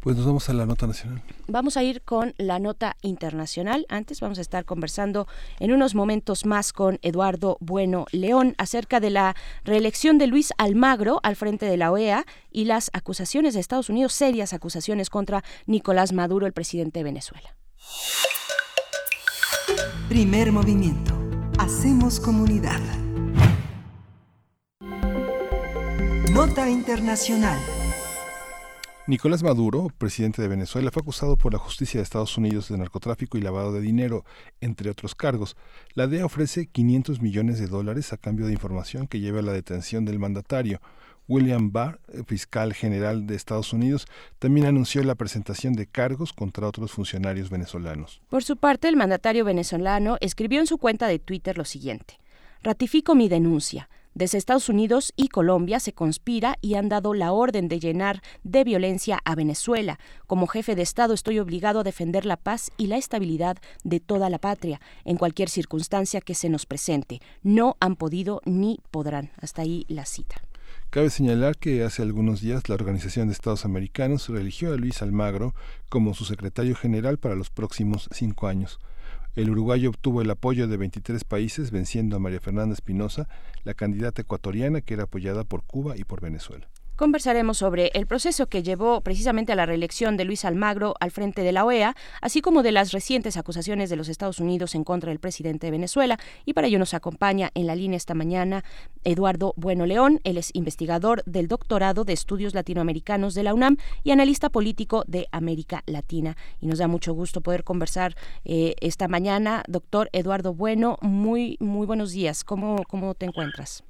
Pues 0.00 0.16
nos 0.16 0.24
vamos 0.24 0.48
a 0.48 0.54
la 0.54 0.64
nota 0.64 0.86
nacional. 0.86 1.22
Vamos 1.46 1.76
a 1.76 1.82
ir 1.82 2.00
con 2.00 2.34
la 2.38 2.58
nota 2.58 2.96
internacional. 3.02 3.84
Antes 3.90 4.20
vamos 4.20 4.38
a 4.38 4.40
estar 4.40 4.64
conversando 4.64 5.28
en 5.58 5.72
unos 5.72 5.94
momentos 5.94 6.46
más 6.46 6.72
con 6.72 6.98
Eduardo 7.02 7.58
Bueno 7.60 8.06
León 8.10 8.54
acerca 8.56 8.98
de 8.98 9.10
la 9.10 9.36
reelección 9.62 10.16
de 10.16 10.26
Luis 10.26 10.54
Almagro 10.56 11.20
al 11.22 11.36
frente 11.36 11.66
de 11.66 11.76
la 11.76 11.92
OEA 11.92 12.24
y 12.50 12.64
las 12.64 12.90
acusaciones 12.94 13.52
de 13.52 13.60
Estados 13.60 13.90
Unidos, 13.90 14.14
serias 14.14 14.54
acusaciones 14.54 15.10
contra 15.10 15.44
Nicolás 15.66 16.14
Maduro, 16.14 16.46
el 16.46 16.54
presidente 16.54 17.00
de 17.00 17.04
Venezuela. 17.04 17.54
Primer 20.08 20.52
movimiento. 20.52 21.14
Hacemos 21.58 22.18
comunidad. 22.18 22.80
Nota 26.32 26.68
internacional. 26.68 27.58
Nicolás 29.06 29.42
Maduro, 29.42 29.88
presidente 29.98 30.40
de 30.40 30.46
Venezuela, 30.46 30.92
fue 30.92 31.02
acusado 31.02 31.36
por 31.36 31.52
la 31.52 31.58
justicia 31.58 31.98
de 31.98 32.04
Estados 32.04 32.38
Unidos 32.38 32.68
de 32.68 32.78
narcotráfico 32.78 33.36
y 33.36 33.40
lavado 33.40 33.72
de 33.72 33.80
dinero, 33.80 34.24
entre 34.60 34.88
otros 34.88 35.16
cargos. 35.16 35.56
La 35.94 36.06
DEA 36.06 36.24
ofrece 36.24 36.66
500 36.66 37.20
millones 37.20 37.58
de 37.58 37.66
dólares 37.66 38.12
a 38.12 38.18
cambio 38.18 38.46
de 38.46 38.52
información 38.52 39.08
que 39.08 39.18
lleve 39.18 39.40
a 39.40 39.42
la 39.42 39.52
detención 39.52 40.04
del 40.04 40.20
mandatario. 40.20 40.80
William 41.30 41.70
Barr, 41.70 42.00
fiscal 42.26 42.74
general 42.74 43.28
de 43.28 43.36
Estados 43.36 43.72
Unidos, 43.72 44.08
también 44.40 44.66
anunció 44.66 45.04
la 45.04 45.14
presentación 45.14 45.74
de 45.74 45.86
cargos 45.86 46.32
contra 46.32 46.66
otros 46.66 46.90
funcionarios 46.90 47.50
venezolanos. 47.50 48.20
Por 48.28 48.42
su 48.42 48.56
parte, 48.56 48.88
el 48.88 48.96
mandatario 48.96 49.44
venezolano 49.44 50.16
escribió 50.20 50.58
en 50.58 50.66
su 50.66 50.76
cuenta 50.76 51.06
de 51.06 51.20
Twitter 51.20 51.56
lo 51.56 51.64
siguiente. 51.64 52.18
Ratifico 52.64 53.14
mi 53.14 53.28
denuncia. 53.28 53.88
Desde 54.12 54.38
Estados 54.38 54.68
Unidos 54.68 55.12
y 55.14 55.28
Colombia 55.28 55.78
se 55.78 55.92
conspira 55.92 56.58
y 56.60 56.74
han 56.74 56.88
dado 56.88 57.14
la 57.14 57.30
orden 57.30 57.68
de 57.68 57.78
llenar 57.78 58.22
de 58.42 58.64
violencia 58.64 59.20
a 59.24 59.36
Venezuela. 59.36 60.00
Como 60.26 60.48
jefe 60.48 60.74
de 60.74 60.82
Estado 60.82 61.14
estoy 61.14 61.38
obligado 61.38 61.78
a 61.78 61.84
defender 61.84 62.26
la 62.26 62.36
paz 62.36 62.72
y 62.76 62.88
la 62.88 62.96
estabilidad 62.96 63.58
de 63.84 64.00
toda 64.00 64.28
la 64.30 64.38
patria 64.38 64.80
en 65.04 65.16
cualquier 65.16 65.48
circunstancia 65.48 66.20
que 66.20 66.34
se 66.34 66.48
nos 66.48 66.66
presente. 66.66 67.20
No 67.44 67.76
han 67.78 67.94
podido 67.94 68.42
ni 68.44 68.80
podrán. 68.90 69.30
Hasta 69.40 69.62
ahí 69.62 69.86
la 69.88 70.06
cita. 70.06 70.42
Cabe 70.90 71.08
señalar 71.08 71.56
que 71.56 71.84
hace 71.84 72.02
algunos 72.02 72.40
días 72.40 72.68
la 72.68 72.74
Organización 72.74 73.28
de 73.28 73.32
Estados 73.32 73.64
Americanos 73.64 74.28
religió 74.28 74.72
a 74.72 74.76
Luis 74.76 75.02
Almagro 75.02 75.54
como 75.88 76.14
su 76.14 76.24
secretario 76.24 76.74
general 76.74 77.16
para 77.16 77.36
los 77.36 77.48
próximos 77.48 78.08
cinco 78.10 78.48
años. 78.48 78.80
El 79.36 79.50
uruguayo 79.50 79.90
obtuvo 79.90 80.20
el 80.20 80.28
apoyo 80.28 80.66
de 80.66 80.76
23 80.76 81.22
países, 81.22 81.70
venciendo 81.70 82.16
a 82.16 82.18
María 82.18 82.40
Fernanda 82.40 82.74
Espinosa, 82.74 83.28
la 83.62 83.74
candidata 83.74 84.22
ecuatoriana 84.22 84.80
que 84.80 84.94
era 84.94 85.04
apoyada 85.04 85.44
por 85.44 85.62
Cuba 85.62 85.96
y 85.96 86.02
por 86.02 86.20
Venezuela. 86.20 86.68
Conversaremos 87.00 87.56
sobre 87.56 87.90
el 87.94 88.06
proceso 88.06 88.46
que 88.46 88.62
llevó 88.62 89.00
precisamente 89.00 89.52
a 89.52 89.56
la 89.56 89.64
reelección 89.64 90.18
de 90.18 90.26
Luis 90.26 90.44
Almagro 90.44 90.96
al 91.00 91.10
frente 91.10 91.40
de 91.40 91.50
la 91.50 91.64
OEA, 91.64 91.94
así 92.20 92.42
como 92.42 92.62
de 92.62 92.72
las 92.72 92.92
recientes 92.92 93.38
acusaciones 93.38 93.88
de 93.88 93.96
los 93.96 94.10
Estados 94.10 94.38
Unidos 94.38 94.74
en 94.74 94.84
contra 94.84 95.08
del 95.08 95.18
presidente 95.18 95.66
de 95.66 95.70
Venezuela. 95.70 96.18
Y 96.44 96.52
para 96.52 96.66
ello 96.66 96.78
nos 96.78 96.92
acompaña 96.92 97.48
en 97.54 97.66
la 97.66 97.74
línea 97.74 97.96
esta 97.96 98.12
mañana 98.12 98.64
Eduardo 99.02 99.54
Bueno 99.56 99.86
León. 99.86 100.20
Él 100.24 100.36
es 100.36 100.50
investigador 100.52 101.24
del 101.24 101.48
doctorado 101.48 102.04
de 102.04 102.12
estudios 102.12 102.52
latinoamericanos 102.52 103.32
de 103.32 103.44
la 103.44 103.54
UNAM 103.54 103.78
y 104.04 104.10
analista 104.10 104.50
político 104.50 105.02
de 105.06 105.26
América 105.32 105.82
Latina. 105.86 106.36
Y 106.60 106.66
nos 106.66 106.80
da 106.80 106.86
mucho 106.86 107.14
gusto 107.14 107.40
poder 107.40 107.64
conversar 107.64 108.14
eh, 108.44 108.74
esta 108.82 109.08
mañana. 109.08 109.62
Doctor 109.68 110.10
Eduardo 110.12 110.52
Bueno, 110.52 110.98
muy, 111.00 111.56
muy 111.60 111.86
buenos 111.86 112.12
días. 112.12 112.44
¿Cómo, 112.44 112.82
cómo 112.86 113.14
te 113.14 113.24
encuentras? 113.24 113.82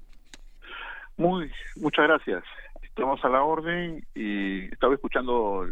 Muy, 1.17 1.51
muchas 1.75 2.07
gracias. 2.07 2.45
Estamos 2.91 3.25
a 3.25 3.29
la 3.29 3.43
orden 3.43 4.05
y 4.15 4.65
estaba 4.65 4.95
escuchando 4.95 5.65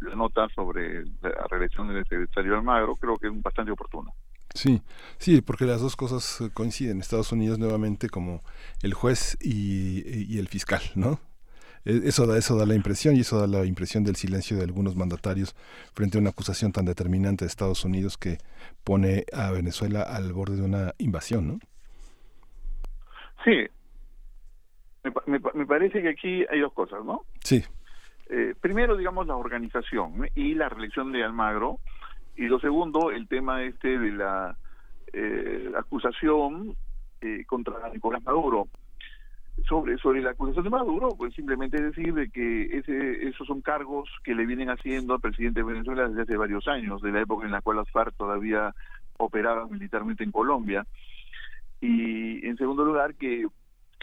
la 0.00 0.14
nota 0.14 0.48
sobre 0.54 1.04
la 1.22 1.46
reelección 1.50 1.88
del 1.88 2.04
secretario 2.04 2.56
Almagro, 2.56 2.94
creo 2.96 3.16
que 3.16 3.28
es 3.28 3.42
bastante 3.42 3.72
oportuno. 3.72 4.12
Sí, 4.54 4.82
sí, 5.18 5.40
porque 5.40 5.64
las 5.64 5.80
dos 5.80 5.94
cosas 5.94 6.50
coinciden. 6.54 7.00
Estados 7.00 7.32
Unidos 7.32 7.58
nuevamente 7.58 8.08
como 8.08 8.42
el 8.82 8.92
juez 8.92 9.38
y, 9.40 10.02
y, 10.34 10.38
el 10.38 10.48
fiscal, 10.48 10.82
¿no? 10.94 11.20
Eso 11.84 12.26
da, 12.26 12.36
eso 12.36 12.56
da 12.56 12.66
la 12.66 12.74
impresión 12.74 13.16
y 13.16 13.20
eso 13.20 13.38
da 13.38 13.46
la 13.46 13.64
impresión 13.64 14.04
del 14.04 14.16
silencio 14.16 14.56
de 14.56 14.64
algunos 14.64 14.96
mandatarios 14.96 15.54
frente 15.94 16.18
a 16.18 16.20
una 16.20 16.30
acusación 16.30 16.72
tan 16.72 16.84
determinante 16.84 17.44
de 17.44 17.48
Estados 17.48 17.84
Unidos 17.84 18.18
que 18.18 18.38
pone 18.84 19.24
a 19.32 19.52
Venezuela 19.52 20.02
al 20.02 20.32
borde 20.32 20.56
de 20.56 20.62
una 20.62 20.92
invasión, 20.98 21.46
¿no? 21.46 21.58
Sí, 23.44 23.68
me, 25.26 25.38
me, 25.54 25.66
parece 25.66 26.02
que 26.02 26.08
aquí 26.08 26.44
hay 26.50 26.60
dos 26.60 26.72
cosas, 26.72 27.04
¿no? 27.04 27.22
Sí. 27.42 27.64
Eh, 28.30 28.54
primero, 28.60 28.96
digamos, 28.96 29.26
la 29.26 29.36
organización 29.36 30.28
y 30.34 30.54
la 30.54 30.68
reelección 30.68 31.12
de 31.12 31.24
Almagro. 31.24 31.78
Y 32.36 32.46
lo 32.46 32.60
segundo, 32.60 33.10
el 33.10 33.26
tema 33.26 33.62
este 33.64 33.98
de 33.98 34.12
la 34.12 34.56
eh, 35.12 35.72
acusación 35.76 36.76
eh, 37.20 37.44
contra 37.46 37.88
Nicolás 37.92 38.22
Maduro. 38.24 38.68
Sobre, 39.68 39.98
sobre 39.98 40.22
la 40.22 40.30
acusación 40.30 40.62
de 40.62 40.70
Maduro, 40.70 41.08
pues 41.18 41.34
simplemente 41.34 41.82
decir 41.82 42.14
de 42.14 42.30
que 42.30 42.78
ese, 42.78 43.26
esos 43.26 43.44
son 43.44 43.60
cargos 43.60 44.08
que 44.22 44.32
le 44.32 44.46
vienen 44.46 44.70
haciendo 44.70 45.14
al 45.14 45.20
presidente 45.20 45.60
de 45.60 45.66
Venezuela 45.66 46.08
desde 46.08 46.22
hace 46.22 46.36
varios 46.36 46.68
años, 46.68 47.02
de 47.02 47.10
la 47.10 47.22
época 47.22 47.44
en 47.44 47.50
la 47.50 47.60
cual 47.60 47.78
las 47.78 47.90
FARC 47.90 48.14
todavía 48.16 48.72
operaban 49.16 49.68
militarmente 49.68 50.22
en 50.22 50.30
Colombia. 50.30 50.86
Y 51.80 52.46
en 52.46 52.56
segundo 52.56 52.84
lugar, 52.84 53.16
que 53.16 53.46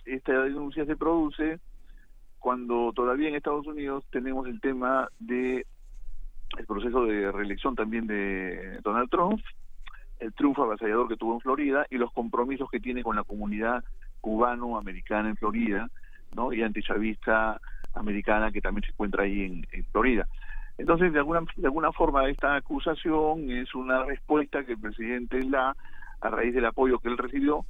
esta 0.06 0.44
denuncia 0.44 0.86
se 0.86 0.96
produce 0.96 1.60
cuando 2.40 2.94
todavía 2.94 3.30
en 3.30 3.36
Estados 3.36 3.66
Unidos 3.66 4.06
tenemos 4.12 4.48
el 4.48 4.62
tema 4.62 5.10
de 5.20 5.66
el 6.58 6.66
proceso 6.66 7.06
de 7.06 7.32
reelección 7.32 7.76
también 7.76 8.08
de 8.08 8.80
Donald 8.84 9.10
Trump, 9.10 9.42
el 10.20 10.32
triunfo 10.34 10.64
avasallador 10.64 11.08
que 11.08 11.18
tuvo 11.18 11.34
en 11.34 11.42
Florida 11.42 11.86
y 11.90 11.98
los 11.98 12.12
compromisos 12.14 12.70
que 12.70 12.80
tiene 12.80 13.04
con 13.04 13.16
la 13.16 13.24
comunidad 13.24 13.84
cubano-americana 14.22 15.30
en 15.30 15.38
Florida, 15.38 15.90
¿no? 16.36 16.54
Y 16.54 16.62
antichavista 16.62 17.60
americana 17.94 18.52
que 18.52 18.62
también 18.62 18.84
se 18.84 18.92
encuentra 18.92 19.24
ahí 19.24 19.42
en, 19.42 19.68
en 19.72 19.86
Florida. 19.86 20.28
Entonces, 20.78 21.14
de 21.14 21.20
alguna, 21.20 21.42
de 21.56 21.68
alguna 21.68 21.92
forma, 21.92 22.28
esta 22.30 22.56
acusación 22.56 23.50
es 23.50 23.74
una 23.76 24.04
respuesta 24.04 24.64
que 24.66 24.74
el 24.74 24.80
presidente 24.80 25.40
da 25.50 25.76
a 26.22 26.30
raíz 26.30 26.54
del 26.54 26.66
apoyo 26.66 27.00
que 27.00 27.10
él 27.10 27.18
recibió 27.18 27.66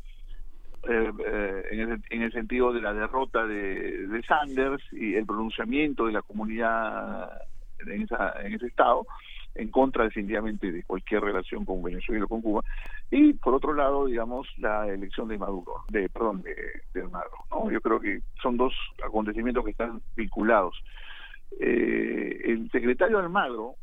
eh, 0.88 1.12
eh, 1.26 1.64
en, 1.72 1.80
el, 1.80 2.03
en, 2.10 2.22
el, 2.22 2.32
sentido 2.32 2.72
de 2.72 2.82
la 2.82 2.94
derrota 2.94 3.45
de, 3.45 4.07
de, 4.07 4.24
Sanders 4.24 4.84
y 4.91 5.16
el 5.16 5.26
pronunciamiento 5.26 6.06
de 6.06 6.14
la 6.14 6.22
comunidad 6.22 7.30
en, 7.80 8.03
esa, 8.03 8.30
ese 8.44 8.68
estado 8.68 9.06
en 9.56 9.70
contra 9.72 10.03
definitivamente 10.03 10.72
de 10.72 10.84
cualquier 10.84 11.22
relación 11.22 11.66
con 11.66 11.82
Venezuela 11.82 12.26
o 12.26 12.28
con 12.28 12.41
Cuba. 12.41 12.62
Y 13.10 13.34
por 13.34 13.56
otro 13.56 13.74
lado 13.74 14.06
digamos 14.06 14.48
la 14.57 14.88
elección 14.88 15.28
de 15.28 15.38
Maduro 15.38 15.86
de 15.90 16.10
perdón 16.10 16.44
de, 16.44 16.56
de 16.94 17.07
Maduro 17.07 17.38
no 17.49 17.72
yo 17.72 17.82
creo 17.82 17.99
que 17.99 18.20
son 18.41 18.57
dos 18.57 18.74
acontecimientos 19.03 19.64
que 19.64 19.72
están 19.72 20.02
vinculados. 20.16 20.76
Eh, 21.60 22.41
el 22.45 22.70
secretario 22.72 23.18
Almagro 23.18 23.76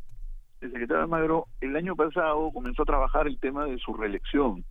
el 0.61 0.71
secretario 0.71 1.03
Almagro 1.03 1.47
el 1.61 1.75
año 1.75 1.97
pasado 1.97 2.51
comenzó 2.53 2.83
a 2.83 2.87
trabajar 2.87 3.27
el 3.27 3.41
tema 3.41 3.65
de 3.65 3.79
su 3.79 3.95
reelección 3.95 4.65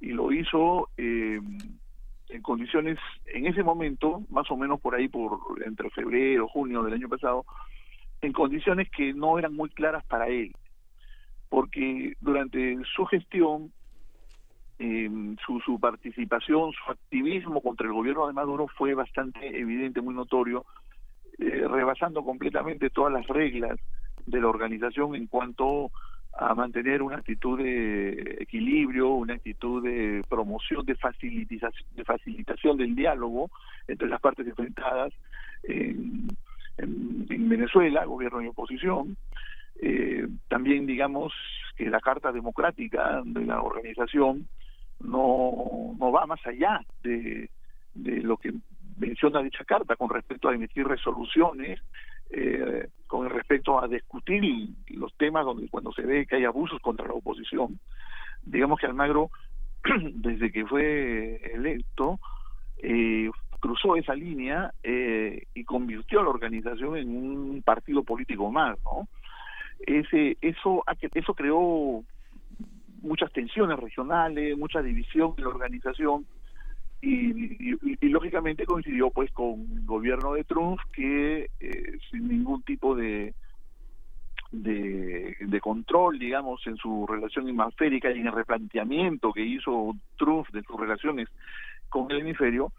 y 0.00 0.08
lo 0.08 0.32
hizo 0.32 0.88
eh, 0.96 1.40
en 2.28 2.42
condiciones, 2.42 2.98
en 3.26 3.46
ese 3.46 3.62
momento, 3.62 4.22
más 4.28 4.50
o 4.50 4.56
menos 4.56 4.80
por 4.80 4.94
ahí, 4.94 5.08
por 5.08 5.38
entre 5.64 5.90
febrero, 5.90 6.48
junio 6.48 6.82
del 6.82 6.94
año 6.94 7.08
pasado, 7.08 7.44
en 8.20 8.32
condiciones 8.32 8.90
que 8.90 9.12
no 9.14 9.38
eran 9.38 9.54
muy 9.54 9.70
claras 9.70 10.04
para 10.04 10.28
él, 10.28 10.54
porque 11.48 12.14
durante 12.20 12.78
su 12.94 13.06
gestión, 13.06 13.72
eh, 14.78 15.10
su, 15.44 15.60
su 15.60 15.80
participación, 15.80 16.72
su 16.72 16.92
activismo 16.92 17.60
contra 17.60 17.86
el 17.86 17.92
gobierno 17.92 18.26
de 18.26 18.32
Maduro 18.32 18.68
fue 18.68 18.94
bastante 18.94 19.58
evidente, 19.58 20.00
muy 20.00 20.14
notorio, 20.14 20.64
eh, 21.38 21.66
rebasando 21.68 22.24
completamente 22.24 22.90
todas 22.90 23.12
las 23.12 23.26
reglas 23.26 23.78
de 24.26 24.40
la 24.40 24.48
organización 24.48 25.14
en 25.14 25.26
cuanto 25.26 25.90
a 26.36 26.54
mantener 26.54 27.02
una 27.02 27.16
actitud 27.16 27.58
de 27.58 28.36
equilibrio, 28.40 29.10
una 29.10 29.34
actitud 29.34 29.82
de 29.82 30.22
promoción, 30.28 30.84
de 30.86 30.94
facilitación, 30.94 31.72
de 31.96 32.04
facilitación 32.04 32.76
del 32.76 32.94
diálogo 32.94 33.50
entre 33.86 34.08
las 34.08 34.20
partes 34.20 34.46
enfrentadas 34.46 35.12
en, 35.64 36.28
en, 36.76 37.26
en 37.28 37.48
Venezuela, 37.48 38.04
gobierno 38.04 38.42
y 38.42 38.46
oposición. 38.46 39.16
Eh, 39.80 40.26
también 40.48 40.86
digamos 40.86 41.32
que 41.76 41.88
la 41.90 42.00
carta 42.00 42.32
democrática 42.32 43.22
de 43.24 43.44
la 43.44 43.62
organización 43.62 44.48
no, 45.00 45.94
no 45.98 46.12
va 46.12 46.26
más 46.26 46.44
allá 46.46 46.80
de, 47.02 47.50
de 47.94 48.22
lo 48.22 48.36
que 48.36 48.52
menciona 48.98 49.42
dicha 49.42 49.64
carta 49.64 49.96
con 49.96 50.10
respecto 50.10 50.48
a 50.48 50.54
emitir 50.54 50.86
resoluciones 50.86 51.80
eh, 52.30 52.88
con 53.06 53.28
respecto 53.30 53.82
a 53.82 53.88
discutir 53.88 54.68
los 54.88 55.16
temas 55.16 55.44
donde 55.44 55.68
cuando 55.68 55.92
se 55.92 56.02
ve 56.02 56.26
que 56.26 56.36
hay 56.36 56.44
abusos 56.44 56.80
contra 56.80 57.06
la 57.06 57.14
oposición. 57.14 57.78
Digamos 58.42 58.78
que 58.78 58.86
Almagro, 58.86 59.30
desde 60.14 60.52
que 60.52 60.66
fue 60.66 61.36
electo, 61.54 62.18
eh, 62.78 63.30
cruzó 63.60 63.96
esa 63.96 64.14
línea 64.14 64.72
eh, 64.82 65.46
y 65.54 65.64
convirtió 65.64 66.20
a 66.20 66.24
la 66.24 66.30
organización 66.30 66.96
en 66.96 67.08
un 67.08 67.62
partido 67.62 68.02
político 68.02 68.50
más, 68.50 68.78
¿no? 68.84 69.08
Ese, 69.80 70.36
eso, 70.40 70.84
eso 71.14 71.34
creó 71.34 72.02
muchas 73.00 73.32
tensiones 73.32 73.78
regionales, 73.78 74.56
mucha 74.58 74.82
división 74.82 75.34
en 75.36 75.44
la 75.44 75.50
organización 75.50 76.26
y, 77.00 78.08
lógicamente 78.08 78.66
coincidió 78.66 79.10
pues 79.10 79.30
con 79.32 79.66
el 79.72 79.84
gobierno 79.84 80.34
de 80.34 80.44
Trump 80.44 80.80
que 80.92 81.50
eh, 81.60 81.98
sin 82.10 82.28
ningún 82.28 82.62
tipo 82.62 82.96
de, 82.96 83.34
de, 84.50 85.36
de 85.38 85.60
control 85.60 86.18
digamos 86.18 86.66
en 86.66 86.76
su 86.76 87.06
relación 87.06 87.48
hemisférica 87.48 88.10
y 88.10 88.20
en 88.20 88.26
el 88.26 88.32
replanteamiento 88.32 89.32
que 89.32 89.42
hizo 89.42 89.94
Trump 90.16 90.48
de 90.48 90.62
sus 90.62 90.80
relaciones 90.80 91.28
con 91.88 92.10
el 92.10 92.20
hemisferio 92.20 92.72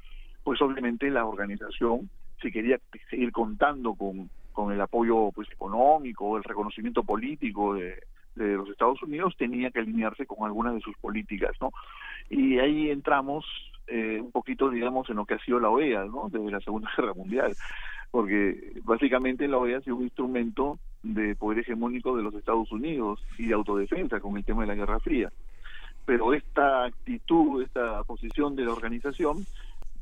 pues 0.44 0.62
obviamente 0.62 1.10
la 1.10 1.26
organización 1.26 2.10
si 2.42 2.52
quería 2.52 2.80
seguir 3.10 3.32
contando 3.32 3.94
con, 3.94 4.30
con 4.52 4.74
el 4.74 4.82
apoyo 4.82 5.32
pues 5.32 5.50
económico 5.52 6.38
el 6.38 6.44
reconocimiento 6.44 7.04
político 7.04 7.76
de, 7.76 8.04
de 8.36 8.56
los 8.56 8.70
Estados 8.70 9.02
Unidos 9.04 9.36
tenía 9.38 9.72
que 9.72 9.80
alinearse 9.80 10.26
con 10.26 10.46
algunas 10.46 10.74
de 10.74 10.82
sus 10.82 10.98
políticas 10.98 11.56
no 11.62 11.72
y 12.30 12.60
ahí 12.60 12.90
entramos 12.90 13.46
eh, 13.90 14.20
un 14.22 14.32
poquito, 14.32 14.70
digamos, 14.70 15.10
en 15.10 15.18
lo 15.18 15.26
que 15.26 15.36
ha 15.36 15.40
sido 15.40 15.60
la 15.60 15.70
OEA, 15.70 16.06
¿no? 16.06 16.30
Desde 16.30 16.52
la 16.52 16.60
Segunda 16.60 16.90
Guerra 16.98 17.14
Mundial, 17.14 17.56
porque 18.12 18.74
básicamente 18.84 19.48
la 19.48 19.58
OEA 19.58 19.78
ha 19.78 19.82
sido 19.82 19.98
un 19.98 20.04
instrumento 20.04 20.80
de 21.04 21.36
poder 21.36 21.60
hegemónico 21.60 22.16
de 22.16 22.24
los 22.24 22.34
Estados 22.36 22.72
Unidos 22.72 23.24
y 23.38 23.48
de 23.48 23.54
autodefensa 23.54 24.20
con 24.20 24.38
el 24.38 24.46
tema 24.46 24.62
de 24.62 24.68
la 24.68 24.76
Guerra 24.76 25.00
Fría. 25.00 25.32
Pero 26.06 26.34
esta 26.34 26.86
actitud, 26.86 27.62
esta 27.62 28.04
posición 28.04 28.56
de 28.56 28.66
la 28.66 28.72
organización 28.72 29.46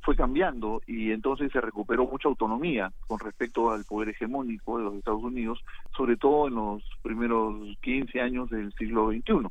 fue 0.02 0.16
cambiando 0.16 0.82
y 0.88 1.12
entonces 1.12 1.52
se 1.52 1.60
recuperó 1.60 2.08
mucha 2.08 2.30
autonomía 2.30 2.94
con 3.08 3.20
respecto 3.20 3.72
al 3.72 3.84
poder 3.84 4.10
hegemónico 4.10 4.78
de 4.78 4.86
los 4.86 4.96
Estados 4.96 5.22
Unidos, 5.22 5.60
sobre 5.98 6.16
todo 6.16 6.48
en 6.48 6.56
los 6.56 6.84
primeros 7.02 7.56
15 7.82 8.22
años 8.22 8.50
del 8.50 8.72
siglo 8.76 9.12
XXI. 9.12 9.50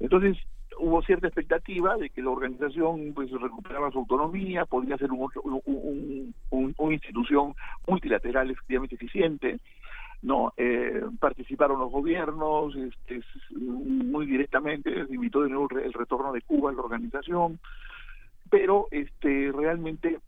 Entonces, 0.00 0.36
hubo 0.78 1.02
cierta 1.02 1.26
expectativa 1.26 1.96
de 1.96 2.10
que 2.10 2.22
la 2.22 2.30
organización 2.30 3.12
pues 3.14 3.30
recuperaba 3.30 3.90
su 3.90 3.98
autonomía, 3.98 4.64
podría 4.64 4.96
ser 4.96 5.10
un, 5.12 6.34
una 6.50 6.94
institución 6.94 7.54
multilateral 7.86 8.50
efectivamente 8.50 8.94
eficiente, 8.94 9.60
no 10.22 10.52
eh, 10.56 11.02
participaron 11.20 11.78
los 11.78 11.92
gobiernos 11.92 12.74
este, 12.76 13.20
muy 13.50 14.26
directamente, 14.26 15.06
se 15.06 15.14
invitó 15.14 15.42
de 15.42 15.50
nuevo 15.50 15.68
el 15.70 15.92
retorno 15.92 16.32
de 16.32 16.42
Cuba 16.42 16.70
a 16.70 16.74
la 16.74 16.80
organización, 16.80 17.60
pero 18.50 18.88
este 18.90 19.52
realmente 19.52 20.18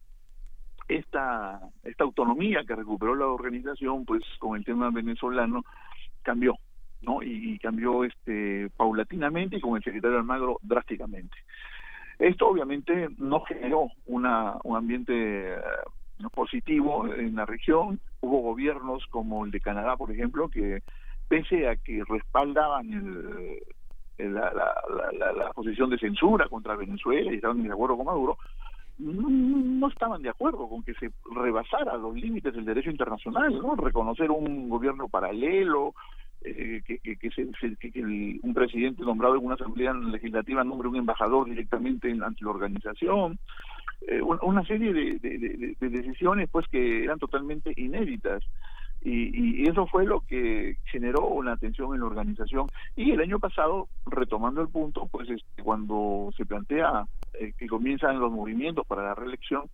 esta 0.89 1.61
esta 1.83 2.05
autonomía 2.05 2.63
que 2.65 2.77
recuperó 2.77 3.15
la 3.15 3.27
organización 3.27 4.05
pues 4.05 4.23
con 4.39 4.57
el 4.57 4.65
tema 4.65 4.91
venezolano 4.91 5.65
cambió 6.23 6.57
¿no? 7.07 7.23
Y, 7.23 7.59
cambió 7.59 8.05
este 8.05 8.69
paulatinamente 8.77 9.57
y 9.57 9.61
con 9.61 9.77
el 9.77 9.83
secretario 9.83 10.19
Almagro 10.19 10.59
drásticamente. 10.63 11.37
Esto 12.19 12.49
obviamente 12.49 13.09
no 13.19 13.41
generó 13.41 13.89
una, 14.07 14.57
un 14.65 14.77
ambiente 14.77 15.55
eh, 15.55 15.59
positivo 16.35 17.07
en 17.07 17.37
la 17.37 17.47
región. 17.47 18.01
Hubo 18.21 18.41
gobiernos 18.41 19.05
como 19.07 19.45
el 19.45 19.51
de 19.51 19.61
Canadá, 19.61 19.97
por 19.97 20.11
ejemplo, 20.11 20.49
que 20.49 20.83
pese 21.29 21.69
a 21.69 21.77
que 21.77 22.03
respaldaban 22.09 22.93
el, 24.19 24.35
la, 24.35 24.53
la, 24.53 25.53
posición 25.53 25.91
de 25.91 25.99
censura 25.99 26.49
contra 26.49 26.77
Venezuela 26.77 27.33
y 27.33 27.37
estaban 27.37 27.63
de 27.63 27.73
acuerdo 27.73 27.97
con 27.97 28.07
Maduro, 28.07 28.39
no, 28.99 29.89
estaban 29.89 30.23
de 30.23 30.31
acuerdo 30.31 30.69
con 30.69 30.83
que 30.83 30.95
se 30.95 31.11
rebasara 31.35 31.97
los 31.97 32.15
límites 32.15 32.55
del 32.55 32.65
derecho 32.65 32.91
internacional, 32.91 33.53
¿no? 33.61 33.77
Reconocer 33.77 34.31
un 34.31 34.69
gobierno 34.69 35.09
paralelo, 35.09 35.95
eh, 36.47 36.81
que, 36.87 36.99
que, 36.99 37.17
que, 37.17 38.39
un 38.43 38.55
presidente 38.55 39.03
nombrado 39.03 39.35
en 39.35 39.45
una 39.45 39.57
asamblea 39.57 39.93
legislativa 39.93 40.63
nombre 40.63 40.87
un 40.87 40.97
embajador 40.97 41.49
directamente 41.49 42.09
ante 42.11 42.45
la 42.45 42.51
organización, 42.51 43.37
eh, 44.07 44.23
una 44.23 44.65
serie 44.65 44.93
de, 44.93 45.77
decisiones 45.81 46.49
pues 46.51 46.69
que 46.69 47.03
eran 47.03 47.19
totalmente 47.19 47.73
inéditas. 47.77 48.45
Y, 49.03 49.63
y, 49.63 49.69
eso 49.69 49.87
fue 49.89 50.05
lo 50.05 50.21
que 50.21 50.77
generó 50.85 51.27
una 51.27 51.57
tensión 51.57 51.95
en 51.95 52.01
la 52.01 52.07
organización. 52.07 52.69
Y 52.95 53.11
el 53.11 53.21
año 53.21 53.41
pasado, 53.41 53.89
retomando 54.07 54.63
el 54.63 54.69
punto, 54.69 55.09
pues 55.11 55.29
este, 55.29 55.63
cuando 55.65 56.31
se 56.37 56.47
plantea 56.47 57.07
eh, 57.35 57.53
que 57.59 57.67
comienzan 57.67 58.21
los 58.21 58.31
movimientos 58.31 58.87
para 58.87 59.03
la 59.03 59.15
reelección 59.17 59.65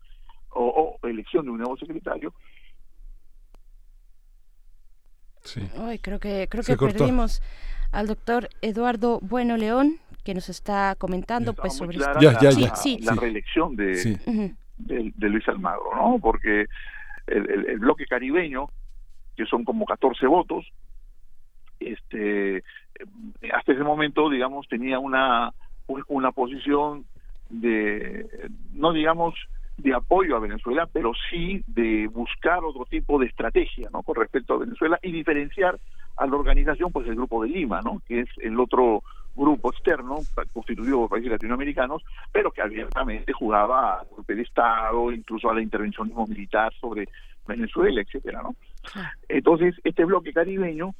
o 0.54 0.98
elección 1.02 1.44
de 1.44 1.50
un 1.50 1.58
nuevo 1.58 1.76
secretario, 1.78 2.34
Sí. 5.44 5.60
creo 6.00 6.18
que, 6.18 6.46
creo 6.48 6.64
que 6.64 6.76
perdimos 6.76 7.42
al 7.90 8.06
doctor 8.06 8.48
Eduardo 8.62 9.20
Bueno 9.20 9.56
León, 9.56 9.98
que 10.24 10.34
nos 10.34 10.48
está 10.48 10.94
comentando 10.96 11.52
pues 11.52 11.76
sobre 11.76 11.98
la, 11.98 12.12
reelección 12.14 13.76
de, 13.76 14.20
de, 14.78 15.28
Luis 15.28 15.46
Almagro, 15.48 15.90
¿no? 15.94 16.18
Porque 16.20 16.66
el, 17.26 17.78
bloque 17.78 18.06
caribeño, 18.06 18.68
que 19.36 19.46
son 19.46 19.64
como 19.64 19.84
14 19.84 20.26
votos, 20.26 20.66
este 21.80 22.62
hasta 23.52 23.72
ese 23.72 23.82
momento, 23.82 24.30
digamos, 24.30 24.68
tenía 24.68 24.98
una, 24.98 25.52
una 26.08 26.30
posición 26.30 27.04
de, 27.50 28.48
no 28.72 28.92
digamos, 28.92 29.34
de 29.82 29.94
apoyo 29.94 30.36
a 30.36 30.40
Venezuela, 30.40 30.88
pero 30.92 31.12
sí 31.28 31.62
de 31.66 32.06
buscar 32.06 32.64
otro 32.64 32.84
tipo 32.86 33.18
de 33.18 33.26
estrategia, 33.26 33.88
¿no? 33.92 34.02
Con 34.02 34.14
respecto 34.14 34.54
a 34.54 34.58
Venezuela 34.58 34.98
y 35.02 35.10
diferenciar 35.10 35.78
a 36.16 36.26
la 36.26 36.36
organización, 36.36 36.92
pues 36.92 37.08
el 37.08 37.16
Grupo 37.16 37.42
de 37.42 37.48
Lima, 37.48 37.80
¿no? 37.82 38.00
Que 38.06 38.20
es 38.20 38.28
el 38.38 38.58
otro 38.60 39.02
grupo 39.34 39.70
externo 39.72 40.18
constituido 40.52 41.00
por 41.00 41.10
países 41.10 41.32
latinoamericanos, 41.32 42.04
pero 42.30 42.52
que 42.52 42.62
abiertamente 42.62 43.32
jugaba 43.32 44.00
al 44.00 44.06
golpe 44.08 44.34
de 44.36 44.42
Estado, 44.42 45.10
incluso 45.10 45.50
a 45.50 45.54
la 45.54 45.62
intervencionismo 45.62 46.26
militar 46.26 46.72
sobre 46.80 47.08
Venezuela, 47.46 48.02
etcétera, 48.02 48.42
¿no? 48.42 48.54
Entonces, 49.28 49.74
este 49.82 50.04
bloque 50.04 50.32
caribeño 50.32 50.94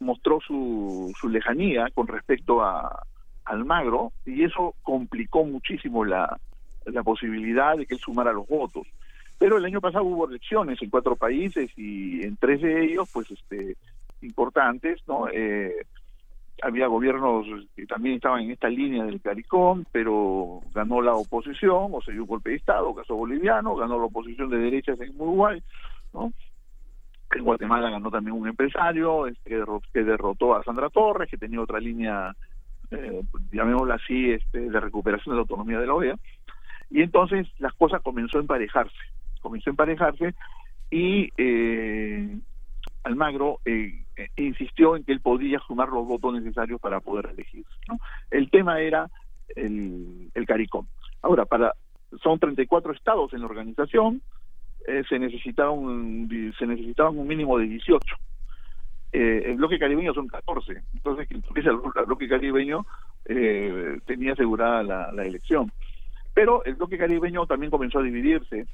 mostró 0.00 0.40
su, 0.40 1.12
su 1.18 1.28
lejanía 1.28 1.86
con 1.94 2.08
respecto 2.08 2.62
a 2.62 3.04
Almagro 3.44 4.12
y 4.26 4.44
eso 4.44 4.74
complicó 4.82 5.44
muchísimo 5.44 6.04
la, 6.04 6.38
la 6.92 7.02
posibilidad 7.02 7.76
de 7.76 7.86
que 7.86 7.94
él 7.94 8.00
sumara 8.00 8.32
los 8.32 8.46
votos. 8.46 8.86
Pero 9.38 9.56
el 9.56 9.64
año 9.64 9.80
pasado 9.80 10.04
hubo 10.04 10.28
elecciones 10.28 10.82
en 10.82 10.90
cuatro 10.90 11.14
países 11.14 11.70
y 11.76 12.22
en 12.22 12.36
tres 12.36 12.60
de 12.60 12.84
ellos, 12.84 13.08
pues, 13.12 13.30
este, 13.30 13.76
importantes, 14.22 15.00
¿no? 15.06 15.28
Eh, 15.28 15.86
había 16.62 16.88
gobiernos 16.88 17.46
que 17.76 17.86
también 17.86 18.16
estaban 18.16 18.42
en 18.42 18.50
esta 18.50 18.68
línea 18.68 19.04
del 19.04 19.20
CARICOM, 19.20 19.84
pero 19.92 20.60
ganó 20.74 21.00
la 21.00 21.14
oposición, 21.14 21.90
o 21.92 22.00
se 22.02 22.12
dio 22.12 22.22
un 22.22 22.28
golpe 22.28 22.50
de 22.50 22.56
Estado, 22.56 22.94
caso 22.94 23.14
boliviano, 23.14 23.76
ganó 23.76 23.98
la 23.98 24.06
oposición 24.06 24.50
de 24.50 24.58
derechas 24.58 25.00
en 25.00 25.10
Uruguay, 25.20 25.62
¿no? 26.12 26.32
En 27.30 27.44
Guatemala 27.44 27.90
ganó 27.90 28.10
también 28.10 28.36
un 28.36 28.48
empresario 28.48 29.26
este, 29.26 29.62
que 29.92 30.02
derrotó 30.02 30.56
a 30.56 30.64
Sandra 30.64 30.88
Torres, 30.88 31.30
que 31.30 31.36
tenía 31.36 31.60
otra 31.60 31.78
línea, 31.78 32.34
eh, 32.90 33.22
llamémosla 33.52 33.96
así, 33.96 34.30
este, 34.30 34.70
de 34.70 34.80
recuperación 34.80 35.34
de 35.34 35.36
la 35.36 35.42
autonomía 35.42 35.78
de 35.78 35.86
la 35.86 35.94
OEA. 35.94 36.16
Y 36.90 37.02
entonces 37.02 37.46
las 37.58 37.74
cosas 37.74 38.02
comenzó 38.02 38.38
a 38.38 38.40
emparejarse, 38.40 38.96
comenzó 39.40 39.70
a 39.70 39.72
emparejarse 39.72 40.34
y 40.90 41.30
eh, 41.36 42.38
Almagro 43.04 43.60
eh, 43.64 44.04
insistió 44.36 44.96
en 44.96 45.04
que 45.04 45.12
él 45.12 45.20
podía 45.20 45.58
sumar 45.60 45.88
los 45.88 46.06
votos 46.06 46.34
necesarios 46.34 46.80
para 46.80 47.00
poder 47.00 47.26
elegirse. 47.26 47.70
¿no? 47.88 47.98
El 48.30 48.50
tema 48.50 48.80
era 48.80 49.10
el, 49.54 50.30
el 50.34 50.46
CARICOM. 50.46 50.86
Ahora, 51.22 51.44
para 51.44 51.74
son 52.22 52.38
34 52.38 52.92
estados 52.92 53.32
en 53.32 53.40
la 53.40 53.46
organización, 53.46 54.22
eh, 54.86 55.02
se, 55.08 55.18
necesitaba 55.18 55.74
se 56.58 56.66
necesitaban 56.66 57.18
un 57.18 57.26
mínimo 57.26 57.58
de 57.58 57.66
18. 57.66 58.16
Eh, 59.12 59.42
el 59.46 59.56
bloque 59.56 59.78
caribeño 59.78 60.14
son 60.14 60.28
14. 60.28 60.82
Entonces, 60.94 61.28
el, 61.30 61.76
bloque 62.06 62.28
caribeño 62.28 62.86
eh, 63.26 63.98
tenía 64.06 64.32
asegurada 64.32 64.82
la 65.12 65.26
elección. 65.26 65.70
Pero 66.38 66.64
el 66.64 66.76
bloque 66.76 66.96
caribeño 66.96 67.46
también 67.46 67.68
comenzó 67.68 67.98
a 67.98 68.02
dividirse 68.04 68.68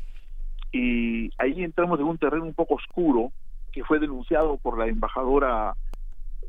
y 0.70 1.30
ahí 1.38 1.64
entramos 1.64 1.98
en 1.98 2.04
un 2.04 2.18
terreno 2.18 2.44
un 2.44 2.52
poco 2.52 2.74
oscuro 2.74 3.32
que 3.72 3.82
fue 3.84 3.98
denunciado 3.98 4.58
por 4.58 4.76
la 4.76 4.86
embajadora 4.86 5.72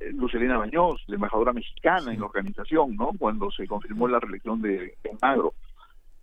eh, 0.01 0.11
Lucelena 0.11 0.57
Baños, 0.57 1.01
la 1.07 1.15
embajadora 1.15 1.53
mexicana 1.53 2.11
en 2.13 2.19
la 2.19 2.25
organización, 2.25 2.97
¿no? 2.97 3.11
Cuando 3.17 3.49
se 3.49 3.65
confirmó 3.65 4.09
la 4.09 4.19
reelección 4.19 4.61
de 4.61 4.97
Magro. 5.21 5.53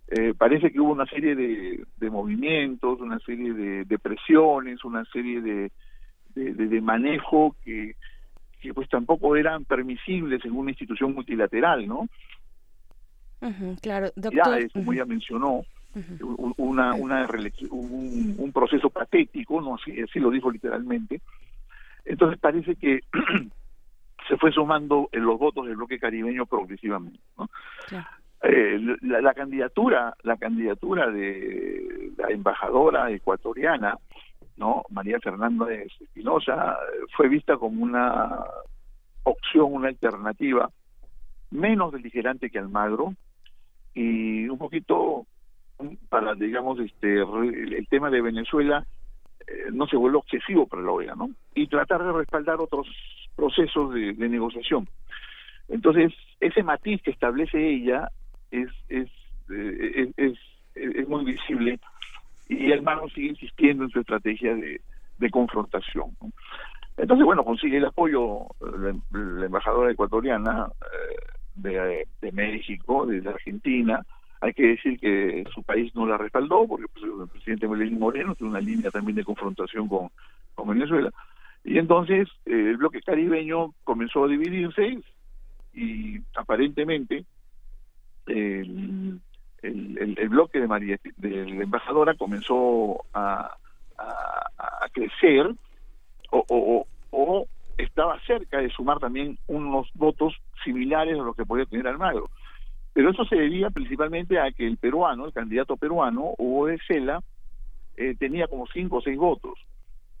Eh, 0.09 0.35
parece 0.37 0.71
que 0.71 0.79
hubo 0.79 0.91
una 0.91 1.07
serie 1.07 1.33
de, 1.35 2.09
movimientos, 2.11 3.01
una 3.01 3.17
serie 3.17 3.51
de, 3.51 3.97
presiones, 3.97 4.85
una 4.85 5.05
serie 5.05 5.41
de, 5.41 5.71
de, 6.35 6.53
de- 6.53 6.67
de 6.67 6.81
manejo 6.81 7.55
que, 7.63 7.95
que 8.61 8.75
pues 8.75 8.87
tampoco 8.89 9.35
eran 9.35 9.65
permisibles 9.65 10.45
en 10.45 10.51
una 10.55 10.69
institución 10.69 11.15
multilateral, 11.15 11.87
¿no? 11.87 12.07
Claro, 13.81 14.07
Ya 14.15 14.21
doctor. 14.21 14.59
es, 14.59 14.71
como 14.73 14.85
ujú, 14.85 14.93
ya 14.93 15.05
mencionó, 15.05 15.65
una, 16.57 16.93
una 16.95 17.27
un, 17.69 18.35
un 18.37 18.51
proceso 18.51 18.89
patético, 18.89 19.61
no 19.61 19.75
así, 19.75 19.99
así 20.01 20.19
lo 20.19 20.31
dijo 20.31 20.49
literalmente. 20.49 21.21
Entonces 22.05 22.39
parece 22.39 22.75
que 22.75 23.01
se 24.27 24.37
fue 24.37 24.51
sumando 24.51 25.09
en 25.11 25.23
los 25.25 25.37
votos 25.37 25.65
del 25.65 25.75
bloque 25.75 25.99
caribeño 25.99 26.45
progresivamente. 26.45 27.19
¿no? 27.37 27.49
Eh, 28.41 28.79
la, 29.01 29.21
la 29.21 29.33
candidatura, 29.33 30.15
la 30.23 30.35
candidatura 30.37 31.09
de 31.09 32.11
la 32.17 32.27
embajadora 32.29 33.09
ecuatoriana, 33.11 33.97
no, 34.57 34.83
María 34.89 35.19
Fernanda 35.19 35.71
Espinosa, 35.73 36.73
eh, 36.73 37.05
fue 37.15 37.29
vista 37.29 37.57
como 37.57 37.81
una 37.83 38.43
opción, 39.23 39.73
una 39.73 39.87
alternativa 39.87 40.69
menos 41.51 41.91
beligerante 41.91 42.49
que 42.49 42.59
Almagro 42.59 43.13
y 43.93 44.47
un 44.47 44.57
poquito 44.57 45.25
para 46.09 46.33
digamos 46.35 46.79
este 46.79 47.21
el 47.21 47.87
tema 47.89 48.09
de 48.09 48.21
Venezuela 48.21 48.85
eh, 49.47 49.69
no 49.71 49.87
se 49.87 49.97
vuelve 49.97 50.17
obsesivo 50.17 50.67
para 50.67 50.81
la 50.81 50.91
OEA, 50.91 51.15
¿no? 51.15 51.29
Y 51.53 51.67
tratar 51.67 52.03
de 52.03 52.11
respaldar 52.13 52.59
otros 52.59 52.87
procesos 53.35 53.93
de, 53.93 54.13
negociación. 54.13 54.87
Entonces, 55.67 56.13
ese 56.39 56.63
matiz 56.63 57.01
que 57.01 57.11
establece 57.11 57.57
ella 57.57 58.09
es 58.51 58.69
es, 58.89 59.09
eh, 59.49 60.13
es, 60.17 60.17
es, 60.17 60.39
es 60.75 61.07
muy 61.07 61.25
visible 61.25 61.79
y 62.47 62.71
el 62.71 62.81
Mano 62.81 63.07
sigue 63.09 63.29
insistiendo 63.29 63.83
en 63.83 63.89
su 63.89 63.99
estrategia 63.99 64.55
de, 64.55 64.81
de 65.17 65.29
confrontación. 65.29 66.15
Entonces, 66.97 67.25
bueno, 67.25 67.43
consigue 67.43 67.77
el 67.77 67.85
apoyo 67.85 68.43
eh, 68.61 68.93
la, 69.11 69.45
embajadora 69.45 69.91
ecuatoriana 69.91 70.67
de, 71.55 72.05
México, 72.31 73.05
de 73.05 73.27
Argentina. 73.29 74.05
Hay 74.41 74.53
que 74.53 74.67
decir 74.67 74.99
que 74.99 75.45
su 75.53 75.63
país 75.63 75.93
no 75.95 76.05
la 76.05 76.17
respaldó 76.17 76.67
porque 76.67 76.85
pues, 76.93 77.05
el 77.05 77.27
presidente 77.29 77.67
Lenín 77.67 77.99
Moreno 77.99 78.35
tiene 78.35 78.51
una 78.51 78.59
línea 78.61 78.91
también 78.91 79.15
de 79.15 79.23
confrontación 79.23 79.87
con, 79.87 80.09
con 80.55 80.67
Venezuela. 80.67 81.11
Y 81.63 81.77
entonces 81.77 82.27
eh, 82.45 82.51
el 82.51 82.77
bloque 82.77 83.01
caribeño 83.01 83.73
comenzó 83.83 84.25
a 84.25 84.27
dividirse 84.27 84.99
y 85.73 86.19
aparentemente 86.35 87.25
el, 88.27 89.19
el, 89.61 90.29
bloque 90.29 90.59
de 90.59 90.67
María 90.67 90.97
de 91.17 91.45
la 91.49 91.63
embajadora 91.63 92.15
comenzó 92.15 93.03
a, 93.13 93.55
a, 93.97 94.89
crecer 94.91 95.49
o, 96.31 96.45
o- 96.49 96.87
o 97.11 97.47
estaba 97.77 98.19
cerca 98.25 98.59
de 98.59 98.69
sumar 98.69 98.99
también 98.99 99.37
unos 99.47 99.89
votos 99.93 100.35
similares 100.63 101.19
a 101.19 101.23
los 101.23 101.35
que 101.35 101.45
podía 101.45 101.65
tener 101.65 101.87
Almagro. 101.87 102.29
Pero 102.93 103.09
eso 103.09 103.25
se 103.25 103.35
debía 103.35 103.69
principalmente 103.71 104.39
a 104.39 104.51
que 104.51 104.67
el 104.67 104.77
peruano, 104.77 105.25
el 105.25 105.33
candidato 105.33 105.77
peruano, 105.77 106.33
Hugo 106.37 106.67
de 106.67 106.79
Cela, 106.87 107.21
eh, 107.95 108.15
tenía 108.17 108.47
como 108.47 108.67
cinco 108.67 108.97
o 108.97 109.01
seis 109.01 109.17
votos. 109.17 109.57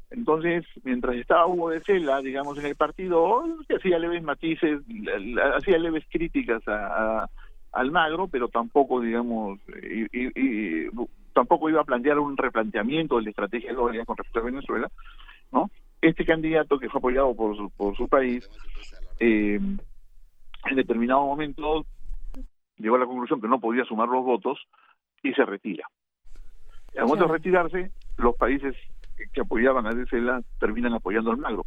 Entonces, 0.09 0.65
mientras 0.83 1.15
estaba 1.15 1.47
Hugo 1.47 1.69
de 1.69 1.81
Cela, 1.81 2.21
digamos, 2.21 2.57
en 2.57 2.65
el 2.65 2.75
partido, 2.75 3.43
hacía 3.75 3.97
leves 3.99 4.21
matices, 4.23 4.81
hacía 5.55 5.77
leves 5.79 6.03
críticas 6.09 6.61
a, 6.67 7.23
a 7.23 7.29
Almagro, 7.71 8.27
pero 8.27 8.47
tampoco, 8.47 9.01
digamos, 9.01 9.59
y, 9.81 10.05
y- 10.13 10.89
tampoco 11.33 11.69
iba 11.69 11.81
a 11.81 11.85
plantear 11.85 12.19
un 12.19 12.37
replanteamiento 12.37 13.17
de 13.17 13.23
la 13.23 13.29
estrategia 13.31 13.73
de 13.73 14.05
con 14.05 14.17
respecto 14.17 14.39
a 14.39 14.43
Venezuela, 14.43 14.87
¿no? 15.51 15.69
Este 16.03 16.25
candidato 16.25 16.77
que 16.77 16.89
fue 16.89 16.99
apoyado 16.99 17.33
por 17.33 17.55
su, 17.55 17.69
por 17.71 17.95
su 17.95 18.09
país, 18.09 18.45
eh, 19.21 19.55
en 19.55 20.75
determinado 20.75 21.25
momento 21.25 21.85
llegó 22.77 22.97
a 22.97 22.99
la 22.99 23.05
conclusión 23.05 23.39
que 23.39 23.47
no 23.47 23.61
podía 23.61 23.85
sumar 23.85 24.09
los 24.09 24.25
votos 24.25 24.59
y 25.23 25.31
se 25.33 25.45
retira. 25.45 25.87
Y 26.93 26.97
al 26.97 27.05
momento 27.05 27.27
de 27.27 27.31
retirarse, 27.31 27.91
los 28.17 28.35
países 28.35 28.75
que- 29.31 29.39
apoyaban 29.39 29.87
a 29.87 30.05
Cela 30.07 30.41
terminan 30.59 30.93
apoyando 30.93 31.31
al 31.31 31.37
Magro. 31.37 31.65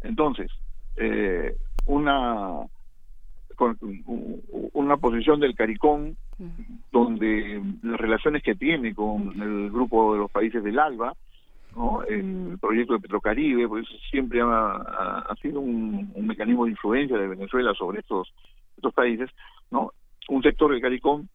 Entonces, 0.00 0.50
eh, 0.96 1.54
una 1.84 2.62
con 3.54 3.78
una 4.72 4.96
posición 4.96 5.40
del 5.40 5.54
CARICOM 5.54 6.14
donde 6.90 7.62
las 7.82 8.00
relaciones 8.00 8.42
que 8.42 8.54
tiene 8.54 8.94
con 8.94 9.30
el 9.42 9.70
grupo 9.70 10.14
de 10.14 10.20
los 10.20 10.30
países 10.30 10.64
del 10.64 10.78
ALBA, 10.78 11.14
¿no? 11.76 12.02
el 12.04 12.58
proyecto 12.60 12.94
de 12.94 13.00
Petrocaribe, 13.00 13.68
pues 13.68 13.86
siempre 14.10 14.40
ha, 14.40 14.46
ha- 14.46 15.24
ha 15.28 15.36
sido 15.36 15.60
un, 15.60 16.10
un 16.14 16.26
mecanismo 16.26 16.64
de 16.64 16.70
influencia 16.72 17.16
de 17.18 17.28
Venezuela 17.28 17.74
sobre 17.74 18.00
estos 18.00 18.32
estos 18.76 18.92
países, 18.92 19.30
¿no? 19.70 19.92
Un 20.28 20.42
sector 20.42 20.70
del 20.72 20.80
CARICOM 20.82 21.26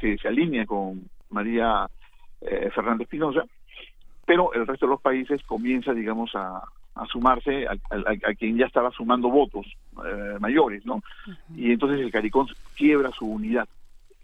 que 0.00 0.16
se 0.18 0.28
alinea 0.28 0.66
con 0.66 1.02
María 1.30 1.86
eh, 2.40 2.70
Fernández 2.74 3.06
Pinoza, 3.08 3.42
pero 4.26 4.52
el 4.52 4.66
resto 4.66 4.86
de 4.86 4.90
los 4.90 5.00
países 5.00 5.42
comienza, 5.44 5.92
digamos, 5.94 6.34
a, 6.34 6.60
a 6.94 7.06
sumarse 7.06 7.66
a, 7.68 7.72
a- 7.72 8.30
a 8.30 8.34
quien 8.34 8.56
ya 8.56 8.66
estaba 8.66 8.90
sumando 8.90 9.28
votos 9.30 9.66
eh, 10.04 10.36
mayores, 10.40 10.84
¿no? 10.86 11.02
Y 11.56 11.70
entonces 11.72 12.00
el 12.00 12.10
CARICOM 12.10 12.46
quiebra 12.74 13.10
su 13.12 13.26
unidad, 13.26 13.68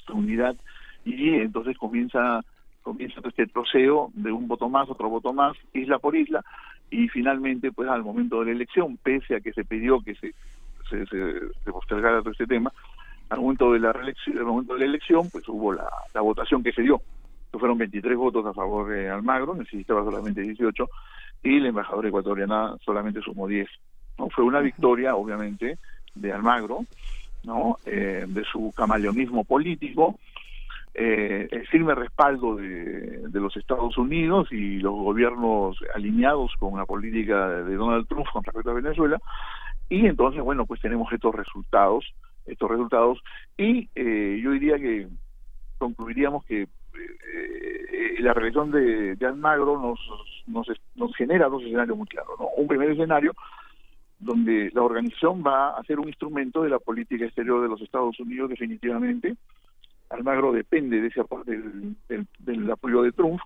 su 0.06 0.14
unidad, 0.14 0.56
y 1.04 1.30
entonces 1.34 1.76
comienza 1.78 2.42
comienza 2.84 3.20
este 3.24 3.46
troceo 3.46 4.10
de 4.14 4.30
un 4.30 4.46
voto 4.46 4.68
más, 4.68 4.88
otro 4.88 5.08
voto 5.08 5.32
más, 5.32 5.56
isla 5.72 5.98
por 5.98 6.14
isla, 6.14 6.44
y 6.90 7.08
finalmente, 7.08 7.72
pues 7.72 7.88
al 7.88 8.04
momento 8.04 8.40
de 8.40 8.46
la 8.46 8.52
elección, 8.52 8.96
pese 8.98 9.34
a 9.34 9.40
que 9.40 9.52
se 9.52 9.64
pidió 9.64 10.00
que 10.00 10.14
se, 10.14 10.34
se, 10.88 11.06
se, 11.06 11.40
se 11.64 11.72
postergara 11.72 12.20
todo 12.20 12.30
este 12.30 12.46
tema, 12.46 12.72
al 13.30 13.40
momento 13.40 13.72
de 13.72 13.80
la 13.80 13.92
reelección, 13.92 14.38
al 14.38 14.44
momento 14.44 14.74
de 14.74 14.80
la 14.80 14.86
elección, 14.86 15.28
pues 15.32 15.48
hubo 15.48 15.72
la, 15.72 15.88
la 16.12 16.20
votación 16.20 16.62
que 16.62 16.72
se 16.72 16.82
dio, 16.82 17.00
que 17.50 17.58
fueron 17.58 17.78
23 17.78 18.16
votos 18.16 18.46
a 18.46 18.52
favor 18.52 18.90
de 18.90 19.08
Almagro, 19.08 19.54
necesitaba 19.54 20.04
solamente 20.04 20.42
18, 20.42 20.86
y 21.42 21.60
la 21.60 21.68
embajadora 21.68 22.08
ecuatoriana 22.08 22.76
solamente 22.84 23.20
sumó 23.22 23.48
10. 23.48 23.66
¿no? 24.18 24.28
Fue 24.28 24.44
una 24.44 24.60
victoria, 24.60 25.16
obviamente, 25.16 25.78
de 26.14 26.32
Almagro, 26.32 26.84
¿no? 27.44 27.78
Eh, 27.86 28.24
de 28.26 28.44
su 28.44 28.72
camaleonismo 28.76 29.44
político, 29.44 30.18
eh, 30.94 31.48
el 31.50 31.66
firme 31.66 31.94
respaldo 31.94 32.56
de, 32.56 33.28
de 33.28 33.40
los 33.40 33.56
Estados 33.56 33.98
Unidos 33.98 34.48
y 34.52 34.78
los 34.78 34.94
gobiernos 34.94 35.76
alineados 35.94 36.52
con 36.58 36.78
la 36.78 36.86
política 36.86 37.48
de 37.48 37.74
Donald 37.74 38.06
Trump 38.06 38.26
con 38.32 38.44
respecto 38.44 38.70
a 38.70 38.74
Venezuela, 38.74 39.20
y 39.88 40.06
entonces, 40.06 40.42
bueno, 40.42 40.66
pues 40.66 40.80
tenemos 40.80 41.12
estos 41.12 41.34
resultados, 41.34 42.04
estos 42.46 42.70
resultados, 42.70 43.20
y 43.56 43.88
eh, 43.94 44.40
yo 44.42 44.52
diría 44.52 44.76
que 44.78 45.08
concluiríamos 45.78 46.44
que 46.46 46.62
eh, 46.62 48.16
la 48.20 48.32
reelección 48.32 48.70
de, 48.70 49.16
de 49.16 49.26
Almagro 49.26 49.78
nos, 49.78 50.00
nos, 50.46 50.66
nos 50.94 51.14
genera 51.16 51.48
dos 51.48 51.62
escenarios 51.62 51.96
muy 51.96 52.06
claros. 52.06 52.38
¿no? 52.38 52.46
Un 52.56 52.66
primer 52.66 52.90
escenario 52.90 53.32
donde 54.18 54.70
la 54.72 54.82
organización 54.82 55.42
va 55.46 55.76
a 55.76 55.82
ser 55.84 55.98
un 55.98 56.08
instrumento 56.08 56.62
de 56.62 56.70
la 56.70 56.78
política 56.78 57.26
exterior 57.26 57.60
de 57.60 57.68
los 57.68 57.80
Estados 57.82 58.18
Unidos 58.20 58.48
definitivamente. 58.48 59.36
Almagro 60.10 60.52
depende 60.52 61.00
de 61.00 61.08
ese 61.08 61.22
del, 61.46 61.96
del, 62.08 62.26
del 62.38 62.70
apoyo 62.70 63.02
de 63.02 63.12
Trump 63.12 63.40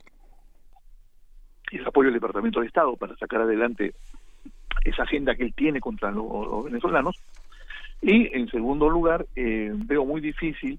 y 1.71 1.77
el 1.79 1.87
apoyo 1.87 2.07
del 2.07 2.15
Departamento 2.15 2.61
de 2.61 2.67
Estado 2.67 2.97
para 2.97 3.17
sacar 3.17 3.43
adelante 3.43 3.95
esa 4.85 5.03
agenda 5.03 5.35
que 5.35 5.45
él 5.45 5.55
tiene 5.55 5.81
contra 5.81 6.11
los, 6.11 6.25
los 6.49 6.65
venezolanos. 6.65 7.17
Y 8.01 8.35
en 8.37 8.49
segundo 8.49 8.89
lugar, 8.89 9.27
eh, 9.35 9.73
veo 9.75 10.05
muy 10.05 10.21
difícil, 10.21 10.79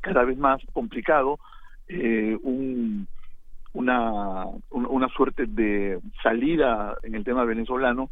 cada 0.00 0.24
vez 0.24 0.38
más 0.38 0.60
complicado, 0.72 1.38
eh, 1.86 2.36
un, 2.42 3.06
una, 3.72 4.44
un- 4.70 4.86
una 4.86 5.08
suerte 5.08 5.46
de 5.46 6.00
salida 6.22 6.96
en 7.02 7.14
el 7.14 7.24
tema 7.24 7.44
venezolano 7.44 8.10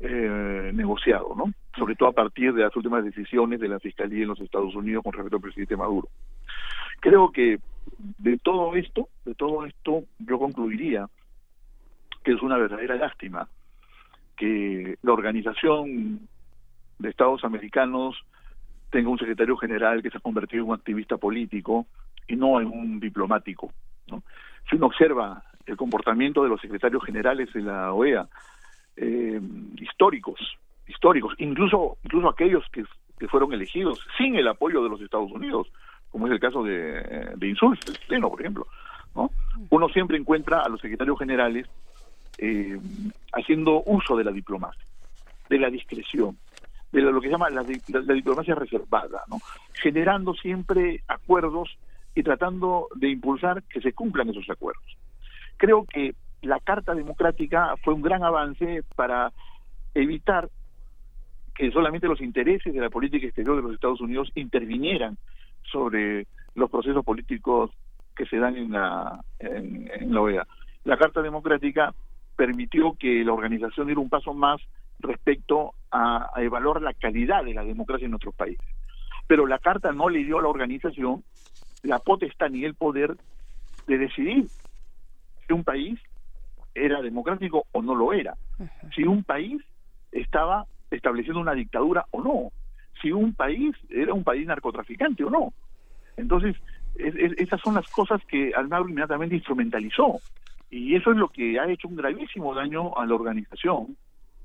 eh, 0.00 0.70
negociado, 0.74 1.34
¿no? 1.36 1.52
Sobre 1.76 1.94
todo 1.94 2.08
a 2.08 2.12
partir 2.12 2.52
de 2.52 2.62
las 2.62 2.74
últimas 2.76 3.04
decisiones 3.04 3.60
de 3.60 3.68
la 3.68 3.78
Fiscalía 3.78 4.22
en 4.22 4.28
los 4.28 4.40
Estados 4.40 4.74
Unidos 4.74 5.02
con 5.04 5.12
respecto 5.12 5.36
al 5.36 5.42
presidente 5.42 5.76
Maduro. 5.76 6.08
Creo 7.00 7.30
que 7.30 7.58
de 8.18 8.38
todo 8.38 8.74
esto, 8.76 9.08
de 9.24 9.34
todo 9.34 9.64
esto, 9.66 10.04
yo 10.18 10.38
concluiría 10.38 11.08
que 12.22 12.32
es 12.32 12.42
una 12.42 12.56
verdadera 12.56 12.96
lástima 12.96 13.48
que 14.36 14.96
la 15.02 15.12
organización 15.12 16.28
de 16.98 17.08
Estados 17.08 17.44
americanos 17.44 18.16
tenga 18.90 19.10
un 19.10 19.18
secretario 19.18 19.56
general 19.56 20.02
que 20.02 20.10
se 20.10 20.18
ha 20.18 20.20
convertido 20.20 20.64
en 20.64 20.70
un 20.70 20.74
activista 20.76 21.16
político 21.16 21.86
y 22.26 22.36
no 22.36 22.60
en 22.60 22.68
un 22.68 23.00
diplomático. 23.00 23.72
Si 24.68 24.76
uno 24.76 24.86
observa 24.86 25.42
el 25.66 25.76
comportamiento 25.76 26.42
de 26.42 26.48
los 26.48 26.60
secretarios 26.60 27.04
generales 27.04 27.52
de 27.52 27.62
la 27.62 27.92
OEA, 27.92 28.28
eh, 28.96 29.40
históricos, 29.80 30.40
históricos, 30.86 31.34
incluso 31.38 31.96
incluso 32.04 32.28
aquellos 32.28 32.64
que, 32.72 32.84
que 33.18 33.28
fueron 33.28 33.52
elegidos 33.52 34.00
sin 34.18 34.36
el 34.36 34.48
apoyo 34.48 34.82
de 34.82 34.88
los 34.90 35.00
Estados 35.00 35.30
Unidos, 35.32 35.68
como 36.10 36.26
es 36.26 36.32
el 36.32 36.40
caso 36.40 36.62
de, 36.62 37.32
de 37.36 37.48
Insulza, 37.48 37.90
el 37.90 37.98
Pleno, 38.06 38.30
por 38.30 38.40
ejemplo. 38.40 38.66
¿no? 39.14 39.30
Uno 39.70 39.88
siempre 39.88 40.16
encuentra 40.16 40.60
a 40.62 40.68
los 40.68 40.80
secretarios 40.80 41.18
generales 41.18 41.66
eh, 42.38 42.78
haciendo 43.32 43.82
uso 43.86 44.16
de 44.16 44.24
la 44.24 44.32
diplomacia, 44.32 44.84
de 45.48 45.58
la 45.58 45.70
discreción, 45.70 46.36
de 46.92 47.00
lo 47.02 47.20
que 47.20 47.28
se 47.28 47.32
llama 47.32 47.50
la- 47.50 47.62
la 47.62 48.14
diplomacia 48.14 48.54
reservada, 48.54 49.22
¿no? 49.28 49.38
generando 49.72 50.34
siempre 50.34 51.02
acuerdos 51.08 51.76
y 52.14 52.22
tratando 52.22 52.86
de 52.94 53.10
impulsar 53.10 53.62
que 53.64 53.80
se 53.80 53.92
cumplan 53.92 54.28
esos 54.28 54.48
acuerdos. 54.50 54.84
Creo 55.56 55.84
que 55.84 56.14
la 56.44 56.60
Carta 56.60 56.94
Democrática 56.94 57.74
fue 57.82 57.94
un 57.94 58.02
gran 58.02 58.22
avance 58.22 58.82
para 58.96 59.32
evitar 59.94 60.48
que 61.54 61.70
solamente 61.70 62.08
los 62.08 62.20
intereses 62.20 62.74
de 62.74 62.80
la 62.80 62.90
política 62.90 63.26
exterior 63.26 63.56
de 63.56 63.62
los 63.62 63.74
Estados 63.74 64.00
Unidos 64.00 64.30
intervinieran 64.34 65.16
sobre 65.70 66.26
los 66.54 66.70
procesos 66.70 67.04
políticos 67.04 67.70
que 68.16 68.26
se 68.26 68.38
dan 68.38 68.56
en 68.56 68.72
la, 68.72 69.24
en, 69.38 70.12
la 70.12 70.20
OEA. 70.20 70.46
La 70.84 70.96
Carta 70.96 71.22
Democrática 71.22 71.94
permitió 72.36 72.96
que 72.98 73.24
la 73.24 73.32
organización 73.32 73.86
diera 73.86 74.00
un 74.00 74.08
paso 74.08 74.34
más 74.34 74.60
respecto 74.98 75.74
a, 75.90 76.30
a 76.34 76.42
evaluar 76.42 76.82
la 76.82 76.94
calidad 76.94 77.44
de 77.44 77.54
la 77.54 77.64
democracia 77.64 78.04
en 78.04 78.12
nuestros 78.12 78.34
países. 78.34 78.66
Pero 79.26 79.46
la 79.46 79.58
Carta 79.58 79.92
no 79.92 80.08
le 80.08 80.24
dio 80.24 80.38
a 80.38 80.42
la 80.42 80.48
organización 80.48 81.22
la 81.82 81.98
potestad 81.98 82.50
ni 82.50 82.64
el 82.64 82.74
poder 82.74 83.16
de 83.86 83.98
decidir 83.98 84.46
si 85.46 85.52
un 85.52 85.64
país 85.64 86.00
era 86.74 87.00
democrático 87.02 87.66
o 87.72 87.82
no 87.82 87.94
lo 87.94 88.12
era, 88.12 88.34
si 88.94 89.04
un 89.04 89.24
país 89.24 89.62
estaba 90.12 90.66
estableciendo 90.90 91.40
una 91.40 91.54
dictadura 91.54 92.06
o 92.10 92.22
no, 92.22 92.52
si 93.00 93.12
un 93.12 93.34
país 93.34 93.74
era 93.88 94.12
un 94.12 94.24
país 94.24 94.46
narcotraficante 94.46 95.24
o 95.24 95.30
no. 95.30 95.52
Entonces, 96.16 96.56
es- 96.94 97.14
es- 97.16 97.38
esas 97.38 97.60
son 97.60 97.74
las 97.74 97.88
cosas 97.88 98.20
que 98.28 98.52
Almagro 98.54 98.88
inmediatamente 98.88 99.34
instrumentalizó. 99.34 100.20
Y 100.70 100.94
eso 100.94 101.10
es 101.12 101.16
lo 101.16 101.28
que 101.28 101.58
ha 101.58 101.68
hecho 101.68 101.88
un 101.88 101.96
gravísimo 101.96 102.54
daño 102.54 102.96
a 102.96 103.06
la 103.06 103.14
organización 103.14 103.96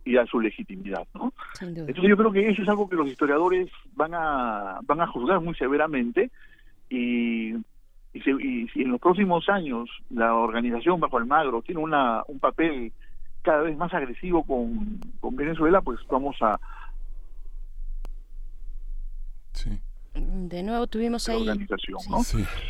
y 0.04 0.18
a 0.18 0.26
su 0.26 0.40
legitimidad, 0.40 1.06
¿no? 1.14 1.34
Entonces 1.88 2.10
yo 2.10 2.18
creo 2.18 2.32
que 2.32 2.50
eso 2.50 2.62
es 2.62 2.68
algo 2.70 2.90
que 2.90 2.96
los 2.96 3.08
historiadores 3.08 3.70
van 3.94 4.14
a 4.14 4.80
van 4.84 5.02
a 5.02 5.08
juzgar 5.08 5.40
muy 5.42 5.56
severamente 5.56 6.32
y 6.90 7.54
y, 8.14 8.22
se- 8.22 8.32
y 8.32 8.68
si 8.70 8.82
en 8.82 8.92
los 8.92 9.00
próximos 9.00 9.48
años 9.50 9.90
la 10.10 10.34
organización 10.36 11.00
bajo 11.00 11.18
Almagro 11.18 11.62
tiene 11.62 11.82
una 11.82 12.24
un 12.28 12.40
papel 12.40 12.92
cada 13.42 13.62
vez 13.62 13.78
más 13.78 13.94
agresivo 13.94 14.44
con, 14.44 15.00
con 15.20 15.36
Venezuela, 15.36 15.82
pues 15.82 16.00
vamos 16.10 16.36
a 16.42 16.60
De 20.14 20.64
nuevo 20.64 20.88
tuvimos 20.88 21.28
la 21.28 21.34
ahí. 21.36 21.42
organización, 21.42 22.00
¿no? 22.10 22.18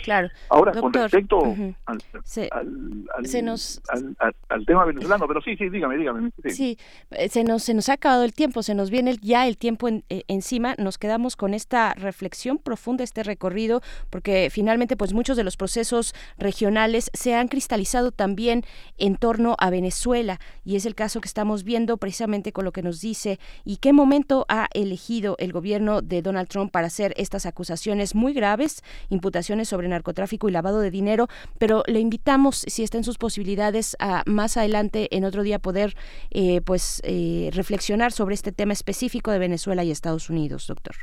Claro. 0.03 0.29
Ahora, 0.49 0.73
con 0.73 0.91
respecto 0.93 1.39
al, 1.85 2.03
Se- 2.23 2.49
al, 2.51 3.05
al- 3.15 3.25
se 3.25 3.41
nos- 3.41 3.81
al- 3.89 4.15
al- 4.19 4.35
al 4.49 4.65
tema 4.65 4.85
venezolano, 4.85 5.27
pero 5.27 5.41
sí, 5.41 5.55
sí, 5.55 5.69
dígame, 5.69 5.97
dígame. 5.97 6.31
sí. 6.43 6.49
Sí, 6.49 6.77
eh, 7.11 7.29
se 7.29 7.43
nos, 7.43 7.63
se 7.63 7.73
nos 7.73 7.87
ha 7.89 7.93
acabado 7.93 8.23
el 8.23 8.33
tiempo, 8.33 8.61
se 8.61 8.75
nos 8.75 8.89
viene 8.89 9.11
el- 9.11 9.21
ya 9.21 9.47
el 9.47 9.57
tiempo 9.57 9.87
en- 9.87 10.03
eh, 10.09 10.23
encima, 10.27 10.75
nos 10.77 10.97
quedamos 10.97 11.35
con 11.35 11.53
esta 11.53 11.93
reflexión 11.93 12.57
profunda, 12.57 13.03
este 13.03 13.23
recorrido, 13.23 13.81
porque 14.09 14.49
finalmente 14.51 14.97
pues 14.97 15.13
muchos 15.13 15.37
de 15.37 15.43
los 15.45 15.55
procesos 15.55 16.13
regionales 16.37 17.09
se 17.13 17.35
han 17.35 17.47
cristalizado 17.47 18.11
también 18.11 18.63
en 18.97 19.15
torno 19.15 19.55
a 19.59 19.69
Venezuela 19.69 20.39
y 20.65 20.75
es 20.75 20.85
el 20.85 20.95
caso 20.95 21.21
que 21.21 21.27
estamos 21.27 21.63
viendo 21.63 21.97
precisamente 21.97 22.51
con 22.51 22.65
lo 22.65 22.71
que 22.71 22.81
nos 22.83 22.99
dice 23.01 23.39
y 23.63 23.77
qué 23.77 23.93
momento 23.93 24.45
ha 24.49 24.67
elegido 24.73 25.35
el 25.39 25.53
gobierno 25.53 26.01
de 26.01 26.21
Donald 26.21 26.47
Trump 26.49 26.71
para 26.71 26.87
hacer 26.87 27.13
estas 27.29 27.45
acusaciones 27.45 28.15
muy 28.15 28.33
graves, 28.33 28.83
imputaciones 29.09 29.69
sobre 29.69 29.87
narcotráfico 29.87 30.49
y 30.49 30.51
lavado 30.51 30.79
de 30.79 30.89
dinero, 30.89 31.27
pero 31.59 31.83
le 31.85 31.99
invitamos, 31.99 32.65
si 32.67 32.81
está 32.81 32.97
en 32.97 33.03
sus 33.03 33.19
posibilidades, 33.19 33.95
a 33.99 34.23
más 34.25 34.57
adelante 34.57 35.15
en 35.15 35.25
otro 35.25 35.43
día 35.43 35.59
poder 35.59 35.95
eh, 36.31 36.61
pues 36.61 37.01
eh, 37.05 37.51
reflexionar 37.53 38.11
sobre 38.11 38.33
este 38.33 38.51
tema 38.51 38.73
específico 38.73 39.29
de 39.29 39.37
Venezuela 39.37 39.83
y 39.83 39.91
Estados 39.91 40.31
Unidos, 40.31 40.65
doctor. 40.65 40.95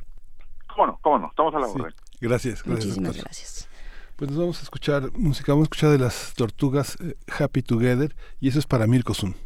¿Cómo 0.75 0.89
no? 0.89 0.99
¿Cómo 1.01 1.19
no? 1.21 1.29
Estamos 1.29 1.55
a 1.55 1.61
la 1.61 1.69
orden. 1.69 1.95
Gracias, 2.21 2.65
gracias. 2.65 2.67
Muchísimas 2.67 3.09
doctor. 3.09 3.25
gracias. 3.25 3.69
Pues 4.17 4.31
nos 4.31 4.41
vamos 4.41 4.59
a 4.59 4.63
escuchar 4.63 5.13
música, 5.13 5.53
vamos 5.53 5.67
a 5.67 5.67
escuchar 5.67 5.91
de 5.91 5.99
las 5.99 6.35
tortugas 6.35 6.97
eh, 7.01 7.15
Happy 7.39 7.63
Together 7.63 8.17
y 8.41 8.49
eso 8.49 8.59
es 8.59 8.67
para 8.67 8.89
Mirko 8.89 9.15
Sun. 9.15 9.37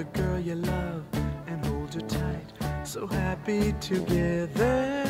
The 0.00 0.22
girl 0.22 0.40
you 0.40 0.54
love 0.54 1.04
and 1.46 1.66
hold 1.66 1.92
her 1.92 2.00
tight. 2.00 2.48
So 2.84 3.06
happy 3.06 3.74
together. 3.80 5.04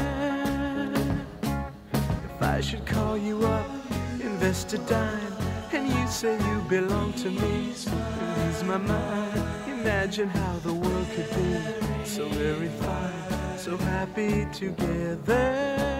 If 1.43 2.43
I 2.43 2.61
should 2.61 2.85
call 2.87 3.17
you 3.17 3.47
up, 3.47 3.71
invest 4.21 4.73
a 4.73 4.79
dime, 4.79 5.35
and 5.73 5.87
you 5.87 6.07
say 6.09 6.35
you 6.49 6.59
belong 6.69 7.13
to 7.23 7.31
me, 7.31 7.69
lose 7.69 8.65
my 8.65 8.79
mind. 8.79 9.43
Imagine 9.69 10.29
how 10.29 10.59
the 10.65 10.75
world 10.75 11.07
could 11.15 11.31
be 11.39 12.05
so 12.05 12.29
very 12.31 12.71
fine, 12.83 13.59
so 13.59 13.77
happy 13.77 14.49
together. 14.53 16.00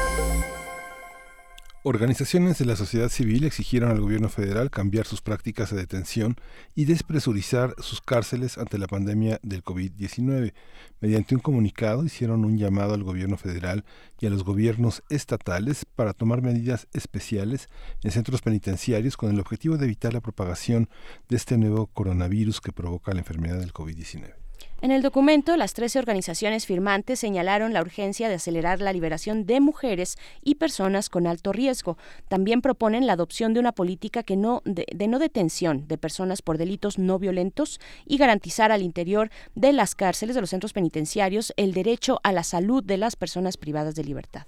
Organizaciones 1.83 2.59
de 2.59 2.65
la 2.65 2.75
sociedad 2.75 3.09
civil 3.09 3.43
exigieron 3.43 3.89
al 3.89 3.99
gobierno 3.99 4.29
federal 4.29 4.69
cambiar 4.69 5.07
sus 5.07 5.23
prácticas 5.23 5.71
de 5.71 5.77
detención 5.77 6.35
y 6.75 6.85
despresurizar 6.85 7.73
sus 7.79 8.01
cárceles 8.01 8.59
ante 8.59 8.77
la 8.77 8.85
pandemia 8.85 9.39
del 9.41 9.63
COVID-19. 9.63 10.53
Mediante 10.99 11.33
un 11.33 11.41
comunicado 11.41 12.05
hicieron 12.05 12.45
un 12.45 12.59
llamado 12.59 12.93
al 12.93 13.01
gobierno 13.01 13.35
federal 13.35 13.83
y 14.19 14.27
a 14.27 14.29
los 14.29 14.43
gobiernos 14.43 15.01
estatales 15.09 15.85
para 15.95 16.13
tomar 16.13 16.43
medidas 16.43 16.87
especiales 16.93 17.67
en 18.03 18.11
centros 18.11 18.43
penitenciarios 18.43 19.17
con 19.17 19.31
el 19.31 19.39
objetivo 19.39 19.77
de 19.77 19.85
evitar 19.85 20.13
la 20.13 20.21
propagación 20.21 20.87
de 21.29 21.37
este 21.37 21.57
nuevo 21.57 21.87
coronavirus 21.87 22.61
que 22.61 22.71
provoca 22.71 23.11
la 23.13 23.21
enfermedad 23.21 23.57
del 23.57 23.73
COVID-19. 23.73 24.40
En 24.83 24.89
el 24.89 25.03
documento, 25.03 25.57
las 25.57 25.75
13 25.75 25.99
organizaciones 25.99 26.65
firmantes 26.65 27.19
señalaron 27.19 27.71
la 27.71 27.81
urgencia 27.81 28.29
de 28.29 28.35
acelerar 28.35 28.81
la 28.81 28.91
liberación 28.91 29.45
de 29.45 29.59
mujeres 29.59 30.17
y 30.41 30.55
personas 30.55 31.07
con 31.07 31.27
alto 31.27 31.53
riesgo. 31.53 31.99
También 32.29 32.63
proponen 32.63 33.05
la 33.05 33.13
adopción 33.13 33.53
de 33.53 33.59
una 33.59 33.73
política 33.73 34.23
que 34.23 34.35
no 34.35 34.63
de, 34.65 34.87
de 34.91 35.07
no 35.07 35.19
detención 35.19 35.87
de 35.87 35.99
personas 35.99 36.41
por 36.41 36.57
delitos 36.57 36.97
no 36.97 37.19
violentos 37.19 37.79
y 38.07 38.17
garantizar 38.17 38.71
al 38.71 38.81
interior 38.81 39.29
de 39.53 39.71
las 39.71 39.93
cárceles 39.93 40.33
de 40.33 40.41
los 40.41 40.49
centros 40.49 40.73
penitenciarios 40.73 41.53
el 41.57 41.73
derecho 41.73 42.19
a 42.23 42.31
la 42.31 42.43
salud 42.43 42.83
de 42.83 42.97
las 42.97 43.15
personas 43.15 43.57
privadas 43.57 43.93
de 43.93 44.03
libertad. 44.03 44.41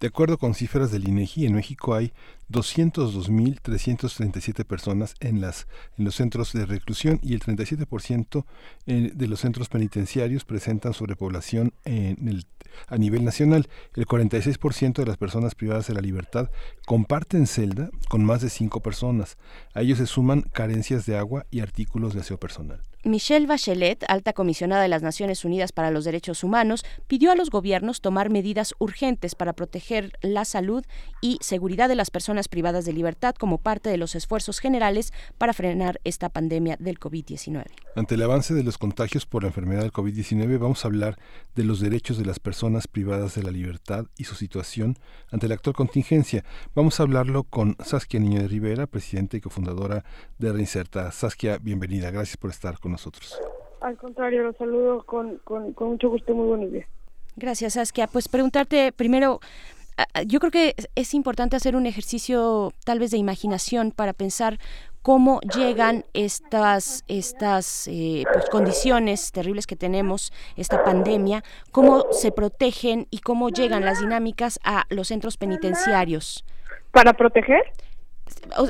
De 0.00 0.06
acuerdo 0.06 0.38
con 0.38 0.54
cifras 0.54 0.92
del 0.92 1.08
INEGI, 1.08 1.46
en 1.46 1.54
México 1.54 1.94
hay 1.94 2.12
202.337 2.50 4.64
personas 4.64 5.16
en, 5.18 5.40
las, 5.40 5.66
en 5.96 6.04
los 6.04 6.14
centros 6.14 6.52
de 6.52 6.66
reclusión 6.66 7.18
y 7.20 7.34
el 7.34 7.40
37% 7.40 8.44
eh, 8.86 9.10
de 9.12 9.26
los 9.26 9.40
centros 9.40 9.68
penitenciarios 9.68 10.44
presentan 10.44 10.94
sobrepoblación 10.94 11.74
a 12.86 12.96
nivel 12.96 13.24
nacional. 13.24 13.68
El 13.96 14.06
46% 14.06 14.94
de 14.94 15.06
las 15.06 15.16
personas 15.16 15.56
privadas 15.56 15.88
de 15.88 15.94
la 15.94 16.00
libertad 16.00 16.48
comparten 16.86 17.48
celda 17.48 17.90
con 18.08 18.24
más 18.24 18.40
de 18.40 18.50
cinco 18.50 18.80
personas. 18.80 19.36
A 19.74 19.82
ellos 19.82 19.98
se 19.98 20.06
suman 20.06 20.42
carencias 20.42 21.06
de 21.06 21.18
agua 21.18 21.44
y 21.50 21.58
artículos 21.58 22.14
de 22.14 22.20
aseo 22.20 22.38
personal. 22.38 22.82
Michelle 23.04 23.46
Bachelet, 23.46 24.04
alta 24.08 24.32
comisionada 24.32 24.82
de 24.82 24.88
las 24.88 25.02
Naciones 25.02 25.44
Unidas 25.44 25.70
para 25.70 25.92
los 25.92 26.04
Derechos 26.04 26.42
Humanos, 26.42 26.84
pidió 27.06 27.30
a 27.30 27.36
los 27.36 27.48
gobiernos 27.48 28.00
tomar 28.00 28.28
medidas 28.28 28.74
urgentes 28.78 29.36
para 29.36 29.52
proteger 29.52 30.12
la 30.20 30.44
salud 30.44 30.84
y 31.20 31.38
seguridad 31.40 31.88
de 31.88 31.94
las 31.94 32.10
personas 32.10 32.48
privadas 32.48 32.84
de 32.84 32.92
libertad 32.92 33.36
como 33.36 33.58
parte 33.58 33.88
de 33.88 33.98
los 33.98 34.16
esfuerzos 34.16 34.58
generales 34.58 35.12
para 35.38 35.52
frenar 35.52 36.00
esta 36.02 36.28
pandemia 36.28 36.76
del 36.80 36.98
COVID-19. 36.98 37.66
Ante 37.98 38.14
el 38.14 38.22
avance 38.22 38.54
de 38.54 38.62
los 38.62 38.78
contagios 38.78 39.26
por 39.26 39.42
la 39.42 39.48
enfermedad 39.48 39.80
del 39.80 39.92
COVID-19, 39.92 40.56
vamos 40.60 40.84
a 40.84 40.86
hablar 40.86 41.16
de 41.56 41.64
los 41.64 41.80
derechos 41.80 42.16
de 42.16 42.24
las 42.24 42.38
personas 42.38 42.86
privadas 42.86 43.34
de 43.34 43.42
la 43.42 43.50
libertad 43.50 44.06
y 44.16 44.22
su 44.22 44.36
situación 44.36 44.94
ante 45.32 45.48
la 45.48 45.56
actual 45.56 45.74
contingencia. 45.74 46.44
Vamos 46.76 47.00
a 47.00 47.02
hablarlo 47.02 47.42
con 47.42 47.74
Saskia 47.84 48.20
Niño 48.20 48.40
de 48.40 48.46
Rivera, 48.46 48.86
presidenta 48.86 49.36
y 49.36 49.40
cofundadora 49.40 50.04
de 50.38 50.52
Reinserta. 50.52 51.10
Saskia, 51.10 51.58
bienvenida. 51.58 52.12
Gracias 52.12 52.36
por 52.36 52.50
estar 52.50 52.78
con 52.78 52.92
nosotros. 52.92 53.36
Al 53.80 53.96
contrario, 53.96 54.44
los 54.44 54.56
saludo 54.56 55.02
con, 55.02 55.38
con, 55.38 55.72
con 55.72 55.88
mucho 55.88 56.08
gusto. 56.08 56.32
Muy 56.34 56.46
buenos 56.46 56.70
días. 56.70 56.86
Gracias, 57.34 57.72
Saskia. 57.72 58.06
Pues 58.06 58.28
preguntarte 58.28 58.92
primero, 58.92 59.40
yo 60.26 60.38
creo 60.40 60.50
que 60.50 60.74
es 60.94 61.14
importante 61.14 61.56
hacer 61.56 61.76
un 61.76 61.86
ejercicio 61.86 62.72
tal 62.84 62.98
vez 62.98 63.10
de 63.10 63.16
imaginación 63.18 63.90
para 63.90 64.12
pensar 64.12 64.58
cómo 65.02 65.40
llegan 65.40 66.04
estas, 66.12 67.04
estas 67.08 67.88
eh, 67.88 68.24
pues, 68.32 68.48
condiciones 68.50 69.32
terribles 69.32 69.66
que 69.66 69.76
tenemos, 69.76 70.32
esta 70.56 70.84
pandemia, 70.84 71.42
cómo 71.70 72.04
se 72.12 72.30
protegen 72.30 73.06
y 73.10 73.20
cómo 73.20 73.48
llegan 73.48 73.84
las 73.84 74.00
dinámicas 74.00 74.60
a 74.64 74.84
los 74.90 75.08
centros 75.08 75.36
penitenciarios. 75.36 76.44
¿Para 76.92 77.12
proteger? 77.14 77.62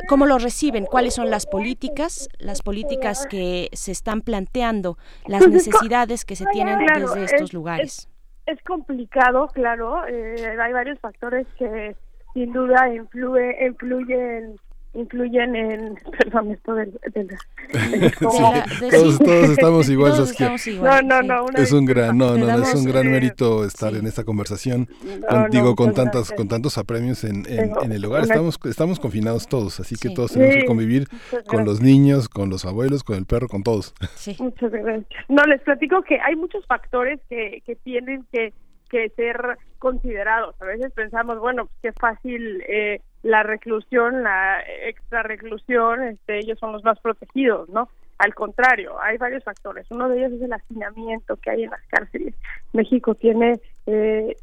cómo 0.08 0.26
lo 0.26 0.38
reciben, 0.38 0.86
cuáles 0.86 1.14
son 1.14 1.30
las 1.30 1.44
políticas, 1.46 2.28
las 2.38 2.62
políticas 2.62 3.26
que 3.26 3.68
se 3.72 3.90
están 3.90 4.22
planteando, 4.22 4.98
las 5.26 5.48
necesidades 5.48 6.24
que 6.24 6.36
se 6.36 6.46
tienen 6.52 6.78
desde 6.78 7.24
estos 7.24 7.42
es- 7.42 7.52
lugares. 7.52 8.08
Es 8.48 8.62
complicado, 8.62 9.48
claro. 9.48 10.06
eh, 10.06 10.56
hay 10.58 10.72
varios 10.72 10.98
factores 11.00 11.46
que 11.58 11.94
sin 12.32 12.50
duda 12.50 12.88
influye, 12.94 13.66
influyen 13.66 14.58
influyen 14.94 15.54
en 15.54 15.94
perdón 16.18 16.50
esto 16.50 16.74
del, 16.74 16.98
del- 17.14 17.28
del- 17.28 18.14
como- 18.18 18.52
todos, 18.90 19.18
todos 19.18 19.50
estamos 19.50 19.88
igual, 19.90 20.12
Todos 20.12 20.30
estamos 20.30 20.66
igual, 20.66 21.06
No, 21.06 21.16
no, 21.16 21.22
sí. 21.22 21.28
no, 21.28 21.44
una 21.44 21.58
Es 21.62 21.72
un 21.72 21.84
gran, 21.84 22.16
no, 22.18 22.36
no, 22.36 22.46
no, 22.46 22.52
es 22.62 22.74
un 22.74 22.84
damos, 22.84 22.86
gran 22.86 23.10
mérito 23.10 23.64
estar 23.64 23.94
en 23.94 24.06
esta 24.06 24.24
conversación, 24.24 24.88
No, 25.20 25.26
con- 25.26 25.42
no, 25.42 25.48
digo, 25.50 25.74
con 25.76 25.94
tantos, 25.94 26.28
gracias. 26.28 26.36
con 26.36 26.48
tantos 26.48 26.78
apremios 26.78 27.24
en, 27.24 27.44
en, 27.48 27.72
en 27.82 27.92
el 27.92 28.04
hogar. 28.04 28.24
una- 28.24 28.32
Estamos, 28.34 28.58
estamos 28.64 29.00
confinados 29.00 29.46
todos, 29.46 29.78
así 29.80 29.96
que 29.96 30.10
todos 30.10 30.32
tenemos 30.32 30.54
Sí, 30.54 30.60
que 30.60 30.66
convivir 30.66 31.08
con 31.46 31.64
los 31.64 31.80
niños, 31.80 32.28
con 32.28 32.48
los 32.50 32.64
abuelos, 32.64 33.04
con 33.04 33.16
el 33.16 33.26
perro, 33.26 33.48
con 33.48 33.62
todos. 33.62 33.94
Muchas 34.38 34.70
gracias. 34.72 35.06
No, 35.28 35.42
les 35.44 35.60
platico 35.62 36.02
que 36.02 36.18
hay 36.20 36.34
muchos 36.36 36.64
factores 36.66 37.20
que, 37.28 37.62
que 37.66 37.76
tienen 37.76 38.24
que, 38.32 38.52
que 38.88 39.08
ser 39.10 39.58
considerados. 39.78 40.60
A 40.60 40.64
veces 40.64 40.92
pensamos, 40.92 41.38
bueno, 41.38 41.66
pues 41.66 41.78
qué 41.82 41.92
fácil 41.92 42.62
eh, 42.68 43.00
la 43.22 43.42
reclusión, 43.42 44.22
la 44.22 44.62
extra 44.86 45.22
reclusión, 45.22 46.02
este, 46.04 46.38
ellos 46.38 46.58
son 46.58 46.72
los 46.72 46.84
más 46.84 46.98
protegidos, 47.00 47.68
¿no? 47.68 47.88
Al 48.18 48.34
contrario, 48.34 49.00
hay 49.00 49.16
varios 49.16 49.44
factores. 49.44 49.86
Uno 49.90 50.08
de 50.08 50.18
ellos 50.18 50.32
es 50.32 50.42
el 50.42 50.52
hacinamiento 50.52 51.36
que 51.36 51.50
hay 51.50 51.64
en 51.64 51.70
las 51.70 51.86
cárceles. 51.88 52.34
México 52.72 53.14
tiene 53.14 53.60
eh, 53.86 54.36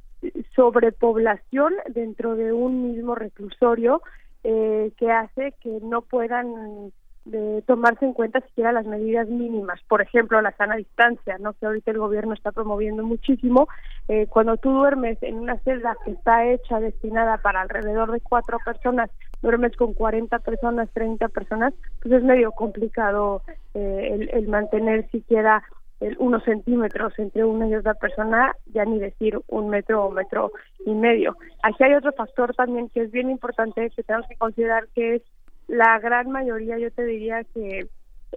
sobrepoblación 0.55 1.73
dentro 1.89 2.35
de 2.35 2.53
un 2.53 2.93
mismo 2.93 3.15
reclusorio 3.15 4.01
eh, 4.43 4.91
que 4.97 5.11
hace 5.11 5.53
que 5.61 5.79
no 5.81 6.01
puedan 6.01 6.91
de 7.25 7.63
tomarse 7.63 8.05
en 8.05 8.13
cuenta 8.13 8.39
siquiera 8.41 8.71
las 8.71 8.85
medidas 8.85 9.27
mínimas, 9.27 9.81
por 9.87 10.01
ejemplo 10.01 10.41
la 10.41 10.51
sana 10.51 10.75
distancia, 10.75 11.37
no 11.39 11.53
que 11.53 11.65
ahorita 11.65 11.91
el 11.91 11.97
gobierno 11.97 12.33
está 12.33 12.51
promoviendo 12.51 13.03
muchísimo. 13.03 13.67
Eh, 14.07 14.27
cuando 14.27 14.57
tú 14.57 14.71
duermes 14.71 15.21
en 15.23 15.35
una 15.35 15.57
celda 15.59 15.97
que 16.05 16.11
está 16.11 16.45
hecha 16.45 16.79
destinada 16.79 17.37
para 17.39 17.61
alrededor 17.61 18.11
de 18.11 18.21
cuatro 18.21 18.59
personas, 18.63 19.09
duermes 19.41 19.75
con 19.75 19.93
40 19.93 20.37
personas, 20.39 20.89
30 20.93 21.27
personas, 21.29 21.73
pues 22.01 22.13
es 22.13 22.23
medio 22.23 22.51
complicado 22.51 23.41
eh, 23.73 24.09
el, 24.13 24.29
el 24.29 24.47
mantener 24.47 25.09
siquiera 25.09 25.63
el 26.01 26.15
unos 26.19 26.43
centímetros 26.43 27.17
entre 27.17 27.45
una 27.45 27.67
y 27.67 27.75
otra 27.75 27.93
persona, 27.93 28.53
ya 28.73 28.85
ni 28.85 28.99
decir 28.99 29.39
un 29.47 29.69
metro 29.69 30.05
o 30.05 30.11
metro 30.11 30.51
y 30.85 30.93
medio. 30.93 31.37
Aquí 31.63 31.83
hay 31.83 31.93
otro 31.93 32.11
factor 32.11 32.53
también 32.53 32.89
que 32.89 33.01
es 33.03 33.11
bien 33.11 33.29
importante 33.29 33.89
que 33.89 34.03
tenemos 34.03 34.27
que 34.27 34.35
considerar 34.35 34.87
que 34.93 35.15
es 35.15 35.21
la 35.67 35.99
gran 35.99 36.29
mayoría, 36.31 36.77
yo 36.77 36.91
te 36.91 37.03
diría 37.05 37.43
que 37.53 37.87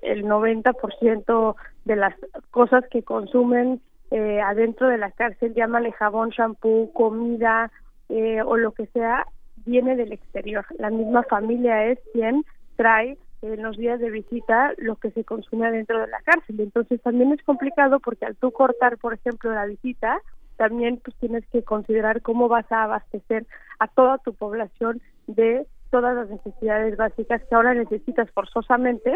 el 0.02 0.24
90% 0.24 1.56
de 1.84 1.96
las 1.96 2.14
cosas 2.50 2.84
que 2.90 3.02
consumen 3.02 3.80
eh, 4.10 4.40
adentro 4.40 4.88
de 4.88 4.98
la 4.98 5.10
cárcel, 5.10 5.54
llámale 5.54 5.92
jabón, 5.92 6.30
shampoo, 6.30 6.92
comida 6.92 7.70
eh, 8.08 8.40
o 8.42 8.56
lo 8.56 8.72
que 8.72 8.86
sea, 8.86 9.26
viene 9.66 9.96
del 9.96 10.12
exterior. 10.12 10.64
La 10.78 10.90
misma 10.90 11.22
familia 11.24 11.86
es 11.86 11.98
quien 12.12 12.44
trae 12.76 13.18
en 13.42 13.62
los 13.62 13.76
días 13.76 14.00
de 14.00 14.10
visita 14.10 14.72
lo 14.78 14.96
que 14.96 15.10
se 15.10 15.24
consume 15.24 15.66
adentro 15.66 16.00
de 16.00 16.08
la 16.08 16.20
cárcel. 16.22 16.60
Entonces 16.60 17.00
también 17.02 17.32
es 17.32 17.42
complicado 17.42 18.00
porque 18.00 18.26
al 18.26 18.36
tú 18.36 18.50
cortar, 18.50 18.98
por 18.98 19.14
ejemplo, 19.14 19.52
la 19.52 19.66
visita, 19.66 20.20
también 20.56 21.00
pues 21.04 21.16
tienes 21.18 21.46
que 21.52 21.62
considerar 21.62 22.22
cómo 22.22 22.48
vas 22.48 22.70
a 22.72 22.84
abastecer 22.84 23.46
a 23.78 23.88
toda 23.88 24.18
tu 24.18 24.34
población 24.34 25.00
de 25.26 25.66
todas 25.90 26.14
las 26.14 26.28
necesidades 26.28 26.96
básicas 26.96 27.42
que 27.44 27.54
ahora 27.54 27.74
necesitas 27.74 28.30
forzosamente, 28.32 29.14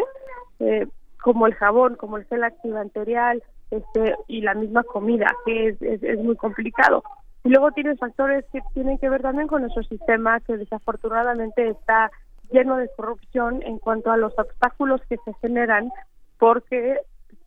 eh, 0.59 0.87
como 1.21 1.47
el 1.47 1.53
jabón, 1.55 1.95
como 1.95 2.17
el 2.17 2.25
gel 2.25 2.43
antibacterial, 2.43 3.41
este, 3.71 4.15
y 4.27 4.41
la 4.41 4.53
misma 4.53 4.83
comida, 4.83 5.27
que 5.45 5.69
es, 5.69 5.81
es, 5.81 6.03
es 6.03 6.19
muy 6.19 6.35
complicado. 6.35 7.03
Y 7.43 7.49
luego 7.49 7.71
tienes 7.71 7.99
factores 7.99 8.45
que 8.51 8.61
tienen 8.73 8.97
que 8.97 9.09
ver 9.09 9.21
también 9.21 9.47
con 9.47 9.61
nuestro 9.61 9.83
sistema, 9.83 10.39
que 10.41 10.57
desafortunadamente 10.57 11.69
está 11.69 12.11
lleno 12.51 12.77
de 12.77 12.89
corrupción 12.95 13.61
en 13.63 13.79
cuanto 13.79 14.11
a 14.11 14.17
los 14.17 14.37
obstáculos 14.37 15.01
que 15.09 15.17
se 15.25 15.33
generan, 15.41 15.91
porque 16.37 16.99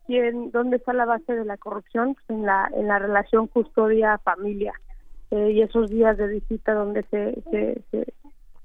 ¿quién, 0.07 0.51
¿dónde 0.51 0.77
está 0.77 0.93
la 0.93 1.05
base 1.05 1.35
de 1.35 1.45
la 1.45 1.57
corrupción? 1.57 2.15
Pues 2.15 2.39
en 2.39 2.45
la, 2.45 2.69
en 2.75 2.89
la 2.89 2.99
relación 2.99 3.47
custodia-familia. 3.47 4.73
Eh, 5.31 5.53
y 5.53 5.63
esos 5.63 5.91
días 5.91 6.17
de 6.17 6.29
visita 6.29 6.75
donde 6.75 7.03
se, 7.05 7.43
se, 7.51 7.83
se, 7.91 8.15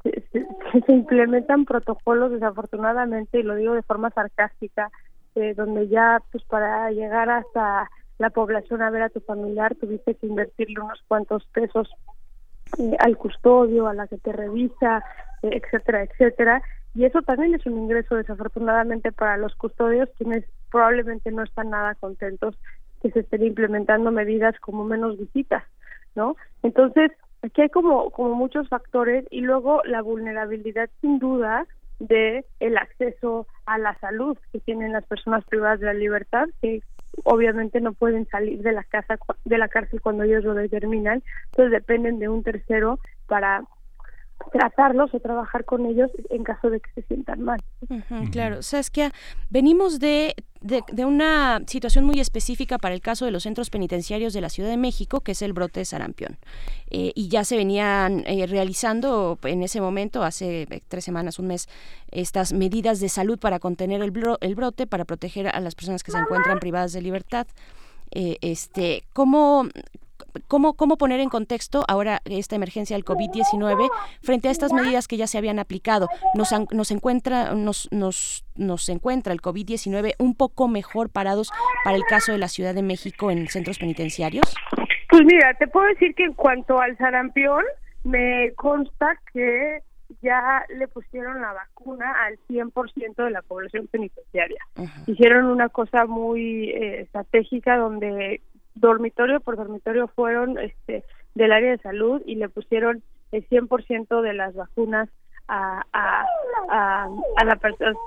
se, 0.04 0.24
se- 0.86 0.94
implementan 0.94 1.66
protocolos 1.66 2.32
desafortunadamente 2.32 3.40
y 3.40 3.44
lo 3.44 3.56
digo 3.56 3.74
de 3.74 3.84
forma 3.84 4.10
sarcástica 4.12 4.92
eh, 5.36 5.54
donde 5.54 5.88
ya 5.88 6.22
pues 6.32 6.44
para 6.46 6.92
llegar 6.92 7.30
hasta 7.30 7.90
la 8.18 8.30
población 8.30 8.82
a 8.82 8.90
ver 8.90 9.04
a 9.04 9.10
tu 9.10 9.20
familiar 9.22 9.76
tuviste 9.76 10.16
que 10.16 10.28
invertirle 10.28 10.82
unos 10.82 11.02
cuantos 11.08 11.46
pesos 11.48 11.90
eh, 12.78 12.96
al 13.00 13.18
custodio, 13.18 13.88
a 13.88 13.94
la 13.94 14.08
que 14.08 14.18
te 14.18 14.32
revisa, 14.32 15.04
eh, 15.42 15.62
etcétera, 15.62 16.04
etcétera. 16.04 16.62
Y 16.94 17.06
eso 17.06 17.22
también 17.22 17.54
es 17.56 17.66
un 17.66 17.78
ingreso 17.78 18.16
desafortunadamente 18.16 19.12
para 19.12 19.38
los 19.38 19.56
custodios, 19.56 20.10
quienes 20.18 20.46
probablemente 20.70 21.32
no 21.32 21.44
están 21.44 21.70
nada 21.70 21.96
contentos 21.96 22.56
que 23.02 23.12
se 23.12 23.22
estén 23.22 23.44
implementando 23.44 24.12
medidas 24.12 24.58
como 24.60 24.84
menos 24.84 25.18
visitas, 25.18 25.64
¿no? 26.16 26.36
Entonces, 26.64 27.12
aquí 27.42 27.62
hay 27.62 27.70
como, 27.70 28.10
como 28.12 28.36
muchos 28.36 28.68
factores 28.70 29.26
y 29.32 29.42
luego 29.42 29.82
la 29.86 30.02
vulnerabilidad 30.02 30.90
sin 31.02 31.20
duda 31.20 31.66
de 32.00 32.46
el 32.60 32.78
acceso 32.78 33.48
a 33.66 33.78
la 33.78 33.98
salud 34.00 34.38
que 34.52 34.60
tienen 34.60 34.94
las 34.94 35.06
personas 35.06 35.46
privadas 35.46 35.80
de 35.80 35.86
la 35.88 35.94
libertad 35.94 36.48
que 36.62 36.82
obviamente 37.24 37.82
no 37.82 37.94
pueden 37.94 38.28
salir 38.28 38.62
de 38.62 38.72
la 38.72 38.84
casa 38.84 39.20
de 39.46 39.58
la 39.58 39.68
cárcel 39.68 40.02
cuando 40.02 40.24
ellos 40.24 40.44
lo 40.44 40.54
determinan. 40.54 41.22
Entonces 41.52 41.72
dependen 41.72 42.20
de 42.20 42.30
un 42.30 42.44
tercero 42.44 43.00
para 43.28 43.64
tratarlos 44.52 45.14
o 45.14 45.20
trabajar 45.20 45.66
con 45.66 45.86
ellos 45.86 46.12
en 46.30 46.44
caso 46.44 46.70
de 46.70 46.80
que 46.80 46.92
se 46.94 47.02
sientan 47.04 47.42
mal. 47.42 47.60
claro, 48.32 48.62
Saskia, 48.62 49.12
venimos 49.50 50.00
de, 50.00 50.36
de, 50.62 51.06
una 51.06 51.62
situación 51.68 52.06
muy 52.06 52.20
específica 52.20 52.78
para 52.78 52.94
el 52.94 53.02
caso 53.02 53.26
de 53.26 53.32
los 53.32 53.44
centros 53.44 53.70
penitenciarios 53.70 54.34
de 54.34 54.42
la 54.42 54.50
Ciudad 54.50 54.70
de 54.70 54.78
México, 54.78 55.22
que 55.22 55.32
es 55.32 55.42
el 55.42 55.54
brote 55.54 55.80
de 55.80 55.86
sarampión. 55.86 56.38
Eh, 56.90 57.12
y 57.16 57.30
ya 57.30 57.44
se 57.44 57.58
venían 57.58 58.24
eh, 58.28 58.46
realizando 58.48 59.40
en 59.44 59.64
ese 59.64 59.82
momento, 59.82 60.24
hace 60.24 60.64
eh, 60.64 60.82
tres 60.88 61.04
semanas, 61.04 61.40
un 61.40 61.48
mes, 61.48 61.68
estas 62.12 62.54
medidas 62.54 63.00
de 63.00 63.10
salud 63.10 63.40
para 63.40 63.60
contener 63.60 64.02
el, 64.02 64.14
el 64.42 64.56
brote, 64.56 64.88
para 64.88 65.06
proteger 65.06 65.48
a 65.48 65.60
las 65.60 65.76
personas 65.76 66.04
que 66.04 66.12
se 66.12 66.20
encuentran 66.20 66.60
privadas 66.60 66.94
de 66.94 67.02
libertad. 67.02 67.48
este, 68.12 69.04
¿cómo, 69.14 69.68
¿Cómo, 70.48 70.76
¿Cómo 70.76 70.98
poner 70.98 71.20
en 71.20 71.30
contexto 71.30 71.84
ahora 71.88 72.22
esta 72.26 72.56
emergencia 72.56 72.96
del 72.96 73.06
COVID-19 73.06 73.90
frente 74.22 74.48
a 74.48 74.52
estas 74.52 74.74
medidas 74.74 75.08
que 75.08 75.18
ya 75.18 75.28
se 75.28 75.38
habían 75.38 75.60
aplicado? 75.60 76.08
¿Nos, 76.36 76.52
nos, 76.72 76.92
encuentra, 76.92 77.54
nos, 77.54 77.88
nos, 77.92 78.46
nos 78.56 78.90
encuentra 78.90 79.34
el 79.34 79.42
COVID-19 79.42 80.16
un 80.20 80.36
poco 80.36 80.68
mejor 80.68 81.10
parados 81.10 81.52
para 81.84 81.98
el 81.98 82.04
caso 82.04 82.32
de 82.32 82.38
la 82.38 82.48
Ciudad 82.48 82.74
de 82.74 82.84
México 82.84 83.32
en 83.32 83.48
centros 83.48 83.80
penitenciarios? 83.80 84.56
Pues 85.10 85.24
mira, 85.26 85.54
te 85.56 85.68
puedo 85.68 85.88
decir 85.88 86.16
que 86.16 86.24
en 86.24 86.34
cuanto 86.34 86.80
al 86.80 86.98
sarampión, 86.98 87.64
me 88.04 88.54
consta 88.56 89.20
que 89.34 89.80
ya 90.22 90.66
le 90.70 90.88
pusieron 90.88 91.42
la 91.42 91.54
vacuna 91.54 92.14
al 92.26 92.38
100% 92.50 93.24
de 93.24 93.32
la 93.32 93.42
población 93.42 93.88
penitenciaria. 93.88 94.60
Hicieron 95.08 95.46
una 95.46 95.70
cosa 95.70 96.06
muy 96.06 96.70
eh, 96.70 97.02
estratégica 97.02 97.78
donde 97.78 98.42
dormitorio 98.76 99.40
por 99.40 99.58
dormitorio 99.58 100.08
fueron 100.08 100.58
este 100.60 101.04
del 101.36 101.52
área 101.52 101.72
de 101.72 101.78
salud 101.78 102.22
y 102.26 102.36
le 102.36 102.50
pusieron 102.50 103.04
el 103.32 103.48
100% 103.48 104.22
de 104.22 104.34
las 104.34 104.54
vacunas 104.56 105.10
a, 105.48 105.84
a, 105.94 106.26
a, 106.70 107.10
a 107.38 107.46
la, 107.46 107.60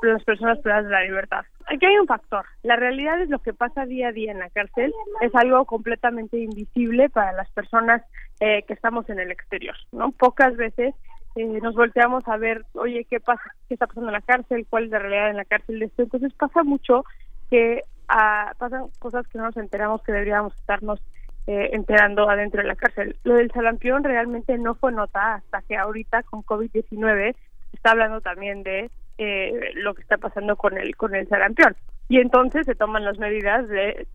las 0.03 0.25
personas 0.25 0.59
privadas 0.61 0.85
de 0.85 0.91
la 0.91 1.03
libertad. 1.03 1.45
Aquí 1.67 1.85
hay 1.85 1.99
un 1.99 2.07
factor. 2.07 2.45
La 2.63 2.77
realidad 2.77 3.21
es 3.21 3.29
lo 3.29 3.39
que 3.41 3.53
pasa 3.53 3.87
día 3.87 4.09
a 4.09 4.13
día 4.13 4.33
en 4.33 4.39
la 4.39 4.51
cárcel. 4.51 4.93
Es 5.21 5.35
algo 5.35 5.65
completamente 5.65 6.39
invisible 6.39 7.09
para 7.09 7.33
las 7.33 7.51
personas 7.51 8.03
eh, 8.41 8.63
que 8.67 8.73
estamos 8.73 9.09
en 9.11 9.19
el 9.19 9.31
exterior. 9.31 9.75
no 9.93 10.13
Pocas 10.13 10.57
veces 10.57 10.95
eh, 11.37 11.61
nos 11.63 11.75
volteamos 11.75 12.27
a 12.29 12.37
ver, 12.37 12.65
oye, 12.75 13.07
¿qué 13.11 13.21
pasa? 13.21 13.43
¿Qué 13.69 13.75
está 13.75 13.87
pasando 13.87 14.09
en 14.09 14.15
la 14.15 14.21
cárcel? 14.21 14.67
¿Cuál 14.69 14.85
es 14.85 14.91
la 14.91 15.01
realidad 15.01 15.31
en 15.31 15.37
la 15.37 15.45
cárcel 15.45 15.81
de 15.81 15.87
esto? 15.87 16.03
Entonces 16.03 16.33
pasa 16.35 16.63
mucho 16.63 17.05
que 17.51 17.83
pasan 18.07 18.89
cosas 18.99 19.27
que 19.29 19.39
no 19.39 19.45
nos 19.45 19.57
enteramos 19.57 20.03
que 20.03 20.13
deberíamos 20.13 20.57
estarnos 20.59 21.01
eh, 21.47 21.71
enterando 21.73 22.29
adentro 22.31 22.63
de 22.63 22.69
la 22.69 22.77
cárcel. 22.77 23.17
Lo 23.25 23.35
del 23.35 23.51
salampión 23.51 24.03
realmente 24.03 24.57
no 24.57 24.75
fue 24.75 24.93
nota 24.93 25.35
hasta 25.35 25.63
que 25.63 25.77
ahorita 25.77 26.23
con 26.23 26.43
COVID-19 26.43 27.35
está 27.73 27.91
hablando 27.91 28.21
también 28.21 28.63
de 28.63 28.91
eh, 29.19 29.73
lo 29.75 29.95
que 29.95 30.03
está 30.03 30.17
pasando 30.17 30.57
con 30.57 30.79
el 30.79 30.97
con 30.97 31.15
el 31.15 31.29
sarampión 31.29 31.77
y 32.09 32.19
entonces 32.19 32.67
se 32.67 32.75
toman 32.75 33.05
las 33.05 33.19
medidas 33.19 33.69
de 33.69 34.07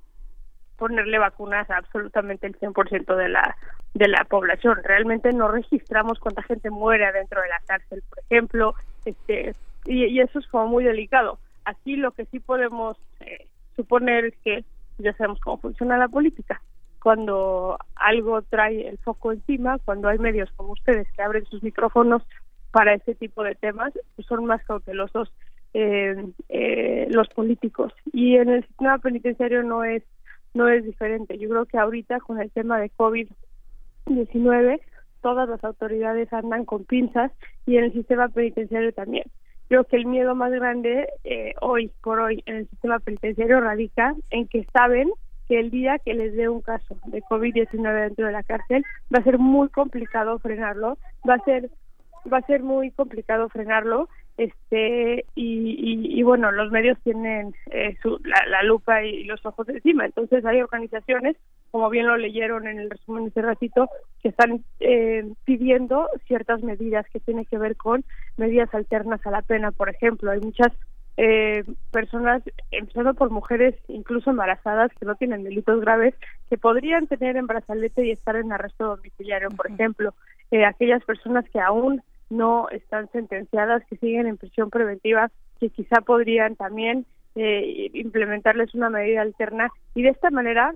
ponerle 0.77 1.19
vacunas 1.19 1.69
a 1.69 1.77
absolutamente 1.77 2.47
el 2.47 2.57
100% 2.57 3.15
de 3.15 3.29
la 3.29 3.55
de 3.93 4.07
la 4.07 4.23
población. 4.25 4.79
Realmente 4.83 5.31
no 5.31 5.49
registramos 5.49 6.19
cuánta 6.19 6.41
gente 6.43 6.69
muere 6.69 7.05
adentro 7.05 7.41
de 7.41 7.49
la 7.49 7.61
cárcel, 7.67 8.01
por 8.09 8.19
ejemplo, 8.19 8.75
este 9.05 9.53
y, 9.85 10.05
y 10.05 10.19
eso 10.19 10.39
es 10.39 10.47
como 10.47 10.67
muy 10.67 10.83
delicado. 10.83 11.39
Aquí 11.65 11.95
lo 11.95 12.11
que 12.11 12.25
sí 12.25 12.39
podemos 12.39 12.97
eh, 13.19 13.47
suponer 13.79 14.33
que 14.43 14.65
ya 14.97 15.13
sabemos 15.13 15.39
cómo 15.39 15.57
funciona 15.57 15.97
la 15.97 16.09
política. 16.09 16.61
Cuando 17.01 17.77
algo 17.95 18.41
trae 18.41 18.89
el 18.89 18.97
foco 18.97 19.31
encima, 19.31 19.79
cuando 19.85 20.09
hay 20.09 20.17
medios 20.17 20.51
como 20.57 20.73
ustedes 20.73 21.07
que 21.15 21.21
abren 21.21 21.45
sus 21.45 21.63
micrófonos 21.63 22.23
para 22.71 22.93
ese 22.93 23.15
tipo 23.15 23.41
de 23.43 23.55
temas, 23.55 23.93
pues 24.15 24.27
son 24.27 24.43
más 24.45 24.61
cautelosos 24.65 25.31
eh, 25.73 26.25
eh, 26.49 27.07
los 27.09 27.29
políticos. 27.29 27.93
Y 28.11 28.35
en 28.35 28.49
el 28.49 28.67
sistema 28.67 28.97
penitenciario 28.97 29.63
no 29.63 29.85
es 29.85 30.03
no 30.53 30.67
es 30.67 30.83
diferente. 30.83 31.37
Yo 31.37 31.47
creo 31.47 31.65
que 31.65 31.77
ahorita 31.77 32.19
con 32.19 32.41
el 32.41 32.51
tema 32.51 32.79
de 32.79 32.91
COVID-19 32.97 34.81
todas 35.21 35.47
las 35.47 35.63
autoridades 35.63 36.31
andan 36.33 36.65
con 36.65 36.83
pinzas 36.83 37.31
y 37.65 37.77
en 37.77 37.85
el 37.85 37.93
sistema 37.93 38.27
penitenciario 38.27 38.91
también. 38.91 39.25
Creo 39.69 39.83
que 39.83 39.97
el 39.97 40.07
miedo 40.07 40.33
más 40.33 40.51
grande 40.51 41.07
eh, 41.23 41.53
hoy 41.61 41.91
por 42.01 42.19
hoy 42.19 42.43
en 42.47 42.55
el 42.57 42.69
sistema 42.69 42.97
penitenciario 42.97 43.61
radica 43.61 44.15
en 44.31 44.47
que 44.47 44.65
saben 44.73 45.11
que 45.47 45.59
el 45.59 45.69
día 45.69 45.99
que 45.99 46.15
les 46.15 46.35
dé 46.35 46.49
un 46.49 46.61
caso 46.61 46.97
de 47.05 47.21
COVID-19 47.21 48.01
dentro 48.01 48.25
de 48.25 48.31
la 48.31 48.41
cárcel 48.41 48.83
va 49.13 49.19
a 49.19 49.23
ser 49.23 49.37
muy 49.37 49.69
complicado 49.69 50.39
frenarlo, 50.39 50.97
va 51.27 51.35
a 51.35 51.43
ser 51.45 51.69
va 52.31 52.39
a 52.39 52.47
ser 52.47 52.63
muy 52.63 52.89
complicado 52.89 53.47
frenarlo 53.49 54.09
este 54.37 55.25
y, 55.35 56.19
y, 56.19 56.23
bueno 56.23 56.51
los 56.51 56.71
medios 56.71 56.97
tienen 57.03 57.53
eh, 57.71 57.95
su, 58.01 58.19
la, 58.23 58.63
lupa 58.63 59.03
y 59.03 59.25
los 59.25 59.45
ojos 59.45 59.69
encima. 59.69 60.05
Entonces 60.05 60.43
hay 60.45 60.61
organizaciones 60.61 61.35
como 61.71 61.89
bien 61.89 62.07
lo 62.07 62.17
leyeron 62.17 62.67
en 62.67 62.79
el 62.79 62.89
resumen 62.89 63.25
de 63.25 63.29
ese 63.29 63.41
ratito 63.41 63.89
que 64.21 64.29
están 64.29 64.63
eh, 64.79 65.27
pidiendo 65.45 66.09
ciertas 66.27 66.61
medidas 66.63 67.05
que 67.11 67.19
tienen 67.19 67.45
que 67.45 67.57
ver 67.57 67.75
con 67.75 68.03
medidas 68.37 68.73
alternas 68.73 69.25
a 69.25 69.31
la 69.31 69.41
pena. 69.41 69.71
Por 69.71 69.89
ejemplo 69.89 70.31
hay 70.31 70.39
muchas 70.39 70.71
eh, 71.21 71.65
personas, 71.91 72.41
empezando 72.71 73.13
por 73.13 73.29
mujeres 73.29 73.75
incluso 73.89 74.29
embarazadas 74.29 74.89
que 74.97 75.05
no 75.05 75.15
tienen 75.15 75.43
delitos 75.43 75.81
graves, 75.81 76.15
que 76.49 76.57
podrían 76.57 77.07
tener 77.07 77.35
en 77.35 77.45
brazalete 77.45 78.05
y 78.05 78.11
estar 78.11 78.37
en 78.37 78.53
arresto 78.53 78.85
domiciliario, 78.95 79.49
por 79.49 79.69
ejemplo, 79.69 80.13
eh, 80.51 80.63
aquellas 80.63 81.03
personas 81.03 81.43
que 81.49 81.59
aún 81.59 82.01
no 82.29 82.69
están 82.69 83.11
sentenciadas, 83.11 83.83
que 83.89 83.97
siguen 83.97 84.27
en 84.27 84.37
prisión 84.37 84.69
preventiva, 84.69 85.29
que 85.59 85.69
quizá 85.69 85.99
podrían 85.99 86.55
también 86.55 87.05
eh, 87.35 87.89
implementarles 87.93 88.73
una 88.73 88.89
medida 88.89 89.21
alterna. 89.21 89.69
Y 89.95 90.03
de 90.03 90.09
esta 90.09 90.29
manera 90.29 90.73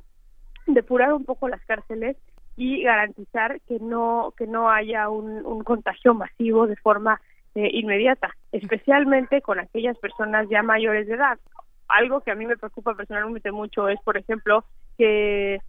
depurar 0.68 1.14
un 1.14 1.26
poco 1.26 1.48
las 1.48 1.64
cárceles 1.65 2.18
y 2.56 2.84
garantizar 2.84 3.60
que 3.61 3.80
no 3.80 4.34
que 4.38 4.48
no 4.48 4.69
haya 4.69 5.10
un, 5.10 5.64
contagio 5.64 6.14
masivo 6.14 6.68
de 6.68 6.76
forma 6.76 7.19
eh, 7.56 7.69
inmediata, 7.73 8.35
especialmente 8.52 9.41
con 9.41 9.60
aquellas 9.60 9.98
personas 9.98 10.48
ya 10.49 10.64
mayores 10.64 11.07
de 11.07 11.15
edad. 11.15 11.40
Algo 11.88 12.22
que 12.22 12.31
a 12.31 12.35
mí 12.35 12.45
me 12.45 12.57
preocupa 12.57 12.95
personalmente 12.95 13.52
mucho 13.52 13.88
es, 13.88 13.99
por 14.02 14.18
ejemplo, 14.18 14.64
que 14.98 15.60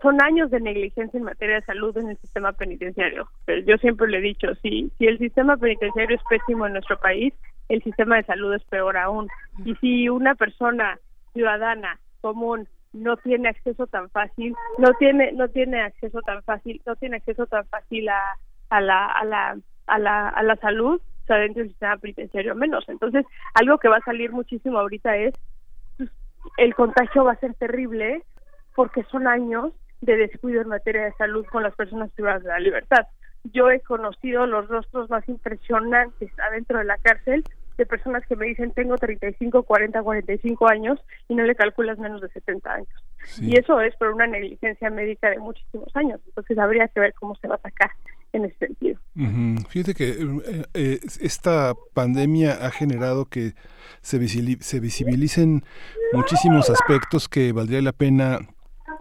son 0.00 0.22
años 0.22 0.50
de 0.50 0.60
negligencia 0.60 1.18
en 1.18 1.24
materia 1.24 1.56
de 1.56 1.66
salud 1.66 1.96
en 1.98 2.08
el 2.08 2.16
sistema 2.18 2.52
penitenciario. 2.52 3.28
Yo 3.66 3.76
siempre 3.76 4.08
le 4.08 4.18
he 4.18 4.22
dicho, 4.22 4.54
si, 4.62 4.90
si 4.96 5.06
el 5.06 5.18
sistema 5.18 5.56
penitenciario 5.56 6.16
es 6.16 6.22
pésimo 6.28 6.66
en 6.66 6.74
nuestro 6.74 6.98
país, 6.98 7.34
el 7.68 7.82
sistema 7.82 8.16
de 8.16 8.24
salud 8.24 8.54
es 8.54 8.64
peor 8.64 8.96
aún. 8.96 9.28
Y 9.64 9.74
si 9.76 10.08
una 10.08 10.34
persona 10.34 10.98
ciudadana 11.32 11.98
común 12.20 12.68
no 12.92 13.16
tiene 13.16 13.48
acceso 13.48 13.86
tan 13.86 14.10
fácil, 14.10 14.54
no 14.78 14.92
tiene 14.94 15.32
no 15.32 15.48
tiene 15.48 15.80
acceso 15.80 16.20
tan 16.22 16.42
fácil, 16.42 16.80
no 16.86 16.96
tiene 16.96 17.16
acceso 17.16 17.46
tan 17.46 17.66
fácil 17.66 18.08
a, 18.08 18.38
a 18.70 18.80
la 18.80 19.06
a 19.06 19.24
la 19.24 19.58
a 19.86 19.98
la 19.98 20.28
a 20.28 20.42
la 20.42 20.56
salud, 20.56 21.00
o 21.00 21.26
sea, 21.26 21.36
dentro 21.36 21.62
del 21.62 21.70
sistema 21.70 21.96
penitenciario 21.96 22.54
menos. 22.54 22.84
Entonces, 22.88 23.24
algo 23.54 23.78
que 23.78 23.88
va 23.88 23.96
a 23.96 24.04
salir 24.04 24.32
muchísimo 24.32 24.78
ahorita 24.78 25.16
es 25.16 25.34
pues, 25.96 26.10
el 26.58 26.74
contagio 26.74 27.24
va 27.24 27.32
a 27.32 27.40
ser 27.40 27.54
terrible 27.54 28.22
porque 28.74 29.04
son 29.04 29.26
años 29.26 29.72
de 30.00 30.16
descuido 30.16 30.60
en 30.60 30.68
materia 30.68 31.04
de 31.04 31.12
salud 31.12 31.46
con 31.46 31.62
las 31.62 31.74
personas 31.74 32.10
privadas 32.12 32.42
de 32.42 32.48
la 32.48 32.58
libertad. 32.58 33.06
Yo 33.44 33.70
he 33.70 33.80
conocido 33.80 34.46
los 34.46 34.68
rostros 34.68 35.10
más 35.10 35.28
impresionantes 35.28 36.30
adentro 36.38 36.78
de 36.78 36.84
la 36.84 36.98
cárcel 36.98 37.44
de 37.76 37.86
personas 37.86 38.26
que 38.26 38.36
me 38.36 38.46
dicen 38.46 38.72
tengo 38.72 38.96
35, 38.96 39.62
40, 39.62 40.02
45 40.02 40.68
años 40.68 41.00
y 41.28 41.34
no 41.34 41.44
le 41.44 41.54
calculas 41.54 41.98
menos 41.98 42.20
de 42.20 42.28
70 42.28 42.72
años. 42.72 42.88
Y 43.40 43.56
eso 43.58 43.80
es 43.80 43.94
por 43.96 44.08
una 44.08 44.26
negligencia 44.26 44.90
médica 44.90 45.30
de 45.30 45.38
muchísimos 45.38 45.94
años. 45.94 46.20
Entonces 46.26 46.58
habría 46.58 46.88
que 46.88 47.00
ver 47.00 47.14
cómo 47.14 47.34
se 47.36 47.48
va 47.48 47.54
a 47.54 47.58
atacar 47.58 47.90
en 48.32 48.46
ese 48.46 48.66
sentido. 48.66 48.98
Fíjate 49.68 49.94
que 49.94 50.10
eh, 50.10 50.64
eh, 50.74 51.00
esta 51.20 51.74
pandemia 51.94 52.52
ha 52.66 52.70
generado 52.70 53.26
que 53.26 53.52
se, 54.00 54.26
se 54.60 54.80
visibilicen 54.80 55.62
muchísimos 56.12 56.70
aspectos 56.70 57.28
que 57.28 57.52
valdría 57.52 57.82
la 57.82 57.92
pena 57.92 58.40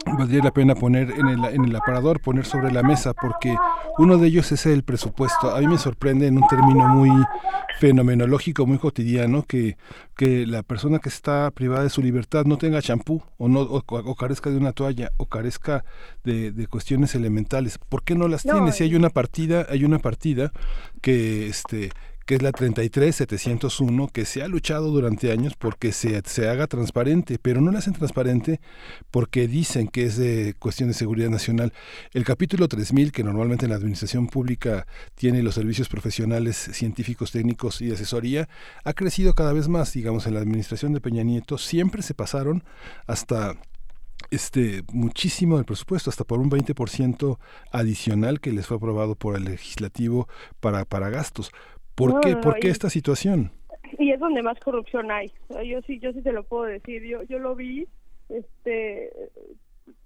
valdría 0.05 0.43
la 0.43 0.51
pena 0.51 0.75
poner 0.75 1.11
en 1.11 1.27
el, 1.27 1.45
en 1.45 1.65
el 1.65 1.75
aparador, 1.75 2.21
poner 2.21 2.45
sobre 2.45 2.71
la 2.71 2.83
mesa, 2.83 3.13
porque 3.13 3.55
uno 3.97 4.17
de 4.17 4.27
ellos 4.27 4.51
es 4.51 4.65
el 4.65 4.83
presupuesto. 4.83 5.55
A 5.55 5.59
mí 5.59 5.67
me 5.67 5.77
sorprende 5.77 6.27
en 6.27 6.37
un 6.37 6.47
término 6.47 6.87
muy 6.87 7.09
fenomenológico, 7.79 8.65
muy 8.65 8.77
cotidiano, 8.77 9.43
que, 9.43 9.77
que 10.15 10.45
la 10.45 10.63
persona 10.63 10.99
que 10.99 11.09
está 11.09 11.49
privada 11.51 11.83
de 11.83 11.89
su 11.89 12.01
libertad 12.01 12.45
no 12.45 12.57
tenga 12.57 12.81
champú 12.81 13.21
o, 13.37 13.47
no, 13.47 13.61
o, 13.61 14.15
carezca 14.15 14.49
de 14.49 14.57
una 14.57 14.71
toalla 14.71 15.11
o 15.17 15.25
carezca 15.25 15.83
de, 16.23 16.51
de 16.51 16.67
cuestiones 16.67 17.15
elementales. 17.15 17.77
¿Por 17.77 18.03
qué 18.03 18.15
no 18.15 18.27
las 18.27 18.43
tiene? 18.43 18.71
Si 18.71 18.83
hay 18.83 18.95
una 18.95 19.09
partida, 19.09 19.65
hay 19.69 19.83
una 19.83 19.99
partida 19.99 20.51
que 21.01 21.47
este 21.47 21.91
que 22.25 22.35
es 22.35 22.41
la 22.41 22.51
33701, 22.51 24.07
que 24.09 24.25
se 24.25 24.43
ha 24.43 24.47
luchado 24.47 24.89
durante 24.89 25.31
años 25.31 25.53
porque 25.57 25.91
se, 25.91 26.21
se 26.25 26.49
haga 26.49 26.67
transparente, 26.67 27.37
pero 27.41 27.61
no 27.61 27.71
la 27.71 27.79
hacen 27.79 27.93
transparente 27.93 28.59
porque 29.09 29.47
dicen 29.47 29.87
que 29.87 30.05
es 30.05 30.17
de 30.17 30.55
cuestión 30.59 30.89
de 30.89 30.93
seguridad 30.93 31.29
nacional. 31.29 31.73
El 32.13 32.23
capítulo 32.23 32.67
3000, 32.67 33.11
que 33.11 33.23
normalmente 33.23 33.65
en 33.65 33.71
la 33.71 33.77
administración 33.77 34.27
pública 34.27 34.87
tiene 35.15 35.43
los 35.43 35.55
servicios 35.55 35.89
profesionales, 35.89 36.57
científicos, 36.57 37.31
técnicos 37.31 37.81
y 37.81 37.91
asesoría, 37.91 38.47
ha 38.83 38.93
crecido 38.93 39.33
cada 39.33 39.53
vez 39.53 39.67
más, 39.67 39.93
digamos, 39.93 40.27
en 40.27 40.35
la 40.35 40.41
administración 40.41 40.93
de 40.93 41.01
Peña 41.01 41.23
Nieto, 41.23 41.57
siempre 41.57 42.01
se 42.01 42.13
pasaron 42.13 42.63
hasta 43.07 43.55
este 44.29 44.83
muchísimo 44.93 45.57
del 45.57 45.65
presupuesto, 45.65 46.09
hasta 46.09 46.23
por 46.23 46.39
un 46.39 46.49
20% 46.49 47.37
adicional 47.71 48.39
que 48.39 48.51
les 48.51 48.67
fue 48.67 48.77
aprobado 48.77 49.15
por 49.15 49.35
el 49.35 49.45
legislativo 49.45 50.27
para, 50.59 50.85
para 50.85 51.09
gastos. 51.09 51.51
¿Por 51.95 52.19
qué? 52.21 52.35
¿Por 52.35 52.59
qué 52.59 52.69
esta 52.69 52.89
situación? 52.89 53.51
Y 53.99 54.11
es 54.11 54.19
donde 54.19 54.41
más 54.41 54.59
corrupción 54.59 55.11
hay. 55.11 55.31
Yo 55.65 55.81
sí, 55.81 55.99
yo 55.99 56.11
sí 56.13 56.21
te 56.21 56.31
lo 56.31 56.43
puedo 56.43 56.63
decir. 56.63 57.03
Yo, 57.03 57.23
yo 57.23 57.39
lo 57.39 57.55
vi, 57.55 57.87
este, 58.29 59.11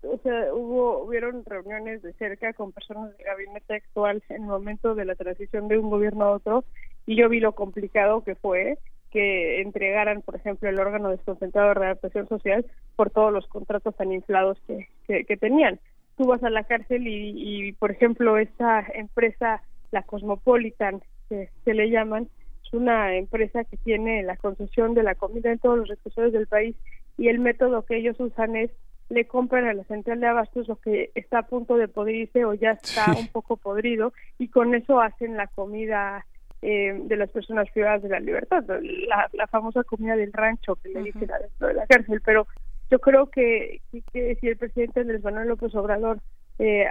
o 0.01 0.17
sea, 0.19 0.53
hubo, 0.53 1.03
hubieron 1.03 1.43
reuniones 1.45 2.01
de 2.01 2.13
cerca 2.13 2.53
con 2.53 2.71
personas 2.71 3.15
del 3.17 3.25
gabinete 3.25 3.75
actual 3.75 4.23
en 4.29 4.43
el 4.43 4.47
momento 4.47 4.95
de 4.95 5.05
la 5.05 5.15
transición 5.15 5.67
de 5.67 5.77
un 5.77 5.89
gobierno 5.89 6.25
a 6.25 6.31
otro, 6.31 6.63
y 7.05 7.15
yo 7.15 7.29
vi 7.29 7.39
lo 7.39 7.53
complicado 7.53 8.23
que 8.23 8.35
fue 8.35 8.77
que 9.11 9.61
entregaran, 9.61 10.21
por 10.21 10.35
ejemplo, 10.35 10.67
el 10.67 10.77
órgano 10.77 11.09
desconcentrado 11.09 11.69
de 11.69 11.73
readaptación 11.75 12.27
social 12.27 12.65
por 12.97 13.11
todos 13.11 13.31
los 13.31 13.47
contratos 13.47 13.95
tan 13.95 14.11
inflados 14.11 14.57
que, 14.67 14.89
que, 15.07 15.37
tenían. 15.37 15.79
Tú 16.17 16.25
vas 16.25 16.43
a 16.43 16.49
la 16.49 16.65
cárcel 16.65 17.07
y, 17.07 17.31
y, 17.33 17.71
por 17.71 17.91
ejemplo, 17.91 18.37
esta 18.37 18.85
empresa, 18.93 19.61
la 19.91 20.03
Cosmopolitan, 20.03 21.01
que 21.29 21.49
se 21.63 21.73
le 21.73 21.89
llaman, 21.89 22.27
es 22.63 22.73
una 22.73 23.15
empresa 23.15 23.63
que 23.63 23.77
tiene 23.77 24.23
la 24.23 24.37
concesión 24.37 24.93
de 24.93 25.03
la 25.03 25.15
comida 25.15 25.51
en 25.51 25.59
todos 25.59 25.77
los 25.79 25.87
restaurantes 25.87 26.33
del 26.33 26.47
país 26.47 26.75
y 27.17 27.27
el 27.29 27.39
método 27.39 27.85
que 27.85 27.97
ellos 27.97 28.19
usan 28.19 28.55
es 28.55 28.71
le 29.09 29.27
compran 29.27 29.67
a 29.67 29.73
la 29.73 29.83
central 29.83 30.19
de 30.19 30.27
abastos 30.27 30.67
lo 30.67 30.77
que 30.77 31.11
está 31.13 31.39
a 31.39 31.47
punto 31.47 31.77
de 31.77 31.87
podrirse 31.87 32.43
o 32.43 32.55
ya 32.55 32.71
está 32.71 33.05
un 33.17 33.27
poco 33.27 33.55
podrido 33.55 34.13
y 34.39 34.47
con 34.47 34.73
eso 34.73 34.99
hacen 34.99 35.37
la 35.37 35.47
comida 35.47 36.25
eh, 36.61 36.99
de 37.03 37.15
las 37.15 37.29
personas 37.29 37.69
privadas 37.69 38.01
de 38.01 38.09
la 38.09 38.19
libertad, 38.19 38.63
la, 39.07 39.29
la 39.33 39.47
famosa 39.47 39.83
comida 39.83 40.15
del 40.15 40.33
rancho 40.33 40.75
que 40.77 40.89
le 40.89 41.03
dicen 41.03 41.31
adentro 41.31 41.67
de 41.67 41.73
la 41.75 41.85
cárcel. 41.85 42.21
Pero 42.25 42.47
yo 42.89 42.97
creo 42.99 43.29
que, 43.29 43.81
que, 44.11 44.35
si 44.41 44.47
el 44.47 44.57
presidente 44.57 45.01
Andrés 45.01 45.23
Manuel 45.23 45.49
López 45.49 45.75
Obrador 45.75 46.19
eh, 46.57 46.87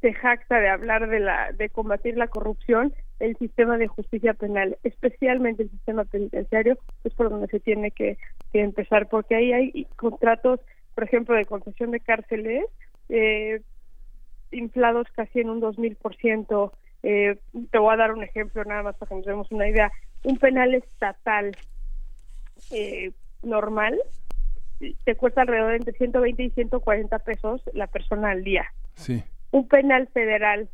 se 0.00 0.12
jacta 0.12 0.60
de 0.60 0.68
hablar 0.68 1.08
de 1.08 1.20
la 1.20 1.50
de 1.52 1.68
combatir 1.70 2.16
la 2.16 2.28
corrupción, 2.28 2.94
el 3.18 3.36
sistema 3.36 3.78
de 3.78 3.88
justicia 3.88 4.34
penal, 4.34 4.76
especialmente 4.82 5.62
el 5.62 5.70
sistema 5.70 6.04
penitenciario, 6.04 6.78
es 7.04 7.14
por 7.14 7.30
donde 7.30 7.46
se 7.48 7.60
tiene 7.60 7.90
que, 7.90 8.18
empezar, 8.52 9.08
porque 9.08 9.34
ahí 9.34 9.52
hay 9.52 9.84
contratos, 9.96 10.60
por 10.94 11.04
ejemplo, 11.04 11.34
de 11.36 11.44
concesión 11.44 11.90
de 11.90 12.00
cárceles 12.00 12.64
eh, 13.10 13.60
inflados 14.50 15.06
casi 15.14 15.40
en 15.40 15.50
un 15.50 15.60
2000%. 15.60 16.72
Eh, 17.02 17.38
te 17.70 17.78
voy 17.78 17.92
a 17.92 17.98
dar 17.98 18.12
un 18.12 18.22
ejemplo 18.22 18.64
nada 18.64 18.82
más 18.82 18.96
para 18.96 19.10
que 19.10 19.14
nos 19.16 19.26
demos 19.26 19.52
una 19.52 19.68
idea. 19.68 19.92
Un 20.24 20.38
penal 20.38 20.74
estatal 20.74 21.54
eh, 22.70 23.12
normal 23.42 24.00
te 25.04 25.14
cuesta 25.16 25.42
alrededor 25.42 25.70
de 25.70 25.76
entre 25.76 25.94
120 25.94 26.42
y 26.42 26.50
140 26.50 27.18
pesos 27.20 27.62
la 27.72 27.86
persona 27.86 28.30
al 28.30 28.44
día. 28.44 28.72
Sí. 28.94 29.22
Un 29.50 29.68
penal 29.68 30.08
federal 30.08 30.68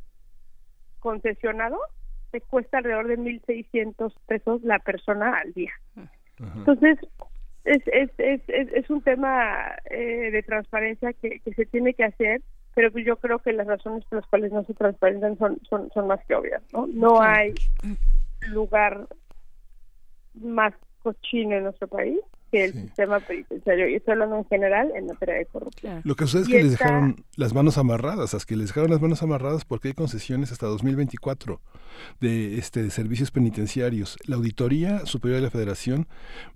concesionado 1.00 1.78
te 2.32 2.40
cuesta 2.40 2.78
alrededor 2.78 3.06
de 3.06 3.18
1.600 3.18 4.12
pesos 4.26 4.62
la 4.64 4.80
persona 4.80 5.36
al 5.36 5.52
día. 5.52 5.72
Entonces, 6.56 6.98
es, 7.64 7.82
es, 7.86 8.10
es, 8.18 8.42
es, 8.48 8.90
un 8.90 9.02
tema 9.02 9.76
eh, 9.90 10.30
de 10.32 10.42
transparencia 10.42 11.12
que, 11.12 11.38
que 11.38 11.54
se 11.54 11.66
tiene 11.66 11.94
que 11.94 12.04
hacer, 12.04 12.42
pero 12.74 12.88
yo 12.98 13.16
creo 13.16 13.38
que 13.38 13.52
las 13.52 13.68
razones 13.68 14.04
por 14.06 14.18
las 14.18 14.26
cuales 14.26 14.50
no 14.50 14.64
se 14.64 14.74
transparentan 14.74 15.38
son, 15.38 15.60
son, 15.68 15.90
son 15.92 16.08
más 16.08 16.24
que 16.26 16.34
obvias. 16.34 16.62
No, 16.72 16.88
no 16.88 17.20
hay 17.22 17.54
lugar 18.48 19.06
más 20.34 20.74
cochino 21.02 21.56
en 21.56 21.64
nuestro 21.64 21.86
país 21.86 22.18
que 22.52 22.64
el 22.66 22.74
sistema 22.74 23.18
penitenciario, 23.18 23.88
y 23.88 23.94
estoy 23.94 24.12
hablando 24.12 24.36
en 24.36 24.44
general 24.44 24.92
en 24.94 25.06
materia 25.06 25.36
de 25.36 25.46
corrupción. 25.46 26.02
Lo 26.04 26.14
que 26.14 26.26
sucede 26.26 26.42
es 26.42 26.48
que 26.48 26.62
les 26.62 26.70
dejaron 26.72 27.24
las 27.36 27.54
manos 27.54 27.78
amarradas, 27.78 28.34
es 28.34 28.44
que 28.44 28.56
les 28.56 28.68
dejaron 28.68 28.90
las 28.90 29.00
manos 29.00 29.22
amarradas 29.22 29.64
porque 29.64 29.88
hay 29.88 29.94
concesiones 29.94 30.52
hasta 30.52 30.66
2024 30.66 31.60
de 32.20 32.58
este 32.58 32.82
de 32.82 32.90
servicios 32.90 33.30
penitenciarios. 33.30 34.18
La 34.26 34.36
Auditoría 34.36 35.06
Superior 35.06 35.40
de 35.40 35.46
la 35.46 35.50
Federación 35.50 36.06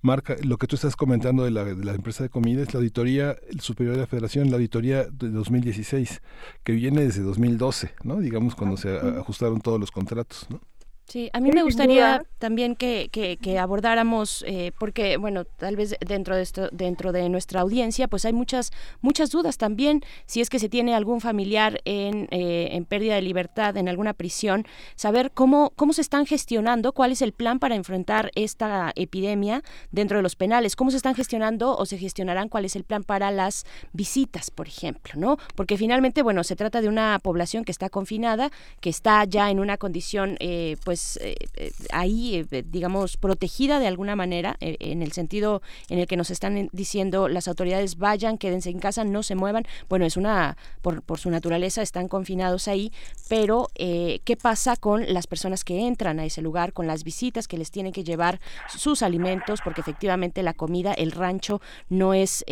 marca 0.03 0.37
lo 0.45 0.59
que 0.59 0.67
tú 0.67 0.77
estás 0.77 0.97
comentando 0.97 1.45
de 1.45 1.51
la, 1.51 1.65
de 1.65 1.83
la 1.83 1.93
empresa 1.93 2.23
de 2.23 2.29
comida, 2.29 2.63
es 2.63 2.75
la 2.75 2.79
Auditoría 2.79 3.39
Superior 3.59 3.95
de 3.95 4.03
la 4.03 4.07
Federación, 4.07 4.51
la 4.51 4.57
Auditoría 4.57 5.05
de 5.05 5.31
2016, 5.31 6.21
que 6.63 6.73
viene 6.73 7.05
desde 7.05 7.23
2012, 7.23 7.95
¿no? 8.05 8.19
Digamos 8.19 8.55
cuando 8.55 8.77
se 8.77 8.99
ajustaron 8.99 9.63
todos 9.63 9.81
los 9.81 9.91
contratos, 9.91 10.47
¿no? 10.51 10.61
Sí, 11.09 11.31
a 11.33 11.39
mí 11.39 11.53
me 11.53 11.63
gustaría 11.63 12.27
también 12.39 12.75
que, 12.75 13.09
que, 13.13 13.59
abordáramos, 13.61 14.45
eh, 14.47 14.73
porque 14.77 15.19
bueno, 15.19 15.45
tal 15.45 15.77
vez 15.77 15.95
dentro 16.01 16.35
de 16.35 16.43
esto, 16.43 16.69
dentro 16.73 17.13
de 17.13 17.29
nuestra 17.29 17.61
audiencia, 17.61 18.09
pues 18.09 18.25
hay 18.25 18.33
muchas 18.33 18.73
muchas 19.03 19.31
dudas 19.31 19.57
también. 19.57 20.03
Si 20.27 20.41
es 20.41 20.51
que 20.51 20.59
se 20.59 20.69
tiene 20.69 20.97
algún 20.97 21.21
familiar 21.21 21.81
en, 21.85 22.27
eh, 22.33 22.71
en 22.73 22.85
pérdida 22.87 23.15
de 23.15 23.23
libertad, 23.23 23.77
en 23.77 23.89
alguna 23.89 24.15
prisión, 24.15 24.67
saber 24.97 25.31
cómo 25.31 25.73
cómo 25.77 25.93
se 25.93 26.01
están 26.01 26.27
gestionando, 26.27 26.93
cuál 26.93 27.13
es 27.13 27.23
el 27.23 27.31
plan 27.31 27.61
para 27.61 27.77
enfrentar 27.77 28.33
esta 28.35 28.91
epidemia 28.97 29.63
dentro 29.93 30.17
de 30.17 30.25
los 30.25 30.35
penales, 30.35 30.75
cómo 30.75 30.91
se 30.91 30.97
están 30.97 31.15
gestionando 31.15 31.77
o 31.77 31.87
se 31.87 31.99
gestionarán, 31.99 32.49
cuál 32.49 32.65
es 32.65 32.75
el 32.75 32.83
plan 32.83 33.05
para 33.05 33.31
las 33.31 33.65
visitas, 33.93 34.51
por 34.51 34.67
ejemplo, 34.67 35.13
¿no? 35.15 35.39
Porque 35.55 35.79
finalmente, 35.79 36.23
bueno, 36.23 36.43
se 36.43 36.57
trata 36.57 36.81
de 36.81 36.89
una 36.89 37.21
población 37.23 37.65
que 37.65 37.71
está 37.71 37.91
confinada, 37.91 38.51
que 38.81 38.91
está 38.91 39.25
ya 39.25 39.53
en 39.53 39.61
una 39.61 39.77
condición, 39.77 40.37
eh, 40.41 40.77
pues 40.85 40.96
pues 40.97 41.19
eh, 41.21 41.37
eh, 41.57 41.73
ahí, 41.93 42.47
eh, 42.51 42.65
digamos, 42.67 43.19
protegida 43.19 43.79
de 43.79 43.87
alguna 43.87 44.17
manera, 44.17 44.57
en 44.61 45.03
el 45.03 45.13
sentido 45.13 45.61
en 45.91 45.99
el 45.99 46.07
que 46.07 46.17
nos 46.17 46.31
están 46.31 46.71
diciendo 46.73 47.29
las 47.29 47.49
autoridades 47.49 47.99
vayan, 47.99 48.39
quédense 48.39 48.71
en 48.71 48.79
casa, 48.79 49.05
no 49.05 49.23
se 49.23 49.35
muevan. 49.35 49.65
Bueno, 49.91 50.07
es 50.07 50.17
una, 50.17 50.57
por, 50.81 51.19
su 51.19 51.29
naturaleza, 51.29 51.83
están 51.83 52.09
confinados 52.09 52.67
ahí, 52.67 52.93
pero 53.29 53.69
¿qué 53.75 54.39
pasa 54.41 54.77
con 54.77 55.13
las 55.13 55.27
personas 55.27 55.65
que 55.65 55.87
entran 55.87 56.19
a 56.19 56.25
ese 56.25 56.41
lugar, 56.41 56.73
con 56.73 56.87
las 56.87 57.05
visitas 57.05 57.47
que 57.47 57.59
les 57.59 57.71
tienen 57.71 57.93
que 57.93 58.03
llevar 58.03 58.41
sus 58.75 59.03
alimentos, 59.03 59.61
porque 59.63 59.83
efectivamente 59.83 60.43
la 60.43 60.55
comida, 60.55 60.95
el 60.95 61.13
rancho 61.13 61.61
no 61.91 62.15
es 62.15 62.43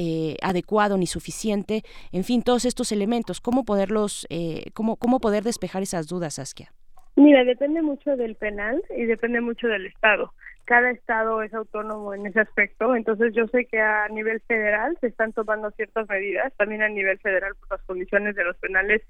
adecuado 0.43 0.99
ni 0.99 1.07
suficiente, 1.07 1.83
en 2.13 2.25
fin, 2.25 2.43
todos 2.43 2.67
estos 2.67 2.93
elementos, 2.93 3.41
¿cómo 3.41 3.65
poderlos, 3.65 4.27
cómo, 4.75 4.97
cómo 4.97 5.19
poder 5.19 5.45
despejar 5.45 5.83
esas 5.83 6.09
dudas, 6.09 6.35
Saskia? 6.35 6.75
Mira, 7.17 7.45
depende 7.45 7.81
mucho 7.83 8.17
del 8.17 8.35
penal 8.35 8.83
y 8.97 9.05
depende 9.05 9.41
mucho 9.41 9.69
del 9.69 9.87
estado. 9.87 10.33
Cada 10.65 10.91
estado 10.91 11.43
es 11.43 11.53
autónomo 11.53 12.15
en 12.15 12.27
ese 12.27 12.41
aspecto, 12.41 12.97
entonces 12.97 13.35
yo 13.35 13.47
sé 13.49 13.67
que 13.67 13.81
a 13.81 14.09
nivel 14.09 14.41
federal 14.41 14.97
se 15.01 15.09
están 15.09 15.33
tomando 15.33 15.71
ciertas 15.73 16.09
medidas, 16.09 16.53
también 16.57 16.83
a 16.83 16.89
nivel 16.89 17.19
federal 17.19 17.53
pues 17.59 17.71
las 17.71 17.83
condiciones 17.83 18.35
de 18.35 18.45
los 18.45 18.57
penales 18.57 19.03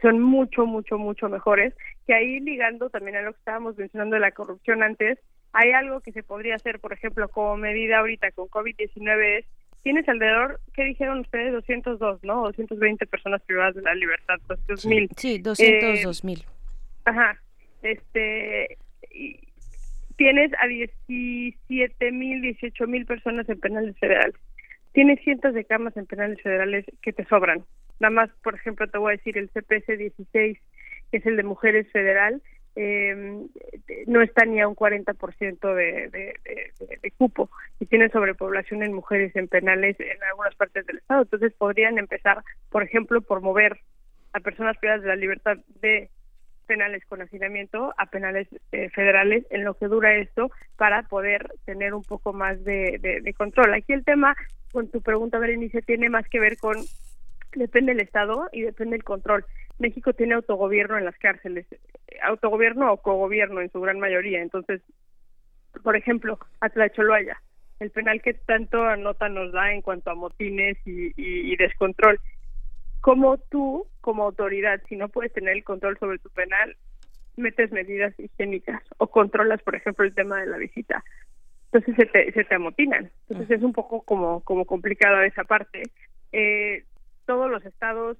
son 0.00 0.20
mucho, 0.20 0.66
mucho, 0.66 0.98
mucho 0.98 1.28
mejores, 1.28 1.74
que 2.06 2.14
ahí 2.14 2.40
ligando 2.40 2.88
también 2.90 3.16
a 3.16 3.22
lo 3.22 3.32
que 3.32 3.38
estábamos 3.38 3.76
mencionando 3.76 4.14
de 4.14 4.20
la 4.20 4.30
corrupción 4.30 4.82
antes, 4.82 5.18
hay 5.52 5.72
algo 5.72 6.00
que 6.00 6.12
se 6.12 6.22
podría 6.22 6.54
hacer, 6.54 6.78
por 6.78 6.92
ejemplo, 6.92 7.28
como 7.28 7.56
medida 7.56 7.98
ahorita 7.98 8.30
con 8.30 8.48
COVID-19 8.48 9.38
es 9.38 9.46
tienes 9.82 10.08
alrededor, 10.08 10.60
¿qué 10.74 10.84
dijeron 10.84 11.20
ustedes? 11.20 11.52
202, 11.52 12.22
¿no? 12.22 12.42
220 12.42 13.06
personas 13.06 13.42
privadas 13.42 13.74
de 13.74 13.82
la 13.82 13.94
libertad, 13.94 14.36
200 14.46 14.86
mil. 14.86 15.08
Sí, 15.16 15.38
202 15.38 16.24
mil. 16.24 16.44
ajá, 17.04 17.40
este 17.82 18.78
tienes 20.16 20.52
a 20.60 20.66
17 20.66 22.12
mil, 22.12 22.42
18 22.42 22.86
mil 22.86 23.06
personas 23.06 23.48
en 23.48 23.58
penales 23.58 23.98
federales. 23.98 24.36
Tienes 24.92 25.18
cientos 25.20 25.54
de 25.54 25.64
camas 25.64 25.96
en 25.96 26.04
penales 26.04 26.42
federales 26.42 26.84
que 27.00 27.12
te 27.12 27.24
sobran. 27.24 27.64
Nada 28.00 28.10
más, 28.10 28.30
por 28.42 28.54
ejemplo, 28.54 28.86
te 28.86 28.98
voy 28.98 29.14
a 29.14 29.16
decir 29.16 29.38
el 29.38 29.48
CPS 29.48 29.96
16, 29.96 30.58
que 31.10 31.16
es 31.16 31.26
el 31.26 31.36
de 31.36 31.42
mujeres 31.42 31.90
federal, 31.90 32.42
eh, 32.76 33.46
no 34.06 34.22
está 34.22 34.44
ni 34.44 34.60
a 34.60 34.68
un 34.68 34.76
40% 34.76 35.74
de, 35.74 36.08
de, 36.08 36.34
de, 36.44 36.98
de 37.02 37.10
cupo 37.12 37.50
y 37.78 37.86
tiene 37.86 38.10
sobrepoblación 38.10 38.82
en 38.82 38.92
mujeres 38.92 39.34
en 39.34 39.48
penales 39.48 39.98
en 39.98 40.22
algunas 40.22 40.54
partes 40.54 40.86
del 40.86 40.98
estado. 40.98 41.22
Entonces 41.22 41.52
podrían 41.54 41.98
empezar, 41.98 42.42
por 42.68 42.82
ejemplo, 42.82 43.20
por 43.22 43.40
mover 43.40 43.80
a 44.32 44.40
personas 44.40 44.76
privadas 44.78 45.02
de 45.02 45.08
la 45.08 45.16
libertad 45.16 45.56
de 45.80 46.10
penales 46.70 47.04
con 47.06 47.20
hacinamiento 47.20 47.92
a 47.98 48.06
penales 48.06 48.46
eh, 48.70 48.90
federales 48.90 49.44
en 49.50 49.64
lo 49.64 49.74
que 49.74 49.88
dura 49.88 50.14
esto 50.14 50.52
para 50.76 51.02
poder 51.02 51.52
tener 51.64 51.94
un 51.94 52.04
poco 52.04 52.32
más 52.32 52.62
de, 52.62 53.34
control. 53.36 53.74
Aquí 53.74 53.92
el 53.92 54.04
tema, 54.04 54.36
con 54.70 54.88
tu 54.88 55.02
pregunta, 55.02 55.40
Berenice, 55.40 55.82
tiene 55.82 56.08
más 56.08 56.28
que 56.28 56.38
ver 56.38 56.56
con 56.58 56.76
depende 57.56 57.92
del 57.92 58.02
Estado 58.02 58.48
y 58.52 58.62
depende 58.62 58.92
del 58.92 59.02
control. 59.02 59.44
México 59.80 60.12
tiene 60.12 60.34
autogobierno 60.34 60.96
en 60.96 61.06
las 61.06 61.18
cárceles, 61.18 61.66
autogobierno 62.22 62.92
o 62.92 62.98
cogobierno 62.98 63.60
en 63.62 63.72
su 63.72 63.80
gran 63.80 63.98
mayoría. 63.98 64.40
Entonces, 64.40 64.80
por 65.82 65.96
ejemplo, 65.96 66.38
Atlacholoaya, 66.60 67.42
el 67.80 67.90
penal 67.90 68.22
que 68.22 68.34
tanto 68.34 68.94
nota 68.94 69.28
nos 69.28 69.50
da 69.50 69.72
en 69.72 69.82
cuanto 69.82 70.12
a 70.12 70.14
motines 70.14 70.78
y 70.86 71.56
descontrol. 71.56 72.20
Como 73.00 73.38
tú, 73.38 73.86
como 74.00 74.24
autoridad, 74.24 74.80
si 74.88 74.96
no 74.96 75.08
puedes 75.08 75.32
tener 75.32 75.56
el 75.56 75.64
control 75.64 75.98
sobre 75.98 76.18
tu 76.18 76.28
penal, 76.30 76.76
metes 77.36 77.72
medidas 77.72 78.18
higiénicas 78.18 78.82
o 78.98 79.06
controlas, 79.06 79.62
por 79.62 79.74
ejemplo, 79.74 80.04
el 80.04 80.14
tema 80.14 80.40
de 80.40 80.46
la 80.46 80.58
visita. 80.58 81.02
Entonces 81.72 81.94
se 81.96 82.06
te, 82.06 82.32
se 82.32 82.44
te 82.44 82.54
amotinan. 82.54 83.10
Entonces 83.28 83.58
es 83.58 83.62
un 83.62 83.72
poco 83.72 84.02
como, 84.02 84.40
como 84.40 84.64
complicada 84.64 85.24
esa 85.24 85.44
parte. 85.44 85.82
Eh, 86.32 86.84
todos 87.26 87.50
los 87.50 87.64
estados 87.64 88.18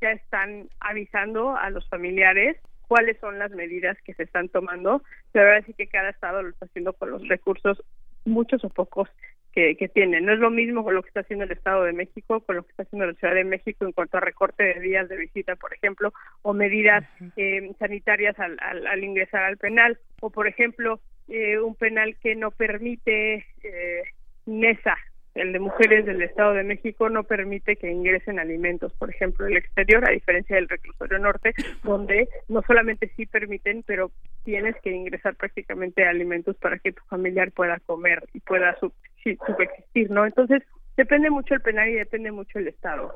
ya 0.00 0.10
están 0.12 0.68
avisando 0.80 1.56
a 1.56 1.70
los 1.70 1.88
familiares 1.88 2.58
cuáles 2.86 3.18
son 3.18 3.38
las 3.38 3.50
medidas 3.52 3.96
que 4.04 4.14
se 4.14 4.24
están 4.24 4.48
tomando. 4.48 5.02
La 5.32 5.42
verdad 5.42 5.64
es 5.66 5.76
que 5.76 5.86
cada 5.86 6.10
estado 6.10 6.42
lo 6.42 6.50
está 6.50 6.66
haciendo 6.66 6.92
con 6.92 7.10
los 7.10 7.26
recursos, 7.26 7.82
muchos 8.24 8.62
o 8.64 8.68
pocos, 8.68 9.08
que, 9.54 9.76
que 9.76 9.88
tienen. 9.88 10.24
No 10.24 10.32
es 10.32 10.38
lo 10.38 10.50
mismo 10.50 10.82
con 10.82 10.94
lo 10.94 11.02
que 11.02 11.08
está 11.08 11.20
haciendo 11.20 11.44
el 11.44 11.52
Estado 11.52 11.84
de 11.84 11.92
México, 11.92 12.40
con 12.40 12.56
lo 12.56 12.62
que 12.64 12.70
está 12.70 12.82
haciendo 12.82 13.06
la 13.06 13.14
Ciudad 13.14 13.34
de 13.34 13.44
México 13.44 13.84
en 13.84 13.92
cuanto 13.92 14.16
a 14.16 14.20
recorte 14.20 14.64
de 14.64 14.80
días 14.80 15.08
de 15.08 15.16
visita, 15.16 15.54
por 15.56 15.72
ejemplo, 15.72 16.12
o 16.42 16.52
medidas 16.52 17.04
eh, 17.36 17.70
sanitarias 17.78 18.38
al, 18.38 18.56
al, 18.60 18.86
al, 18.86 19.04
ingresar 19.04 19.44
al 19.44 19.56
penal, 19.56 19.98
o 20.20 20.30
por 20.30 20.48
ejemplo, 20.48 21.00
eh, 21.28 21.58
un 21.58 21.76
penal 21.76 22.16
que 22.20 22.34
no 22.34 22.50
permite 22.50 23.46
eh, 23.62 24.02
NESA, 24.46 24.96
el 25.34 25.52
de 25.52 25.58
mujeres 25.58 26.06
del 26.06 26.22
Estado 26.22 26.54
de 26.54 26.62
México 26.62 27.08
no 27.08 27.24
permite 27.24 27.76
que 27.76 27.90
ingresen 27.90 28.38
alimentos, 28.38 28.92
por 28.94 29.10
ejemplo, 29.10 29.46
el 29.46 29.56
exterior, 29.56 30.08
a 30.08 30.12
diferencia 30.12 30.56
del 30.56 30.68
reclusorio 30.68 31.18
norte, 31.18 31.54
donde 31.82 32.28
no 32.48 32.62
solamente 32.66 33.10
sí 33.16 33.26
permiten, 33.26 33.82
pero 33.86 34.10
tienes 34.44 34.76
que 34.82 34.90
ingresar 34.90 35.34
prácticamente 35.34 36.04
alimentos 36.04 36.56
para 36.56 36.78
que 36.78 36.92
tu 36.92 37.02
familiar 37.04 37.50
pueda 37.52 37.80
comer 37.80 38.22
y 38.32 38.40
pueda 38.40 38.76
subsistir, 38.78 40.10
¿no? 40.10 40.24
Entonces, 40.24 40.62
depende 40.96 41.30
mucho 41.30 41.54
el 41.54 41.60
penal 41.60 41.88
y 41.88 41.94
depende 41.94 42.30
mucho 42.30 42.58
el 42.58 42.68
Estado. 42.68 43.12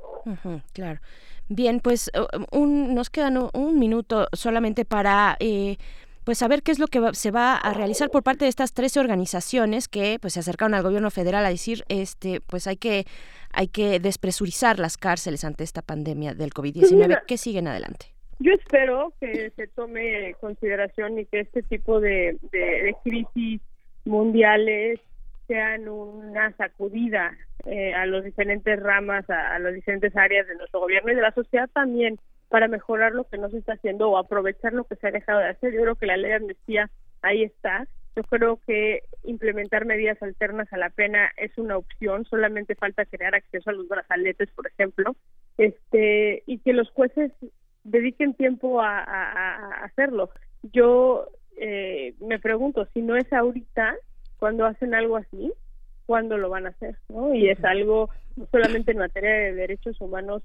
Claro. 0.73 1.01
Bien, 1.49 1.81
pues 1.81 2.11
un, 2.51 2.95
nos 2.95 3.11
quedan 3.11 3.39
un 3.55 3.79
minuto 3.79 4.27
solamente 4.33 4.85
para... 4.85 5.37
Eh, 5.41 5.77
pues 6.29 6.37
saber 6.37 6.63
qué 6.63 6.73
es 6.73 6.79
lo 6.79 6.89
que 6.89 7.01
va, 7.01 7.15
se 7.15 7.31
va 7.31 7.57
a 7.57 7.73
realizar 7.73 8.11
por 8.11 8.23
parte 8.23 8.45
de 8.45 8.51
estas 8.51 8.75
13 8.75 9.01
organizaciones 9.01 9.89
que 9.89 10.19
pues 10.21 10.35
se 10.35 10.41
acercaron 10.41 10.75
al 10.75 10.83
gobierno 10.83 11.11
federal 11.11 11.47
a 11.47 11.49
decir 11.49 11.85
este 11.89 12.43
pues 12.43 12.67
hay 12.67 12.77
que 12.77 13.07
hay 13.51 13.69
que 13.69 13.99
despresurizar 13.99 14.79
las 14.79 14.99
cárceles 14.99 15.43
ante 15.45 15.65
esta 15.65 15.81
pandemia 15.81 16.35
del 16.35 16.51
COVID-19 16.51 17.23
¿qué 17.27 17.39
siguen 17.39 17.67
adelante? 17.67 18.09
Yo 18.41 18.53
espero 18.53 19.15
que 19.19 19.53
se 19.57 19.69
tome 19.69 20.35
consideración 20.39 21.19
y 21.19 21.25
que 21.25 21.41
este 21.41 21.63
tipo 21.63 21.99
de, 21.99 22.37
de, 22.53 22.59
de 22.59 22.97
crisis 23.03 23.63
mundiales 24.05 25.01
sean 25.47 25.89
una 25.89 26.55
sacudida 26.59 27.39
eh, 27.65 27.95
a 27.95 28.05
las 28.05 28.23
diferentes 28.23 28.79
ramas, 28.83 29.25
a, 29.31 29.55
a 29.55 29.59
las 29.61 29.73
diferentes 29.73 30.15
áreas 30.15 30.47
de 30.47 30.57
nuestro 30.57 30.81
gobierno 30.81 31.11
y 31.11 31.15
de 31.15 31.23
la 31.23 31.33
sociedad 31.33 31.71
también 31.73 32.19
para 32.49 32.69
mejorar 32.69 33.13
lo 33.13 33.25
que 33.25 33.39
no 33.39 33.51
se 33.51 33.59
está 33.59 33.75
haciendo 33.75 34.11
o 34.11 34.19
aprovechar 34.19 34.73
lo 34.73 34.85
que 34.85 34.97
se 34.97 35.09
ha 35.09 35.11
dejado 35.11 35.41
de 35.41 35.49
hacer. 35.49 35.73
Yo 35.73 35.83
creo 35.83 35.95
que 35.97 36.07
la 36.07 36.17
ley 36.17 36.31
de 36.31 36.37
amnistía 36.37 36.91
ahí 37.23 37.43
está. 37.43 37.87
Yo 38.17 38.23
creo 38.25 38.59
que 38.67 39.03
implementar 39.23 39.85
medidas 39.85 40.21
alternas 40.23 40.73
a 40.73 40.79
la 40.79 40.91
pena 40.91 41.31
es 41.37 41.57
una 41.57 41.77
opción, 41.77 42.25
solamente 42.25 42.75
falta 42.75 43.05
crear 43.05 43.35
acceso 43.35 43.71
a 43.71 43.75
los 43.75 43.87
brazaletes, 43.87 44.51
por 44.51 44.67
ejemplo, 44.67 45.15
este 45.57 46.43
y 46.47 46.59
que 46.59 46.73
los 46.73 46.91
jueces 46.91 47.31
dediquen 47.85 48.35
tiempo 48.35 48.81
a, 48.81 48.99
a, 48.99 49.33
a 49.33 49.85
hacerlo. 49.85 50.31
Yo 50.63 51.29
eh, 51.57 52.15
me 52.21 52.39
pregunto, 52.39 52.87
si 52.95 53.03
no 53.03 53.17
es 53.17 53.33
ahorita, 53.33 53.97
cuando 54.39 54.65
hacen 54.65 54.95
algo 54.95 55.17
así, 55.17 55.53
¿cuándo 56.07 56.39
lo 56.39 56.49
van 56.49 56.67
a 56.67 56.71
hacer? 56.71 56.97
¿no? 57.09 57.35
Y 57.35 57.49
es 57.49 57.63
algo 57.65 58.11
no 58.37 58.47
solamente 58.51 58.93
en 58.93 58.99
materia 58.99 59.31
de 59.31 59.55
derechos 59.55 60.01
humanos 60.01 60.43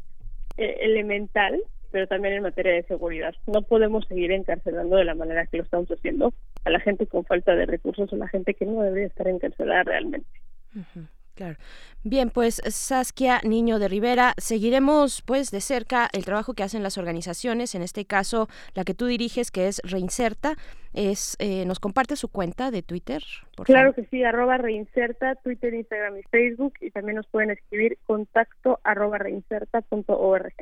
eh, 0.57 0.77
elemental, 0.81 1.61
pero 1.93 2.07
también 2.07 2.33
en 2.33 2.43
materia 2.43 2.73
de 2.73 2.83
seguridad. 2.83 3.35
No 3.45 3.61
podemos 3.61 4.03
seguir 4.07 4.31
encarcelando 4.31 4.97
de 4.97 5.05
la 5.05 5.13
manera 5.13 5.45
que 5.45 5.57
lo 5.57 5.63
estamos 5.63 5.87
haciendo 5.89 6.33
a 6.65 6.71
la 6.71 6.79
gente 6.79 7.05
con 7.05 7.23
falta 7.23 7.55
de 7.55 7.67
recursos 7.67 8.11
o 8.11 8.15
a 8.15 8.19
la 8.19 8.27
gente 8.27 8.55
que 8.55 8.65
no 8.65 8.81
debería 8.81 9.07
estar 9.07 9.27
encarcelada 9.27 9.83
realmente. 9.83 10.27
Uh 10.75 10.79
-huh. 10.79 11.07
Claro. 11.35 11.55
Bien, 12.03 12.29
pues 12.29 12.61
Saskia 12.67 13.41
Niño 13.43 13.79
de 13.79 13.87
Rivera, 13.87 14.33
seguiremos 14.37 15.21
pues 15.21 15.51
de 15.51 15.61
cerca 15.61 16.09
el 16.13 16.25
trabajo 16.25 16.53
que 16.53 16.63
hacen 16.63 16.83
las 16.83 16.97
organizaciones, 16.97 17.75
en 17.75 17.81
este 17.81 18.05
caso 18.05 18.47
la 18.75 18.83
que 18.83 18.93
tú 18.93 19.05
diriges, 19.07 19.49
que 19.49 19.67
es 19.67 19.81
Reinserta, 19.83 20.55
es 20.93 21.35
eh, 21.39 21.65
nos 21.65 21.79
comparte 21.79 22.15
su 22.17 22.27
cuenta 22.27 22.71
de 22.71 22.83
Twitter. 22.83 23.23
Por 23.55 23.65
claro 23.65 23.93
favor. 23.93 23.95
que 23.95 24.09
sí, 24.15 24.23
arroba 24.23 24.57
Reinserta, 24.57 25.35
Twitter, 25.35 25.73
Instagram 25.73 26.17
y 26.17 26.23
Facebook, 26.23 26.73
y 26.81 26.91
también 26.91 27.15
nos 27.15 27.27
pueden 27.27 27.51
escribir 27.51 27.97
contacto 28.05 28.79
arroba 28.83 29.17
reinserta.org. 29.17 30.53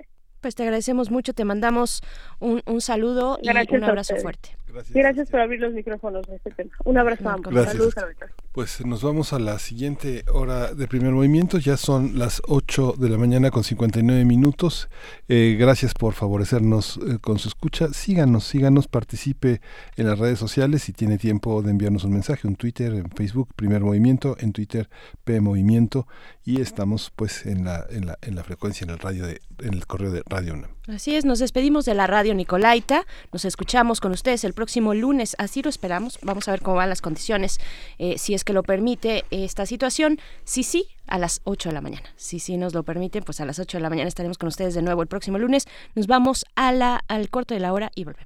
Pues 0.42 0.56
te 0.56 0.64
agradecemos 0.64 1.12
mucho, 1.12 1.34
te 1.34 1.46
mandamos 1.46 2.02
un, 2.40 2.64
un 2.66 2.82
saludo 2.82 3.38
Gracias 3.42 3.72
y 3.72 3.76
un 3.76 3.84
abrazo 3.84 4.16
fuerte. 4.18 4.58
Gracias, 4.72 4.94
Gracias 4.94 5.30
por 5.30 5.40
abrir 5.40 5.60
los 5.60 5.74
micrófonos 5.74 6.26
de 6.28 6.36
este 6.36 6.52
tema. 6.52 6.72
Un 6.86 6.98
abrazo 6.98 7.30
a 7.30 7.34
ambos. 7.34 7.54
Saludos 7.54 7.98
a 7.98 8.06
Pues 8.52 8.86
nos 8.86 9.04
vamos 9.04 9.34
a 9.34 9.40
la 9.40 9.60
siguiente 9.60 10.24
hora 10.32 10.74
de 10.74 10.88
primer 10.88 11.12
movimiento. 11.12 11.58
Ya 11.58 11.78
son 11.78 12.18
las 12.18 12.42
8 12.48 12.96
de 12.98 13.10
la 13.10 13.18
mañana 13.18 13.52
con 13.52 13.64
59 13.64 14.26
minutos. 14.26 14.90
Eh, 15.28 15.58
gracias 15.60 15.94
por 15.94 16.14
favorecernos 16.14 16.98
eh, 16.98 17.18
con 17.20 17.40
su 17.40 17.50
escucha. 17.50 17.90
Síganos, 17.94 18.46
síganos, 18.46 18.88
participe 18.88 19.62
en 19.98 20.08
las 20.08 20.20
redes 20.20 20.40
sociales 20.40 20.84
si 20.84 20.94
tiene 20.94 21.18
tiempo 21.18 21.62
de 21.62 21.72
enviarnos 21.72 22.04
un 22.04 22.14
mensaje, 22.14 22.48
un 22.48 22.56
Twitter, 22.56 22.94
en 22.94 23.10
Facebook, 23.12 23.50
primer 23.56 23.82
movimiento, 23.82 24.36
en 24.40 24.54
Twitter, 24.54 24.90
P 25.24 25.42
Movimiento. 25.42 26.08
Y 26.44 26.62
estamos 26.62 27.12
pues 27.16 27.46
en 27.46 27.66
la, 27.66 27.86
en 27.90 28.06
la, 28.06 28.18
en 28.22 28.36
la 28.36 28.44
frecuencia, 28.44 28.86
en 28.86 28.92
el 28.92 29.00
radio 29.00 29.28
de, 29.28 29.42
en 29.60 29.74
el 29.74 29.86
correo 29.86 30.12
de 30.12 30.24
Radio 30.26 30.54
UNAM. 30.54 30.72
Así 30.88 31.16
es, 31.16 31.26
nos 31.26 31.38
despedimos 31.38 31.86
de 31.86 31.94
la 31.94 32.08
radio 32.08 32.34
Nicolaita. 32.34 33.06
Nos 33.32 33.46
escuchamos 33.46 34.02
con 34.02 34.14
ustedes 34.14 34.44
el 34.44 34.54
próximo 34.54 34.96
lunes. 34.96 35.36
Así 35.38 35.62
lo 35.62 35.70
esperamos. 35.70 36.18
Vamos 36.24 36.48
a 36.48 36.52
ver 36.52 36.62
cómo 36.62 36.78
van 36.78 36.90
las 36.90 37.02
condiciones, 37.02 37.60
eh, 38.00 38.18
si 38.18 38.34
es 38.34 38.44
que 38.44 38.52
lo 38.52 38.64
permite 38.64 39.24
esta 39.30 39.68
situación. 39.68 40.20
Sí, 40.44 40.64
sí, 40.64 40.88
a 41.06 41.20
las 41.20 41.42
8 41.44 41.70
de 41.70 41.74
la 41.74 41.82
mañana. 41.82 42.10
Si 42.16 42.40
sí 42.40 42.58
nos 42.58 42.74
lo 42.74 42.82
permiten, 42.82 43.24
pues 43.24 43.40
a 43.42 43.46
las 43.46 43.60
8 43.60 43.78
de 43.78 43.82
la 43.84 43.90
mañana 43.92 44.08
estaremos 44.08 44.40
con 44.40 44.48
ustedes 44.48 44.74
de 44.74 44.82
nuevo 44.82 45.04
el 45.04 45.08
próximo 45.08 45.38
lunes. 45.38 45.68
Nos 45.94 46.08
vamos 46.08 46.46
a 46.56 46.72
la, 46.72 47.04
al 47.08 47.30
corto 47.30 47.54
de 47.54 47.60
la 47.60 47.74
hora 47.74 47.92
y 47.94 48.06
volvemos. 48.06 48.26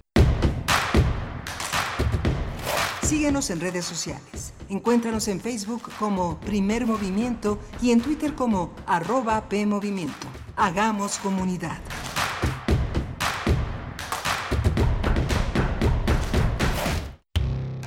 Síguenos 3.01 3.49
en 3.49 3.59
redes 3.59 3.85
sociales. 3.85 4.53
Encuéntranos 4.69 5.27
en 5.27 5.41
Facebook 5.41 5.91
como 5.99 6.39
Primer 6.39 6.87
Movimiento 6.87 7.59
y 7.81 7.91
en 7.91 8.01
Twitter 8.01 8.33
como 8.33 8.73
arroba 8.87 9.47
PMovimiento. 9.49 10.27
Hagamos 10.55 11.17
comunidad. 11.17 11.79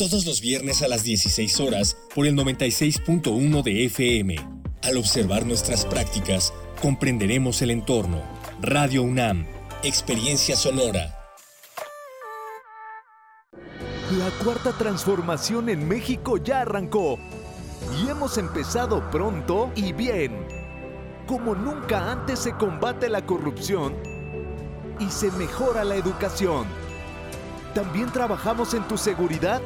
todos 0.00 0.24
los 0.24 0.40
viernes 0.40 0.80
a 0.80 0.88
las 0.88 1.04
16 1.04 1.60
horas 1.60 1.94
por 2.14 2.26
el 2.26 2.34
96.1 2.34 3.62
de 3.62 3.84
FM. 3.84 4.36
Al 4.82 4.96
observar 4.96 5.44
nuestras 5.44 5.84
prácticas, 5.84 6.54
comprenderemos 6.80 7.60
el 7.60 7.70
entorno. 7.70 8.22
Radio 8.62 9.02
UNAM, 9.02 9.46
Experiencia 9.82 10.56
Sonora. 10.56 11.14
La 14.16 14.30
cuarta 14.42 14.72
transformación 14.72 15.68
en 15.68 15.86
México 15.86 16.38
ya 16.38 16.62
arrancó 16.62 17.18
y 18.02 18.08
hemos 18.08 18.38
empezado 18.38 19.10
pronto 19.10 19.70
y 19.76 19.92
bien. 19.92 20.32
Como 21.26 21.54
nunca 21.54 22.10
antes 22.10 22.38
se 22.38 22.52
combate 22.52 23.10
la 23.10 23.26
corrupción 23.26 23.94
y 24.98 25.10
se 25.10 25.30
mejora 25.32 25.84
la 25.84 25.96
educación. 25.96 26.64
También 27.74 28.10
trabajamos 28.10 28.72
en 28.72 28.88
tu 28.88 28.96
seguridad 28.96 29.60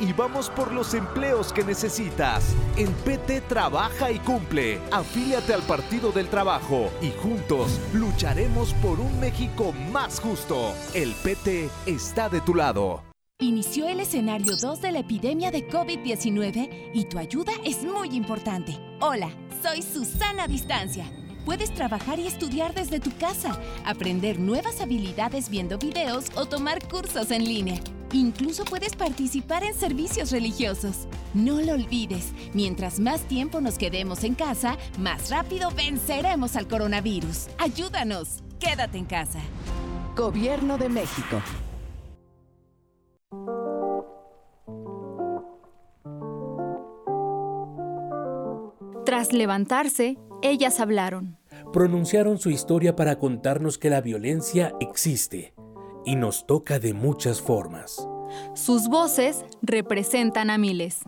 y 0.00 0.12
vamos 0.12 0.50
por 0.50 0.72
los 0.72 0.94
empleos 0.94 1.52
que 1.52 1.64
necesitas. 1.64 2.54
En 2.76 2.92
PT 2.92 3.42
trabaja 3.42 4.10
y 4.10 4.18
cumple. 4.18 4.80
Afíliate 4.90 5.54
al 5.54 5.62
Partido 5.62 6.12
del 6.12 6.28
Trabajo 6.28 6.90
y 7.00 7.10
juntos 7.22 7.80
lucharemos 7.92 8.74
por 8.74 9.00
un 9.00 9.20
México 9.20 9.72
más 9.92 10.20
justo. 10.20 10.72
El 10.94 11.12
PT 11.14 11.68
está 11.86 12.28
de 12.28 12.40
tu 12.40 12.54
lado. 12.54 13.02
Inició 13.42 13.88
el 13.88 13.98
escenario 13.98 14.56
2 14.56 14.80
de 14.80 14.92
la 14.92 15.00
epidemia 15.00 15.50
de 15.50 15.68
COVID-19 15.68 16.90
y 16.94 17.04
tu 17.06 17.18
ayuda 17.18 17.52
es 17.64 17.82
muy 17.82 18.10
importante. 18.10 18.78
Hola, 19.00 19.30
soy 19.62 19.82
Susana 19.82 20.46
Distancia. 20.46 21.04
Puedes 21.44 21.74
trabajar 21.74 22.20
y 22.20 22.28
estudiar 22.28 22.72
desde 22.72 23.00
tu 23.00 23.10
casa, 23.16 23.58
aprender 23.84 24.38
nuevas 24.38 24.80
habilidades 24.80 25.48
viendo 25.48 25.76
videos 25.76 26.26
o 26.36 26.46
tomar 26.46 26.86
cursos 26.86 27.32
en 27.32 27.44
línea. 27.44 27.80
Incluso 28.12 28.66
puedes 28.66 28.94
participar 28.94 29.64
en 29.64 29.74
servicios 29.74 30.30
religiosos. 30.30 31.08
No 31.32 31.62
lo 31.62 31.72
olvides, 31.72 32.32
mientras 32.52 33.00
más 33.00 33.22
tiempo 33.22 33.62
nos 33.62 33.78
quedemos 33.78 34.22
en 34.24 34.34
casa, 34.34 34.76
más 34.98 35.30
rápido 35.30 35.70
venceremos 35.70 36.56
al 36.56 36.68
coronavirus. 36.68 37.48
Ayúdanos, 37.58 38.42
quédate 38.60 38.98
en 38.98 39.06
casa. 39.06 39.40
Gobierno 40.14 40.76
de 40.76 40.90
México. 40.90 41.40
Tras 49.06 49.32
levantarse, 49.32 50.18
ellas 50.42 50.80
hablaron. 50.80 51.38
Pronunciaron 51.72 52.38
su 52.38 52.50
historia 52.50 52.94
para 52.94 53.18
contarnos 53.18 53.78
que 53.78 53.88
la 53.88 54.02
violencia 54.02 54.74
existe 54.80 55.54
y 56.04 56.16
nos 56.16 56.46
toca 56.46 56.78
de 56.78 56.94
muchas 56.94 57.40
formas. 57.40 58.06
Sus 58.54 58.88
voces 58.88 59.44
representan 59.62 60.50
a 60.50 60.58
miles. 60.58 61.00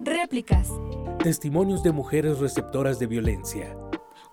Réplicas. 0.00 0.70
Testimonios 1.22 1.82
de 1.82 1.92
mujeres 1.92 2.38
receptoras 2.38 2.98
de 2.98 3.06
violencia. 3.06 3.76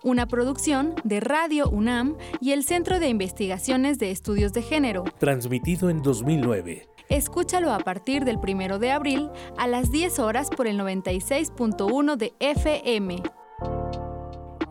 Una 0.02 0.26
producción 0.26 0.94
de 1.04 1.20
Radio 1.20 1.68
UNAM 1.70 2.16
y 2.40 2.52
el 2.52 2.64
Centro 2.64 2.98
de 2.98 3.08
Investigaciones 3.08 3.98
de 3.98 4.10
Estudios 4.10 4.52
de 4.52 4.62
Género. 4.62 5.04
Transmitido 5.18 5.90
en 5.90 6.02
2009. 6.02 6.88
Escúchalo 7.08 7.72
a 7.72 7.78
partir 7.78 8.24
del 8.24 8.38
1 8.38 8.78
de 8.78 8.90
abril 8.90 9.30
a 9.56 9.68
las 9.68 9.90
10 9.92 10.18
horas 10.18 10.50
por 10.50 10.66
el 10.66 10.78
96.1 10.78 12.16
de 12.16 12.32
FM. 12.40 13.22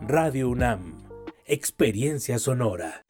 Radio 0.00 0.50
UNAM. 0.50 1.02
Experiencia 1.46 2.38
sonora. 2.38 3.06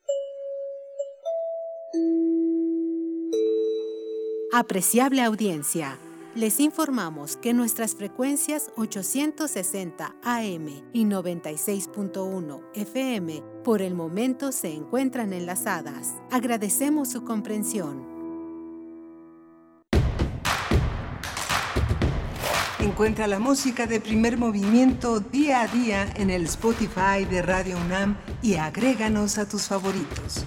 Apreciable 4.55 5.23
audiencia, 5.23 5.97
les 6.35 6.61
informamos 6.61 7.39
que 7.39 7.55
nuestras 7.55 7.95
frecuencias 7.95 8.71
860 8.77 10.15
AM 10.23 10.67
y 10.93 11.07
96.1 11.07 12.61
FM 12.75 13.43
por 13.65 13.81
el 13.81 13.95
momento 13.95 14.53
se 14.53 14.75
encuentran 14.75 15.33
enlazadas. 15.33 16.17
Agradecemos 16.31 17.09
su 17.09 17.25
comprensión. 17.25 18.07
Encuentra 22.79 23.27
la 23.27 23.39
música 23.39 23.87
de 23.87 24.01
primer 24.03 24.37
movimiento 24.37 25.21
día 25.21 25.63
a 25.63 25.67
día 25.67 26.13
en 26.17 26.29
el 26.29 26.45
Spotify 26.45 27.25
de 27.25 27.41
Radio 27.41 27.79
UNAM 27.79 28.19
y 28.43 28.57
agréganos 28.57 29.39
a 29.39 29.49
tus 29.49 29.63
favoritos. 29.63 30.45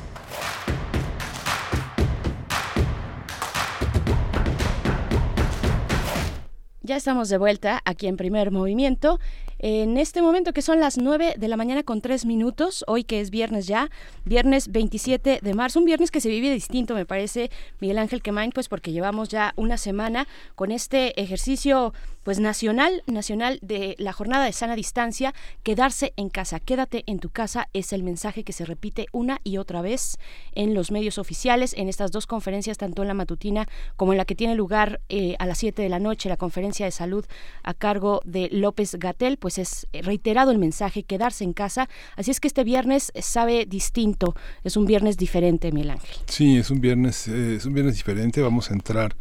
Ya 6.86 6.98
estamos 6.98 7.30
de 7.30 7.40
vuelta 7.40 7.82
aquí 7.84 8.06
en 8.06 8.16
primer 8.16 8.52
movimiento. 8.52 9.20
En 9.60 9.98
este 9.98 10.22
momento 10.22 10.52
que 10.52 10.62
son 10.62 10.80
las 10.80 10.98
9 10.98 11.36
de 11.38 11.48
la 11.48 11.56
mañana 11.56 11.84
con 11.84 12.02
3 12.02 12.26
minutos, 12.26 12.84
hoy 12.88 13.06
que 13.06 13.22
es 13.22 13.30
viernes 13.30 13.68
ya, 13.68 13.90
viernes 14.26 14.72
27 14.72 15.40
de 15.42 15.54
marzo, 15.54 15.80
un 15.80 15.86
viernes 15.86 16.12
que 16.12 16.20
se 16.20 16.30
vive 16.30 16.52
distinto, 16.52 16.94
me 16.94 17.06
parece, 17.06 17.50
Miguel 17.80 18.00
Ángel 18.00 18.22
Quemain, 18.22 18.52
pues 18.52 18.68
porque 18.68 18.92
llevamos 18.92 19.30
ya 19.30 19.54
una 19.56 19.78
semana 19.78 20.28
con 20.56 20.72
este 20.72 21.20
ejercicio 21.22 21.94
pues 22.24 22.40
nacional, 22.40 23.04
nacional 23.06 23.60
de 23.62 23.96
la 24.00 24.12
jornada 24.12 24.46
de 24.46 24.52
sana 24.52 24.76
distancia, 24.76 25.34
quedarse 25.62 26.12
en 26.18 26.30
casa, 26.30 26.60
quédate 26.60 27.04
en 27.06 27.20
tu 27.20 27.30
casa 27.30 27.70
es 27.74 27.94
el 27.94 28.02
mensaje 28.02 28.44
que 28.44 28.52
se 28.52 28.66
repite 28.66 29.06
una 29.12 29.40
y 29.44 29.58
otra 29.58 29.84
vez 29.84 30.18
en 30.54 30.74
los 30.74 30.90
medios 30.90 31.20
oficiales, 31.20 31.76
en 31.78 31.88
estas 31.88 32.12
dos 32.12 32.26
conferencias, 32.26 32.80
tanto 32.80 33.04
en 33.04 33.10
la 33.10 33.14
matutina 33.14 33.68
como 33.96 34.12
en 34.12 34.18
la 34.18 34.26
que 34.26 34.34
tiene 34.34 34.56
lugar 34.56 35.02
eh, 35.08 35.36
a 35.38 35.46
las 35.46 35.60
7 35.60 35.84
de 35.84 35.90
la 35.90 36.00
noche, 36.00 36.28
la 36.28 36.36
conferencia 36.36 36.86
de 36.88 36.92
salud 36.92 37.26
a 37.62 37.76
cargo 37.76 38.22
de 38.26 38.50
López 38.52 38.96
Gatel, 38.96 39.38
pues 39.46 39.60
es 39.60 39.86
reiterado 39.94 40.50
el 40.50 40.58
mensaje, 40.58 41.04
quedarse 41.04 41.44
en 41.44 41.54
casa, 41.54 41.88
así 42.16 42.32
es 42.32 42.40
que 42.40 42.48
este 42.48 42.64
viernes 42.64 43.12
sabe 43.22 43.68
distinto, 43.68 44.34
es 44.64 44.76
un 44.76 44.88
viernes 44.88 45.18
diferente, 45.18 45.72
Miguel 45.72 45.92
Ángel. 45.92 46.18
Sí, 46.26 46.58
es 46.58 46.72
un 46.72 46.82
viernes, 46.82 47.28
eh, 47.28 47.58
es 47.58 47.66
un 47.68 47.76
viernes 47.76 47.94
diferente, 47.94 48.42
vamos 48.42 48.72
a 48.72 48.74
entrar 48.74 49.16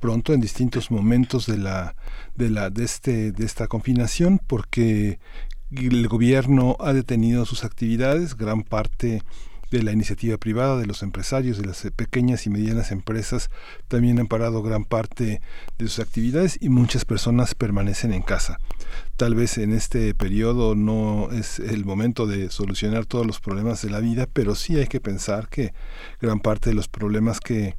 pronto 0.00 0.34
en 0.34 0.40
distintos 0.40 0.90
momentos 0.90 1.46
de 1.46 1.58
la 1.58 1.94
de 2.34 2.50
la 2.50 2.68
de 2.70 2.82
este 2.82 3.30
de 3.30 3.46
esta 3.46 3.68
confinación 3.68 4.40
porque 4.44 5.20
el 5.70 6.08
gobierno 6.08 6.76
ha 6.80 6.92
detenido 6.92 7.46
sus 7.46 7.62
actividades 7.62 8.36
gran 8.36 8.64
parte 8.64 9.22
de 9.70 9.82
la 9.82 9.92
iniciativa 9.92 10.36
privada, 10.36 10.78
de 10.78 10.86
los 10.86 11.02
empresarios, 11.02 11.58
de 11.58 11.66
las 11.66 11.86
pequeñas 11.94 12.46
y 12.46 12.50
medianas 12.50 12.90
empresas, 12.90 13.50
también 13.88 14.18
han 14.18 14.26
parado 14.26 14.62
gran 14.62 14.84
parte 14.84 15.40
de 15.78 15.88
sus 15.88 16.00
actividades 16.00 16.58
y 16.60 16.68
muchas 16.68 17.04
personas 17.04 17.54
permanecen 17.54 18.12
en 18.12 18.22
casa. 18.22 18.58
Tal 19.20 19.34
vez 19.34 19.58
en 19.58 19.74
este 19.74 20.14
periodo 20.14 20.74
no 20.74 21.28
es 21.30 21.58
el 21.58 21.84
momento 21.84 22.26
de 22.26 22.48
solucionar 22.48 23.04
todos 23.04 23.26
los 23.26 23.38
problemas 23.38 23.82
de 23.82 23.90
la 23.90 24.00
vida, 24.00 24.26
pero 24.32 24.54
sí 24.54 24.78
hay 24.78 24.86
que 24.86 24.98
pensar 24.98 25.50
que 25.50 25.74
gran 26.22 26.40
parte 26.40 26.70
de 26.70 26.74
los 26.74 26.88
problemas 26.88 27.38
que 27.38 27.74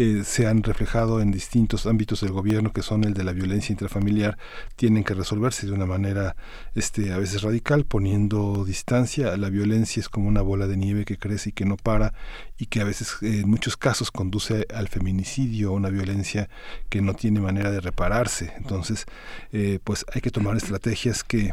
eh, 0.00 0.24
se 0.24 0.46
han 0.46 0.62
reflejado 0.62 1.20
en 1.20 1.30
distintos 1.30 1.84
ámbitos 1.84 2.22
del 2.22 2.32
gobierno 2.32 2.72
que 2.72 2.80
son 2.80 3.04
el 3.04 3.12
de 3.12 3.22
la 3.22 3.32
violencia 3.32 3.70
intrafamiliar 3.74 4.38
tienen 4.74 5.04
que 5.04 5.12
resolverse 5.12 5.66
de 5.66 5.72
una 5.72 5.84
manera 5.84 6.36
este 6.74 7.12
a 7.12 7.18
veces 7.18 7.42
radical 7.42 7.84
poniendo 7.84 8.64
distancia. 8.64 9.36
La 9.36 9.50
violencia 9.50 10.00
es 10.00 10.08
como 10.08 10.26
una 10.26 10.40
bola 10.40 10.66
de 10.66 10.78
nieve 10.78 11.04
que 11.04 11.18
crece 11.18 11.50
y 11.50 11.52
que 11.52 11.66
no 11.66 11.76
para 11.76 12.14
y 12.56 12.64
que 12.64 12.80
a 12.80 12.84
veces 12.84 13.14
eh, 13.20 13.40
en 13.40 13.50
muchos 13.50 13.76
casos 13.76 14.10
conduce 14.10 14.66
al 14.74 14.88
feminicidio 14.88 15.68
a 15.68 15.72
una 15.72 15.90
violencia 15.90 16.48
que 16.88 17.02
no 17.02 17.12
tiene 17.12 17.40
manera 17.40 17.70
de 17.70 17.80
repararse. 17.80 18.54
Entonces 18.56 19.04
eh, 19.52 19.80
pues 19.84 20.06
hay 20.14 20.22
que 20.22 20.30
tomar 20.30 20.56
estrategias 20.56 21.24
que 21.24 21.52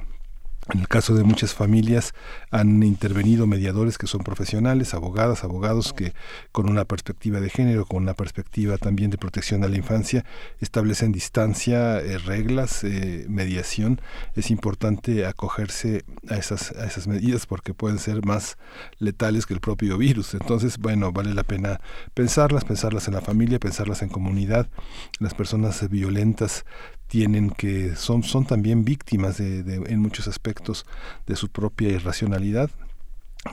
En 0.74 0.82
el 0.82 0.88
caso 0.90 1.16
de 1.16 1.24
muchas 1.24 1.54
familias 1.54 2.14
han 2.52 2.84
intervenido 2.84 3.48
mediadores 3.48 3.98
que 3.98 4.08
son 4.08 4.22
profesionales, 4.24 4.94
abogadas, 4.94 5.44
abogados 5.46 5.94
que 5.94 6.14
con 6.52 6.70
una 6.70 6.84
perspectiva 6.84 7.40
de 7.40 7.50
género, 7.50 7.86
con 7.86 8.04
una 8.04 8.14
perspectiva 8.14 8.78
también 8.78 9.10
de 9.10 9.18
protección 9.18 9.64
a 9.64 9.70
la 9.70 9.78
infancia, 9.78 10.26
establecen 10.60 11.14
distancia, 11.14 12.00
eh, 12.00 12.18
reglas, 12.18 12.84
eh, 12.84 13.26
mediación. 13.30 14.02
Es 14.36 14.52
importante 14.52 15.26
acogerse 15.26 16.04
a 16.30 16.36
esas, 16.36 16.72
a 16.72 16.86
esas 16.86 17.08
medidas 17.08 17.46
porque 17.46 17.74
pueden 17.74 17.98
ser 17.98 18.26
más 18.26 18.58
letales 19.00 19.46
que 19.46 19.54
el 19.54 19.62
propio 19.62 19.98
virus. 19.98 20.34
Entonces, 20.34 20.78
bueno, 20.80 21.14
vale 21.14 21.34
la 21.34 21.44
pena 21.44 21.80
pensarlas, 22.14 22.66
pensarlas 22.66 23.08
en 23.08 23.14
la 23.14 23.22
familia, 23.22 23.60
pensarlas 23.60 24.02
en 24.02 24.10
comunidad. 24.10 24.70
Las 25.20 25.34
personas 25.34 25.88
violentas 25.90 26.66
tienen 27.08 27.50
que 27.50 27.96
son 27.96 28.24
son 28.24 28.46
también 28.46 28.84
víctimas 28.86 29.38
de, 29.38 29.60
en 29.88 30.00
muchos 30.00 30.28
aspectos 30.28 30.86
de 31.26 31.36
su 31.36 31.50
propia 31.50 31.90
irracionalidad. 31.90 32.70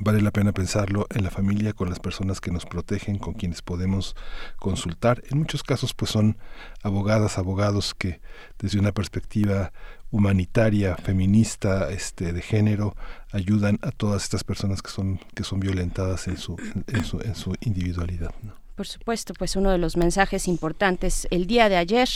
Vale 0.01 0.21
la 0.23 0.33
pena 0.33 0.53
pensarlo 0.53 1.07
en 1.11 1.23
la 1.23 1.31
familia 1.31 1.73
con 1.73 1.89
las 1.89 2.01
personas 2.01 2.41
que 2.41 2.51
nos 2.51 2.67
protegen 2.67 3.19
con 3.19 3.35
quienes 3.35 3.63
podemos 3.63 4.17
consultar. 4.57 5.23
En 5.31 5.39
muchos 5.39 5.63
casos 5.63 5.95
pues 5.95 6.11
son 6.11 6.37
abogadas 6.83 7.39
abogados 7.39 7.95
que 7.95 8.21
desde 8.59 8.81
una 8.81 8.93
perspectiva 8.93 9.73
humanitaria 10.11 10.97
feminista 10.97 11.91
este 11.91 12.33
de 12.33 12.43
género 12.43 12.97
ayudan 13.31 13.79
a 13.83 13.91
todas 13.93 14.25
estas 14.25 14.43
personas 14.43 14.83
que 14.83 14.91
son 14.91 15.21
que 15.35 15.45
son 15.45 15.61
violentadas 15.61 16.27
en 16.29 16.39
su 16.39 16.57
en 16.89 17.05
su, 17.05 17.21
en 17.21 17.35
su 17.35 17.55
individualidad 17.61 18.33
por 18.75 18.87
supuesto, 18.87 19.35
pues 19.35 19.57
uno 19.57 19.71
de 19.71 19.79
los 19.79 19.97
mensajes 19.97 20.49
importantes 20.49 21.27
el 21.31 21.47
día 21.47 21.69
de 21.69 21.77
ayer 21.77 22.09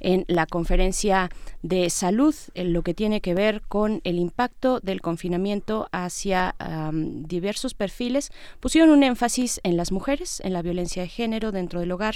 en 0.00 0.24
la 0.28 0.46
conferencia 0.46 1.30
de 1.62 1.88
salud, 1.88 2.34
en 2.54 2.72
lo 2.72 2.82
que 2.82 2.94
tiene 2.94 3.20
que 3.20 3.34
ver 3.34 3.62
con 3.62 4.00
el 4.04 4.18
impacto 4.18 4.80
del 4.80 5.00
confinamiento 5.00 5.88
hacia 5.92 6.54
diversos 6.92 7.74
perfiles, 7.74 8.30
pusieron 8.60 8.90
un 8.90 9.02
énfasis 9.02 9.60
en 9.62 9.76
las 9.76 9.92
mujeres, 9.92 10.40
en 10.44 10.52
la 10.52 10.62
violencia 10.62 11.02
de 11.02 11.08
género 11.08 11.52
dentro 11.52 11.80
del 11.80 11.92
hogar, 11.92 12.14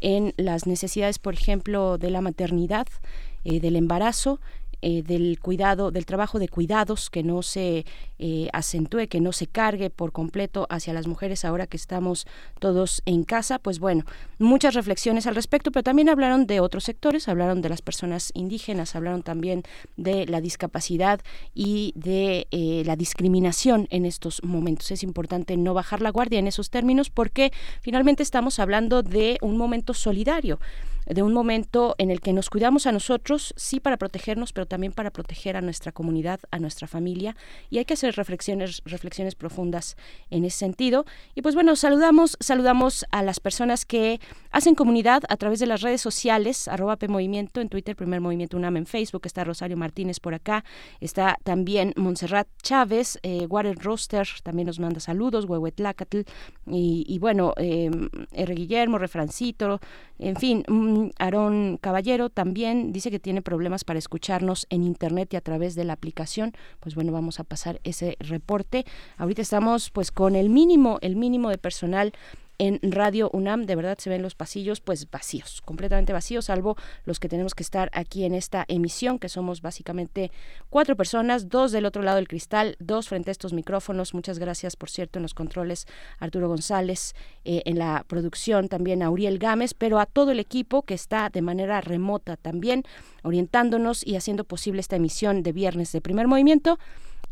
en 0.00 0.34
las 0.36 0.66
necesidades, 0.66 1.18
por 1.18 1.34
ejemplo, 1.34 1.96
de 1.96 2.10
la 2.10 2.20
maternidad, 2.20 2.86
eh, 3.44 3.60
del 3.60 3.76
embarazo, 3.76 4.40
eh, 4.82 5.02
del 5.02 5.38
cuidado, 5.40 5.90
del 5.90 6.06
trabajo 6.06 6.38
de 6.38 6.48
cuidados, 6.48 7.08
que 7.08 7.22
no 7.22 7.42
se 7.42 7.86
eh, 8.18 8.48
acentúe, 8.52 9.08
que 9.08 9.20
no 9.20 9.32
se 9.32 9.46
cargue 9.46 9.90
por 9.90 10.12
completo 10.12 10.66
hacia 10.70 10.92
las 10.92 11.06
mujeres 11.06 11.44
ahora 11.44 11.66
que 11.66 11.76
estamos 11.76 12.26
todos 12.58 13.02
en 13.06 13.24
casa. 13.24 13.58
Pues 13.58 13.78
bueno, 13.78 14.04
muchas 14.38 14.74
reflexiones 14.74 15.26
al 15.26 15.34
respecto, 15.34 15.70
pero 15.70 15.82
también 15.82 16.08
hablaron 16.08 16.46
de 16.46 16.60
otros 16.60 16.84
sectores, 16.84 17.28
hablaron 17.28 17.62
de 17.62 17.68
las 17.68 17.82
personas 17.82 18.32
indígenas, 18.34 18.94
hablaron 18.94 19.22
también 19.22 19.62
de 19.96 20.26
la 20.26 20.40
discapacidad 20.40 21.20
y 21.54 21.92
de 21.96 22.48
eh, 22.50 22.82
la 22.84 22.96
discriminación 22.96 23.86
en 23.90 24.04
estos 24.04 24.42
momentos. 24.42 24.90
Es 24.90 25.02
importante 25.02 25.56
no 25.56 25.74
bajar 25.74 26.02
la 26.02 26.10
guardia 26.10 26.38
en 26.38 26.46
esos 26.46 26.70
términos 26.70 27.10
porque 27.10 27.52
finalmente 27.80 28.22
estamos 28.22 28.58
hablando 28.58 29.02
de 29.02 29.38
un 29.42 29.56
momento 29.56 29.94
solidario 29.94 30.58
de 31.06 31.22
un 31.22 31.32
momento 31.32 31.94
en 31.98 32.10
el 32.10 32.20
que 32.20 32.32
nos 32.32 32.50
cuidamos 32.50 32.86
a 32.86 32.92
nosotros, 32.92 33.54
sí 33.56 33.80
para 33.80 33.96
protegernos, 33.96 34.52
pero 34.52 34.66
también 34.66 34.92
para 34.92 35.10
proteger 35.10 35.56
a 35.56 35.60
nuestra 35.60 35.92
comunidad, 35.92 36.40
a 36.50 36.58
nuestra 36.58 36.86
familia, 36.86 37.36
y 37.70 37.78
hay 37.78 37.84
que 37.84 37.94
hacer 37.94 38.14
reflexiones, 38.14 38.82
reflexiones 38.84 39.34
profundas 39.34 39.96
en 40.30 40.44
ese 40.44 40.58
sentido. 40.58 41.04
Y 41.34 41.42
pues 41.42 41.54
bueno, 41.54 41.76
saludamos, 41.76 42.36
saludamos 42.40 43.04
a 43.10 43.22
las 43.22 43.40
personas 43.40 43.84
que 43.84 44.20
hacen 44.50 44.74
comunidad 44.74 45.22
a 45.28 45.36
través 45.36 45.58
de 45.60 45.66
las 45.66 45.80
redes 45.80 46.00
sociales, 46.00 46.68
arroba 46.68 46.96
Movimiento 47.08 47.60
en 47.60 47.68
Twitter, 47.68 47.96
Primer 47.96 48.20
Movimiento 48.20 48.56
UNAM 48.56 48.76
en 48.76 48.86
Facebook, 48.86 49.22
está 49.24 49.44
Rosario 49.44 49.76
Martínez 49.76 50.20
por 50.20 50.34
acá, 50.34 50.64
está 51.00 51.36
también 51.42 51.92
Montserrat 51.96 52.48
Chávez, 52.62 53.18
eh, 53.22 53.46
Water 53.48 53.76
Roster, 53.78 54.28
también 54.42 54.66
nos 54.66 54.78
manda 54.78 55.00
saludos, 55.00 55.46
Huehuetlacatl, 55.46 56.20
y, 56.66 57.04
y 57.08 57.18
bueno, 57.18 57.54
eh, 57.56 57.90
R. 58.32 58.54
Guillermo, 58.54 58.98
Refrancito, 58.98 59.80
en 60.18 60.36
fin, 60.36 60.64
Aarón 61.18 61.78
Caballero 61.80 62.30
también 62.30 62.92
dice 62.92 63.10
que 63.10 63.18
tiene 63.18 63.42
problemas 63.42 63.84
para 63.84 63.98
escucharnos 63.98 64.66
en 64.70 64.82
internet 64.82 65.32
y 65.32 65.36
a 65.36 65.40
través 65.40 65.74
de 65.74 65.84
la 65.84 65.92
aplicación. 65.92 66.52
Pues 66.80 66.94
bueno, 66.94 67.12
vamos 67.12 67.40
a 67.40 67.44
pasar 67.44 67.80
ese 67.84 68.16
reporte. 68.20 68.84
Ahorita 69.16 69.42
estamos 69.42 69.90
pues 69.90 70.10
con 70.10 70.36
el 70.36 70.48
mínimo, 70.48 70.98
el 71.00 71.16
mínimo 71.16 71.50
de 71.50 71.58
personal 71.58 72.12
en 72.62 72.78
Radio 72.92 73.28
UNAM. 73.32 73.66
De 73.66 73.74
verdad 73.74 73.98
se 73.98 74.08
ven 74.08 74.22
los 74.22 74.36
pasillos 74.36 74.80
pues 74.80 75.10
vacíos, 75.10 75.60
completamente 75.62 76.12
vacíos, 76.12 76.44
salvo 76.44 76.76
los 77.04 77.18
que 77.18 77.28
tenemos 77.28 77.56
que 77.56 77.64
estar 77.64 77.90
aquí 77.92 78.24
en 78.24 78.34
esta 78.34 78.64
emisión, 78.68 79.18
que 79.18 79.28
somos 79.28 79.62
básicamente 79.62 80.30
cuatro 80.70 80.94
personas, 80.94 81.48
dos 81.48 81.72
del 81.72 81.86
otro 81.86 82.02
lado 82.02 82.16
del 82.16 82.28
cristal, 82.28 82.76
dos 82.78 83.08
frente 83.08 83.30
a 83.30 83.32
estos 83.32 83.52
micrófonos. 83.52 84.14
Muchas 84.14 84.38
gracias, 84.38 84.76
por 84.76 84.90
cierto, 84.90 85.18
en 85.18 85.24
los 85.24 85.34
controles 85.34 85.86
Arturo 86.20 86.46
González, 86.46 87.14
eh, 87.44 87.62
en 87.64 87.80
la 87.80 88.04
producción 88.06 88.68
también 88.68 89.02
a 89.02 89.10
Uriel 89.10 89.40
Gámez, 89.40 89.74
pero 89.74 89.98
a 89.98 90.06
todo 90.06 90.30
el 90.30 90.38
equipo 90.38 90.82
que 90.82 90.94
está 90.94 91.30
de 91.30 91.42
manera 91.42 91.80
remota 91.80 92.36
también 92.36 92.84
orientándonos 93.24 94.06
y 94.06 94.14
haciendo 94.14 94.44
posible 94.44 94.80
esta 94.80 94.94
emisión 94.94 95.42
de 95.42 95.50
viernes 95.50 95.90
de 95.90 96.00
primer 96.00 96.28
movimiento. 96.28 96.78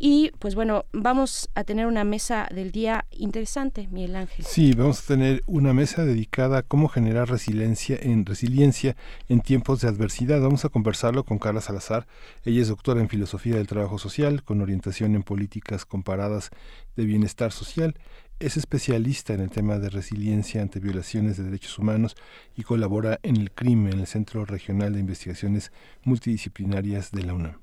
Y 0.02 0.32
pues 0.39 0.55
bueno, 0.55 0.86
vamos 0.93 1.51
a 1.55 1.62
tener 1.62 1.86
una 1.86 2.05
mesa 2.05 2.48
del 2.51 2.72
día 2.72 3.05
interesante, 3.10 3.86
Miguel 3.90 4.16
Ángel. 4.16 4.47
Sí, 4.47 4.72
vamos 4.72 5.05
a 5.05 5.06
tener 5.06 5.43
una 5.47 5.74
mesa 5.74 6.06
dedicada 6.06 6.56
a 6.56 6.62
cómo 6.62 6.89
generar 6.89 7.28
resiliencia 7.28 7.98
en 8.01 8.24
resiliencia 8.24 8.97
en 9.28 9.43
tiempos 9.43 9.82
de 9.82 9.89
adversidad. 9.89 10.40
Vamos 10.40 10.64
a 10.64 10.70
conversarlo 10.70 11.24
con 11.24 11.39
Carla 11.39 11.60
Salazar. 11.60 12.06
Ella 12.47 12.62
es 12.62 12.68
doctora 12.68 13.02
en 13.02 13.10
filosofía 13.10 13.56
del 13.56 13.66
trabajo 13.66 13.98
social, 13.98 14.43
con 14.43 14.62
orientación 14.62 15.14
en 15.14 15.22
políticas 15.22 15.85
comparadas 15.85 16.48
de 16.97 17.05
bienestar 17.05 17.52
social. 17.52 17.94
Es 18.39 18.56
especialista 18.56 19.35
en 19.35 19.40
el 19.40 19.51
tema 19.51 19.78
de 19.78 19.90
resiliencia 19.90 20.62
ante 20.62 20.81
violaciones 20.81 21.36
de 21.36 21.44
derechos 21.44 21.78
humanos 21.78 22.16
y 22.56 22.62
colabora 22.62 23.20
en 23.22 23.36
el 23.36 23.51
crimen 23.51 23.93
en 23.93 24.01
el 24.01 24.06
Centro 24.06 24.47
Regional 24.47 24.94
de 24.94 25.01
Investigaciones 25.01 25.72
Multidisciplinarias 26.05 27.10
de 27.10 27.22
la 27.22 27.35
UNAM. 27.35 27.59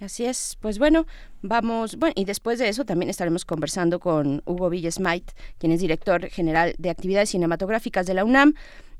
Así 0.00 0.26
es, 0.26 0.58
pues 0.60 0.78
bueno, 0.78 1.06
vamos, 1.40 1.96
bueno, 1.96 2.12
y 2.16 2.26
después 2.26 2.58
de 2.58 2.68
eso 2.68 2.84
también 2.84 3.08
estaremos 3.08 3.46
conversando 3.46 3.98
con 3.98 4.42
Hugo 4.44 4.68
Villesmait, 4.68 5.32
quien 5.56 5.72
es 5.72 5.80
director 5.80 6.28
general 6.28 6.74
de 6.76 6.90
actividades 6.90 7.30
cinematográficas 7.30 8.04
de 8.04 8.12
la 8.12 8.24
UNAM. 8.24 8.52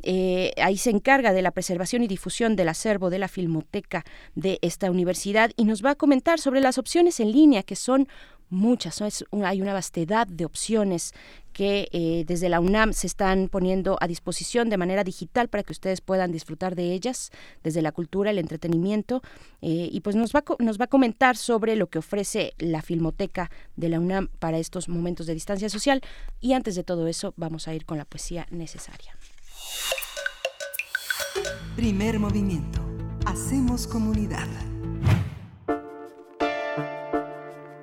Eh, 0.02 0.52
ahí 0.56 0.78
se 0.78 0.89
encarga 0.90 1.35
de 1.35 1.43
la 1.43 1.51
preservación 1.51 2.02
y 2.02 2.06
difusión 2.06 2.56
del 2.56 2.70
acervo 2.70 3.10
de 3.10 3.18
la 3.18 3.28
filmoteca 3.28 4.05
de 4.35 4.59
esta 4.62 4.90
universidad 4.90 5.51
y 5.56 5.64
nos 5.64 5.85
va 5.85 5.90
a 5.90 5.94
comentar 5.97 6.39
sobre 6.39 6.60
las 6.60 6.78
opciones 6.78 7.20
en 7.20 7.31
línea 7.31 7.62
que 7.62 7.77
son 7.77 8.09
muchas, 8.48 9.02
hay 9.44 9.62
una 9.62 9.73
vastedad 9.73 10.27
de 10.27 10.44
opciones 10.44 11.12
que 11.52 11.89
eh, 11.93 12.24
desde 12.27 12.51
la 12.51 12.60
UNAM 12.60 12.93
se 12.93 13.06
están 13.06 13.48
poniendo 13.48 13.97
a 14.01 14.06
disposición 14.06 14.68
de 14.68 14.77
manera 14.77 15.05
digital 15.05 15.48
para 15.48 15.62
que 15.62 15.73
ustedes 15.73 16.02
puedan 16.02 16.31
disfrutar 16.31 16.74
de 16.74 16.93
ellas, 16.93 17.31
desde 17.64 17.81
la 17.81 17.93
cultura, 17.93 18.31
el 18.31 18.39
entretenimiento, 18.39 19.23
eh, 19.62 19.89
y 19.90 20.01
pues 20.01 20.16
nos 20.16 20.32
va, 20.35 20.44
nos 20.59 20.78
va 20.78 20.85
a 20.85 20.89
comentar 20.89 21.36
sobre 21.36 21.74
lo 21.77 21.86
que 21.86 21.98
ofrece 21.98 22.52
la 22.59 22.82
Filmoteca 22.82 23.51
de 23.74 23.89
la 23.89 24.01
UNAM 24.01 24.28
para 24.39 24.59
estos 24.59 24.90
momentos 24.90 25.27
de 25.27 25.32
distancia 25.32 25.70
social. 25.70 26.02
Y 26.40 26.52
antes 26.52 26.74
de 26.74 26.85
todo 26.85 27.09
eso, 27.09 27.32
vamos 27.39 27.68
a 27.68 27.74
ir 27.74 27.86
con 27.86 27.97
la 27.97 28.05
poesía 28.05 28.47
necesaria. 28.51 29.16
Primer 31.74 32.18
movimiento. 32.18 32.81
Hacemos 33.24 33.86
comunidad. 33.86 34.47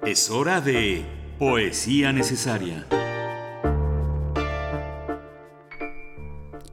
Es 0.06 0.30
hora 0.30 0.60
de 0.60 1.06
poesía 1.40 2.12
necesaria. 2.12 2.86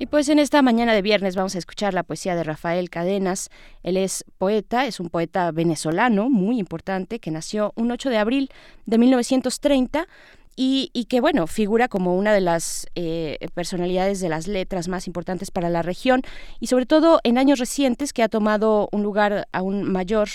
Y 0.01 0.07
pues 0.07 0.29
en 0.29 0.41
esta 0.41 0.63
mañana 0.63 0.95
de 0.95 1.01
viernes 1.03 1.37
vamos 1.37 1.55
a 1.55 1.59
escuchar 1.59 1.95
la 1.95 2.03
poesía 2.03 2.35
de 2.35 2.43
Rafael 2.43 2.91
Cadenas. 2.91 3.49
Él 3.85 3.99
es 3.99 4.25
poeta, 4.37 4.87
es 4.87 4.99
un 4.99 5.11
poeta 5.11 5.53
venezolano 5.53 6.29
muy 6.29 6.59
importante 6.59 7.21
que 7.21 7.31
nació 7.31 7.73
un 7.77 7.93
8 7.93 8.11
de 8.11 8.19
abril 8.19 8.51
de 8.87 8.99
1930. 8.99 10.09
Y, 10.57 11.07
que 11.09 11.23
bueno, 11.23 11.47
figura 11.47 11.89
como 11.89 12.17
una 12.17 12.35
de 12.35 12.43
las 12.43 12.87
eh, 12.95 13.39
personalidades 13.55 14.21
de 14.21 14.29
las 14.29 14.47
letras 14.49 14.89
más 14.89 15.07
importantes 15.07 15.51
para 15.51 15.71
la 15.71 15.81
región 15.81 16.21
y 16.59 16.67
sobre 16.67 16.85
todo 16.85 17.21
en 17.23 17.39
años 17.39 17.61
recientes 17.61 18.13
que 18.13 18.23
ha 18.23 18.29
tomado 18.29 18.89
un 18.93 19.03
lugar 19.03 19.49
aún 19.53 19.85
mayor 19.85 20.29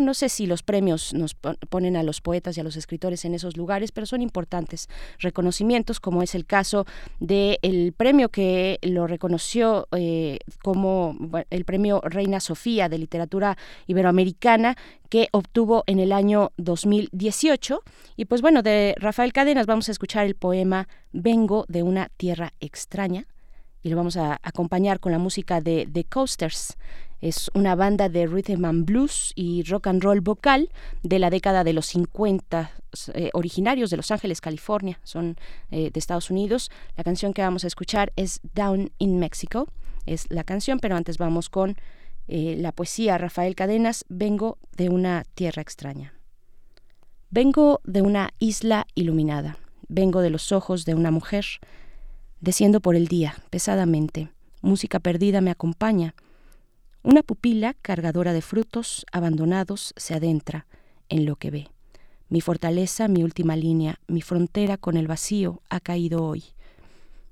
no 0.00 0.14
sé 0.14 0.28
si 0.28 0.46
los 0.46 0.62
premios 0.62 1.12
nos 1.14 1.34
ponen 1.34 1.96
a 1.96 2.02
los 2.02 2.20
poetas 2.20 2.56
y 2.56 2.60
a 2.60 2.64
los 2.64 2.76
escritores 2.76 3.24
en 3.24 3.34
esos 3.34 3.56
lugares, 3.56 3.92
pero 3.92 4.06
son 4.06 4.22
importantes 4.22 4.88
reconocimientos, 5.18 6.00
como 6.00 6.22
es 6.22 6.34
el 6.34 6.46
caso 6.46 6.86
del 7.20 7.92
premio 7.96 8.28
que 8.28 8.78
lo 8.82 9.06
reconoció 9.06 9.88
eh, 9.92 10.38
como 10.62 11.16
el 11.50 11.64
premio 11.64 12.00
Reina 12.04 12.40
Sofía 12.40 12.88
de 12.88 12.98
Literatura 12.98 13.56
Iberoamericana, 13.86 14.76
que 15.08 15.28
obtuvo 15.32 15.84
en 15.86 15.98
el 16.00 16.12
año 16.12 16.52
2018. 16.56 17.82
Y 18.16 18.24
pues 18.24 18.40
bueno, 18.40 18.62
de 18.62 18.94
Rafael 18.98 19.32
Cadenas 19.32 19.66
vamos 19.66 19.88
a 19.88 19.92
escuchar 19.92 20.26
el 20.26 20.34
poema 20.34 20.88
Vengo 21.12 21.66
de 21.68 21.82
una 21.82 22.08
tierra 22.16 22.54
extraña 22.60 23.26
y 23.82 23.90
lo 23.90 23.96
vamos 23.96 24.16
a 24.16 24.38
acompañar 24.42 25.00
con 25.00 25.12
la 25.12 25.18
música 25.18 25.60
de 25.60 25.88
The 25.90 26.04
Coasters. 26.04 26.76
Es 27.20 27.50
una 27.54 27.74
banda 27.74 28.08
de 28.08 28.26
rhythm 28.26 28.64
and 28.64 28.84
blues 28.84 29.32
y 29.36 29.62
rock 29.62 29.86
and 29.86 30.02
roll 30.02 30.20
vocal 30.20 30.70
de 31.02 31.18
la 31.18 31.30
década 31.30 31.62
de 31.62 31.72
los 31.72 31.86
50, 31.86 32.72
eh, 33.14 33.30
originarios 33.32 33.90
de 33.90 33.96
Los 33.96 34.10
Ángeles, 34.10 34.40
California, 34.40 34.98
son 35.04 35.36
eh, 35.70 35.90
de 35.92 35.98
Estados 35.98 36.30
Unidos. 36.30 36.70
La 36.96 37.04
canción 37.04 37.32
que 37.32 37.42
vamos 37.42 37.64
a 37.64 37.68
escuchar 37.68 38.12
es 38.16 38.40
Down 38.54 38.90
in 38.98 39.18
Mexico, 39.18 39.68
es 40.04 40.26
la 40.30 40.42
canción, 40.42 40.80
pero 40.80 40.96
antes 40.96 41.16
vamos 41.18 41.48
con 41.48 41.76
eh, 42.28 42.56
la 42.58 42.72
poesía 42.72 43.18
Rafael 43.18 43.54
Cadenas, 43.54 44.04
Vengo 44.08 44.58
de 44.76 44.88
una 44.88 45.24
tierra 45.34 45.62
extraña. 45.62 46.14
Vengo 47.30 47.80
de 47.84 48.02
una 48.02 48.30
isla 48.40 48.86
iluminada, 48.94 49.58
vengo 49.88 50.20
de 50.20 50.30
los 50.30 50.52
ojos 50.52 50.84
de 50.84 50.94
una 50.94 51.10
mujer, 51.10 51.46
desciendo 52.42 52.80
por 52.80 52.96
el 52.96 53.06
día, 53.06 53.36
pesadamente, 53.48 54.28
música 54.60 54.98
perdida 54.98 55.40
me 55.40 55.50
acompaña, 55.50 56.14
una 57.02 57.22
pupila 57.22 57.74
cargadora 57.80 58.32
de 58.32 58.42
frutos 58.42 59.06
abandonados 59.12 59.94
se 59.96 60.14
adentra 60.14 60.66
en 61.08 61.24
lo 61.24 61.36
que 61.36 61.50
ve. 61.50 61.68
Mi 62.28 62.40
fortaleza, 62.40 63.08
mi 63.08 63.22
última 63.22 63.56
línea, 63.56 64.00
mi 64.08 64.22
frontera 64.22 64.76
con 64.76 64.96
el 64.96 65.06
vacío 65.06 65.62
ha 65.70 65.80
caído 65.80 66.24
hoy. 66.24 66.44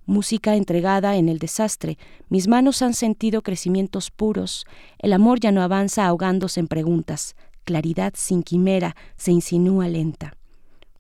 Música 0.07 0.57
entregada 0.57 1.17
en 1.17 1.29
el 1.29 1.39
desastre, 1.39 1.99
mis 2.29 2.49
manos 2.49 2.81
han 2.83 2.95
sentido 2.95 3.43
crecimientos 3.43 4.11
puros, 4.11 4.65
el 4.99 5.13
amor 5.13 5.41
ya 5.41 5.53
no 5.53 5.63
avanza 5.63 6.07
ahogándose 6.07 6.61
en 6.61 6.69
preguntas, 6.69 7.35
claridad 7.65 8.13
sin 8.17 8.43
quimera 8.43 8.97
se 9.17 9.33
insinúa 9.33 9.89
lenta. 9.89 10.40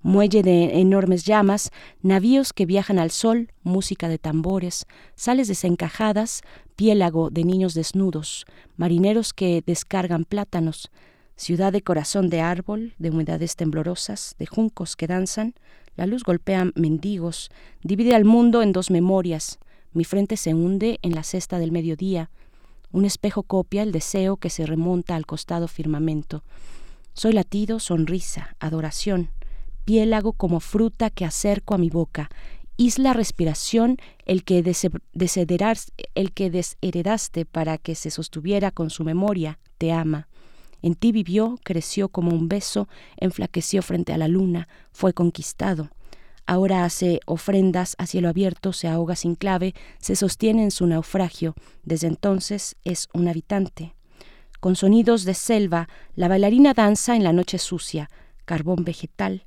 Muelle 0.03 0.43
de 0.43 0.81
enormes 0.81 1.25
llamas, 1.25 1.71
navíos 2.01 2.55
que 2.55 2.65
viajan 2.65 2.99
al 2.99 3.11
sol, 3.11 3.53
música 3.63 4.09
de 4.09 4.19
tambores, 4.19 4.87
sales 5.15 5.47
desencajadas, 5.47 6.41
piélago 6.75 7.29
de 7.29 7.45
niños 7.45 7.75
desnudos, 7.75 8.47
marineros 8.79 9.35
que 9.35 9.63
descargan 9.67 10.25
plátanos, 10.25 10.91
ciudad 11.37 11.73
de 11.73 11.83
corazón 11.83 12.31
de 12.31 12.41
árbol, 12.41 12.95
de 12.99 13.11
humedades 13.11 13.57
temblorosas, 13.57 14.37
de 14.39 14.47
juncos 14.47 14.97
que 14.97 15.07
danzan, 15.07 15.55
la 15.97 16.07
luz 16.07 16.25
golpea 16.25 16.71
mendigos, 16.75 17.51
divide 17.83 18.15
al 18.15 18.25
mundo 18.25 18.63
en 18.63 18.73
dos 18.73 18.91
memorias, 18.91 19.59
mi 19.93 20.05
frente 20.05 20.39
se 20.39 20.55
hunde 20.55 20.99
en 21.03 21.15
la 21.15 21.25
cesta 21.25 21.59
del 21.59 21.73
mediodía, 21.73 22.31
un 22.91 23.05
espejo 23.05 23.43
copia 23.43 23.83
el 23.83 23.93
deseo 23.93 24.39
que 24.39 24.51
se 24.51 24.65
remonta 24.65 25.15
al 25.15 25.27
costado 25.27 25.69
firmamento. 25.69 26.43
Soy 27.13 27.33
latido, 27.33 27.81
sonrisa, 27.81 28.57
adoración, 28.61 29.31
piélago 29.91 30.35
como 30.35 30.61
fruta 30.61 31.11
que 31.11 31.25
acerco 31.25 31.75
a 31.75 31.79
mi 31.79 31.91
boca, 31.91 32.31
isla 32.77 33.13
respiración 33.13 33.97
el 34.25 34.45
que, 34.45 34.59
el 36.15 36.33
que 36.33 36.51
desheredaste 36.51 37.45
para 37.45 37.77
que 37.77 37.97
se 37.97 38.13
sostuviera 38.13 38.71
con 38.71 38.91
su 38.91 39.03
memoria, 39.03 39.59
te 39.79 39.91
ama. 39.91 40.29
En 40.81 40.95
ti 40.95 41.11
vivió, 41.11 41.59
creció 41.65 42.09
como 42.09 42.31
un 42.31 42.49
beso, 42.49 42.87
enflaqueció 43.17 43.83
frente 43.83 44.13
a 44.13 44.17
la 44.17 44.29
luna, 44.29 44.69
fue 44.93 45.13
conquistado. 45.13 45.91
Ahora 46.47 46.85
hace 46.85 47.19
ofrendas 47.27 47.97
a 47.99 48.07
cielo 48.07 48.29
abierto, 48.29 48.73
se 48.73 48.87
ahoga 48.87 49.17
sin 49.17 49.35
clave, 49.35 49.75
se 49.99 50.15
sostiene 50.15 50.63
en 50.63 50.71
su 50.71 50.87
naufragio. 50.87 51.57
Desde 51.83 52.07
entonces 52.07 52.77
es 52.85 53.09
un 53.13 53.27
habitante. 53.27 53.97
Con 54.61 54.77
sonidos 54.77 55.25
de 55.25 55.35
selva, 55.35 55.89
la 56.15 56.29
bailarina 56.29 56.75
danza 56.75 57.17
en 57.17 57.25
la 57.25 57.33
noche 57.33 57.59
sucia, 57.59 58.09
carbón 58.45 58.85
vegetal, 58.85 59.43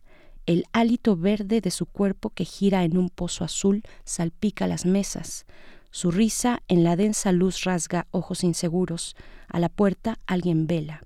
el 0.46 0.66
hálito 0.74 1.16
verde 1.16 1.62
de 1.62 1.72
su 1.72 1.86
cuerpo 1.86 2.30
que 2.30 2.46
gira 2.46 2.84
en 2.84 2.98
un 2.98 3.10
pozo 3.10 3.44
azul 3.44 3.84
salpica 4.04 4.68
las 4.68 4.86
mesas. 4.86 5.46
Su 5.92 6.12
risa 6.12 6.62
en 6.68 6.84
la 6.84 6.96
densa 6.96 7.32
luz 7.32 7.64
rasga 7.64 8.08
ojos 8.12 8.44
inseguros. 8.44 9.16
A 9.48 9.60
la 9.60 9.70
puerta 9.70 10.18
alguien 10.26 10.66
vela. 10.66 11.04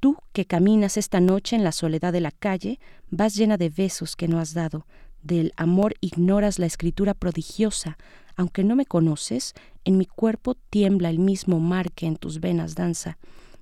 Tú 0.00 0.16
que 0.32 0.44
caminas 0.44 0.96
esta 0.96 1.20
noche 1.20 1.56
en 1.56 1.64
la 1.64 1.72
soledad 1.72 2.12
de 2.12 2.20
la 2.20 2.30
calle, 2.30 2.78
vas 3.10 3.34
llena 3.34 3.56
de 3.56 3.70
besos 3.70 4.16
que 4.16 4.28
no 4.28 4.38
has 4.38 4.54
dado, 4.54 4.86
del 5.22 5.52
amor 5.56 5.94
ignoras 6.00 6.58
la 6.58 6.66
escritura 6.66 7.14
prodigiosa, 7.14 7.96
aunque 8.36 8.64
no 8.64 8.76
me 8.76 8.86
conoces, 8.86 9.54
en 9.84 9.98
mi 9.98 10.06
cuerpo 10.06 10.54
tiembla 10.54 11.10
el 11.10 11.18
mismo 11.18 11.58
mar 11.58 11.90
que 11.92 12.06
en 12.06 12.16
tus 12.16 12.40
venas 12.40 12.74
danza. 12.74 13.18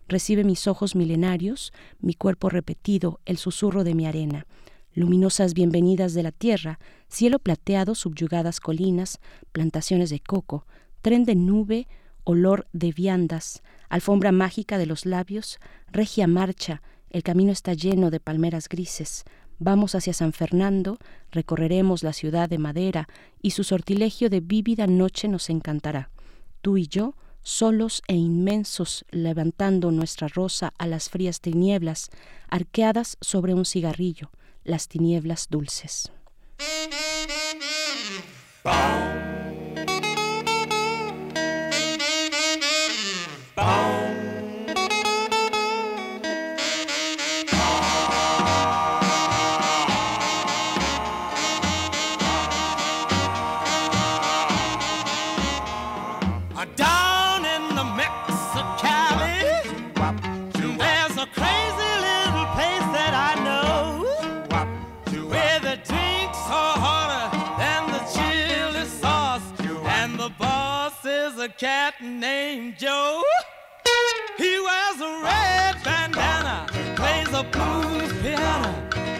Recibe 0.09 0.45
mis 0.45 0.67
ojos 0.67 0.95
milenarios, 0.95 1.73
mi 2.01 2.15
cuerpo 2.15 2.51
repetido, 2.51 3.21
el 3.25 3.39
susurro 3.39 3.85
de 3.85 3.95
mi 3.95 4.07
arena. 4.07 4.47
Luminosas 4.95 5.55
bienvenidas 5.55 6.15
de 6.15 6.23
la 6.23 6.33
tierra, 6.33 6.79
cielo 7.09 7.39
plateado, 7.39 7.95
subyugadas 7.95 8.61
colinas, 8.61 9.21
plantaciones 9.53 10.11
de 10.11 10.21
coco, 10.21 10.67
tren 11.01 11.25
de 11.25 11.35
nube, 11.35 11.89
olor 12.25 12.67
de 12.73 12.93
viandas, 12.93 13.63
alfombra 13.89 14.33
mágica 14.33 14.79
de 14.79 14.87
los 14.87 15.07
labios, 15.07 15.59
regia 15.91 16.27
marcha, 16.27 16.83
el 17.11 17.23
camino 17.23 17.53
está 17.53 17.75
lleno 17.75 18.11
de 18.11 18.21
palmeras 18.21 18.69
grises, 18.69 19.25
Vamos 19.65 19.95
hacia 19.95 20.13
San 20.13 20.33
Fernando, 20.33 20.99
recorreremos 21.31 22.03
la 22.03 22.13
ciudad 22.13 22.49
de 22.49 22.59
madera 22.59 23.09
y 23.41 23.53
su 23.53 23.63
sortilegio 23.63 24.29
de 24.29 24.41
vívida 24.41 24.89
noche 24.89 25.29
nos 25.29 25.51
encantará. 25.51 26.11
Tú 26.63 26.79
y 26.79 26.89
yo, 26.89 27.15
solos 27.43 28.03
e 28.09 28.17
inmensos, 28.17 29.05
levantando 29.13 29.93
nuestra 29.93 30.27
rosa 30.27 30.75
a 30.79 30.89
las 30.89 31.11
frías 31.11 31.41
tinieblas, 31.41 32.11
arqueadas 32.49 33.17
sobre 33.21 33.55
un 33.55 33.65
cigarrillo, 33.65 34.33
las 34.65 34.89
tinieblas 34.89 35.49
dulces. 35.51 36.11
Cat 71.63 71.95
named 72.03 72.77
Joe. 72.77 73.23
He 74.37 74.59
wears 74.59 75.01
a 75.01 75.13
red 75.23 75.77
bandana, 75.85 76.67
plays 76.97 77.29
a 77.29 77.45
blues 77.55 78.13
piano 78.21 78.73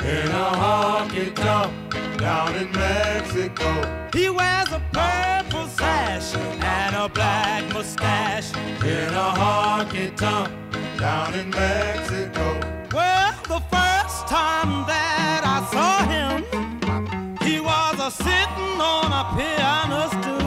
in 0.03 0.27
a 0.27 0.49
honky 0.63 1.33
tonk 1.37 1.73
down 2.19 2.57
in 2.57 2.69
Mexico. 2.73 3.69
He 4.13 4.29
wears 4.29 4.73
a 4.73 4.83
purple 4.91 5.69
sash 5.69 6.35
and 6.35 6.97
a 6.97 7.09
black 7.09 7.73
mustache 7.73 8.53
in 8.83 9.15
a 9.27 9.29
honky 9.41 10.13
tonk 10.17 10.51
down 10.99 11.35
in 11.35 11.49
Mexico. 11.49 12.59
Well, 12.93 13.35
the 13.47 13.63
first 13.71 14.27
time 14.27 14.85
that 14.91 15.43
I 15.57 15.59
saw 15.73 15.95
him, 16.15 17.39
he 17.47 17.61
was 17.61 18.01
a 18.01 18.11
sitting 18.11 18.81
on 18.81 19.13
a 19.21 19.25
piano 19.37 20.09
stool. 20.11 20.43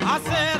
I 0.00 0.20
said, 0.20 0.57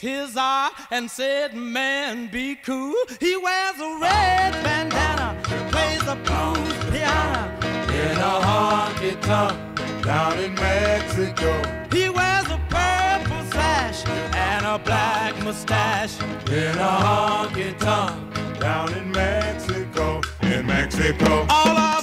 his 0.00 0.36
eye 0.36 0.70
and 0.90 1.10
said, 1.10 1.54
man, 1.54 2.28
be 2.28 2.54
cool. 2.56 2.94
He 3.20 3.36
wears 3.36 3.78
a 3.80 3.98
red 4.00 4.52
bandana, 4.62 5.36
plays 5.70 6.04
the 6.04 6.16
blues 6.26 6.76
piano. 6.90 7.52
In 7.88 8.16
a 8.18 8.34
honky 8.46 9.20
tonk 9.22 10.02
down 10.02 10.38
in 10.38 10.54
Mexico. 10.54 11.62
He 11.90 12.08
wears 12.08 12.46
a 12.46 12.60
purple 12.68 13.44
sash 13.50 14.06
and 14.06 14.66
a 14.66 14.78
black 14.78 15.42
mustache. 15.42 16.20
In 16.50 16.76
a 16.78 16.92
honky 17.06 17.76
tonk 17.78 18.60
down 18.60 18.92
in 18.94 19.10
Mexico. 19.10 20.20
In 20.42 20.66
Mexico. 20.66 21.46
All 21.48 21.76
of 21.76 21.95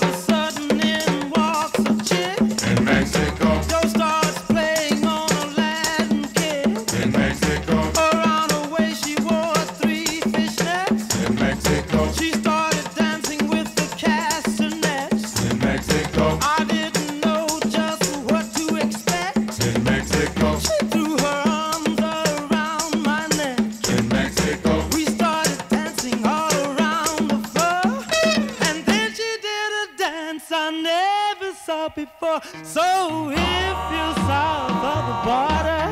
So 32.41 33.29
if 33.29 33.77
you're 33.93 34.15
south 34.25 34.83
of 34.95 35.01
the 35.09 35.17
border, 35.27 35.85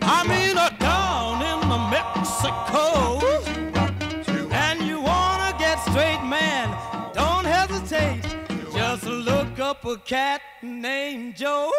I 0.00 0.24
mean 0.26 0.56
uh, 0.56 0.70
down 0.78 1.42
in 1.42 1.68
the 1.68 1.78
Mexico, 1.90 3.20
and 4.50 4.80
you 4.80 4.98
wanna 5.00 5.54
get 5.58 5.78
straight, 5.80 6.24
man, 6.24 6.70
don't 7.12 7.44
hesitate. 7.44 8.22
Just 8.72 9.04
look 9.04 9.58
up 9.58 9.84
a 9.84 9.98
cat 9.98 10.40
named 10.62 11.36
Joe. 11.36 11.70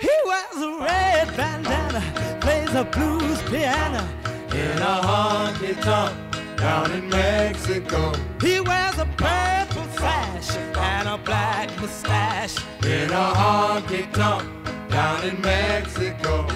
He 0.00 0.10
wears 0.24 0.56
a 0.56 0.78
red 0.80 1.36
bandana, 1.36 2.02
plays 2.40 2.74
a 2.74 2.82
blues 2.82 3.40
piano 3.42 4.04
In 4.50 4.82
a 4.82 5.00
honky 5.06 5.80
tonk 5.80 6.31
down 6.62 6.92
in 6.92 7.08
Mexico. 7.08 8.12
He 8.40 8.60
wears 8.60 8.96
a 8.96 9.08
purple 9.16 9.86
sash 9.98 10.56
and 10.56 11.08
a 11.08 11.18
black 11.18 11.68
mustache. 11.80 12.56
In 12.84 13.10
a 13.10 13.26
honky 13.40 14.04
tonk 14.12 14.46
down 14.88 15.24
in 15.24 15.40
Mexico. 15.40 16.46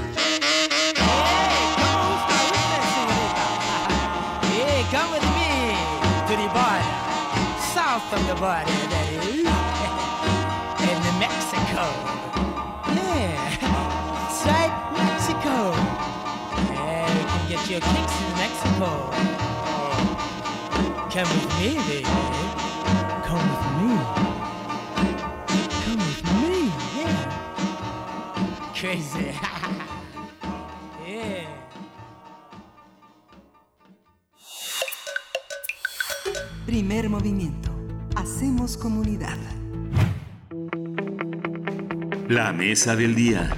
Hey, 4.55 4.79
come 4.95 5.11
with 5.11 5.27
me 5.39 5.75
to 6.29 6.35
the 6.41 6.49
border, 6.55 6.95
south 7.75 8.07
of 8.17 8.23
the 8.31 8.37
border, 8.43 8.79
that 8.93 9.07
is, 9.11 9.43
in 10.91 10.99
the 11.07 11.15
Mexico. 11.25 11.85
Yeah, 12.95 13.35
that's 14.15 14.41
right, 14.47 14.73
Mexico. 15.03 15.57
Yeah, 16.75 17.11
you 17.19 17.25
can 17.27 17.43
get 17.51 17.63
your 17.71 17.81
kicks 17.81 18.17
in 18.23 18.31
Mexico. 18.39 19.36
Come 21.17 21.31
with 21.31 21.49
me, 21.59 21.69
baby. 21.77 22.05
Come 23.25 23.47
with 23.49 23.65
me. 23.81 23.93
Come 25.87 26.03
with 26.05 26.23
me, 26.37 26.69
yeah. 26.95 27.21
Crazy. 28.75 29.33
yeah. 31.09 31.49
Primer 36.67 37.09
movimiento. 37.09 37.71
Hacemos 38.15 38.77
comunidad. 38.77 39.39
La 42.29 42.53
mesa 42.53 42.95
del 42.95 43.15
día. 43.15 43.57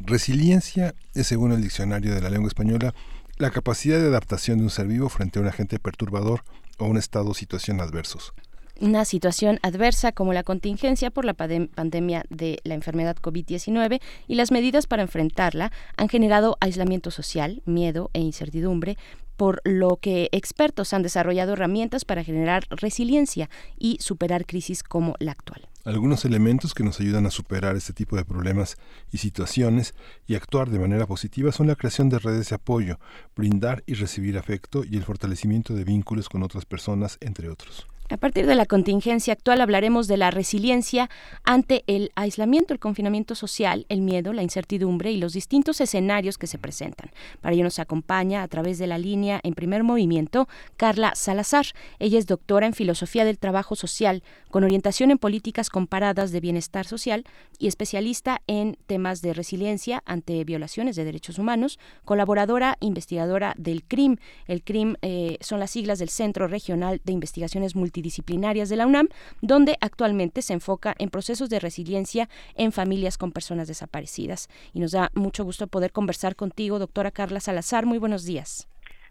Resiliencia 0.00 0.96
es, 1.14 1.28
según 1.28 1.52
el 1.52 1.62
diccionario 1.62 2.12
de 2.12 2.20
la 2.20 2.30
lengua 2.30 2.48
española, 2.48 2.92
la 3.38 3.50
capacidad 3.50 3.98
de 4.00 4.06
adaptación 4.06 4.58
de 4.58 4.64
un 4.64 4.70
ser 4.70 4.86
vivo 4.86 5.08
frente 5.08 5.38
a 5.38 5.42
un 5.42 5.48
agente 5.48 5.78
perturbador 5.78 6.42
o 6.78 6.86
un 6.86 6.96
estado 6.96 7.30
o 7.30 7.34
situación 7.34 7.80
adversos. 7.80 8.32
una 8.78 9.06
situación 9.06 9.58
adversa 9.62 10.12
como 10.12 10.34
la 10.34 10.42
contingencia 10.42 11.10
por 11.10 11.24
la 11.24 11.34
pandem- 11.34 11.70
pandemia 11.70 12.24
de 12.28 12.58
la 12.64 12.74
enfermedad 12.74 13.16
COVID-19 13.16 14.00
y 14.28 14.34
las 14.34 14.50
medidas 14.50 14.86
para 14.86 15.00
enfrentarla 15.02 15.72
han 15.96 16.08
generado 16.10 16.58
aislamiento 16.60 17.10
social, 17.10 17.62
miedo 17.64 18.10
e 18.12 18.20
incertidumbre, 18.20 18.98
por 19.38 19.62
lo 19.64 19.96
que 19.96 20.28
expertos 20.32 20.92
han 20.92 21.02
desarrollado 21.02 21.54
herramientas 21.54 22.04
para 22.04 22.22
generar 22.22 22.64
resiliencia 22.68 23.48
y 23.78 23.96
superar 24.00 24.44
crisis 24.44 24.82
como 24.82 25.14
la 25.20 25.32
actual. 25.32 25.66
Algunos 25.86 26.24
elementos 26.24 26.74
que 26.74 26.82
nos 26.82 26.98
ayudan 26.98 27.26
a 27.26 27.30
superar 27.30 27.76
este 27.76 27.92
tipo 27.92 28.16
de 28.16 28.24
problemas 28.24 28.76
y 29.12 29.18
situaciones 29.18 29.94
y 30.26 30.34
actuar 30.34 30.68
de 30.68 30.80
manera 30.80 31.06
positiva 31.06 31.52
son 31.52 31.68
la 31.68 31.76
creación 31.76 32.08
de 32.08 32.18
redes 32.18 32.48
de 32.48 32.56
apoyo, 32.56 32.98
brindar 33.36 33.84
y 33.86 33.94
recibir 33.94 34.36
afecto 34.36 34.82
y 34.82 34.96
el 34.96 35.04
fortalecimiento 35.04 35.74
de 35.74 35.84
vínculos 35.84 36.28
con 36.28 36.42
otras 36.42 36.64
personas, 36.64 37.18
entre 37.20 37.48
otros. 37.48 37.86
A 38.08 38.18
partir 38.18 38.46
de 38.46 38.54
la 38.54 38.66
contingencia 38.66 39.32
actual 39.32 39.60
hablaremos 39.60 40.06
de 40.06 40.16
la 40.16 40.30
resiliencia 40.30 41.10
ante 41.42 41.82
el 41.88 42.12
aislamiento, 42.14 42.72
el 42.72 42.78
confinamiento 42.78 43.34
social, 43.34 43.84
el 43.88 44.00
miedo, 44.00 44.32
la 44.32 44.44
incertidumbre 44.44 45.10
y 45.10 45.16
los 45.16 45.32
distintos 45.32 45.80
escenarios 45.80 46.38
que 46.38 46.46
se 46.46 46.56
presentan. 46.56 47.10
Para 47.40 47.54
ello 47.54 47.64
nos 47.64 47.80
acompaña 47.80 48.44
a 48.44 48.48
través 48.48 48.78
de 48.78 48.86
la 48.86 48.98
línea 48.98 49.40
en 49.42 49.54
primer 49.54 49.82
movimiento 49.82 50.46
Carla 50.76 51.16
Salazar. 51.16 51.66
Ella 51.98 52.20
es 52.20 52.26
doctora 52.26 52.68
en 52.68 52.74
filosofía 52.74 53.24
del 53.24 53.38
trabajo 53.38 53.74
social 53.74 54.22
con 54.52 54.62
orientación 54.62 55.10
en 55.10 55.18
políticas 55.18 55.68
comparadas 55.68 56.30
de 56.30 56.38
bienestar 56.38 56.86
social 56.86 57.24
y 57.58 57.66
especialista 57.66 58.40
en 58.46 58.78
temas 58.86 59.20
de 59.20 59.34
resiliencia 59.34 60.04
ante 60.06 60.44
violaciones 60.44 60.94
de 60.94 61.04
derechos 61.04 61.40
humanos, 61.40 61.80
colaboradora 62.04 62.76
investigadora 62.78 63.54
del 63.58 63.82
CRIM. 63.82 64.18
El 64.46 64.62
CRIM 64.62 64.94
eh, 65.02 65.38
son 65.40 65.58
las 65.58 65.72
siglas 65.72 65.98
del 65.98 66.08
Centro 66.08 66.46
Regional 66.46 67.00
de 67.02 67.12
Investigaciones 67.12 67.74
Multidisciplinarias 67.74 67.95
de 68.02 68.76
la 68.76 68.86
UNAM, 68.86 69.08
donde 69.40 69.76
actualmente 69.80 70.42
se 70.42 70.52
enfoca 70.52 70.94
en 70.98 71.10
procesos 71.10 71.48
de 71.48 71.58
resiliencia 71.58 72.28
en 72.54 72.72
familias 72.72 73.18
con 73.18 73.32
personas 73.32 73.68
desaparecidas. 73.68 74.48
Y 74.72 74.80
nos 74.80 74.92
da 74.92 75.10
mucho 75.14 75.44
gusto 75.44 75.66
poder 75.66 75.92
conversar 75.92 76.36
contigo, 76.36 76.78
doctora 76.78 77.10
Carla 77.10 77.40
Salazar. 77.40 77.86
Muy 77.86 77.98
buenos 77.98 78.24
días. 78.24 78.68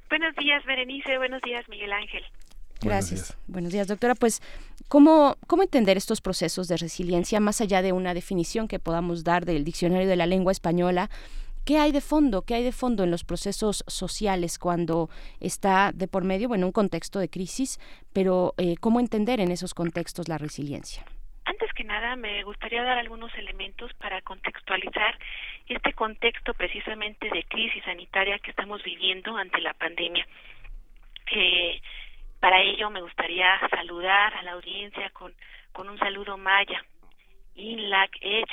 Buenos 0.09 0.35
días, 0.35 0.63
Berenice. 0.65 1.17
Buenos 1.17 1.41
días, 1.41 1.67
Miguel 1.67 1.91
Ángel. 1.91 2.23
Gracias. 2.81 3.35
Buenos 3.47 3.71
días, 3.71 3.87
doctora. 3.87 4.15
Pues, 4.15 4.41
¿cómo, 4.87 5.37
¿cómo 5.47 5.63
entender 5.63 5.97
estos 5.97 6.21
procesos 6.21 6.67
de 6.67 6.77
resiliencia 6.77 7.39
más 7.39 7.61
allá 7.61 7.81
de 7.81 7.93
una 7.93 8.13
definición 8.13 8.67
que 8.67 8.79
podamos 8.79 9.23
dar 9.23 9.45
del 9.45 9.63
diccionario 9.63 10.07
de 10.07 10.15
la 10.15 10.27
lengua 10.27 10.51
española? 10.51 11.09
¿Qué 11.65 11.79
hay 11.79 11.91
de 11.91 12.01
fondo? 12.01 12.43
¿Qué 12.43 12.53
hay 12.53 12.63
de 12.63 12.71
fondo 12.71 13.03
en 13.03 13.09
los 13.09 13.23
procesos 13.23 13.83
sociales 13.87 14.59
cuando 14.59 15.09
está 15.39 15.91
de 15.91 16.07
por 16.07 16.23
medio, 16.23 16.47
bueno, 16.47 16.67
un 16.67 16.71
contexto 16.71 17.17
de 17.17 17.27
crisis, 17.27 17.79
pero 18.13 18.53
eh, 18.59 18.75
cómo 18.79 18.99
entender 18.99 19.39
en 19.39 19.51
esos 19.51 19.73
contextos 19.73 20.27
la 20.27 20.37
resiliencia? 20.37 21.03
Antes 21.43 21.73
que 21.73 21.83
nada, 21.83 22.15
me 22.15 22.43
gustaría 22.43 22.83
dar 22.83 22.99
algunos 22.99 23.33
elementos 23.33 23.91
para 23.95 24.21
contextualizar 24.21 25.17
este 25.67 25.93
contexto 25.93 26.53
precisamente 26.53 27.29
de 27.29 27.43
crisis 27.45 27.83
sanitaria 27.83 28.37
que 28.37 28.51
estamos 28.51 28.83
viviendo 28.83 29.35
ante 29.35 29.59
la 29.59 29.73
pandemia. 29.73 30.27
Eh, 31.31 31.81
para 32.39 32.61
ello 32.61 32.91
me 32.91 33.01
gustaría 33.01 33.59
saludar 33.71 34.35
a 34.35 34.43
la 34.43 34.51
audiencia 34.51 35.09
con, 35.09 35.33
con 35.71 35.89
un 35.89 35.97
saludo 35.97 36.37
maya, 36.37 36.85
Inlak 37.55 38.17
Ech, 38.21 38.51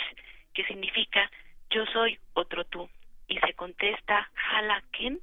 que 0.54 0.64
significa 0.64 1.30
yo 1.68 1.84
soy 1.92 2.18
otro 2.34 2.64
tú, 2.64 2.88
y 3.32 3.38
se 3.38 3.54
contesta 3.54 4.30
Halaken, 4.50 5.18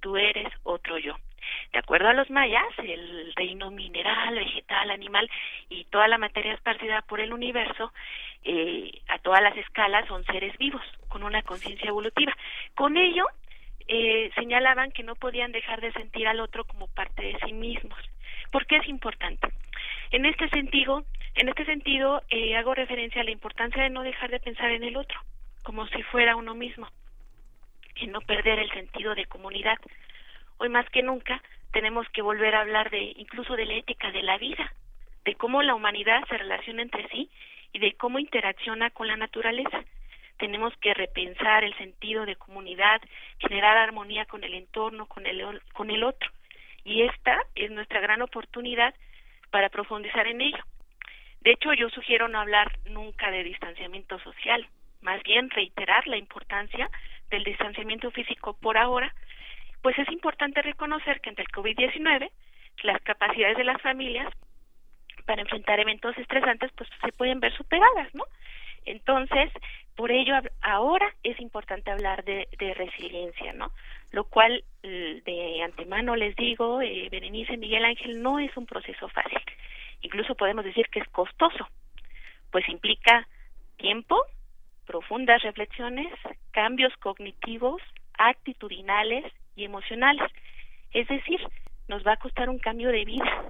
tú 0.00 0.16
eres 0.16 0.48
otro 0.62 0.98
yo. 0.98 1.16
De 1.72 1.78
acuerdo 1.78 2.08
a 2.08 2.14
los 2.14 2.30
mayas, 2.30 2.64
el 2.78 3.32
reino 3.34 3.70
mineral, 3.70 4.34
vegetal, 4.34 4.90
animal 4.90 5.28
y 5.68 5.84
toda 5.84 6.08
la 6.08 6.18
materia 6.18 6.54
esparcida 6.54 7.02
por 7.02 7.20
el 7.20 7.32
universo, 7.32 7.92
eh, 8.44 8.90
a 9.08 9.18
todas 9.18 9.42
las 9.42 9.56
escalas, 9.56 10.06
son 10.08 10.24
seres 10.24 10.56
vivos, 10.58 10.82
con 11.08 11.22
una 11.22 11.42
conciencia 11.42 11.88
evolutiva. 11.88 12.32
Con 12.74 12.96
ello, 12.96 13.26
eh, 13.88 14.30
señalaban 14.34 14.92
que 14.92 15.02
no 15.02 15.14
podían 15.14 15.52
dejar 15.52 15.80
de 15.80 15.92
sentir 15.92 16.26
al 16.28 16.40
otro 16.40 16.64
como 16.64 16.86
parte 16.88 17.22
de 17.22 17.38
sí 17.44 17.52
mismos. 17.52 17.98
¿Por 18.50 18.66
qué 18.66 18.76
es 18.76 18.88
importante? 18.88 19.48
En 20.10 20.24
este 20.26 20.48
sentido, 20.48 21.04
en 21.34 21.48
este 21.48 21.64
sentido 21.64 22.22
eh, 22.30 22.56
hago 22.56 22.74
referencia 22.74 23.20
a 23.20 23.24
la 23.24 23.30
importancia 23.30 23.82
de 23.82 23.90
no 23.90 24.02
dejar 24.02 24.30
de 24.30 24.40
pensar 24.40 24.70
en 24.70 24.84
el 24.84 24.96
otro, 24.96 25.18
como 25.62 25.86
si 25.88 26.02
fuera 26.04 26.36
uno 26.36 26.54
mismo, 26.54 26.88
y 28.02 28.08
no 28.08 28.20
perder 28.20 28.58
el 28.58 28.70
sentido 28.72 29.14
de 29.14 29.26
comunidad. 29.26 29.78
Hoy 30.58 30.68
más 30.68 30.88
que 30.90 31.02
nunca 31.02 31.40
tenemos 31.72 32.08
que 32.10 32.22
volver 32.22 32.54
a 32.54 32.60
hablar 32.60 32.90
de 32.90 33.14
incluso 33.16 33.54
de 33.56 33.64
la 33.64 33.74
ética 33.74 34.10
de 34.10 34.22
la 34.22 34.38
vida, 34.38 34.72
de 35.24 35.34
cómo 35.36 35.62
la 35.62 35.74
humanidad 35.74 36.22
se 36.28 36.36
relaciona 36.36 36.82
entre 36.82 37.08
sí 37.08 37.30
y 37.72 37.78
de 37.78 37.94
cómo 37.94 38.18
interacciona 38.18 38.90
con 38.90 39.06
la 39.06 39.16
naturaleza. 39.16 39.84
Tenemos 40.38 40.76
que 40.78 40.94
repensar 40.94 41.62
el 41.62 41.76
sentido 41.78 42.26
de 42.26 42.36
comunidad, 42.36 43.00
generar 43.38 43.76
armonía 43.76 44.26
con 44.26 44.42
el 44.42 44.54
entorno, 44.54 45.06
con 45.06 45.26
el, 45.26 45.60
con 45.72 45.90
el 45.90 46.02
otro. 46.02 46.30
Y 46.84 47.02
esta 47.02 47.38
es 47.54 47.70
nuestra 47.70 48.00
gran 48.00 48.22
oportunidad 48.22 48.94
para 49.50 49.68
profundizar 49.68 50.26
en 50.26 50.40
ello. 50.40 50.64
De 51.40 51.52
hecho, 51.52 51.72
yo 51.72 51.88
sugiero 51.90 52.28
no 52.28 52.40
hablar 52.40 52.78
nunca 52.86 53.30
de 53.30 53.44
distanciamiento 53.44 54.18
social, 54.20 54.66
más 55.02 55.22
bien 55.22 55.50
reiterar 55.50 56.06
la 56.06 56.16
importancia 56.16 56.90
del 57.30 57.44
distanciamiento 57.44 58.10
físico 58.10 58.54
por 58.54 58.78
ahora, 58.78 59.14
pues 59.82 59.98
es 59.98 60.08
importante 60.10 60.62
reconocer 60.62 61.20
que 61.20 61.30
ante 61.30 61.42
el 61.42 61.48
COVID-19 61.48 62.30
las 62.84 63.02
capacidades 63.02 63.56
de 63.56 63.64
las 63.64 63.80
familias 63.82 64.32
para 65.26 65.42
enfrentar 65.42 65.78
eventos 65.80 66.16
estresantes 66.18 66.70
pues 66.76 66.88
se 67.04 67.12
pueden 67.12 67.40
ver 67.40 67.56
superadas, 67.56 68.14
¿no? 68.14 68.24
Entonces, 68.84 69.50
por 69.94 70.10
ello 70.10 70.34
ahora 70.60 71.14
es 71.22 71.38
importante 71.40 71.90
hablar 71.90 72.24
de, 72.24 72.48
resiliencia, 72.74 73.52
¿no? 73.52 73.72
Lo 74.10 74.24
cual 74.24 74.64
de 74.82 75.62
antemano 75.62 76.16
les 76.16 76.34
digo, 76.36 76.82
eh, 76.82 77.08
Berenice 77.10 77.56
Miguel 77.56 77.84
Ángel, 77.84 78.22
no 78.22 78.38
es 78.38 78.56
un 78.56 78.66
proceso 78.66 79.08
fácil. 79.08 79.40
Incluso 80.00 80.34
podemos 80.34 80.64
decir 80.64 80.88
que 80.88 81.00
es 81.00 81.08
costoso, 81.08 81.68
pues 82.50 82.68
implica 82.68 83.28
tiempo, 83.76 84.24
profundas 84.86 85.42
reflexiones, 85.42 86.12
cambios 86.50 86.92
cognitivos, 86.98 87.82
actitudinales 88.18 89.24
y 89.56 89.64
emocionales. 89.64 90.30
Es 90.92 91.08
decir, 91.08 91.40
nos 91.88 92.06
va 92.06 92.12
a 92.12 92.18
costar 92.18 92.48
un 92.48 92.58
cambio 92.58 92.90
de 92.90 93.04
vida, 93.04 93.44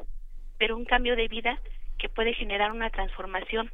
pero 0.59 0.77
un 0.77 0.85
cambio 0.85 1.17
de 1.17 1.29
vida 1.29 1.59
que 1.99 2.09
puede 2.09 2.35
generar 2.35 2.73
una 2.73 2.91
transformación 2.91 3.71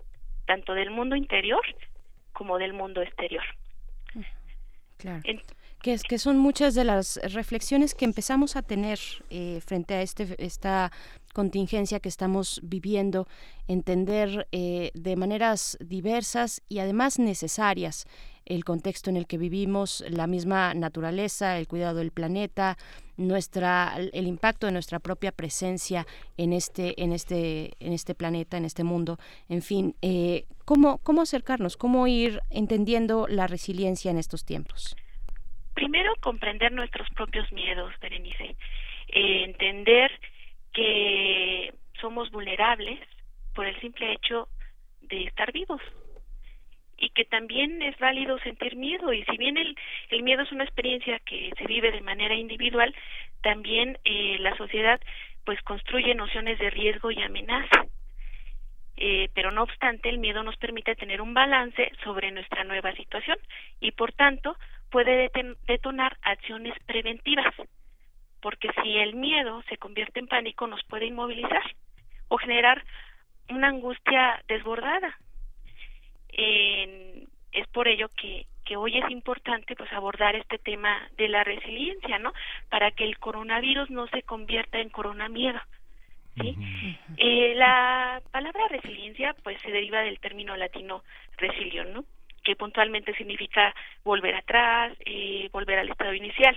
tanto 0.47 0.75
del 0.75 0.91
mundo 0.91 1.17
interior 1.17 1.63
como 2.33 2.59
del 2.59 2.73
mundo 2.73 3.03
exterior. 3.03 3.45
Claro. 4.99 5.23
Que, 5.81 6.19
son 6.19 6.39
muchas 6.39 6.75
de 6.75 6.85
las 6.85 7.21
reflexiones 7.33 7.95
que 7.95 8.05
empezamos 8.05 8.57
a 8.57 8.63
tener 8.63 8.99
eh, 9.31 9.61
frente 9.65 9.95
a 9.95 10.03
este, 10.03 10.35
esta 10.39 10.93
contingencia 11.33 12.01
que 12.01 12.09
estamos 12.09 12.61
viviendo, 12.63 13.29
entender 13.69 14.49
eh, 14.53 14.91
de 14.95 15.17
maneras 15.17 15.79
diversas 15.81 16.63
y 16.69 16.81
además 16.81 17.19
necesarias 17.19 18.07
el 18.49 18.65
contexto 18.65 19.11
en 19.11 19.17
el 19.17 19.27
que 19.27 19.37
vivimos, 19.37 20.03
la 20.09 20.27
misma 20.27 20.73
naturaleza, 20.73 21.59
el 21.59 21.69
cuidado 21.69 21.99
del 21.99 22.13
planeta, 22.13 22.79
nuestra 23.19 23.95
el 23.97 24.27
impacto 24.27 24.67
de 24.67 24.73
nuestra 24.73 25.01
propia 25.01 25.33
presencia 25.33 26.07
en 26.39 26.53
este 26.53 27.01
en 27.03 27.13
este 27.13 27.73
en 27.79 27.93
este 27.93 28.15
planeta, 28.15 28.57
en 28.57 28.65
este 28.65 28.85
mundo, 28.85 29.19
en 29.51 29.61
fin, 29.61 29.95
eh, 30.01 30.47
cómo 30.65 30.99
cómo 30.99 31.23
acercarnos, 31.23 31.77
cómo 31.77 32.07
ir 32.07 32.41
entendiendo 32.49 33.27
la 33.29 33.47
resiliencia 33.47 34.11
en 34.11 34.19
estos 34.19 34.45
tiempos. 34.45 34.97
Primero 35.79 36.13
comprender 36.17 36.73
nuestros 36.73 37.09
propios 37.11 37.53
miedos, 37.53 37.95
Berenice, 38.01 38.57
eh, 39.07 39.45
entender 39.45 40.11
que 40.73 41.73
somos 42.01 42.33
vulnerables 42.33 42.99
por 43.55 43.65
el 43.65 43.81
simple 43.81 44.13
hecho 44.13 44.49
de 45.03 45.23
estar 45.23 45.53
vivos, 45.53 45.81
y 46.97 47.11
que 47.11 47.25
también 47.25 47.81
es 47.81 47.97
válido 47.99 48.41
sentir 48.41 48.75
miedo. 48.75 49.13
Y 49.13 49.23
si 49.27 49.37
bien 49.37 49.57
el, 49.57 49.77
el 50.11 50.25
miedo 50.25 50.43
es 50.43 50.51
una 50.51 50.65
experiencia 50.65 51.21
que 51.21 51.53
se 51.57 51.65
vive 51.67 51.93
de 51.93 52.01
manera 52.01 52.35
individual, 52.35 52.93
también 53.43 53.99
eh, 54.05 54.37
la 54.41 54.57
sociedad 54.57 55.01
pues 55.45 55.63
construye 55.63 56.13
nociones 56.17 56.59
de 56.59 56.71
riesgo 56.71 57.13
y 57.13 57.23
amenaza. 57.23 57.87
Eh, 59.01 59.31
pero 59.33 59.53
no 59.53 59.63
obstante, 59.63 60.09
el 60.09 60.19
miedo 60.19 60.43
nos 60.43 60.57
permite 60.57 60.97
tener 60.97 61.21
un 61.21 61.33
balance 61.33 61.93
sobre 62.03 62.33
nuestra 62.33 62.65
nueva 62.65 62.93
situación 62.95 63.39
y 63.81 63.93
por 63.93 64.13
tanto 64.13 64.57
puede 64.91 65.31
detonar 65.69 66.17
acciones 66.23 66.75
preventivas, 66.85 67.55
porque 68.41 68.71
si 68.83 68.99
el 68.99 69.15
miedo 69.15 69.63
se 69.69 69.77
convierte 69.77 70.19
en 70.19 70.27
pánico 70.27 70.67
nos 70.67 70.83
puede 70.85 71.07
inmovilizar 71.07 71.63
o 72.27 72.39
generar 72.39 72.85
una 73.49 73.69
angustia 73.69 74.43
desbordada 74.49 75.17
es 77.53 77.67
por 77.69 77.89
ello 77.89 78.09
que, 78.17 78.47
que 78.65 78.77
hoy 78.77 78.99
es 78.99 79.11
importante 79.11 79.75
pues 79.75 79.93
abordar 79.93 80.37
este 80.37 80.59
tema 80.59 81.09
de 81.17 81.29
la 81.29 81.45
resiliencia, 81.45 82.19
¿no? 82.19 82.33
Para 82.69 82.91
que 82.91 83.05
el 83.05 83.19
coronavirus 83.19 83.91
no 83.91 84.07
se 84.09 84.23
convierta 84.23 84.79
en 84.79 84.91
coronamiedo. 84.91 85.61
¿Sí? 86.41 86.57
eh, 87.17 87.55
la 87.57 88.23
palabra 88.31 88.69
resiliencia 88.69 89.35
pues 89.43 89.61
se 89.63 89.71
deriva 89.71 90.01
del 90.01 90.21
término 90.21 90.57
latino 90.57 91.03
resilión, 91.37 91.93
¿no? 91.93 92.05
Que 92.43 92.57
puntualmente 92.57 93.15
significa 93.15 93.75
volver 94.05 94.35
atrás, 94.35 94.97
eh, 95.05 95.49
volver 95.53 95.79
al 95.79 95.89
estado 95.89 96.15
inicial. 96.15 96.57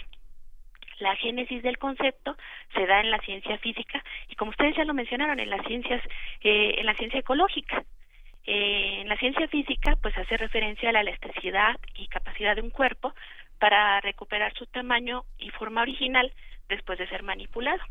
La 0.99 1.15
génesis 1.15 1.63
del 1.63 1.79
concepto 1.79 2.37
se 2.75 2.85
da 2.85 3.01
en 3.01 3.09
la 3.09 3.19
ciencia 3.19 3.57
física 3.57 4.03
y 4.29 4.35
como 4.35 4.51
ustedes 4.51 4.75
ya 4.75 4.85
lo 4.85 4.93
mencionaron 4.93 5.39
en 5.39 5.49
las 5.49 5.65
ciencias, 5.65 6.01
eh, 6.41 6.75
en 6.77 6.85
la 6.85 6.93
ciencia 6.95 7.19
ecológica. 7.19 7.83
Eh, 8.45 9.01
en 9.01 9.09
la 9.09 9.17
ciencia 9.17 9.47
física, 9.47 9.97
pues 10.01 10.17
hace 10.17 10.35
referencia 10.37 10.89
a 10.89 10.91
la 10.91 11.01
elasticidad 11.01 11.79
y 11.95 12.07
capacidad 12.07 12.55
de 12.55 12.61
un 12.61 12.71
cuerpo 12.71 13.13
para 13.59 13.99
recuperar 14.01 14.53
su 14.55 14.65
tamaño 14.65 15.25
y 15.37 15.49
forma 15.51 15.81
original 15.81 16.33
después 16.67 16.97
de 16.97 17.07
ser 17.07 17.21
manipulado. 17.21 17.81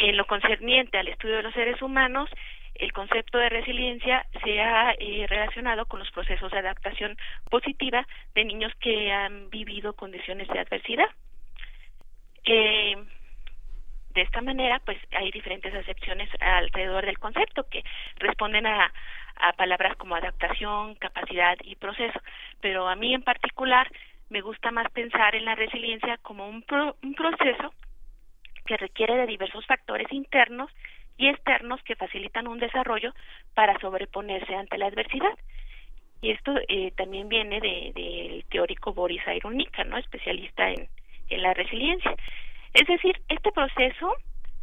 En 0.00 0.16
lo 0.16 0.26
concerniente 0.26 0.96
al 0.96 1.08
estudio 1.08 1.38
de 1.38 1.42
los 1.42 1.54
seres 1.54 1.82
humanos, 1.82 2.30
el 2.76 2.92
concepto 2.92 3.36
de 3.36 3.48
resiliencia 3.48 4.24
se 4.44 4.60
ha 4.60 4.92
eh, 4.92 5.26
relacionado 5.28 5.86
con 5.86 5.98
los 5.98 6.08
procesos 6.12 6.52
de 6.52 6.58
adaptación 6.58 7.16
positiva 7.50 8.06
de 8.32 8.44
niños 8.44 8.72
que 8.78 9.10
han 9.10 9.50
vivido 9.50 9.94
condiciones 9.94 10.46
de 10.46 10.60
adversidad. 10.60 11.08
Eh, 12.44 12.94
de 14.14 14.22
esta 14.22 14.40
manera, 14.40 14.80
pues 14.84 14.98
hay 15.10 15.32
diferentes 15.32 15.74
acepciones 15.74 16.28
alrededor 16.38 17.04
del 17.04 17.18
concepto 17.18 17.68
que 17.68 17.82
responden 18.18 18.68
a, 18.68 18.92
palabras 19.56 19.96
como 19.96 20.14
adaptación, 20.14 20.94
capacidad 20.94 21.56
y 21.64 21.74
proceso. 21.74 22.20
Pero 22.60 22.88
a 22.88 22.94
mí 22.94 23.14
en 23.14 23.22
particular 23.22 23.90
me 24.30 24.42
gusta 24.42 24.70
más 24.70 24.88
pensar 24.92 25.34
en 25.34 25.44
la 25.44 25.56
resiliencia 25.56 26.18
como 26.18 26.48
un, 26.48 26.64
un 27.02 27.14
proceso 27.14 27.72
que 28.68 28.76
requiere 28.76 29.16
de 29.16 29.26
diversos 29.26 29.64
factores 29.64 30.12
internos 30.12 30.70
y 31.16 31.28
externos 31.28 31.82
que 31.82 31.96
facilitan 31.96 32.46
un 32.46 32.58
desarrollo 32.58 33.14
para 33.54 33.78
sobreponerse 33.80 34.54
ante 34.54 34.76
la 34.76 34.86
adversidad. 34.86 35.36
Y 36.20 36.32
esto 36.32 36.52
eh, 36.68 36.92
también 36.92 37.30
viene 37.30 37.60
del 37.60 37.94
de, 37.94 38.44
teórico 38.50 38.92
Boris 38.92 39.22
Ironica, 39.26 39.84
¿no? 39.84 39.96
especialista 39.96 40.68
en, 40.68 40.86
en 41.30 41.42
la 41.42 41.54
resiliencia. 41.54 42.14
Es 42.74 42.86
decir, 42.86 43.18
este 43.28 43.52
proceso 43.52 44.14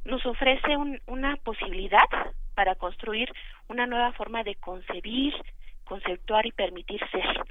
nos 0.06 0.24
ofrece 0.28 0.78
un, 0.78 1.02
una 1.08 1.36
posibilidad 1.38 2.08
para 2.54 2.76
construir 2.76 3.34
una 3.68 3.88
nueva 3.88 4.12
forma 4.12 4.44
de 4.44 4.54
concebir, 4.56 5.34
conceptuar 5.84 6.46
y 6.46 6.52
permitir 6.52 7.02
ser 7.10 7.44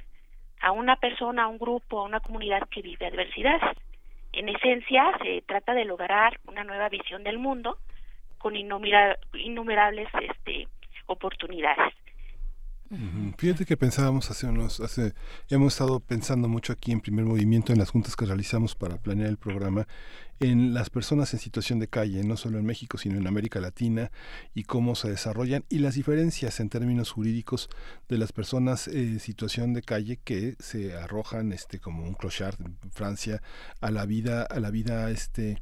a 0.61 0.71
una 0.71 0.95
persona, 0.95 1.43
a 1.43 1.47
un 1.47 1.57
grupo, 1.57 1.99
a 1.99 2.03
una 2.03 2.21
comunidad 2.21 2.67
que 2.69 2.81
vive 2.81 3.05
adversidades. 3.05 3.77
En 4.35 4.49
esencia, 4.49 5.17
se 5.23 5.41
trata 5.43 5.73
de 5.73 5.85
lograr 5.85 6.39
una 6.45 6.65
nueva 6.65 6.89
visión 6.89 7.23
del 7.23 7.39
mundo 7.39 7.77
con 8.37 8.53
innumerables 8.55 10.09
este, 10.21 10.67
oportunidades. 11.05 11.93
Fíjate 13.37 13.65
que 13.65 13.77
pensábamos 13.77 14.29
hace 14.29 14.45
unos, 14.45 14.79
hace, 14.79 15.15
hemos 15.49 15.73
estado 15.73 15.99
pensando 15.99 16.47
mucho 16.47 16.71
aquí 16.71 16.91
en 16.91 17.01
primer 17.01 17.25
movimiento 17.25 17.73
en 17.73 17.79
las 17.79 17.89
juntas 17.89 18.15
que 18.15 18.25
realizamos 18.25 18.75
para 18.75 18.97
planear 18.97 19.29
el 19.29 19.37
programa 19.37 19.87
en 20.39 20.73
las 20.73 20.91
personas 20.91 21.33
en 21.33 21.39
situación 21.39 21.79
de 21.79 21.87
calle, 21.87 22.23
no 22.23 22.37
solo 22.37 22.59
en 22.59 22.65
México, 22.65 22.99
sino 22.99 23.17
en 23.17 23.25
América 23.25 23.59
Latina, 23.59 24.11
y 24.53 24.63
cómo 24.63 24.93
se 24.93 25.09
desarrollan, 25.09 25.65
y 25.67 25.79
las 25.79 25.95
diferencias 25.95 26.59
en 26.59 26.69
términos 26.69 27.09
jurídicos 27.09 27.69
de 28.07 28.19
las 28.19 28.31
personas 28.31 28.87
en 28.87 29.19
situación 29.19 29.73
de 29.73 29.81
calle 29.81 30.19
que 30.23 30.55
se 30.59 30.95
arrojan 30.95 31.53
este 31.53 31.79
como 31.79 32.03
un 32.03 32.13
clochard 32.13 32.61
en 32.61 32.77
Francia 32.91 33.41
a 33.81 33.89
la 33.89 34.05
vida, 34.05 34.43
a 34.43 34.59
la 34.59 34.69
vida 34.69 35.09
este 35.09 35.59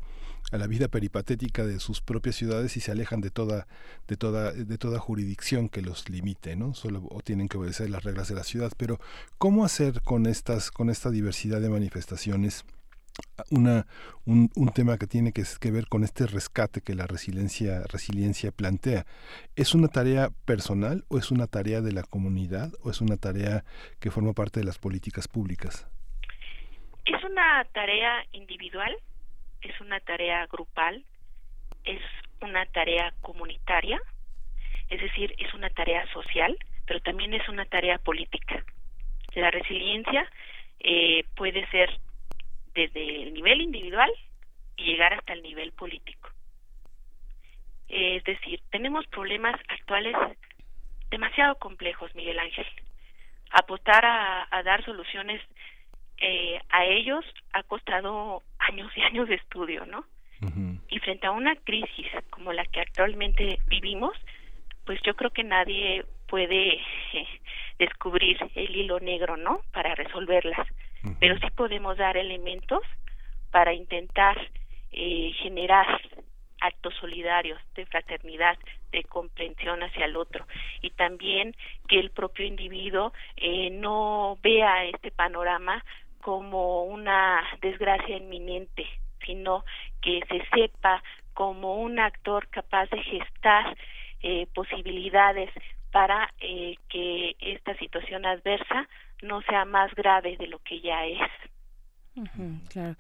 a 0.52 0.58
la 0.58 0.68
vida 0.68 0.88
peripatética 0.88 1.66
de 1.66 1.80
sus 1.80 2.02
propias 2.02 2.36
ciudades 2.36 2.78
y 2.78 2.80
se 2.80 2.92
alejan 2.92 3.22
de 3.22 3.32
toda 3.32 3.68
de 4.08 4.18
toda 4.18 4.52
de 4.52 4.78
toda 4.78 5.00
jurisdicción 5.00 5.70
que 5.70 5.82
los 5.82 6.10
limite 6.10 6.56
no 6.56 6.74
solo 6.74 7.08
o 7.10 7.22
tienen 7.22 7.48
que 7.48 7.58
obedecer 7.58 7.90
las 7.90 8.04
reglas 8.04 8.28
de 8.28 8.36
la 8.36 8.44
ciudad 8.44 8.72
pero 8.78 9.00
cómo 9.38 9.66
hacer 9.66 10.02
con 10.02 10.26
estas 10.26 10.72
con 10.72 10.90
esta 10.90 11.10
diversidad 11.10 11.62
de 11.62 11.70
manifestaciones 11.70 12.66
una, 13.52 13.86
un, 14.26 14.50
un, 14.56 14.70
tema 14.70 14.98
que 14.98 15.08
tiene 15.08 15.34
que, 15.34 15.44
que, 15.60 15.72
ver 15.72 15.88
con 15.88 16.04
este 16.04 16.26
rescate 16.26 16.82
que 16.82 16.96
la 16.96 17.06
resiliencia, 17.06 17.84
resiliencia 17.84 18.52
plantea. 18.52 19.06
¿Es 19.56 19.76
una 19.76 19.88
tarea 19.88 20.30
personal 20.46 21.06
o 21.10 21.20
es 21.20 21.30
una 21.30 21.48
tarea 21.48 21.82
de 21.82 21.92
la 21.92 22.02
comunidad 22.02 22.72
o 22.82 22.90
es 22.90 23.02
una 23.02 23.18
tarea 23.18 23.64
que 24.00 24.10
forma 24.10 24.34
parte 24.34 24.62
de 24.62 24.66
las 24.66 24.80
políticas 24.80 25.28
públicas? 25.28 25.88
Es 27.06 27.24
una 27.24 27.66
tarea 27.74 28.24
individual 28.32 28.96
es 29.64 29.80
una 29.82 30.00
tarea 30.00 30.46
grupal, 30.48 31.04
es 31.84 32.02
una 32.42 32.66
tarea 32.68 33.14
comunitaria, 33.22 34.00
es 34.90 35.02
decir, 35.02 35.34
es 35.38 35.54
una 35.54 35.70
tarea 35.70 36.06
social, 36.14 36.58
pero 36.86 37.00
también 37.02 37.34
es 37.34 37.48
una 37.50 37.66
tarea 37.66 37.98
política. 37.98 38.64
La 39.36 39.50
resiliencia 39.50 40.30
eh, 40.80 41.26
puede 41.36 41.68
ser 41.70 42.00
desde 42.74 43.24
el 43.24 43.34
nivel 43.34 43.62
individual 43.62 44.12
y 44.76 44.86
llegar 44.86 45.14
hasta 45.14 45.34
el 45.34 45.44
nivel 45.44 45.72
político. 45.72 46.30
Es 47.88 48.24
decir, 48.24 48.62
tenemos 48.72 49.06
problemas 49.08 49.60
actuales 49.70 50.16
demasiado 51.10 51.56
complejos, 51.56 52.14
Miguel 52.16 52.40
Ángel. 52.40 52.66
Apostar 53.52 54.04
a, 54.06 54.48
a 54.50 54.64
dar 54.64 54.84
soluciones 54.84 55.42
eh, 56.26 56.58
a 56.70 56.86
ellos 56.86 57.26
ha 57.52 57.64
costado 57.64 58.42
años 58.58 58.90
y 58.96 59.02
años 59.02 59.28
de 59.28 59.36
estudio, 59.36 59.86
¿no? 59.86 60.06
Y 60.90 61.00
frente 61.00 61.26
a 61.28 61.32
una 61.32 61.56
crisis 61.56 62.08
como 62.30 62.52
la 62.52 62.66
que 62.66 62.82
actualmente 62.82 63.60
vivimos, 63.68 64.14
pues 64.86 65.02
yo 65.04 65.16
creo 65.16 65.32
que 65.32 65.44
nadie 65.44 66.06
puede 66.28 66.74
eh, 66.74 67.28
descubrir 67.80 68.38
el 68.56 68.76
hilo 68.76 69.00
negro, 69.00 69.38
¿no? 69.38 69.62
Para 69.72 69.96
resolverlas, 69.96 70.68
pero 71.20 71.38
sí 71.40 71.48
podemos 71.56 71.98
dar 71.98 72.18
elementos 72.18 72.82
para 73.52 73.74
intentar 73.74 74.38
eh, 74.92 75.32
generar 75.42 76.02
actos 76.64 76.94
solidarios 76.96 77.60
de 77.76 77.86
fraternidad, 77.86 78.58
de 78.92 79.04
comprensión 79.04 79.84
hacia 79.84 80.06
el 80.06 80.16
otro 80.16 80.46
y 80.82 80.92
también 80.92 81.56
que 81.88 82.00
el 82.00 82.12
propio 82.12 82.46
individuo 82.46 83.12
eh, 83.36 83.70
no 83.70 84.38
vea 84.42 84.86
este 84.86 85.12
panorama 85.12 85.84
como 86.24 86.84
una 86.86 87.42
desgracia 87.62 88.18
inminente, 88.18 88.86
sino 89.26 89.66
que 90.02 90.22
se 90.30 90.42
sepa 90.56 91.04
como 91.34 91.82
un 91.82 92.00
actor 92.00 92.48
capaz 92.50 92.90
de 92.90 93.02
gestar 93.04 93.76
eh, 94.22 94.48
posibilidades 94.54 95.50
para 95.92 96.34
eh, 96.40 96.76
que 96.90 97.36
esta 97.40 97.78
situación 97.78 98.26
adversa 98.26 98.88
no 99.22 99.42
sea 99.44 99.66
más 99.66 99.94
grave 99.96 100.38
de 100.38 100.48
lo 100.48 100.60
que 100.60 100.82
ya 100.82 101.06
es. 101.06 101.20
claro. 102.70 102.96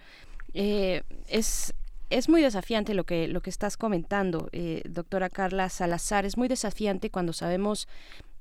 Eh, 0.53 1.01
es 1.27 1.73
es 2.09 2.29
muy 2.29 2.43
desafiante 2.43 2.93
lo 2.93 3.05
que 3.05 3.27
lo 3.27 3.41
que 3.41 3.49
estás 3.49 3.75
comentando, 3.77 4.47
eh, 4.51 4.83
doctora 4.85 5.29
Carla 5.29 5.69
Salazar. 5.69 6.25
Es 6.25 6.37
muy 6.37 6.47
desafiante 6.47 7.09
cuando 7.09 7.33
sabemos 7.33 7.87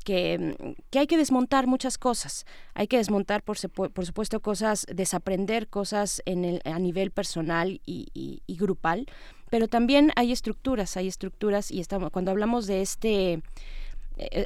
que, 0.05 0.77
que, 0.91 0.99
hay 0.99 1.07
que 1.07 1.17
desmontar 1.17 1.67
muchas 1.67 1.99
cosas. 1.99 2.47
Hay 2.75 2.87
que 2.87 2.97
desmontar, 2.97 3.43
por, 3.43 3.59
por 3.71 4.07
supuesto, 4.07 4.41
cosas, 4.41 4.87
desaprender 4.93 5.69
cosas 5.69 6.23
en 6.27 6.45
el, 6.45 6.61
a 6.65 6.79
nivel 6.79 7.11
personal 7.11 7.81
y, 7.87 8.09
y, 8.15 8.43
y, 8.47 8.57
grupal, 8.57 9.07
pero 9.51 9.69
también 9.69 10.13
hay 10.17 10.33
estructuras, 10.33 10.97
hay 10.97 11.09
estructuras 11.09 11.71
y 11.71 11.81
estamos, 11.81 12.11
cuando 12.11 12.31
hablamos 12.31 12.67
de 12.67 12.83
este 12.83 13.43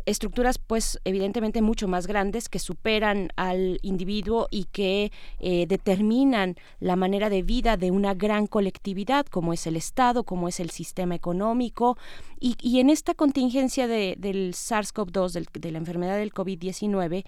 estructuras 0.06 0.58
pues 0.58 0.98
evidentemente 1.04 1.62
mucho 1.62 1.88
más 1.88 2.06
grandes 2.06 2.48
que 2.48 2.58
superan 2.58 3.30
al 3.36 3.78
individuo 3.82 4.48
y 4.50 4.64
que 4.64 5.12
eh, 5.40 5.66
determinan 5.66 6.56
la 6.80 6.96
manera 6.96 7.30
de 7.30 7.42
vida 7.42 7.76
de 7.76 7.90
una 7.90 8.14
gran 8.14 8.46
colectividad 8.46 9.26
como 9.26 9.52
es 9.52 9.66
el 9.66 9.76
Estado, 9.76 10.24
como 10.24 10.48
es 10.48 10.60
el 10.60 10.70
sistema 10.70 11.14
económico. 11.14 11.96
Y, 12.40 12.56
y 12.60 12.80
en 12.80 12.90
esta 12.90 13.14
contingencia 13.14 13.86
de, 13.86 14.16
del 14.18 14.52
SARS-CoV-2, 14.54 15.46
de 15.52 15.70
la 15.72 15.78
enfermedad 15.78 16.16
del 16.18 16.32
COVID-19, 16.32 17.24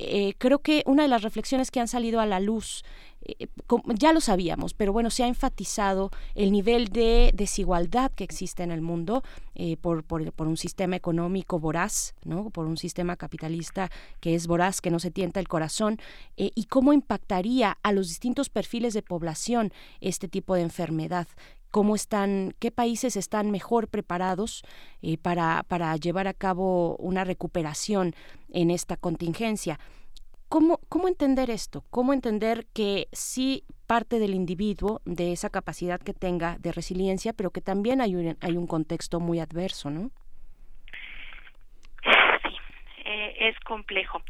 eh, 0.00 0.34
creo 0.38 0.60
que 0.60 0.84
una 0.86 1.02
de 1.02 1.08
las 1.08 1.22
reflexiones 1.22 1.72
que 1.72 1.80
han 1.80 1.88
salido 1.88 2.20
a 2.20 2.26
la 2.26 2.38
luz 2.38 2.84
eh, 3.22 3.48
ya 3.96 4.12
lo 4.12 4.20
sabíamos, 4.20 4.72
pero 4.72 4.92
bueno, 4.92 5.10
se 5.10 5.24
ha 5.24 5.26
enfatizado 5.26 6.12
el 6.36 6.52
nivel 6.52 6.86
de 6.88 7.32
desigualdad 7.34 8.12
que 8.12 8.22
existe 8.22 8.62
en 8.62 8.70
el 8.70 8.80
mundo 8.80 9.24
eh, 9.56 9.76
por, 9.76 10.04
por, 10.04 10.46
un 10.46 10.56
sistema 10.56 10.94
económico 10.94 11.58
voraz, 11.58 12.14
¿no? 12.24 12.50
por 12.50 12.66
un 12.66 12.76
sistema 12.76 13.16
capitalista 13.16 13.90
que 14.20 14.36
es 14.36 14.46
voraz, 14.46 14.80
que 14.80 14.92
no 14.92 15.00
se 15.00 15.10
tienta 15.10 15.40
el 15.40 15.48
corazón, 15.48 15.98
y 16.36 16.64
cómo 16.66 16.92
impactaría 16.92 17.76
a 17.82 17.90
los 17.90 18.06
distintos 18.06 18.50
perfiles 18.50 18.94
de 18.94 19.02
población 19.02 19.72
este 20.00 20.28
tipo 20.28 20.54
de 20.54 20.62
enfermedad 20.62 21.26
cómo 21.70 21.94
están, 21.94 22.54
qué 22.58 22.70
países 22.70 23.16
están 23.16 23.50
mejor 23.50 23.88
preparados 23.88 24.62
eh, 25.02 25.18
para, 25.18 25.64
para 25.68 25.96
llevar 25.96 26.26
a 26.28 26.34
cabo 26.34 26.96
una 26.96 27.24
recuperación 27.24 28.14
en 28.52 28.70
esta 28.70 28.96
contingencia. 28.96 29.78
¿Cómo, 30.48 30.80
¿Cómo 30.88 31.08
entender 31.08 31.50
esto? 31.50 31.84
¿Cómo 31.90 32.14
entender 32.14 32.66
que 32.72 33.08
sí 33.12 33.64
parte 33.86 34.18
del 34.18 34.34
individuo, 34.34 35.02
de 35.04 35.32
esa 35.32 35.50
capacidad 35.50 36.00
que 36.00 36.14
tenga 36.14 36.56
de 36.58 36.72
resiliencia, 36.72 37.34
pero 37.34 37.50
que 37.50 37.60
también 37.60 38.00
hay 38.00 38.14
un, 38.14 38.36
hay 38.40 38.56
un 38.56 38.66
contexto 38.66 39.20
muy 39.20 39.40
adverso, 39.40 39.90
¿no? 39.90 40.10
Sí, 42.42 42.56
eh, 43.04 43.48
es 43.48 43.60
complejo. 43.60 44.22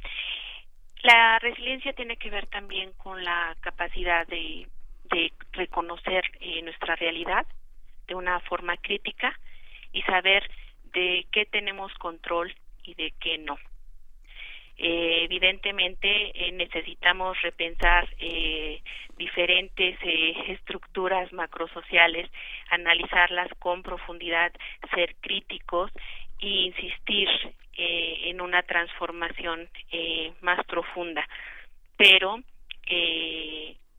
La 1.03 1.39
resiliencia 1.39 1.93
tiene 1.93 2.17
que 2.17 2.31
ver 2.31 2.47
también 2.49 2.93
con 2.97 3.23
la 3.23 3.57
capacidad 3.61 4.27
de, 4.27 4.67
de 5.11 5.33
reconocer 5.53 6.25
eh, 6.41 6.63
nuestra 6.63 6.97
realidad 6.97 7.47
de 8.07 8.15
una 8.15 8.41
forma 8.41 8.77
crítica 8.77 9.39
y 9.93 10.03
saber 10.03 10.49
de 10.93 11.27
qué 11.33 11.47
tenemos 11.47 11.93
control 11.95 12.55
y 12.85 12.95
de 12.95 13.13
qué 13.21 13.39
no. 13.39 13.59
Eh, 14.77 15.25
evidentemente 15.25 16.09
eh, 16.09 16.53
necesitamos 16.53 17.41
repensar 17.43 18.09
diferentes 19.17 19.99
estructuras 20.47 21.33
macrosociales, 21.33 22.31
analizarlas 22.71 23.49
con 23.59 23.83
profundidad, 23.83 24.53
ser 24.95 25.17
críticos 25.17 25.91
e 26.41 26.47
insistir 26.47 27.29
en 27.75 28.41
una 28.41 28.63
transformación 28.63 29.69
más 30.41 30.65
profunda. 30.67 31.29
Pero 31.97 32.41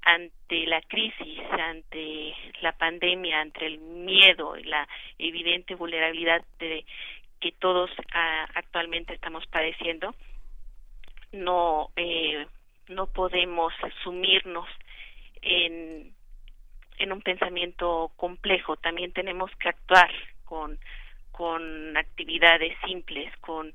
ante 0.02 0.66
la 0.66 0.82
crisis, 0.82 1.40
ante 1.52 2.34
la 2.62 2.72
pandemia, 2.74 3.42
ante 3.42 3.66
el 3.66 3.80
miedo 3.80 4.58
y 4.58 4.64
la 4.64 4.88
evidente 5.18 5.76
vulnerabilidad 5.76 6.44
de 6.60 6.86
que 7.40 7.52
todos 7.54 7.90
ah, 8.14 8.48
actualmente 8.56 9.14
estamos 9.14 9.46
padeciendo, 9.48 10.14
no 11.32 11.90
eh, 11.96 12.46
no 12.88 13.08
podemos 13.08 13.74
sumirnos 14.04 14.68
en 15.42 16.14
en 16.98 17.14
un 17.14 17.22
pensamiento 17.22 18.12
complejo. 18.18 18.76
También 18.76 19.14
tenemos 19.14 19.52
que 19.56 19.70
actuar 19.70 20.12
con 20.46 20.78
con 21.32 21.96
actividades 21.96 22.78
simples 22.86 23.32
con 23.38 23.74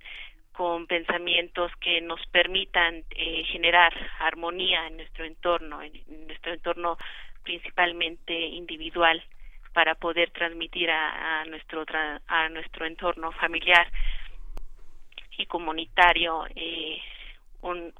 con 0.54 0.86
pensamientos 0.86 1.72
que 1.80 2.00
nos 2.00 2.24
permitan 2.28 3.04
eh, 3.10 3.44
generar 3.44 3.92
armonía 4.20 4.86
en 4.86 4.96
nuestro 4.98 5.24
entorno 5.24 5.82
en, 5.82 5.94
en 6.08 6.26
nuestro 6.28 6.52
entorno 6.52 6.96
principalmente 7.42 8.32
individual 8.32 9.22
para 9.72 9.96
poder 9.96 10.30
transmitir 10.30 10.90
a, 10.90 11.40
a 11.40 11.44
nuestro 11.46 11.84
tra 11.84 12.22
a 12.28 12.48
nuestro 12.48 12.86
entorno 12.86 13.32
familiar 13.32 13.90
y 15.36 15.46
comunitario 15.46 16.46
eh, 16.54 17.00
un, 17.62 17.92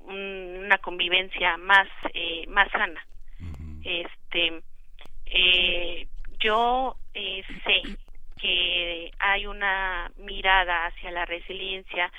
una 0.00 0.78
convivencia 0.78 1.56
más 1.56 1.88
eh, 2.12 2.44
más 2.48 2.70
sana. 2.72 3.06
Este 3.84 4.62
eh, 5.26 6.06
yo 6.40 6.96
eh, 7.14 7.42
sé 7.64 7.96
hay 9.18 9.46
una 9.46 10.10
mirada 10.16 10.86
hacia 10.86 11.10
la 11.10 11.24
resiliencia 11.24 12.12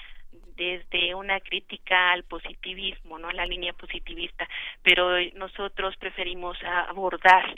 desde 0.55 1.13
una 1.13 1.39
crítica 1.39 2.11
al 2.11 2.23
positivismo, 2.23 3.19
¿no? 3.19 3.31
La 3.31 3.45
línea 3.45 3.73
positivista, 3.73 4.47
pero 4.81 5.09
nosotros 5.35 5.95
preferimos 5.97 6.57
abordar 6.63 7.55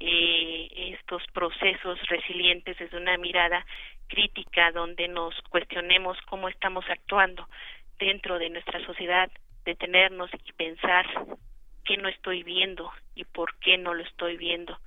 eh, 0.00 0.68
estos 0.94 1.22
procesos 1.32 1.98
resilientes 2.08 2.78
desde 2.78 2.96
una 2.96 3.16
mirada 3.18 3.64
crítica 4.06 4.72
donde 4.72 5.08
nos 5.08 5.34
cuestionemos 5.50 6.16
cómo 6.22 6.48
estamos 6.48 6.84
actuando 6.88 7.46
dentro 7.98 8.38
de 8.38 8.50
nuestra 8.50 8.84
sociedad, 8.86 9.30
detenernos 9.64 10.30
y 10.44 10.52
pensar 10.52 11.06
qué 11.84 11.96
no 11.96 12.08
estoy 12.08 12.42
viendo 12.42 12.90
y 13.14 13.24
por 13.24 13.58
qué 13.58 13.76
no 13.76 13.92
lo 13.92 14.02
estoy 14.04 14.36
viendo, 14.36 14.78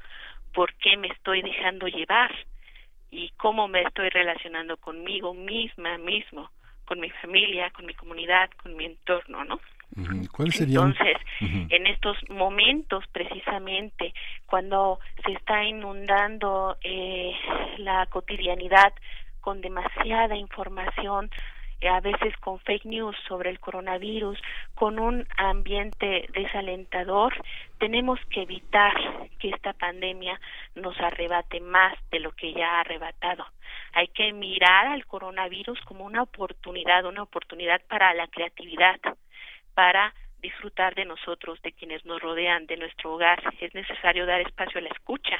por 0.53 0.74
qué 0.76 0.98
me 0.98 1.10
estoy 1.10 1.42
dejando 1.42 1.88
llevar 1.88 2.34
y 3.12 3.30
cómo 3.38 3.68
me 3.68 3.82
estoy 3.84 4.10
relacionando 4.10 4.78
conmigo 4.78 5.34
misma, 5.34 5.98
mismo, 5.98 6.50
con 6.86 7.00
mi 7.00 7.10
familia, 7.10 7.70
con 7.72 7.86
mi 7.86 7.94
comunidad, 7.94 8.50
con 8.62 8.76
mi 8.76 8.86
entorno, 8.86 9.44
¿no? 9.44 9.60
¿Cuál 10.32 10.52
sería? 10.54 10.80
Entonces, 10.80 11.18
uh 11.42 11.46
-huh. 11.46 11.68
en 11.70 11.88
estos 11.88 12.18
momentos 12.30 13.04
precisamente, 13.12 14.14
cuando 14.46 15.00
se 15.26 15.34
está 15.34 15.64
inundando 15.66 16.78
eh, 16.82 17.34
la 17.78 18.06
cotidianidad 18.06 18.94
con 19.42 19.60
demasiada 19.60 20.36
información, 20.38 21.30
a 21.88 22.00
veces 22.00 22.35
con 22.38 22.60
fake 22.60 22.85
news 22.85 23.16
sobre 23.27 23.50
el 23.50 23.60
coronavirus, 23.60 24.40
con 24.76 25.00
un 25.00 25.27
ambiente 25.38 26.27
desalentador, 26.34 27.34
tenemos 27.80 28.19
que 28.30 28.43
evitar 28.43 28.93
que 29.40 29.50
esta 29.50 29.74
pandemia 29.74 30.40
nos 30.76 31.00
arrebate 31.00 31.60
más 31.60 31.98
de 32.11 32.19
lo 32.19 32.32
que 32.32 32.53
ya 32.53 32.77
ha 32.77 32.80
arrebatado. 32.82 33.45
Hay 33.93 34.08
que 34.10 34.32
mirar 34.34 34.88
al 34.88 35.06
coronavirus 35.06 35.80
como 35.82 36.06
una 36.06 36.24
oportunidad, 36.24 37.06
una 37.06 37.24
oportunidad 37.24 37.82
para 37.88 38.14
la 38.14 38.27
creatividad, 38.27 39.00
para 39.74 40.14
disfrutar 40.42 40.95
de 40.95 41.06
nosotros, 41.06 41.61
de 41.61 41.72
quienes 41.72 42.06
nos 42.06 42.22
rodean, 42.22 42.66
de 42.66 42.77
nuestro 42.77 43.14
hogar. 43.14 43.42
Es 43.60 43.74
necesario 43.74 44.26
dar 44.26 44.42
espacio 44.42 44.80
a 44.80 44.84
la 44.84 44.90
escucha, 44.90 45.38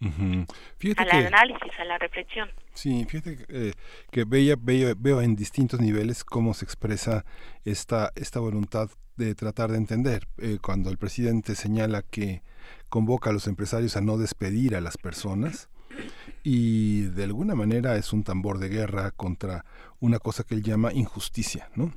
Uh 0.00 0.08
-huh. 0.08 0.46
al 0.98 1.08
que, 1.08 1.16
análisis, 1.26 1.72
a 1.78 1.84
la 1.84 1.98
reflexión. 1.98 2.50
Sí, 2.74 3.06
fíjate 3.08 3.38
eh, 3.48 3.72
que 4.10 4.24
veo, 4.24 4.56
veo, 4.60 4.94
veo, 4.96 5.22
en 5.22 5.36
distintos 5.36 5.80
niveles 5.80 6.22
cómo 6.22 6.52
se 6.52 6.66
expresa 6.66 7.24
esta, 7.64 8.12
esta 8.14 8.40
voluntad 8.40 8.90
de 9.16 9.34
tratar 9.34 9.70
de 9.70 9.78
entender. 9.78 10.28
Eh, 10.38 10.58
cuando 10.60 10.90
el 10.90 10.98
presidente 10.98 11.54
señala 11.54 12.02
que 12.02 12.42
convoca 12.88 13.30
a 13.30 13.32
los 13.32 13.46
empresarios 13.46 13.96
a 13.96 14.00
no 14.00 14.18
despedir 14.18 14.76
a 14.76 14.80
las 14.80 14.98
personas 14.98 15.68
y 16.42 17.02
de 17.02 17.24
alguna 17.24 17.54
manera 17.54 17.96
es 17.96 18.12
un 18.12 18.22
tambor 18.22 18.58
de 18.58 18.68
guerra 18.68 19.10
contra 19.10 19.64
una 20.00 20.18
cosa 20.18 20.44
que 20.44 20.54
él 20.54 20.62
llama 20.62 20.92
injusticia, 20.92 21.70
¿no? 21.74 21.92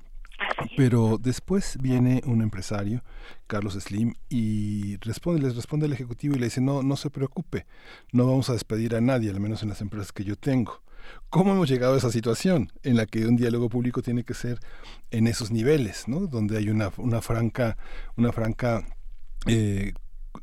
Pero 0.76 1.18
después 1.20 1.78
viene 1.82 2.22
un 2.26 2.42
empresario, 2.42 3.04
Carlos 3.48 3.74
Slim, 3.74 4.14
y 4.30 4.98
responde, 4.98 5.42
les 5.42 5.56
responde 5.56 5.86
el 5.86 5.94
ejecutivo 5.94 6.36
y 6.36 6.40
le 6.40 6.46
dice, 6.46 6.62
no, 6.62 6.84
no 6.84 6.96
se 6.96 7.10
preocupe, 7.10 7.66
no 8.12 8.28
vamos 8.28 8.50
a 8.50 8.54
despedir 8.54 8.96
a 8.96 9.02
nadie, 9.02 9.30
al 9.30 9.40
menos 9.40 9.64
en 9.64 9.70
las 9.70 9.82
empresas 9.82 10.12
que 10.12 10.24
yo 10.24 10.36
tengo. 10.36 10.82
¿Cómo 11.30 11.54
hemos 11.54 11.70
llegado 11.70 11.96
a 11.96 11.98
esa 11.98 12.12
situación 12.12 12.72
en 12.84 12.96
la 12.96 13.06
que 13.06 13.26
un 13.26 13.36
diálogo 13.36 13.70
público 13.70 14.02
tiene 14.02 14.24
que 14.24 14.34
ser 14.34 14.60
en 15.12 15.28
esos 15.28 15.50
niveles, 15.50 16.08
¿no? 16.08 16.28
donde 16.28 16.58
hay 16.58 16.70
una, 16.70 16.92
franca, 16.92 17.78
una 18.16 18.32
franca 18.32 18.86
eh, 19.48 19.94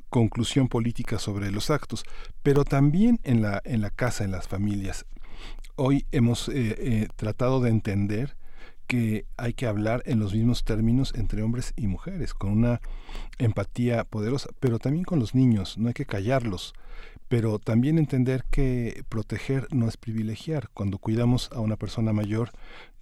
conclusión 0.09 0.69
política 0.69 1.19
sobre 1.19 1.51
los 1.51 1.71
actos, 1.71 2.05
pero 2.43 2.65
también 2.65 3.21
en 3.23 3.43
la, 3.43 3.61
en 3.65 3.81
la 3.81 3.91
casa, 3.91 4.25
en 4.25 4.33
las 4.33 4.49
familias? 4.49 5.07
hoy 5.77 6.07
hemos 6.11 6.49
eh, 6.49 7.07
tratado 7.17 7.61
de 7.61 7.71
entender 7.71 8.35
que 8.87 9.27
hay 9.37 9.53
que 9.53 9.67
hablar 9.67 10.03
en 10.07 10.21
los 10.21 10.35
mismos 10.35 10.65
términos 10.65 11.13
entre 11.15 11.43
hombres 11.43 11.73
y 11.77 11.87
mujeres, 11.87 12.35
con 12.35 12.51
una 12.51 12.81
empatía 13.39 14.05
poderosa, 14.05 14.51
pero 14.61 14.79
también 14.79 15.05
con 15.05 15.19
los 15.19 15.35
niños, 15.35 15.79
no 15.79 15.89
hay 15.89 15.95
que 15.95 16.07
callarlos, 16.07 16.75
pero 17.29 17.59
también 17.59 17.99
entender 17.99 18.45
que 18.51 19.05
proteger 19.09 19.67
no 19.73 19.89
es 19.89 19.97
privilegiar. 19.97 20.69
Cuando 20.73 20.99
cuidamos 20.99 21.51
a 21.53 21.61
una 21.61 21.77
persona 21.77 22.13
mayor, 22.13 22.53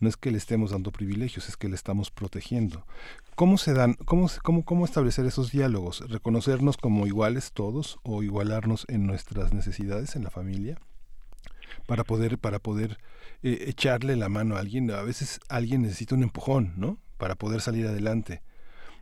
no 0.01 0.09
es 0.09 0.17
que 0.17 0.31
le 0.31 0.39
estemos 0.39 0.71
dando 0.71 0.93
privilegios, 0.93 1.49
es 1.49 1.57
que 1.57 1.69
le 1.69 1.75
estamos 1.75 2.11
protegiendo. 2.11 2.87
¿Cómo 3.35 3.59
se 3.59 3.75
dan, 3.75 3.95
cómo, 4.05 4.29
cómo, 4.43 4.65
cómo 4.65 4.85
establecer 4.85 5.27
esos 5.27 5.53
diálogos? 5.53 6.09
¿Reconocernos 6.09 6.77
como 6.77 7.07
iguales 7.07 7.53
todos 7.53 7.99
o 8.03 8.23
igualarnos 8.23 8.87
en 8.89 9.07
nuestras 9.07 9.53
necesidades 9.53 10.17
en 10.17 10.25
la 10.25 10.31
familia? 10.31 10.79
Para 11.87 12.05
poder, 12.05 12.39
para 12.39 12.59
poder 12.59 12.99
eh, 13.43 13.65
echarle 13.69 14.17
la 14.17 14.29
mano 14.29 14.57
a 14.57 14.61
alguien. 14.61 14.91
A 14.91 15.03
veces 15.03 15.41
alguien 15.49 15.83
necesita 15.83 16.15
un 16.15 16.23
empujón, 16.23 16.75
¿no? 16.77 16.99
Para 17.19 17.35
poder 17.35 17.61
salir 17.61 17.87
adelante. 17.87 18.43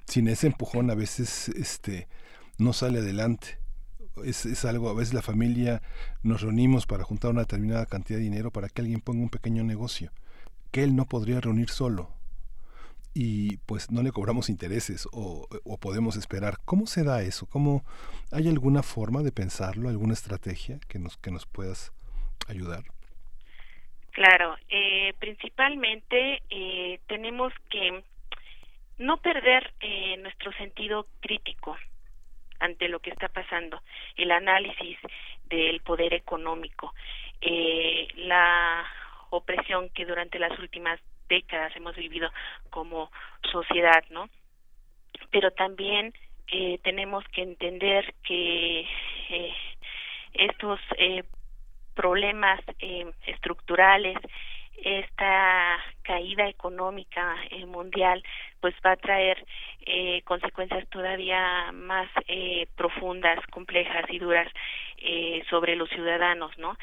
Sin 0.07 0.29
ese 0.29 0.49
empujón 0.49 0.91
a 0.91 0.95
veces 0.95 1.49
este, 1.49 2.09
no 2.59 2.73
sale 2.73 3.01
adelante. 3.01 3.59
Es, 4.25 4.45
es, 4.45 4.65
algo, 4.65 4.91
a 4.91 4.95
veces 4.95 5.15
la 5.15 5.23
familia 5.23 5.81
nos 6.23 6.43
reunimos 6.43 6.87
para 6.87 7.05
juntar 7.05 7.31
una 7.31 7.41
determinada 7.43 7.87
cantidad 7.87 8.19
de 8.19 8.25
dinero 8.25 8.51
para 8.51 8.69
que 8.69 8.83
alguien 8.83 9.01
ponga 9.01 9.23
un 9.23 9.31
pequeño 9.31 9.65
negocio 9.65 10.13
que 10.71 10.83
él 10.83 10.97
no 10.97 11.07
podría 11.07 11.41
reunir 11.41 11.71
solo 11.71 12.11
y 13.15 13.59
pues 13.59 13.91
no 13.91 14.03
le 14.03 14.11
cobramos 14.11 14.49
intereses 14.49 15.07
o, 15.13 15.47
o, 15.65 15.77
podemos 15.79 16.17
esperar. 16.17 16.59
¿Cómo 16.65 16.87
se 16.87 17.05
da 17.05 17.23
eso? 17.23 17.47
¿Cómo 17.47 17.85
hay 18.31 18.49
alguna 18.49 18.83
forma 18.83 19.23
de 19.23 19.33
pensarlo, 19.33 19.89
alguna 19.89 20.15
estrategia 20.15 20.81
que 20.89 20.99
nos 20.99 21.19
que 21.19 21.31
nos 21.31 21.47
puedas 21.47 21.93
ayudar? 22.49 22.85
Claro, 24.13 24.57
eh, 24.69 25.15
principalmente 25.19 26.43
eh, 26.51 27.01
tenemos 27.07 27.53
que 27.71 28.03
no 28.99 29.17
perder 29.17 29.73
eh, 29.81 30.17
nuestro 30.19 30.53
sentido 30.53 31.07
crítico 31.21 31.77
ante 32.61 32.89
lo 32.89 33.01
que 33.01 33.11
está 33.11 33.29
pasando, 33.29 33.83
el 34.17 34.31
análisis 34.31 34.99
del 35.47 35.81
poder 35.81 36.15
económico, 36.15 36.95
eh, 37.41 38.07
la 38.17 38.87
opresión 39.31 39.89
que 39.91 40.05
durante 40.05 40.39
las 40.39 40.57
últimas 40.59 41.01
décadas 41.29 41.75
hemos 41.75 41.97
vivido 41.97 42.31
como 42.71 43.11
sociedad, 43.51 44.05
¿no? 44.11 44.29
Pero 45.31 45.51
también 45.51 46.13
eh, 46.49 46.79
tenemos 46.85 47.25
que 47.33 47.43
entender 47.43 48.15
que 48.23 48.87
estos 50.35 50.79
problemas 51.95 52.61
eh, 52.79 53.11
estructurales, 53.27 54.17
esta 54.85 55.79
caída 56.03 56.49
económica 56.49 57.37
eh, 57.51 57.67
mundial, 57.67 58.23
pues 58.61 58.75
va 58.85 58.93
a 58.93 58.97
traer 58.97 59.45
eh, 59.87 60.23
consecuencias 60.23 60.89
todavía 60.89 61.71
más 61.73 62.09
eh, 62.27 62.67
profundas, 62.77 63.39
complejas 63.51 64.05
y 64.09 64.19
duras 64.19 64.49
eh, 64.99 65.43
sobre 65.51 65.77
los 65.77 65.89
ciudadanos, 65.91 66.57
¿no? 66.59 66.77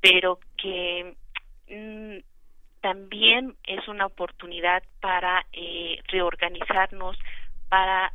Pero 0.00 0.38
que 0.56 1.14
mm, 1.68 2.18
también 2.80 3.56
es 3.66 3.86
una 3.88 4.06
oportunidad 4.06 4.82
para 5.00 5.46
eh, 5.52 6.00
reorganizarnos, 6.08 7.16
para 7.68 8.12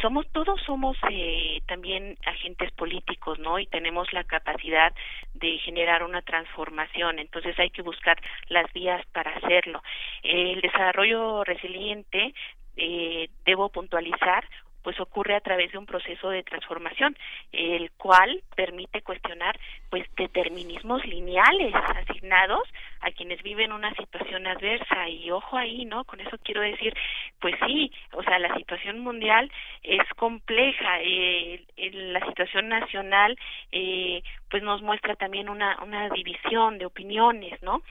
somos 0.00 0.26
todos 0.32 0.60
somos 0.62 0.96
eh, 1.10 1.60
también 1.66 2.16
agentes 2.26 2.70
políticos 2.72 3.38
no 3.38 3.58
y 3.58 3.66
tenemos 3.66 4.12
la 4.12 4.24
capacidad 4.24 4.92
de 5.34 5.58
generar 5.58 6.02
una 6.02 6.22
transformación. 6.22 7.18
Entonces 7.18 7.58
hay 7.58 7.70
que 7.70 7.82
buscar 7.82 8.16
las 8.48 8.72
vías 8.72 9.04
para 9.12 9.32
hacerlo. 9.36 9.82
El 10.22 10.60
desarrollo 10.60 11.44
resiliente 11.44 12.34
eh, 12.76 13.28
debo 13.44 13.68
puntualizar 13.68 14.44
pues 14.84 15.00
ocurre 15.00 15.34
a 15.34 15.40
través 15.40 15.72
de 15.72 15.78
un 15.78 15.86
proceso 15.86 16.28
de 16.28 16.44
transformación, 16.44 17.16
el 17.52 17.90
cual 17.92 18.42
permite 18.54 19.02
cuestionar 19.02 19.58
pues 19.90 20.06
determinismos 20.14 21.04
lineales 21.06 21.74
asignados 21.74 22.62
a 23.00 23.10
quienes 23.10 23.42
viven 23.42 23.72
una 23.72 23.92
situación 23.94 24.46
adversa 24.46 25.08
y 25.08 25.30
ojo 25.30 25.56
ahí, 25.56 25.86
¿no? 25.86 26.04
Con 26.04 26.20
eso 26.20 26.36
quiero 26.44 26.60
decir, 26.60 26.94
pues 27.40 27.54
sí, 27.66 27.90
o 28.12 28.22
sea, 28.22 28.38
la 28.38 28.54
situación 28.56 29.00
mundial 29.00 29.50
es 29.82 30.06
compleja, 30.16 31.00
eh, 31.00 31.64
la 31.76 32.24
situación 32.26 32.68
nacional 32.68 33.36
eh, 33.72 34.22
pues 34.50 34.62
nos 34.62 34.82
muestra 34.82 35.16
también 35.16 35.48
una 35.48 35.78
una 35.82 36.10
división 36.10 36.78
de 36.78 36.86
opiniones, 36.86 37.60
¿no? 37.62 37.82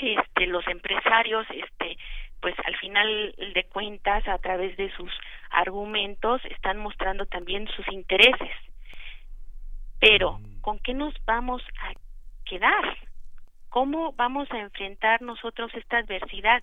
Este 0.00 0.46
los 0.46 0.66
empresarios 0.66 1.46
este 1.50 1.98
pues 2.40 2.54
al 2.64 2.76
final 2.76 3.34
de 3.54 3.64
cuentas 3.64 4.26
a 4.28 4.38
través 4.38 4.76
de 4.76 4.90
sus 4.92 5.10
argumentos 5.56 6.44
están 6.44 6.78
mostrando 6.78 7.24
también 7.26 7.66
sus 7.68 7.88
intereses. 7.88 8.52
Pero, 9.98 10.38
¿con 10.60 10.78
qué 10.80 10.92
nos 10.92 11.14
vamos 11.24 11.62
a 11.80 11.92
quedar? 12.44 12.96
¿Cómo 13.70 14.12
vamos 14.12 14.50
a 14.52 14.58
enfrentar 14.58 15.22
nosotros 15.22 15.72
esta 15.74 15.98
adversidad? 15.98 16.62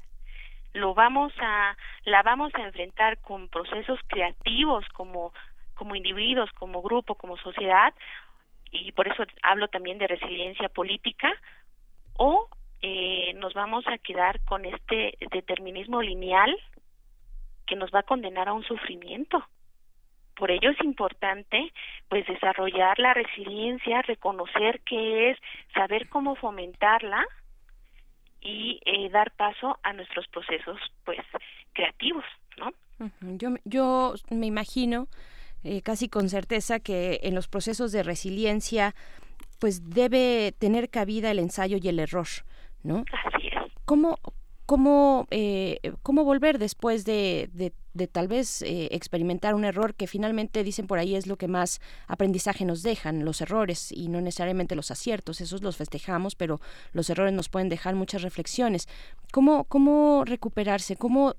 Lo 0.74 0.94
vamos 0.94 1.34
a 1.40 1.76
la 2.06 2.22
vamos 2.24 2.54
a 2.56 2.64
enfrentar 2.64 3.20
con 3.20 3.50
procesos 3.50 4.00
creativos 4.08 4.86
como 4.90 5.34
como 5.76 5.96
individuos, 5.96 6.52
como 6.52 6.84
grupo, 6.84 7.16
como 7.16 7.36
sociedad 7.38 7.94
y 8.72 8.92
por 8.92 9.08
eso 9.08 9.24
hablo 9.42 9.68
también 9.70 9.98
de 9.98 10.08
resiliencia 10.08 10.70
política 10.70 11.32
o 12.16 12.48
eh, 12.82 13.34
nos 13.36 13.54
vamos 13.54 13.86
a 13.88 13.98
quedar 13.98 14.40
con 14.46 14.66
este 14.66 15.18
determinismo 15.32 16.02
lineal 16.02 16.56
que 17.74 17.80
nos 17.80 17.90
va 17.90 18.02
a 18.02 18.03
condenar 18.03 18.48
a 18.50 18.53
un 18.53 18.64
sufrimiento. 18.64 19.43
Por 20.35 20.52
ello 20.52 20.69
es 20.69 20.80
importante 20.84 21.74
pues 22.08 22.24
desarrollar 22.27 23.00
la 23.00 23.16
resiliencia, 23.16 24.03
reconocer 24.03 24.82
qué 24.85 25.32
es, 25.32 25.40
saber 25.74 26.08
cómo 26.08 26.35
fomentarla 26.35 27.26
y 28.42 28.80
eh, 28.85 29.10
dar 29.10 29.32
paso 29.32 29.80
a 29.82 29.92
nuestros 29.93 30.27
procesos 30.27 30.80
pues 31.03 31.18
creativos, 31.74 32.26
¿no? 32.58 32.72
Yo, 33.22 33.56
yo 33.66 34.14
me 34.30 34.45
imagino 34.45 35.08
eh, 35.64 35.82
casi 35.82 36.10
con 36.10 36.30
certeza 36.30 36.80
que 36.80 37.22
en 37.24 37.34
los 37.34 37.48
procesos 37.48 37.92
de 37.92 38.03
resiliencia 38.03 38.93
pues 39.60 39.90
debe 39.90 40.52
tener 40.60 40.92
cabida 40.92 41.32
el 41.32 41.40
ensayo 41.40 41.77
y 41.82 41.88
el 41.88 42.00
error 42.00 42.27
¿no? 42.84 43.03
Así 43.26 43.48
es. 43.48 43.72
¿Cómo, 43.85 44.19
cómo, 44.66 45.27
eh, 45.32 45.80
cómo 46.01 46.24
volver 46.24 46.58
después 46.59 47.06
de, 47.06 47.50
de, 47.53 48.08
tal 48.08 48.27
vez 48.27 48.61
eh, 48.61 48.90
experimentar 48.92 49.56
un 49.56 49.66
error 49.66 49.93
que 49.93 50.08
finalmente 50.08 50.64
dicen 50.64 50.88
por 50.88 51.00
ahí 51.00 51.16
es 51.16 51.27
lo 51.27 51.38
que 51.38 51.48
más 51.48 51.80
aprendizaje 52.08 52.66
nos 52.66 52.82
dejan, 52.83 53.25
los 53.25 53.42
errores 53.42 53.92
y 53.92 54.08
no 54.08 54.19
necesariamente 54.22 54.75
los 54.75 54.92
aciertos, 54.92 55.42
esos 55.42 55.61
los 55.61 55.77
festejamos, 55.77 56.35
pero 56.35 56.59
los 56.92 57.09
errores 57.09 57.33
nos 57.33 57.50
pueden 57.50 57.69
dejar 57.69 57.95
muchas 57.95 58.22
reflexiones. 58.22 58.88
¿Cómo, 59.32 59.66
cómo 59.66 60.24
recuperarse? 60.25 60.95
¿Cómo 60.95 61.35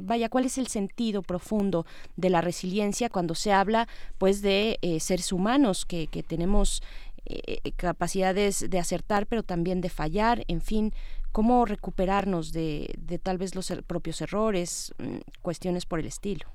vaya, 0.00 0.28
cuál 0.28 0.44
es 0.44 0.58
el 0.58 0.68
sentido 0.68 1.22
profundo 1.22 1.84
de 2.16 2.30
la 2.30 2.40
resiliencia 2.40 3.10
cuando 3.10 3.34
se 3.34 3.52
habla 3.52 3.88
pues 4.16 4.42
de 4.42 4.78
eh, 4.80 5.00
seres 5.00 5.32
humanos 5.32 5.84
que, 5.84 6.06
que 6.06 6.22
tenemos 6.22 6.82
eh, 7.30 7.60
eh, 7.62 7.72
capacidades 7.72 8.70
de 8.70 8.78
acertar, 8.78 9.26
pero 9.26 9.42
también 9.42 9.82
de 9.82 9.90
fallar, 9.90 10.44
en 10.48 10.62
fin, 10.62 10.94
cómo 11.32 11.64
recuperarnos 11.64 12.52
de, 12.52 12.94
de 12.98 13.18
tal 13.18 13.38
vez 13.38 13.54
los 13.54 13.70
er, 13.70 13.82
propios 13.84 14.20
errores, 14.20 14.94
mm, 14.98 15.18
cuestiones 15.42 15.86
por 15.86 16.00
el 16.00 16.06
estilo. 16.06 16.46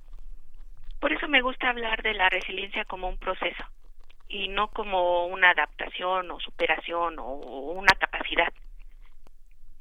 Por 1.00 1.11
eso 1.11 1.27
me 1.27 1.42
gusta 1.42 1.69
hablar 1.69 2.02
de 2.02 2.14
la 2.14 2.30
resiliencia 2.30 2.85
como 2.85 3.10
un 3.10 3.18
proceso 3.18 3.64
y 4.30 4.48
no 4.48 4.69
como 4.69 5.27
una 5.27 5.52
adaptación 5.52 6.32
o 6.32 6.40
superación 6.40 7.19
o 7.19 7.34
una 7.74 7.93
capacidad. 8.00 8.52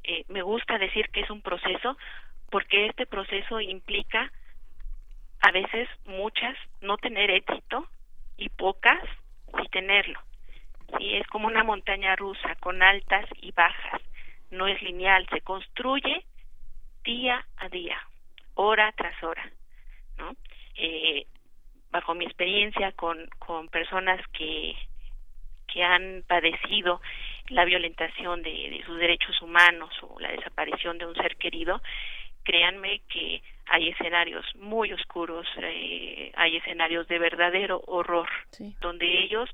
Eh, 0.05 0.25
me 0.29 0.43
gusta 0.43 0.79
decir 0.79 1.09
que 1.11 1.21
es 1.21 1.31
un 1.31 1.43
proceso 1.43 1.97
porque 2.51 2.87
este 2.87 3.07
proceso 3.07 3.61
implica 3.61 4.31
a 5.41 5.51
veces 5.53 5.89
muchas 6.07 6.57
no 6.81 6.97
tener 6.99 7.31
éxito 7.31 7.87
y 8.37 8.49
pocas 8.49 9.03
sí 9.57 9.69
tenerlo. 9.71 10.21
Sí, 10.99 11.15
es 11.15 11.27
como 11.29 11.47
una 11.47 11.65
montaña 11.65 12.17
rusa 12.17 12.55
con 12.61 12.83
altas 12.83 13.27
y 13.41 13.53
bajas. 13.53 14.03
No 14.53 14.67
es 14.69 14.81
lineal, 14.83 15.27
se 15.31 15.41
construye 15.41 16.25
día 17.05 17.45
a 17.57 17.69
día, 17.69 17.99
hora 18.55 18.93
tras 18.93 19.21
hora, 19.23 19.51
¿no? 20.19 20.37
Eh, 20.77 21.27
bajo 21.91 22.15
mi 22.15 22.25
experiencia 22.25 22.93
con, 22.93 23.27
con 23.39 23.69
personas 23.69 24.21
que, 24.29 24.75
que 25.67 25.83
han 25.83 26.23
padecido 26.27 27.01
la 27.49 27.65
violentación 27.65 28.43
de, 28.43 28.51
de 28.71 28.83
sus 28.87 28.99
derechos 28.99 29.43
humanos 29.43 29.93
o 30.03 30.19
la 30.21 30.31
desaparición 30.31 30.97
de 30.97 31.07
un 31.07 31.15
ser 31.17 31.37
querido, 31.37 31.83
créanme 32.43 33.01
que 33.09 33.43
hay 33.67 33.89
escenarios 33.89 34.45
muy 34.57 34.93
oscuros, 34.93 35.47
eh, 35.59 36.33
hay 36.35 36.57
escenarios 36.57 37.07
de 37.09 37.19
verdadero 37.19 37.83
horror, 37.87 38.29
donde 38.81 39.07
ellos 39.23 39.49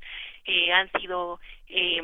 eh, 0.45 0.73
han 0.73 0.91
sido 0.93 1.41
eh, 1.69 2.03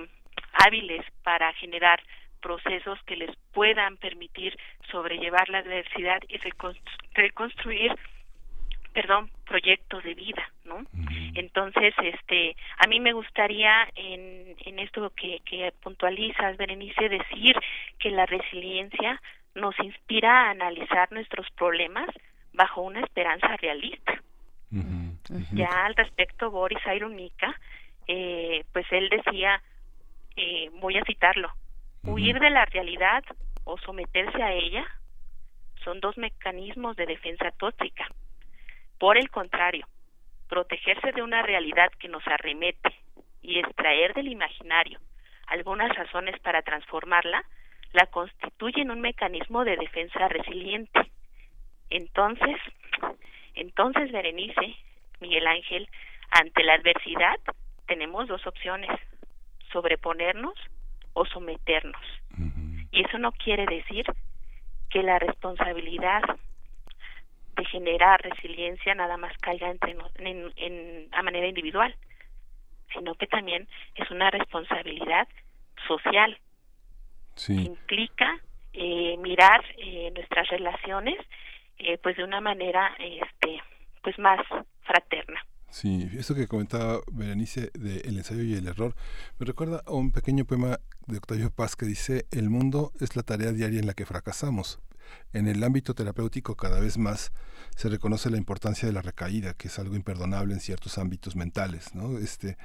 hábiles 0.52 1.05
para 1.23 1.52
generar 1.55 2.00
procesos 2.44 2.98
que 3.06 3.16
les 3.16 3.34
puedan 3.52 3.97
permitir 3.97 4.55
sobrellevar 4.90 5.48
la 5.48 5.60
adversidad 5.60 6.20
y 6.28 6.39
reconstruir 7.14 7.97
perdón 8.92 9.31
proyectos 9.47 10.05
de 10.05 10.14
vida 10.14 10.44
no 10.64 10.84
entonces 11.34 11.94
este 12.02 12.55
a 12.76 12.86
mí 12.86 13.00
me 13.00 13.14
gustaría 13.14 13.89
en, 13.97 14.55
en 14.66 14.78
esto 14.78 15.10
que, 15.16 15.40
que 15.47 15.73
puntualizas 15.82 16.58
Berenice 16.58 17.08
decir 17.08 17.56
que 17.98 18.10
la 18.10 18.26
resiliencia 18.26 19.20
nos 19.55 19.74
inspira 19.81 20.32
a 20.32 20.50
analizar 20.50 21.10
nuestros 21.12 21.48
problemas 21.52 22.08
bajo 22.52 22.82
una 22.82 23.00
esperanza 23.00 23.56
realista. 23.56 24.12
Ya 25.52 25.86
al 25.86 25.94
respecto 25.94 26.50
Boris 26.50 26.84
Ironica 26.86 27.55
eh, 28.06 28.64
pues 28.73 28.84
él 28.90 29.08
decía 29.08 29.62
eh, 30.36 30.68
voy 30.81 30.98
a 30.98 31.05
citarlo 31.05 31.50
huir 32.07 32.39
de 32.39 32.50
la 32.50 32.65
realidad 32.66 33.24
o 33.65 33.78
someterse 33.78 34.42
a 34.42 34.52
ella 34.52 34.86
son 35.83 36.00
dos 36.00 36.16
mecanismos 36.16 36.97
de 36.97 37.07
defensa 37.07 37.50
tóxica 37.52 38.07
por 38.99 39.18
el 39.18 39.31
contrario, 39.31 39.86
protegerse 40.49 41.12
de 41.12 41.23
una 41.23 41.42
realidad 41.42 41.91
que 41.99 42.08
nos 42.08 42.26
arremete 42.26 42.91
y 43.42 43.58
extraer 43.58 44.15
del 44.15 44.28
imaginario 44.28 44.99
algunas 45.47 45.94
razones 45.94 46.39
para 46.41 46.62
transformarla, 46.62 47.44
la 47.92 48.07
constituyen 48.07 48.91
un 48.91 49.00
mecanismo 49.00 49.65
de 49.65 49.76
defensa 49.76 50.26
resiliente. 50.28 51.10
Entonces, 51.91 52.57
entonces 53.55 54.10
Berenice, 54.10 54.74
Miguel 55.20 55.47
Ángel, 55.47 55.89
ante 56.31 56.65
la 56.65 56.74
adversidad 56.74 57.39
tenemos 57.86 58.26
dos 58.26 58.47
opciones, 58.47 58.91
sobreponernos 59.70 60.55
o 61.15 61.25
someternos. 61.25 62.02
Y 62.91 63.05
eso 63.05 63.18
no 63.18 63.33
quiere 63.33 63.67
decir 63.67 64.05
que 64.91 65.02
la 65.02 65.18
responsabilidad 65.18 66.23
de 67.57 67.65
generar 67.67 68.20
resiliencia 68.23 68.94
nada 68.94 69.17
más 69.17 69.36
caiga 69.39 69.70
entre 69.70 69.97
en, 70.17 70.52
en, 70.57 71.09
a 71.12 71.23
manera 71.23 71.47
individual, 71.47 71.94
sino 72.93 73.15
que 73.15 73.26
también 73.26 73.68
es 73.94 74.10
una 74.10 74.31
responsabilidad 74.31 75.26
social. 75.86 76.39
implica 77.49 78.39
eh, 78.73 79.17
mirar 79.18 79.65
eh, 79.78 80.10
nuestras 80.15 80.49
relaciones 80.49 81.17
eh, 81.78 81.99
pues 81.99 82.17
de 82.17 82.25
una 82.25 82.41
manera 82.41 82.94
este 82.99 83.62
pues 84.02 84.18
más 84.18 84.41
fraterna. 84.83 85.44
Sí, 85.74 86.08
eso 86.16 86.36
que 86.36 86.46
comentaba 86.46 87.00
Berenice 87.10 87.72
de 87.74 87.96
El 88.04 88.16
ensayo 88.16 88.44
y 88.44 88.54
el 88.54 88.68
error 88.68 88.94
me 89.40 89.44
recuerda 89.44 89.82
a 89.84 89.90
un 89.90 90.12
pequeño 90.12 90.44
poema 90.44 90.78
de 91.08 91.16
Octavio 91.16 91.50
Paz 91.50 91.74
que 91.74 91.84
dice, 91.84 92.26
el 92.30 92.48
mundo 92.48 92.92
es 93.00 93.16
la 93.16 93.24
tarea 93.24 93.50
diaria 93.50 93.80
en 93.80 93.88
la 93.88 93.94
que 93.94 94.06
fracasamos, 94.06 94.78
en 95.33 95.49
el 95.49 95.62
ámbito 95.62 95.94
terapéutico 95.94 96.57
cada 96.57 96.81
vez 96.81 96.99
más 96.99 97.33
se 97.76 97.89
reconoce 97.89 98.31
la 98.31 98.36
importancia 98.36 98.86
de 98.86 98.94
la 98.94 99.02
recaída, 99.02 99.55
que 99.55 99.68
es 99.68 99.78
algo 99.78 99.97
imperdonable 99.97 100.55
en 100.55 100.60
ciertos 100.60 100.99
ámbitos 100.99 101.36
mentales, 101.36 101.94
¿no? 101.94 102.18
Este 102.18 102.57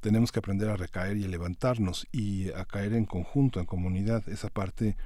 tenemos 0.00 0.30
que 0.30 0.38
aprender 0.38 0.68
a 0.68 0.76
recaer 0.76 1.16
y 1.16 1.24
a 1.24 1.28
levantarnos 1.28 2.06
y 2.12 2.52
a 2.52 2.64
caer 2.64 2.92
en 2.92 3.04
conjunto, 3.04 3.58
en 3.58 3.66
comunidad. 3.66 4.28
Esa 4.28 4.48
parte 4.48 4.96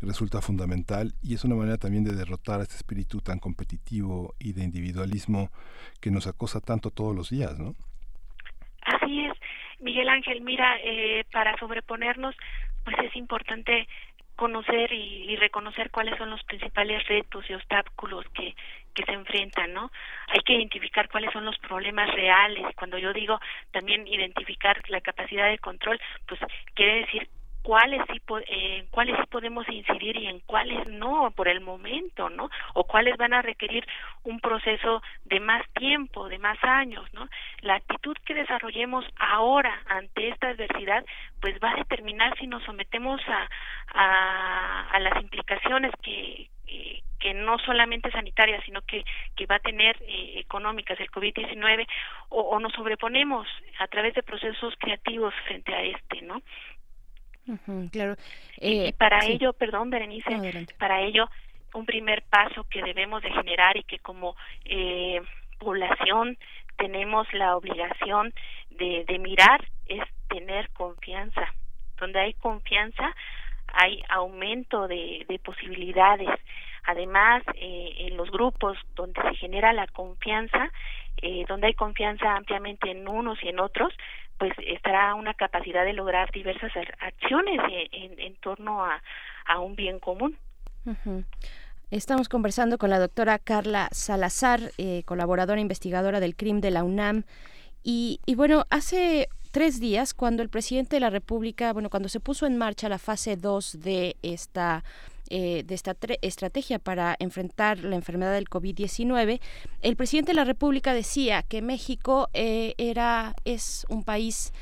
resulta 0.00 0.40
fundamental 0.40 1.14
y 1.22 1.34
es 1.34 1.44
una 1.44 1.56
manera 1.56 1.78
también 1.78 2.04
de 2.04 2.14
derrotar 2.14 2.60
este 2.60 2.76
espíritu 2.76 3.20
tan 3.20 3.38
competitivo 3.38 4.34
y 4.38 4.52
de 4.52 4.62
individualismo 4.62 5.50
que 6.00 6.10
nos 6.10 6.26
acosa 6.26 6.60
tanto 6.60 6.90
todos 6.90 7.14
los 7.14 7.30
días, 7.30 7.58
¿no? 7.58 7.74
Así 8.82 9.24
es, 9.24 9.32
Miguel 9.80 10.08
Ángel. 10.08 10.40
Mira, 10.42 10.76
eh, 10.84 11.24
para 11.32 11.56
sobreponernos, 11.58 12.36
pues 12.84 12.96
es 13.04 13.16
importante 13.16 13.88
conocer 14.36 14.92
y, 14.92 15.36
reconocer 15.36 15.90
cuáles 15.90 16.16
son 16.18 16.30
los 16.30 16.42
principales 16.44 17.06
retos 17.08 17.44
y 17.48 17.54
obstáculos 17.54 18.24
que, 18.32 18.54
que 18.94 19.04
se 19.04 19.12
enfrentan, 19.12 19.72
¿no? 19.72 19.90
Hay 20.28 20.40
que 20.40 20.54
identificar 20.54 21.08
cuáles 21.08 21.32
son 21.32 21.44
los 21.44 21.58
problemas 21.58 22.12
reales. 22.14 22.64
Cuando 22.76 22.98
yo 22.98 23.12
digo 23.12 23.40
también 23.72 24.06
identificar 24.06 24.80
la 24.88 25.00
capacidad 25.00 25.48
de 25.48 25.58
control, 25.58 26.00
pues 26.26 26.40
quiere 26.74 27.00
decir 27.00 27.28
cuáles 27.66 28.00
sí, 28.12 28.22
eh, 28.46 28.86
cuáles 28.92 29.16
sí 29.16 29.26
podemos 29.28 29.68
incidir 29.68 30.16
y 30.16 30.28
en 30.28 30.38
cuáles 30.38 30.88
no 30.88 31.32
por 31.32 31.48
el 31.48 31.60
momento, 31.60 32.30
¿no? 32.30 32.48
O 32.74 32.84
cuáles 32.84 33.16
van 33.16 33.34
a 33.34 33.42
requerir 33.42 33.84
un 34.22 34.38
proceso 34.38 35.02
de 35.24 35.40
más 35.40 35.68
tiempo, 35.72 36.28
de 36.28 36.38
más 36.38 36.62
años, 36.62 37.12
¿no? 37.12 37.28
La 37.62 37.74
actitud 37.74 38.16
que 38.24 38.34
desarrollemos 38.34 39.04
ahora 39.18 39.82
ante 39.86 40.28
esta 40.28 40.50
adversidad, 40.50 41.04
pues 41.40 41.56
va 41.58 41.72
a 41.72 41.76
determinar 41.76 42.38
si 42.38 42.46
nos 42.46 42.62
sometemos 42.62 43.20
a, 43.26 43.48
a, 44.92 45.00
las 45.00 45.20
implicaciones 45.20 45.90
que, 46.04 46.48
que 47.18 47.34
no 47.34 47.58
solamente 47.58 48.12
sanitarias, 48.12 48.62
sino 48.64 48.82
que, 48.82 49.04
que 49.34 49.46
va 49.46 49.56
a 49.56 49.60
tener 49.70 49.96
eh, 50.02 50.34
económicas 50.38 51.00
el 51.00 51.10
COVID-19, 51.10 51.84
o, 52.28 52.42
o 52.42 52.60
nos 52.60 52.72
sobreponemos 52.74 53.48
a 53.80 53.88
través 53.88 54.14
de 54.14 54.22
procesos 54.22 54.74
creativos 54.78 55.34
frente 55.46 55.74
a 55.74 55.82
este, 55.82 56.22
¿no? 56.22 56.42
Claro. 57.92 58.16
y, 58.60 58.86
Eh, 58.86 58.92
para 58.98 59.20
sí. 59.20 59.32
ello, 59.32 59.52
perdón, 59.52 59.90
Berenice, 59.90 60.34
adelante. 60.34 60.74
para 60.78 61.00
ello 61.02 61.28
un 61.74 61.84
primer 61.86 62.22
paso 62.22 62.64
que 62.70 62.82
debemos 62.82 63.22
de 63.22 63.30
generar 63.30 63.76
y 63.76 63.82
que 63.84 63.98
como 63.98 64.34
eh, 64.64 65.20
población 65.58 66.38
tenemos 66.76 67.26
la 67.32 67.56
obligación 67.56 68.32
de, 68.70 69.04
de 69.06 69.18
mirar 69.18 69.66
es 69.86 70.02
tener 70.28 70.68
confianza. 70.70 71.52
Donde 71.98 72.20
hay 72.20 72.34
confianza 72.34 73.14
hay 73.72 74.02
aumento 74.08 74.86
de, 74.88 75.24
de 75.28 75.38
posibilidades. 75.38 76.28
Además, 76.86 77.42
eh, 77.54 77.94
en 77.98 78.16
los 78.16 78.30
grupos 78.30 78.78
donde 78.94 79.20
se 79.22 79.34
genera 79.34 79.72
la 79.72 79.88
confianza, 79.88 80.70
eh, 81.20 81.44
donde 81.48 81.68
hay 81.68 81.74
confianza 81.74 82.36
ampliamente 82.36 82.90
en 82.90 83.08
unos 83.08 83.42
y 83.42 83.48
en 83.48 83.58
otros, 83.58 83.92
pues 84.38 84.52
estará 84.66 85.14
una 85.14 85.34
capacidad 85.34 85.84
de 85.84 85.94
lograr 85.94 86.30
diversas 86.30 86.70
acciones 87.00 87.58
en, 87.70 88.12
en, 88.12 88.20
en 88.20 88.36
torno 88.36 88.84
a, 88.84 89.00
un 89.58 89.74
bien 89.74 89.98
común. 89.98 90.36
Estamos 91.90 92.28
conversando 92.28 92.78
con 92.78 92.90
la 92.90 92.98
doctora 92.98 93.38
Carla 93.38 93.88
Salazar, 93.90 94.60
eh, 94.78 95.02
colaboradora 95.06 95.60
investigadora 95.60 96.20
del 96.20 96.36
CRIM 96.36 96.60
de 96.60 96.70
la 96.70 96.84
UNAM. 96.84 97.24
Y, 97.82 98.20
y 98.26 98.34
bueno, 98.34 98.64
hace 98.70 99.28
tres 99.50 99.80
días, 99.80 100.14
cuando 100.14 100.42
el 100.42 100.50
presidente 100.50 100.96
de 100.96 101.00
la 101.00 101.10
República, 101.10 101.72
bueno, 101.72 101.90
cuando 101.90 102.08
se 102.08 102.20
puso 102.20 102.46
en 102.46 102.58
marcha 102.58 102.88
la 102.88 102.98
fase 102.98 103.36
2 103.36 103.80
de 103.80 104.16
esta 104.22 104.84
eh, 105.30 105.62
de 105.64 105.74
esta 105.74 105.96
estrategia 106.22 106.78
para 106.78 107.16
enfrentar 107.18 107.78
la 107.78 107.96
enfermedad 107.96 108.32
del 108.34 108.48
COVID-19, 108.48 109.40
el 109.82 109.96
presidente 109.96 110.32
de 110.32 110.36
la 110.36 110.44
República 110.44 110.94
decía 110.94 111.42
que 111.42 111.62
México 111.62 112.28
eh, 112.34 112.74
era 112.78 113.34
es 113.44 113.86
un 113.88 114.02
país 114.04 114.52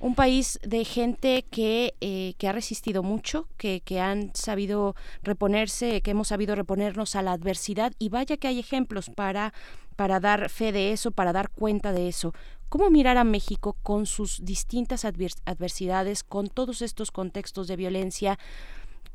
un 0.00 0.16
país 0.16 0.58
de 0.64 0.84
gente 0.84 1.44
que, 1.48 1.94
eh, 2.00 2.34
que 2.36 2.48
ha 2.48 2.52
resistido 2.52 3.04
mucho, 3.04 3.46
que, 3.56 3.82
que 3.84 4.00
han 4.00 4.32
sabido 4.34 4.96
reponerse, 5.22 6.00
que 6.00 6.10
hemos 6.10 6.26
sabido 6.26 6.56
reponernos 6.56 7.14
a 7.14 7.22
la 7.22 7.30
adversidad 7.30 7.92
y 8.00 8.08
vaya 8.08 8.36
que 8.36 8.48
hay 8.48 8.58
ejemplos 8.58 9.10
para, 9.10 9.54
para 9.94 10.18
dar 10.18 10.50
fe 10.50 10.72
de 10.72 10.90
eso, 10.90 11.12
para 11.12 11.32
dar 11.32 11.50
cuenta 11.50 11.92
de 11.92 12.08
eso. 12.08 12.34
¿Cómo 12.68 12.90
mirar 12.90 13.16
a 13.16 13.22
México 13.22 13.76
con 13.84 14.06
sus 14.06 14.44
distintas 14.44 15.04
advers- 15.04 15.40
adversidades, 15.44 16.24
con 16.24 16.48
todos 16.48 16.82
estos 16.82 17.12
contextos 17.12 17.68
de 17.68 17.76
violencia? 17.76 18.40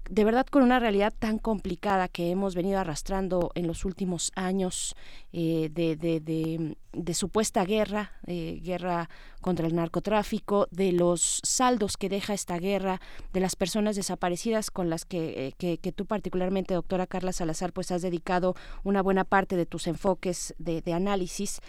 De 0.10 0.24
verdad 0.24 0.46
con 0.46 0.64
una 0.64 0.80
realidad 0.80 1.14
tan 1.18 1.38
complicada 1.38 2.08
que 2.08 2.32
hemos 2.32 2.56
venido 2.56 2.80
arrastrando 2.80 3.52
en 3.56 3.68
los 3.68 3.86
últimos 3.86 4.32
años 4.36 4.96
eh, 5.34 5.70
de, 5.74 7.14
supuesta 7.14 7.66
guerra, 7.66 8.14
eh, 8.26 8.60
guerra 8.64 9.10
contra 9.42 9.68
el 9.68 9.76
narcotráfico, 9.76 10.68
de 10.72 10.92
los 10.92 11.42
saldos 11.44 11.98
que 11.98 12.10
deja 12.10 12.34
esta 12.34 12.58
guerra, 12.58 13.02
de 13.34 13.40
las 13.40 13.56
personas 13.56 13.96
desaparecidas 13.96 14.72
con 14.72 14.90
las 14.90 15.06
que, 15.06 15.54
eh, 15.60 15.92
tú 15.94 16.06
particularmente, 16.06 16.74
doctora 16.74 17.08
Carla 17.08 17.34
Salazar, 17.34 17.74
pues 17.74 17.92
has 17.92 18.02
dedicado 18.02 18.56
una 18.84 19.02
buena 19.02 19.24
parte 19.24 19.56
de 19.56 19.66
tus 19.66 19.88
enfoques 19.88 20.56
de, 20.58 20.82
análisis. 20.94 21.60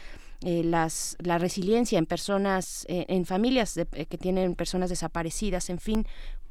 Las, 0.41 1.17
la 1.19 1.37
resiliencia 1.39 1.99
en 1.99 2.07
personas, 2.07 2.87
en 2.89 3.27
familias 3.27 3.75
de- 3.75 3.87
que 3.87 4.17
tienen 4.17 4.55
personas 4.55 4.89
desaparecidas, 4.89 5.69
en 5.69 5.81
fin, 5.81 6.07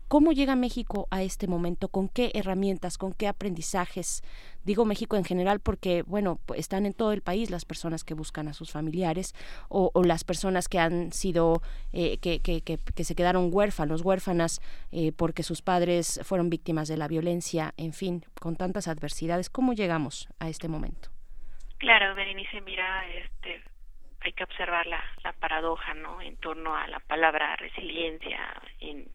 ¿Cómo 0.08 0.32
llega 0.32 0.56
México 0.56 1.10
a 1.11 1.22
este 1.22 1.48
momento? 1.48 1.90
¿Con 1.90 2.08
qué 2.08 2.32
herramientas? 2.34 2.98
¿Con 2.98 3.11
qué 3.11 3.27
aprendizajes? 3.27 4.24
Digo 4.64 4.86
México 4.86 5.18
en 5.18 5.26
general 5.26 5.60
porque, 5.60 6.03
bueno, 6.03 6.40
pues, 6.45 6.61
están 6.61 6.86
en 6.86 6.94
todo 6.94 7.11
el 7.11 7.22
país 7.22 7.50
las 7.50 7.66
personas 7.66 8.06
que 8.06 8.14
buscan 8.14 8.48
a 8.48 8.53
sus 8.53 8.72
familiares 8.72 9.36
o, 9.68 9.92
o 9.94 10.03
las 10.03 10.24
personas 10.24 10.69
que 10.69 10.80
han 10.80 11.11
sido, 11.11 11.61
eh, 11.92 12.19
que, 12.19 12.40
que, 12.40 12.61
que, 12.61 12.77
que 12.77 13.03
se 13.03 13.16
quedaron 13.16 13.50
huérfanos, 13.52 14.02
huérfanas 14.02 14.61
eh, 14.94 15.11
porque 15.11 15.44
sus 15.44 15.61
padres 15.61 16.22
fueron 16.24 16.50
víctimas 16.50 16.88
de 16.88 16.95
la 16.95 17.10
violencia, 17.10 17.74
en 17.76 17.92
fin, 17.92 18.24
con 18.40 18.56
tantas 18.56 18.88
adversidades. 18.88 19.50
¿Cómo 19.50 19.74
llegamos 19.74 20.30
a 20.40 20.48
este 20.48 20.69
momento? 20.69 21.10
Claro, 21.80 22.16
Berenice, 22.16 22.61
mira, 22.61 23.06
este, 23.10 23.61
hay 24.22 24.32
que 24.32 24.45
observar 24.45 24.88
la, 24.88 25.03
la 25.26 25.34
paradoja, 25.34 25.94
¿no? 25.95 26.22
En 26.22 26.38
torno 26.38 26.77
a 26.77 26.88
la 26.88 27.02
palabra 27.02 27.58
resiliencia, 27.58 28.40
en 28.80 29.06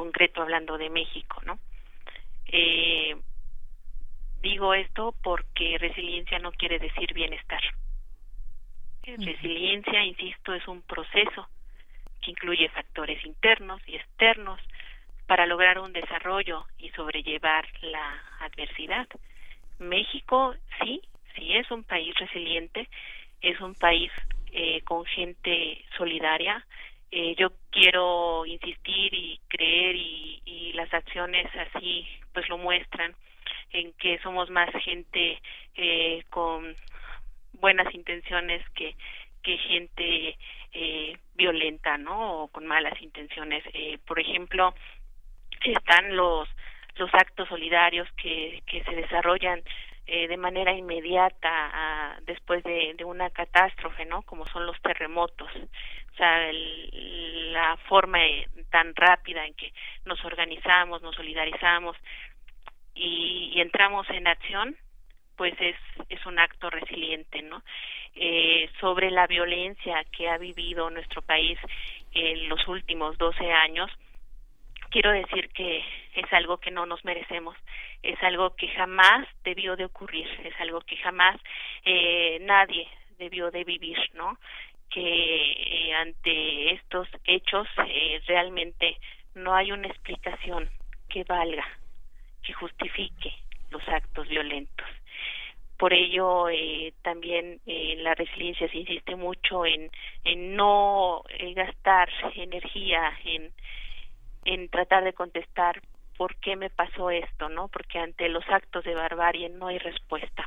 concreto 0.00 0.40
hablando 0.40 0.78
de 0.78 0.88
México, 0.88 1.42
¿no? 1.44 1.58
Eh, 2.46 3.14
digo 4.40 4.72
esto 4.72 5.14
porque 5.22 5.76
resiliencia 5.76 6.38
no 6.38 6.52
quiere 6.52 6.78
decir 6.78 7.12
bienestar. 7.12 7.60
Resiliencia, 9.02 10.02
insisto, 10.02 10.54
es 10.54 10.66
un 10.68 10.80
proceso 10.80 11.48
que 12.22 12.30
incluye 12.30 12.70
factores 12.70 13.22
internos 13.26 13.82
y 13.86 13.96
externos 13.96 14.58
para 15.26 15.44
lograr 15.44 15.78
un 15.78 15.92
desarrollo 15.92 16.64
y 16.78 16.88
sobrellevar 16.90 17.66
la 17.82 18.22
adversidad. 18.40 19.06
México 19.78 20.54
sí, 20.80 21.02
sí 21.34 21.56
es 21.56 21.70
un 21.70 21.84
país 21.84 22.14
resiliente, 22.14 22.88
es 23.42 23.60
un 23.60 23.74
país 23.74 24.10
eh, 24.52 24.80
con 24.82 25.04
gente 25.04 25.84
solidaria. 25.98 26.64
Eh, 27.12 27.34
yo 27.36 27.50
quiero 27.70 28.46
insistir 28.46 29.12
y 29.14 29.40
creer 29.48 29.96
y, 29.96 30.42
y 30.44 30.72
las 30.74 30.92
acciones 30.94 31.46
así 31.56 32.06
pues 32.32 32.48
lo 32.48 32.58
muestran 32.58 33.14
en 33.72 33.92
que 33.94 34.18
somos 34.18 34.50
más 34.50 34.70
gente 34.84 35.40
eh, 35.74 36.24
con 36.30 36.74
buenas 37.54 37.92
intenciones 37.94 38.68
que 38.70 38.94
que 39.42 39.56
gente 39.56 40.36
eh, 40.72 41.16
violenta, 41.34 41.96
¿no? 41.96 42.42
O 42.42 42.48
con 42.48 42.66
malas 42.66 43.00
intenciones. 43.00 43.64
Eh, 43.72 43.98
por 44.06 44.20
ejemplo, 44.20 44.74
están 45.64 46.14
los 46.16 46.48
los 46.96 47.12
actos 47.14 47.48
solidarios 47.48 48.08
que 48.16 48.62
que 48.66 48.84
se 48.84 48.94
desarrollan 48.94 49.62
eh, 50.12 50.26
de 50.26 50.36
manera 50.36 50.72
inmediata 50.72 52.18
después 52.26 52.64
de, 52.64 52.94
de 52.98 53.04
una 53.04 53.30
catástrofe, 53.30 54.04
¿no? 54.06 54.22
Como 54.22 54.44
son 54.46 54.66
los 54.66 54.76
terremotos. 54.82 55.48
O 55.54 56.16
sea, 56.16 56.48
el, 56.48 57.52
la 57.52 57.76
forma 57.88 58.26
eh, 58.26 58.48
tan 58.70 58.92
rápida 58.96 59.46
en 59.46 59.54
que 59.54 59.72
nos 60.06 60.24
organizamos, 60.24 61.00
nos 61.00 61.14
solidarizamos 61.14 61.96
y, 62.92 63.52
y 63.54 63.60
entramos 63.60 64.10
en 64.10 64.26
acción, 64.26 64.76
pues 65.36 65.54
es, 65.60 65.76
es 66.08 66.26
un 66.26 66.40
acto 66.40 66.70
resiliente, 66.70 67.42
¿no? 67.42 67.62
Eh, 68.16 68.68
sobre 68.80 69.12
la 69.12 69.28
violencia 69.28 70.04
que 70.10 70.28
ha 70.28 70.38
vivido 70.38 70.90
nuestro 70.90 71.22
país 71.22 71.56
en 72.14 72.48
los 72.48 72.66
últimos 72.66 73.16
12 73.16 73.52
años, 73.52 73.88
quiero 74.90 75.12
decir 75.12 75.48
que 75.50 75.82
es 76.14 76.32
algo 76.32 76.58
que 76.58 76.70
no 76.70 76.84
nos 76.84 77.04
merecemos, 77.04 77.56
es 78.02 78.20
algo 78.22 78.54
que 78.56 78.68
jamás 78.68 79.26
debió 79.44 79.76
de 79.76 79.84
ocurrir, 79.84 80.28
es 80.44 80.54
algo 80.60 80.80
que 80.80 80.96
jamás 80.96 81.40
eh, 81.84 82.38
nadie 82.42 82.88
debió 83.18 83.50
de 83.50 83.64
vivir, 83.64 83.98
¿no? 84.14 84.38
Que 84.90 85.00
eh, 85.00 85.94
ante 85.94 86.72
estos 86.72 87.08
hechos 87.24 87.68
eh, 87.86 88.20
realmente 88.26 88.96
no 89.34 89.54
hay 89.54 89.72
una 89.72 89.86
explicación 89.86 90.68
que 91.08 91.24
valga, 91.24 91.66
que 92.42 92.52
justifique 92.52 93.32
los 93.70 93.86
actos 93.88 94.28
violentos. 94.28 94.86
Por 95.78 95.94
ello, 95.94 96.48
eh, 96.50 96.92
también 97.02 97.60
eh, 97.66 97.94
la 97.98 98.14
resiliencia 98.14 98.68
se 98.68 98.78
insiste 98.78 99.16
mucho 99.16 99.64
en, 99.64 99.90
en 100.24 100.54
no 100.54 101.22
eh, 101.30 101.54
gastar 101.54 102.10
energía 102.34 103.18
en, 103.24 103.50
en 104.44 104.68
tratar 104.68 105.04
de 105.04 105.12
contestar 105.12 105.80
por 106.16 106.36
qué 106.36 106.56
me 106.56 106.70
pasó 106.70 107.10
esto, 107.10 107.48
¿no? 107.48 107.68
Porque 107.68 107.98
ante 107.98 108.28
los 108.28 108.46
actos 108.48 108.84
de 108.84 108.94
barbarie 108.94 109.48
no 109.48 109.68
hay 109.68 109.78
respuesta. 109.78 110.46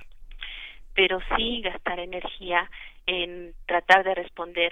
Pero 0.93 1.19
sí 1.35 1.61
gastar 1.61 1.99
energía 1.99 2.69
en 3.07 3.53
tratar 3.65 4.03
de 4.03 4.13
responder 4.13 4.71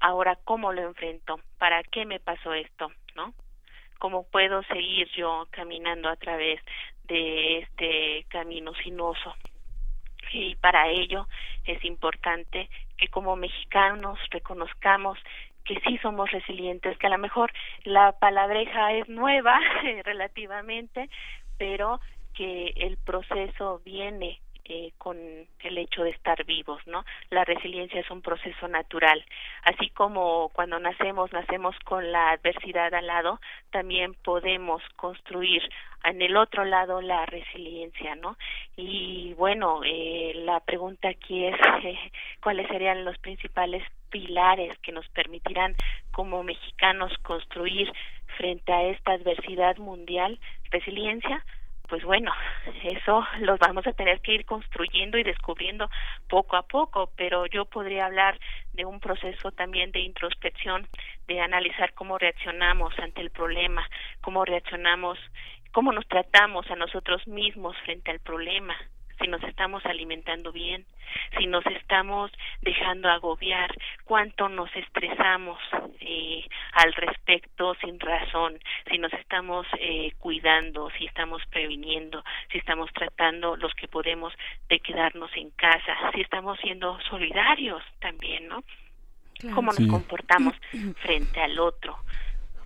ahora 0.00 0.36
cómo 0.44 0.72
lo 0.72 0.82
enfrento, 0.82 1.40
para 1.58 1.82
qué 1.84 2.04
me 2.04 2.18
pasó 2.18 2.52
esto, 2.52 2.90
¿no? 3.14 3.32
¿Cómo 3.98 4.26
puedo 4.28 4.64
seguir 4.64 5.08
yo 5.16 5.46
caminando 5.50 6.08
a 6.08 6.16
través 6.16 6.60
de 7.04 7.58
este 7.58 8.26
camino 8.28 8.74
sinuoso? 8.74 9.34
y 10.32 10.56
para 10.56 10.88
ello 10.88 11.28
es 11.64 11.84
importante 11.84 12.68
que 12.96 13.08
como 13.08 13.36
mexicanos 13.36 14.18
reconozcamos 14.30 15.18
que 15.64 15.80
sí 15.80 15.98
somos 15.98 16.30
resilientes, 16.30 16.98
que 16.98 17.06
a 17.06 17.10
lo 17.10 17.18
mejor 17.18 17.52
la 17.84 18.12
palabreja 18.12 18.92
es 18.92 19.08
nueva 19.08 19.58
relativamente, 20.04 21.08
pero 21.58 22.00
que 22.34 22.72
el 22.76 22.96
proceso 22.96 23.80
viene 23.84 24.40
eh, 24.64 24.92
con 24.98 25.16
el 25.16 25.78
hecho 25.78 26.04
de 26.04 26.10
estar 26.10 26.44
vivos, 26.44 26.80
¿no? 26.86 27.04
La 27.30 27.44
resiliencia 27.44 28.00
es 28.00 28.10
un 28.10 28.22
proceso 28.22 28.68
natural, 28.68 29.24
así 29.64 29.90
como 29.90 30.50
cuando 30.50 30.78
nacemos 30.78 31.32
nacemos 31.32 31.76
con 31.84 32.12
la 32.12 32.30
adversidad 32.30 32.94
al 32.94 33.06
lado, 33.06 33.40
también 33.70 34.14
podemos 34.14 34.82
construir 34.96 35.62
en 36.04 36.22
el 36.22 36.36
otro 36.36 36.64
lado 36.64 37.00
la 37.00 37.26
resiliencia, 37.26 38.14
¿no? 38.16 38.36
Y 38.76 39.34
bueno, 39.34 39.82
eh, 39.84 40.32
la 40.44 40.60
pregunta 40.60 41.08
aquí 41.08 41.44
es 41.46 41.56
cuáles 42.42 42.68
serían 42.68 43.04
los 43.04 43.18
principales 43.18 43.82
pilares 44.10 44.76
que 44.78 44.92
nos 44.92 45.08
permitirán 45.08 45.74
como 46.12 46.42
mexicanos 46.42 47.12
construir 47.22 47.92
frente 48.36 48.72
a 48.72 48.84
esta 48.84 49.12
adversidad 49.12 49.76
mundial 49.78 50.38
resiliencia 50.70 51.44
pues 51.92 52.04
bueno, 52.04 52.32
eso 52.84 53.22
los 53.40 53.58
vamos 53.58 53.86
a 53.86 53.92
tener 53.92 54.22
que 54.22 54.32
ir 54.32 54.46
construyendo 54.46 55.18
y 55.18 55.24
descubriendo 55.24 55.90
poco 56.26 56.56
a 56.56 56.62
poco, 56.62 57.10
pero 57.18 57.44
yo 57.44 57.66
podría 57.66 58.06
hablar 58.06 58.40
de 58.72 58.86
un 58.86 58.98
proceso 58.98 59.52
también 59.52 59.92
de 59.92 60.00
introspección, 60.00 60.88
de 61.26 61.42
analizar 61.42 61.92
cómo 61.92 62.16
reaccionamos 62.16 62.98
ante 62.98 63.20
el 63.20 63.28
problema, 63.28 63.86
cómo 64.22 64.42
reaccionamos, 64.46 65.18
cómo 65.72 65.92
nos 65.92 66.08
tratamos 66.08 66.64
a 66.70 66.76
nosotros 66.76 67.28
mismos 67.28 67.76
frente 67.84 68.10
al 68.10 68.20
problema, 68.20 68.74
si 69.22 69.28
nos 69.28 69.42
estamos 69.44 69.86
alimentando 69.86 70.52
bien, 70.52 70.84
si 71.38 71.46
nos 71.46 71.64
estamos 71.66 72.30
dejando 72.60 73.08
agobiar, 73.08 73.70
cuánto 74.04 74.48
nos 74.48 74.74
estresamos 74.76 75.58
eh, 76.00 76.44
al 76.72 76.92
respecto 76.94 77.74
sin 77.76 78.00
razón, 78.00 78.58
si 78.90 78.98
nos 78.98 79.12
estamos 79.12 79.66
eh, 79.78 80.12
cuidando, 80.18 80.90
si 80.98 81.06
estamos 81.06 81.40
previniendo, 81.46 82.24
si 82.50 82.58
estamos 82.58 82.90
tratando 82.92 83.56
los 83.56 83.72
que 83.74 83.88
podemos 83.88 84.32
de 84.68 84.80
quedarnos 84.80 85.30
en 85.36 85.50
casa, 85.52 85.96
si 86.14 86.20
estamos 86.20 86.58
siendo 86.60 86.98
solidarios 87.02 87.82
también, 88.00 88.48
¿no? 88.48 88.64
Cómo 89.54 89.72
nos 89.72 89.78
Sí. 89.84 89.88
comportamos 89.88 90.54
frente 91.02 91.40
al 91.40 91.58
otro, 91.58 91.98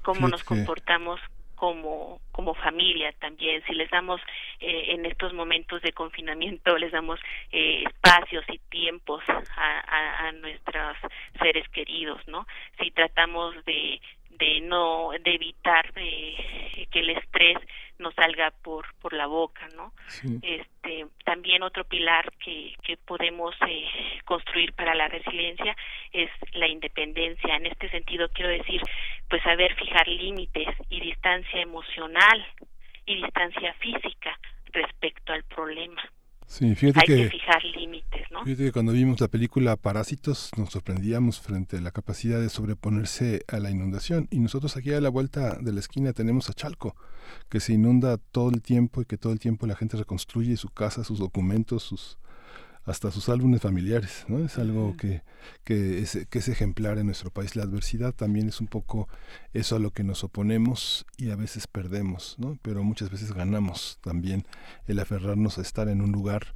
cómo 0.02 0.28
nos 0.28 0.42
que- 0.42 0.48
comportamos 0.48 1.20
como 1.56 2.20
como 2.32 2.54
familia 2.54 3.12
también. 3.18 3.62
Si 3.66 3.74
les 3.74 3.90
damos 3.90 4.20
eh, 4.60 4.92
en 4.94 5.06
estos 5.06 5.32
momentos 5.32 5.82
de 5.82 5.92
confinamiento 5.92 6.76
les 6.78 6.92
damos 6.92 7.18
eh, 7.52 7.82
espacios 7.86 8.44
y 8.48 8.58
tiempos 8.70 9.22
a, 9.28 9.80
a, 9.80 10.28
a 10.28 10.32
nuestros 10.32 10.96
seres 11.40 11.68
queridos 11.70 12.20
no 12.28 12.46
si 12.78 12.90
tratamos 12.90 13.54
de 13.64 14.00
de 14.30 14.60
no 14.60 15.10
de 15.24 15.34
evitar 15.34 15.92
eh, 15.96 16.86
que 16.90 17.00
el 17.00 17.10
estrés 17.10 17.56
nos 17.98 18.14
salga 18.14 18.50
por 18.62 18.84
por 19.00 19.12
la 19.14 19.26
boca 19.26 19.66
no 19.74 19.92
Sí. 20.08 20.38
este 20.42 21.06
también 21.24 21.62
otro 21.62 21.84
pilar 21.84 22.30
que 22.44 22.74
que 22.82 22.96
podemos 22.98 23.54
eh, 23.66 23.86
construir 24.24 24.72
para 24.74 24.94
la 24.94 25.08
resiliencia 25.08 25.74
es 26.12 26.30
la 26.52 26.68
independencia. 26.68 27.56
En 27.56 27.66
este 27.66 27.88
sentido 27.90 28.28
quiero 28.32 28.50
decir 28.50 28.80
pues 29.28 29.42
saber 29.42 29.74
fijar 29.76 30.06
límites 30.08 30.68
y 30.88 31.00
distancia 31.00 31.60
emocional 31.60 32.46
y 33.04 33.22
distancia 33.22 33.74
física 33.74 34.38
respecto 34.72 35.32
al 35.32 35.42
problema. 35.44 36.02
Sí, 36.46 36.74
fíjate 36.76 37.00
hay 37.00 37.06
que, 37.06 37.22
que, 37.24 37.30
fijar 37.30 37.64
límites 37.64 38.30
no 38.30 38.44
fíjate 38.44 38.66
que 38.66 38.72
cuando 38.72 38.92
vimos 38.92 39.20
la 39.20 39.26
película 39.26 39.76
Parásitos 39.76 40.52
nos 40.56 40.70
sorprendíamos 40.70 41.40
frente 41.40 41.78
a 41.78 41.80
la 41.80 41.90
capacidad 41.90 42.40
de 42.40 42.48
sobreponerse 42.48 43.44
a 43.48 43.58
la 43.58 43.70
inundación. 43.70 44.28
Y 44.30 44.38
nosotros 44.38 44.76
aquí 44.76 44.92
a 44.92 45.00
la 45.00 45.08
vuelta 45.08 45.56
de 45.58 45.72
la 45.72 45.80
esquina 45.80 46.12
tenemos 46.12 46.48
a 46.48 46.52
Chalco 46.52 46.94
que 47.48 47.58
se 47.58 47.72
inunda 47.72 48.18
todo 48.18 48.50
el 48.50 48.62
tiempo 48.62 49.02
y 49.02 49.04
que 49.04 49.16
todo 49.16 49.32
el 49.32 49.40
tiempo 49.40 49.66
la 49.66 49.74
gente 49.74 49.96
reconstruye 49.96 50.56
su 50.56 50.68
casa, 50.68 51.02
sus 51.02 51.18
documentos, 51.18 51.82
sus 51.82 52.18
hasta 52.86 53.10
sus 53.10 53.28
álbumes 53.28 53.60
familiares, 53.60 54.24
¿no? 54.28 54.44
Es 54.44 54.58
algo 54.58 54.96
que, 54.96 55.22
que, 55.64 55.98
es, 55.98 56.26
que 56.30 56.38
es 56.38 56.48
ejemplar 56.48 56.98
en 56.98 57.06
nuestro 57.06 57.30
país. 57.30 57.56
La 57.56 57.64
adversidad 57.64 58.14
también 58.14 58.48
es 58.48 58.60
un 58.60 58.68
poco 58.68 59.08
eso 59.52 59.76
a 59.76 59.78
lo 59.80 59.90
que 59.90 60.04
nos 60.04 60.22
oponemos 60.22 61.04
y 61.18 61.30
a 61.30 61.36
veces 61.36 61.66
perdemos, 61.66 62.36
¿no? 62.38 62.56
Pero 62.62 62.84
muchas 62.84 63.10
veces 63.10 63.32
ganamos 63.32 63.98
también 64.02 64.46
el 64.86 65.00
aferrarnos 65.00 65.58
a 65.58 65.62
estar 65.62 65.88
en 65.88 66.00
un 66.00 66.12
lugar 66.12 66.54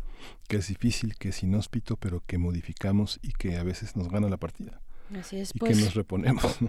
que 0.49 0.57
es 0.57 0.69
difícil, 0.69 1.17
que 1.17 1.31
es 1.31 1.43
inhóspito, 1.43 1.97
pero 1.97 2.23
que 2.27 2.39
modificamos 2.39 3.19
y 3.23 3.33
que 3.33 3.57
a 3.57 3.65
veces 3.65 3.97
nos 3.97 4.09
gana 4.09 4.29
la 4.29 4.37
partida. 4.37 4.81
Así 5.19 5.41
es, 5.41 5.51
y 5.55 5.59
pues. 5.59 5.77
que 5.77 5.85
nos 5.85 5.95
reponemos, 5.95 6.63
¿no? 6.63 6.69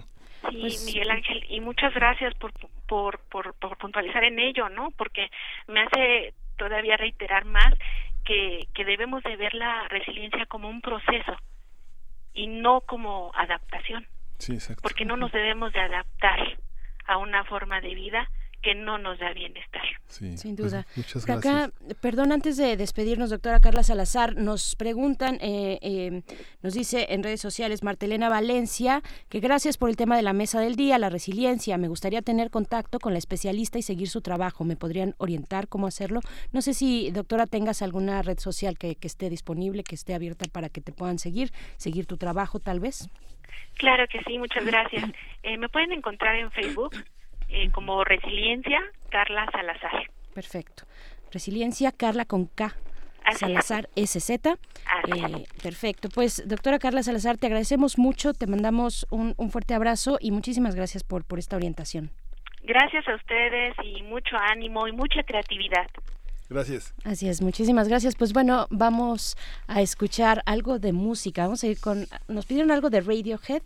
Sí, 0.50 0.58
Pues- 0.60 0.84
Miguel 0.86 1.08
Ángel, 1.10 1.44
y 1.48 1.60
muchas 1.60 1.94
gracias 1.94 2.34
por, 2.34 2.52
por, 2.88 3.20
por, 3.30 3.54
por 3.54 3.78
puntualizar 3.78 4.24
en 4.24 4.40
ello, 4.40 4.68
¿no? 4.70 4.90
Porque 4.90 5.28
me 5.68 5.80
hace 5.82 6.34
todavía 6.58 6.96
reiterar 6.96 7.44
más 7.44 7.74
que, 8.24 8.68
que 8.74 8.84
debemos 8.84 9.22
de 9.24 9.36
ver 9.36 9.54
la 9.54 9.86
resiliencia 9.88 10.46
como 10.46 10.68
un 10.68 10.80
proceso 10.80 11.36
y 12.32 12.46
no 12.46 12.80
como 12.82 13.30
adaptación, 13.34 14.06
Sí, 14.38 14.54
exacto. 14.54 14.82
porque 14.82 15.04
no 15.04 15.16
nos 15.16 15.32
debemos 15.32 15.72
de 15.72 15.80
adaptar 15.80 16.58
a 17.06 17.16
una 17.18 17.44
forma 17.44 17.80
de 17.80 17.94
vida 17.94 18.28
que 18.62 18.74
no 18.74 18.96
nos 18.98 19.18
da 19.18 19.32
bienestar. 19.32 19.82
Sí, 20.06 20.36
Sin 20.36 20.56
pues, 20.56 20.70
duda. 20.70 20.86
muchas 20.96 21.24
Acá, 21.28 21.40
gracias. 21.40 21.98
perdón, 22.00 22.32
antes 22.32 22.56
de 22.56 22.76
despedirnos, 22.76 23.30
doctora 23.30 23.60
Carla 23.60 23.82
Salazar, 23.82 24.36
nos 24.36 24.76
preguntan, 24.76 25.38
eh, 25.40 25.78
eh, 25.82 26.22
nos 26.62 26.74
dice 26.74 27.06
en 27.10 27.22
redes 27.22 27.40
sociales 27.40 27.82
Martelena 27.82 28.28
Valencia, 28.28 29.02
que 29.28 29.40
gracias 29.40 29.76
por 29.78 29.90
el 29.90 29.96
tema 29.96 30.16
de 30.16 30.22
la 30.22 30.32
mesa 30.32 30.60
del 30.60 30.76
día, 30.76 30.98
la 30.98 31.10
resiliencia. 31.10 31.76
Me 31.76 31.88
gustaría 31.88 32.22
tener 32.22 32.50
contacto 32.50 32.98
con 33.00 33.12
la 33.12 33.18
especialista 33.18 33.78
y 33.78 33.82
seguir 33.82 34.08
su 34.08 34.20
trabajo. 34.22 34.64
¿Me 34.64 34.76
podrían 34.76 35.14
orientar 35.18 35.68
cómo 35.68 35.86
hacerlo? 35.86 36.20
No 36.52 36.62
sé 36.62 36.74
si, 36.74 37.10
doctora, 37.10 37.46
tengas 37.46 37.82
alguna 37.82 38.22
red 38.22 38.38
social 38.38 38.78
que, 38.78 38.94
que 38.94 39.06
esté 39.08 39.28
disponible, 39.28 39.82
que 39.82 39.94
esté 39.94 40.14
abierta 40.14 40.44
para 40.52 40.68
que 40.68 40.80
te 40.80 40.92
puedan 40.92 41.18
seguir, 41.18 41.52
seguir 41.76 42.06
tu 42.06 42.16
trabajo 42.16 42.60
tal 42.60 42.80
vez. 42.80 43.08
Claro 43.74 44.06
que 44.08 44.22
sí, 44.24 44.38
muchas 44.38 44.64
gracias. 44.64 45.04
Eh, 45.42 45.56
me 45.56 45.68
pueden 45.68 45.92
encontrar 45.92 46.36
en 46.36 46.50
Facebook 46.52 46.94
eh, 47.52 47.70
como 47.70 48.02
Resiliencia 48.04 48.80
Carla 49.10 49.46
Salazar. 49.52 50.10
Perfecto. 50.34 50.84
Resiliencia, 51.30 51.92
Carla 51.92 52.24
con 52.24 52.46
K. 52.46 52.74
Salazar 53.36 53.88
SZ. 53.94 54.30
Eh, 54.30 55.46
perfecto. 55.62 56.08
Pues, 56.08 56.46
doctora 56.46 56.78
Carla 56.78 57.02
Salazar, 57.02 57.38
te 57.38 57.46
agradecemos 57.46 57.98
mucho, 57.98 58.34
te 58.34 58.46
mandamos 58.46 59.06
un, 59.10 59.34
un 59.36 59.50
fuerte 59.50 59.74
abrazo 59.74 60.18
y 60.20 60.30
muchísimas 60.32 60.74
gracias 60.74 61.04
por, 61.04 61.24
por 61.24 61.38
esta 61.38 61.56
orientación. 61.56 62.10
Gracias 62.62 63.06
a 63.08 63.14
ustedes 63.14 63.74
y 63.84 64.02
mucho 64.02 64.36
ánimo 64.36 64.86
y 64.86 64.92
mucha 64.92 65.22
creatividad. 65.22 65.86
Gracias. 66.48 66.94
Así 67.04 67.28
es, 67.28 67.40
muchísimas 67.40 67.88
gracias. 67.88 68.14
Pues 68.14 68.32
bueno, 68.32 68.66
vamos 68.70 69.36
a 69.66 69.80
escuchar 69.80 70.42
algo 70.44 70.78
de 70.78 70.92
música. 70.92 71.44
Vamos 71.44 71.64
a 71.64 71.68
ir 71.68 71.80
con. 71.80 72.06
Nos 72.28 72.46
pidieron 72.46 72.70
algo 72.70 72.90
de 72.90 73.00
Radiohead 73.00 73.62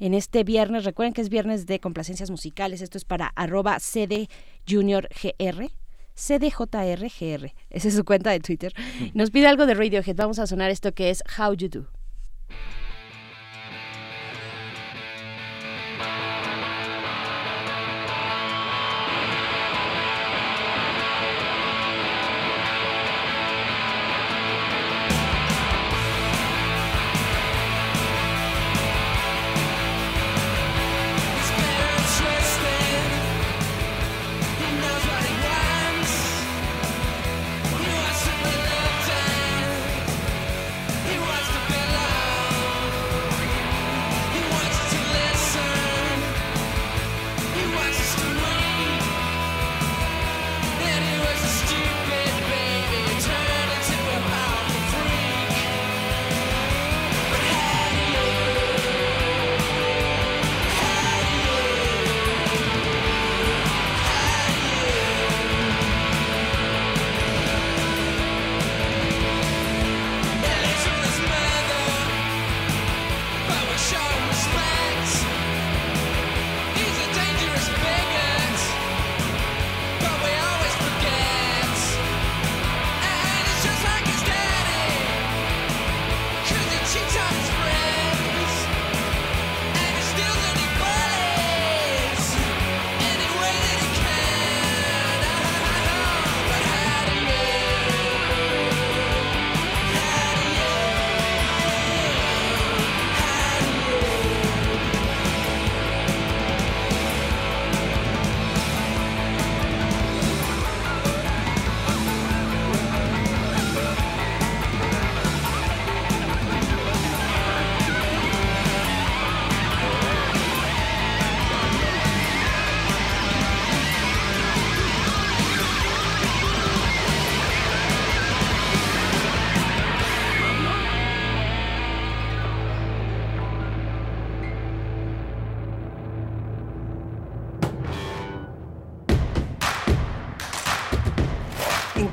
en 0.00 0.14
este 0.14 0.42
viernes. 0.42 0.84
Recuerden 0.84 1.12
que 1.12 1.20
es 1.20 1.28
viernes 1.28 1.66
de 1.66 1.78
complacencias 1.78 2.30
musicales. 2.30 2.80
Esto 2.80 2.98
es 2.98 3.04
para 3.04 3.28
arroba 3.36 3.78
CD 3.78 4.28
Junior 4.68 5.08
GR. 5.22 5.70
CDJRGR. 6.14 7.52
Esa 7.70 7.88
es 7.88 7.94
su 7.94 8.04
cuenta 8.04 8.30
de 8.30 8.40
Twitter. 8.40 8.74
Nos 9.14 9.30
pide 9.30 9.46
algo 9.46 9.66
de 9.66 9.74
Radiohead. 9.74 10.16
Vamos 10.16 10.38
a 10.38 10.46
sonar 10.46 10.70
esto 10.70 10.92
que 10.92 11.10
es 11.10 11.22
How 11.38 11.54
You 11.54 11.68
Do. 11.68 11.86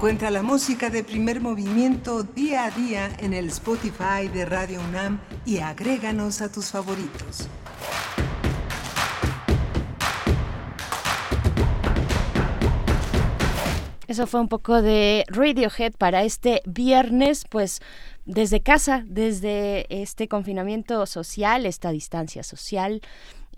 Encuentra 0.07 0.31
la 0.31 0.41
música 0.41 0.89
de 0.89 1.03
primer 1.03 1.41
movimiento 1.41 2.23
día 2.23 2.63
a 2.63 2.71
día 2.71 3.09
en 3.19 3.33
el 3.33 3.49
Spotify 3.49 4.29
de 4.33 4.45
Radio 4.45 4.79
UNAM 4.79 5.19
y 5.45 5.57
agréganos 5.57 6.41
a 6.41 6.49
tus 6.49 6.67
favoritos. 6.67 7.49
Eso 14.07 14.27
fue 14.27 14.39
un 14.39 14.47
poco 14.47 14.81
de 14.81 15.25
Radiohead 15.27 15.91
para 15.97 16.23
este 16.23 16.61
viernes, 16.65 17.43
pues 17.49 17.81
desde 18.23 18.61
casa, 18.61 19.03
desde 19.05 19.87
este 19.89 20.29
confinamiento 20.29 21.05
social, 21.05 21.65
esta 21.65 21.91
distancia 21.91 22.43
social. 22.43 23.01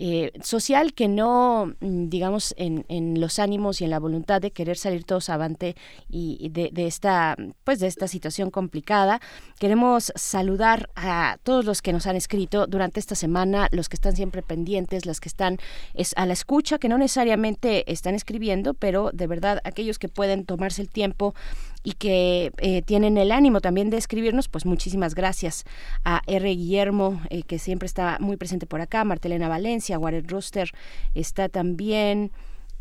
Eh, 0.02 0.32
social 0.42 0.94
que 0.94 1.08
no, 1.08 1.74
mm, 1.80 2.08
digamos, 2.08 2.54
en, 2.56 2.86
en 2.88 3.20
los 3.20 3.38
ánimos 3.38 3.82
y 3.82 3.84
en 3.84 3.90
la 3.90 3.98
voluntad 3.98 4.40
de 4.40 4.50
querer 4.50 4.78
salir 4.78 5.04
todos 5.04 5.28
avante 5.28 5.76
y, 6.08 6.48
de, 6.48 6.70
de 6.72 6.86
esta, 6.86 7.36
pues 7.64 7.80
de 7.80 7.86
esta 7.86 8.08
situación 8.08 8.50
complicada. 8.50 9.20
Queremos 9.58 10.10
saludar 10.16 10.88
a 10.96 11.36
todos 11.42 11.66
los 11.66 11.82
que 11.82 11.92
nos 11.92 12.06
han 12.06 12.16
escrito 12.16 12.66
durante 12.66 12.98
esta 12.98 13.14
semana, 13.14 13.68
los 13.72 13.90
que 13.90 13.96
están 13.96 14.16
siempre 14.16 14.40
pendientes, 14.40 15.04
los 15.04 15.20
que 15.20 15.28
están 15.28 15.58
es, 15.92 16.14
a 16.16 16.24
la 16.24 16.32
escucha, 16.32 16.78
que 16.78 16.88
no 16.88 16.96
necesariamente 16.96 17.92
están 17.92 18.14
escribiendo, 18.14 18.72
pero 18.72 19.10
de 19.12 19.26
verdad 19.26 19.60
aquellos 19.64 19.98
que 19.98 20.08
pueden 20.08 20.46
tomarse 20.46 20.80
el 20.80 20.88
tiempo 20.88 21.34
y 21.82 21.92
que 21.92 22.52
eh, 22.58 22.82
tienen 22.82 23.16
el 23.16 23.32
ánimo 23.32 23.60
también 23.60 23.90
de 23.90 23.96
escribirnos, 23.96 24.48
pues 24.48 24.66
muchísimas 24.66 25.14
gracias 25.14 25.64
a 26.04 26.22
R. 26.26 26.48
Guillermo, 26.48 27.20
eh, 27.30 27.42
que 27.42 27.58
siempre 27.58 27.86
está 27.86 28.18
muy 28.20 28.36
presente 28.36 28.66
por 28.66 28.80
acá, 28.80 29.04
Martelena 29.04 29.48
Valencia, 29.48 29.98
Warren 29.98 30.28
Rooster 30.28 30.70
está 31.14 31.48
también. 31.48 32.32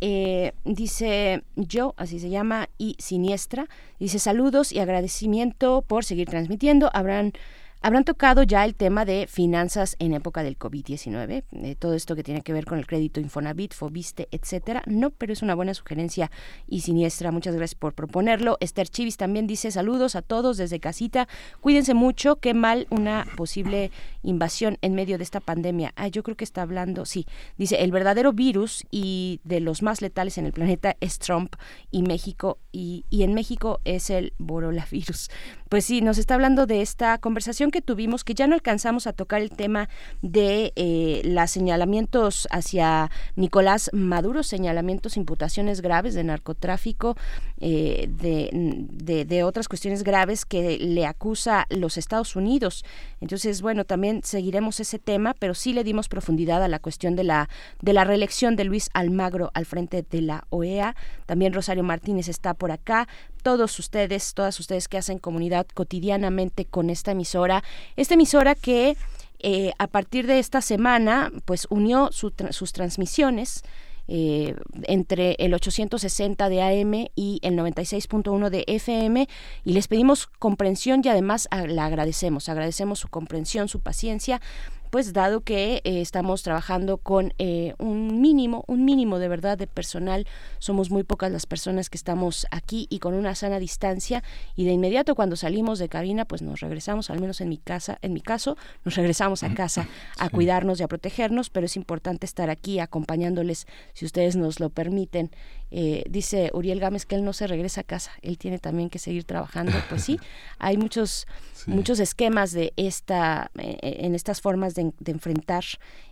Eh, 0.01 0.53
dice 0.63 1.43
yo, 1.57 1.93
así 1.97 2.19
se 2.19 2.29
llama, 2.29 2.69
y 2.77 2.95
siniestra, 2.99 3.67
dice 3.99 4.17
saludos 4.17 4.71
y 4.71 4.79
agradecimiento 4.79 5.83
por 5.85 6.05
seguir 6.05 6.29
transmitiendo. 6.29 6.89
Habrán 6.93 7.33
Habrán 7.81 8.03
tocado 8.03 8.43
ya 8.43 8.65
el 8.65 8.75
tema 8.75 9.05
de 9.05 9.25
finanzas 9.25 9.95
en 9.99 10.11
época 10.13 10.43
del 10.43 10.59
COVID-19, 10.59 11.43
eh, 11.49 11.75
todo 11.75 11.93
esto 11.93 12.13
que 12.13 12.23
tiene 12.23 12.41
que 12.41 12.51
ver 12.51 12.65
con 12.65 12.77
el 12.77 12.85
crédito 12.85 13.21
Infonavit, 13.21 13.73
Fobiste, 13.73 14.27
etcétera. 14.31 14.83
No, 14.85 15.11
pero 15.11 15.31
es 15.31 15.41
una 15.41 15.55
buena 15.55 15.73
sugerencia 15.73 16.29
y 16.67 16.81
siniestra. 16.81 17.31
Muchas 17.31 17.55
gracias 17.55 17.79
por 17.79 17.93
proponerlo. 17.93 18.57
Esther 18.59 18.89
Chivis 18.89 19.15
también 19.15 19.47
dice 19.47 19.71
saludos 19.71 20.17
a 20.17 20.21
todos 20.21 20.57
desde 20.57 20.81
casita. 20.81 21.29
Cuídense 21.61 21.93
mucho. 21.93 22.35
Qué 22.35 22.53
mal 22.53 22.85
una 22.89 23.25
posible 23.37 23.91
invasión 24.23 24.77
en 24.81 24.93
medio 24.93 25.17
de 25.17 25.23
esta 25.23 25.39
pandemia. 25.39 25.93
Ah, 25.95 26.09
yo 26.09 26.21
creo 26.21 26.35
que 26.35 26.43
está 26.43 26.63
hablando, 26.63 27.05
sí. 27.05 27.27
Dice 27.57 27.81
el 27.81 27.91
verdadero 27.91 28.33
virus 28.33 28.85
y 28.91 29.39
de 29.45 29.61
los 29.61 29.83
más 29.83 30.01
letales 30.01 30.37
en 30.37 30.45
el 30.45 30.51
planeta 30.51 30.97
es 30.99 31.17
Trump 31.17 31.55
y 31.91 32.03
México 32.03 32.57
y, 32.73 33.05
y 33.09 33.23
en 33.23 33.33
México 33.33 33.79
es 33.85 34.09
el 34.09 34.33
virus 34.37 35.29
pues 35.69 35.85
sí, 35.85 36.01
nos 36.01 36.17
está 36.17 36.33
hablando 36.33 36.65
de 36.65 36.81
esta 36.81 37.19
conversación 37.19 37.69
que 37.69 37.81
tuvimos, 37.81 38.23
que 38.23 38.33
ya 38.33 38.47
no 38.47 38.55
alcanzamos 38.55 39.05
a 39.05 39.13
tocar 39.13 39.41
el 39.41 39.51
tema 39.51 39.87
de 40.23 40.73
eh, 40.75 41.21
los 41.23 41.51
señalamientos 41.51 42.47
hacia 42.51 43.11
Nicolás 43.35 43.91
Maduro, 43.93 44.41
señalamientos, 44.41 45.15
imputaciones 45.15 45.81
graves 45.81 46.15
de 46.15 46.23
narcotráfico, 46.23 47.15
eh, 47.59 48.09
de, 48.09 49.25
de, 49.25 49.43
otras 49.43 49.67
cuestiones 49.67 50.03
graves 50.03 50.43
que 50.45 50.79
le 50.79 51.05
acusa 51.05 51.67
los 51.69 51.97
Estados 51.97 52.35
Unidos. 52.35 52.83
Entonces, 53.21 53.61
bueno, 53.61 53.85
también 53.85 54.21
seguiremos 54.23 54.79
ese 54.79 54.97
tema, 54.97 55.35
pero 55.37 55.53
sí 55.53 55.73
le 55.73 55.83
dimos 55.83 56.09
profundidad 56.09 56.63
a 56.63 56.67
la 56.67 56.79
cuestión 56.79 57.15
de 57.15 57.23
la, 57.23 57.47
de 57.81 57.93
la 57.93 58.05
reelección 58.05 58.55
de 58.55 58.63
Luis 58.63 58.89
Almagro 58.93 59.51
al 59.53 59.67
frente 59.67 60.03
de 60.09 60.21
la 60.21 60.45
OEA. 60.49 60.95
También 61.27 61.53
Rosario 61.53 61.83
Martínez 61.83 62.27
está 62.27 62.55
por 62.55 62.71
acá 62.71 63.07
todos 63.41 63.79
ustedes, 63.79 64.33
todas 64.33 64.59
ustedes 64.59 64.87
que 64.87 64.97
hacen 64.97 65.17
comunidad 65.17 65.58
cotidianamente 65.65 66.65
con 66.65 66.89
esta 66.89 67.11
emisora, 67.11 67.63
esta 67.95 68.15
emisora 68.15 68.55
que 68.55 68.97
eh, 69.39 69.71
a 69.77 69.87
partir 69.87 70.27
de 70.27 70.39
esta 70.39 70.61
semana 70.61 71.31
pues 71.45 71.67
unió 71.69 72.09
sus 72.11 72.73
transmisiones 72.73 73.63
eh, 74.11 74.55
entre 74.83 75.35
el 75.37 75.53
860 75.53 76.49
de 76.49 76.61
AM 76.63 77.07
y 77.15 77.39
el 77.43 77.53
96.1 77.53 78.49
de 78.49 78.63
FM 78.65 79.27
y 79.63 79.73
les 79.73 79.87
pedimos 79.87 80.25
comprensión 80.25 81.01
y 81.03 81.09
además 81.09 81.47
la 81.67 81.85
agradecemos, 81.85 82.49
agradecemos 82.49 82.97
su 82.97 83.07
comprensión, 83.07 83.67
su 83.67 83.81
paciencia 83.81 84.41
pues 84.89 85.13
dado 85.13 85.41
que 85.41 85.81
eh, 85.83 86.01
estamos 86.01 86.43
trabajando 86.43 86.97
con 86.97 87.33
eh, 87.37 87.73
un 87.77 88.21
mínimo, 88.21 88.63
un 88.67 88.85
mínimo 88.85 89.19
de 89.19 89.27
verdad 89.27 89.57
de 89.57 89.67
personal, 89.67 90.27
somos 90.57 90.89
muy 90.89 91.03
pocas 91.03 91.31
las 91.31 91.45
personas 91.45 91.89
que 91.89 91.97
estamos 91.97 92.47
aquí 92.51 92.87
y 92.89 92.99
con 92.99 93.13
una 93.13 93.35
sana 93.35 93.59
distancia 93.59 94.23
y 94.55 94.65
de 94.65 94.71
inmediato 94.71 95.15
cuando 95.15 95.35
salimos 95.35 95.79
de 95.79 95.89
cabina 95.89 96.25
pues 96.25 96.41
nos 96.41 96.59
regresamos, 96.59 97.09
al 97.09 97.19
menos 97.19 97.41
en 97.41 97.49
mi 97.49 97.57
casa, 97.57 97.97
en 98.01 98.13
mi 98.13 98.21
caso, 98.21 98.57
nos 98.83 98.95
regresamos 98.95 99.43
a 99.43 99.53
casa 99.53 99.87
a 100.17 100.29
cuidarnos 100.29 100.79
y 100.79 100.83
a 100.83 100.87
protegernos, 100.87 101.49
pero 101.49 101.65
es 101.65 101.75
importante 101.75 102.25
estar 102.25 102.49
aquí 102.49 102.79
acompañándoles 102.79 103.67
si 103.93 104.05
ustedes 104.05 104.35
nos 104.35 104.59
lo 104.59 104.69
permiten 104.69 105.31
eh, 105.71 106.03
dice 106.09 106.49
Uriel 106.53 106.79
Gámez 106.79 107.05
que 107.05 107.15
él 107.15 107.23
no 107.23 107.31
se 107.31 107.45
regresa 107.45 107.81
a 107.81 107.83
casa, 107.83 108.11
él 108.23 108.39
tiene 108.39 108.57
también 108.57 108.89
que 108.89 108.97
seguir 108.97 109.23
trabajando. 109.23 109.73
Pues 109.89 110.03
sí, 110.03 110.19
hay 110.59 110.77
muchos, 110.77 111.27
muchos 111.67 111.99
esquemas 111.99 112.51
de 112.51 112.73
esta, 112.75 113.51
eh, 113.57 113.77
en 113.81 114.15
estas 114.15 114.41
formas 114.41 114.73
de, 114.73 114.78
enfrentar 114.79 115.63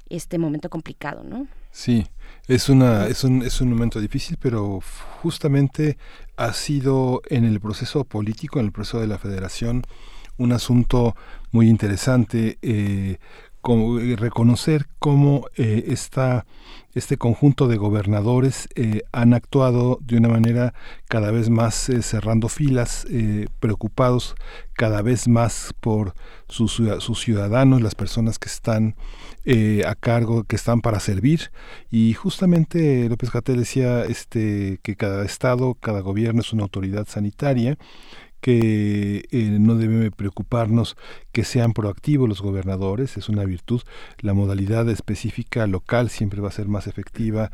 este 0.10 0.38
momento 0.38 0.70
complicado, 0.70 1.24
¿no? 1.24 1.48
Sí, 1.72 2.08
es 2.48 2.70
una, 2.70 3.08
es 3.08 3.24
un, 3.24 3.44
es 3.44 3.62
un 3.62 3.70
momento 3.70 4.00
difícil, 4.00 4.38
pero 4.40 4.80
justamente 5.22 5.98
ha 6.36 6.54
sido 6.54 7.22
en 7.30 7.46
el 7.46 7.60
proceso 7.60 8.04
político, 8.04 8.60
en 8.60 8.66
el 8.66 8.72
proceso 8.72 9.00
de 9.00 9.08
la 9.08 9.18
federación, 9.18 9.84
un 10.38 10.52
asunto 10.52 11.16
muy 11.52 11.68
interesante. 11.70 12.58
Eh, 12.62 13.18
reconocer 14.16 14.88
cómo 15.00 15.48
eh, 15.58 15.94
este 16.94 17.18
conjunto 17.18 17.68
de 17.68 17.76
gobernadores 17.76 18.70
eh, 18.76 19.02
han 19.12 19.34
actuado 19.34 20.00
de 20.02 20.18
una 20.18 20.30
manera 20.30 20.74
cada 21.10 21.32
vez 21.32 21.50
más 21.50 21.90
eh, 21.90 22.02
cerrando 22.02 22.48
filas, 22.48 23.06
preocupados 23.60 24.36
cada 24.74 25.02
vez 25.02 25.28
más 25.28 25.74
por 25.82 26.14
sus, 26.48 26.82
sus 27.00 27.20
ciudadanos, 27.20 27.82
las 27.82 27.96
personas 27.96 28.40
que 28.40 28.48
están 28.50 28.96
a 29.86 29.96
cargo, 29.96 30.44
que 30.44 30.56
están 30.56 30.82
para 30.82 31.00
servir. 31.00 31.52
Y 31.90 32.14
justamente 32.14 33.08
López 33.10 33.32
Gatel 33.32 33.58
decía 33.58 34.04
este, 34.06 34.80
que 34.82 34.96
cada 34.96 35.24
estado, 35.26 35.76
cada 35.76 36.02
gobierno 36.02 36.42
es 36.42 36.54
una 36.54 36.64
autoridad 36.64 37.08
sanitaria 37.08 37.78
que 38.48 39.28
eh, 39.30 39.58
no 39.60 39.76
debe 39.76 40.10
preocuparnos 40.10 40.96
que 41.34 41.44
sean 41.44 41.74
proactivos 41.74 42.30
los 42.30 42.42
gobernadores, 42.42 43.18
es 43.18 43.28
una 43.28 43.44
virtud. 43.44 43.82
La 44.20 44.34
modalidad 44.34 44.88
específica 44.88 45.68
local 45.68 46.10
siempre 46.10 46.40
va 46.40 46.48
a 46.48 46.54
ser 46.54 46.70
más 46.70 46.88
efectiva 46.88 47.52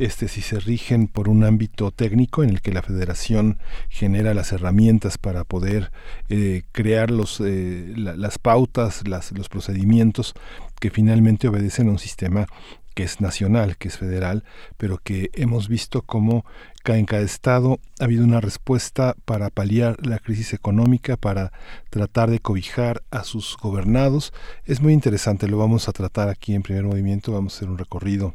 este, 0.00 0.26
si 0.26 0.40
se 0.40 0.58
rigen 0.58 1.06
por 1.06 1.28
un 1.28 1.44
ámbito 1.44 1.92
técnico 1.92 2.42
en 2.42 2.50
el 2.50 2.60
que 2.60 2.72
la 2.72 2.82
federación 2.82 3.58
genera 3.88 4.34
las 4.34 4.50
herramientas 4.50 5.16
para 5.16 5.44
poder 5.44 5.92
eh, 6.28 6.64
crear 6.72 7.12
los, 7.12 7.40
eh, 7.40 7.92
las 7.94 8.40
pautas, 8.40 9.04
los 9.06 9.48
procedimientos 9.48 10.34
que 10.80 10.90
finalmente 10.90 11.46
obedecen 11.46 11.86
a 11.86 11.92
un 11.92 12.00
sistema 12.00 12.48
que 12.94 13.02
es 13.02 13.20
nacional, 13.20 13.76
que 13.76 13.88
es 13.88 13.98
federal, 13.98 14.44
pero 14.76 14.98
que 14.98 15.30
hemos 15.34 15.68
visto 15.68 16.02
cómo 16.02 16.44
en 16.84 17.06
cada 17.06 17.22
estado 17.22 17.78
ha 18.00 18.04
habido 18.04 18.24
una 18.24 18.40
respuesta 18.40 19.14
para 19.24 19.50
paliar 19.50 20.04
la 20.04 20.18
crisis 20.18 20.52
económica, 20.52 21.16
para 21.16 21.52
tratar 21.90 22.30
de 22.30 22.40
cobijar 22.40 23.02
a 23.10 23.24
sus 23.24 23.56
gobernados. 23.56 24.32
Es 24.64 24.80
muy 24.80 24.92
interesante, 24.92 25.48
lo 25.48 25.58
vamos 25.58 25.88
a 25.88 25.92
tratar 25.92 26.28
aquí 26.28 26.54
en 26.54 26.62
primer 26.62 26.84
movimiento, 26.84 27.32
vamos 27.32 27.54
a 27.54 27.56
hacer 27.56 27.68
un 27.68 27.78
recorrido 27.78 28.34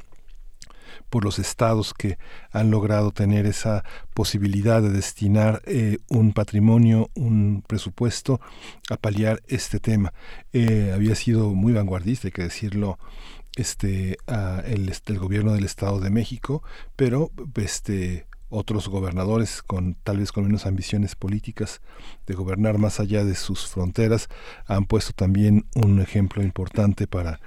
por 1.10 1.24
los 1.24 1.40
estados 1.40 1.94
que 1.94 2.18
han 2.52 2.72
logrado 2.72 3.11
tener 3.11 3.45
esa 3.45 3.84
posibilidad 4.14 4.82
de 4.82 4.90
destinar 4.90 5.61
eh, 5.66 5.98
un 6.10 6.34
patrimonio, 6.34 7.10
un 7.16 7.64
presupuesto 7.66 8.42
a 8.90 8.98
paliar 8.98 9.42
este 9.48 9.80
tema. 9.80 10.14
Eh, 10.53 10.92
había 10.94 11.16
sido 11.16 11.53
muy 11.53 11.74
vanguardista, 11.74 12.27
hay 12.27 12.32
que 12.32 12.44
decirlo, 12.44 12.98
este, 13.56 14.17
el, 14.66 14.93
el, 15.06 15.19
gobierno 15.19 15.53
del 15.53 15.66
Estado 15.66 16.00
de 16.00 16.09
México, 16.09 16.64
pero 16.95 17.32
este, 17.56 18.27
otros 18.50 18.88
gobernadores 18.88 19.61
con 19.61 19.95
tal 19.95 20.19
vez 20.19 20.32
con 20.32 20.45
menos 20.45 20.66
ambiciones 20.66 21.16
políticas 21.16 21.82
de 22.26 22.34
gobernar 22.34 22.77
más 22.77 23.00
allá 23.00 23.24
de 23.26 23.35
sus 23.35 23.67
fronteras 23.67 24.30
han 24.66 24.85
puesto 24.85 25.14
también 25.14 25.66
un 25.76 26.00
ejemplo 26.01 26.43
importante 26.43 27.08
para 27.08 27.40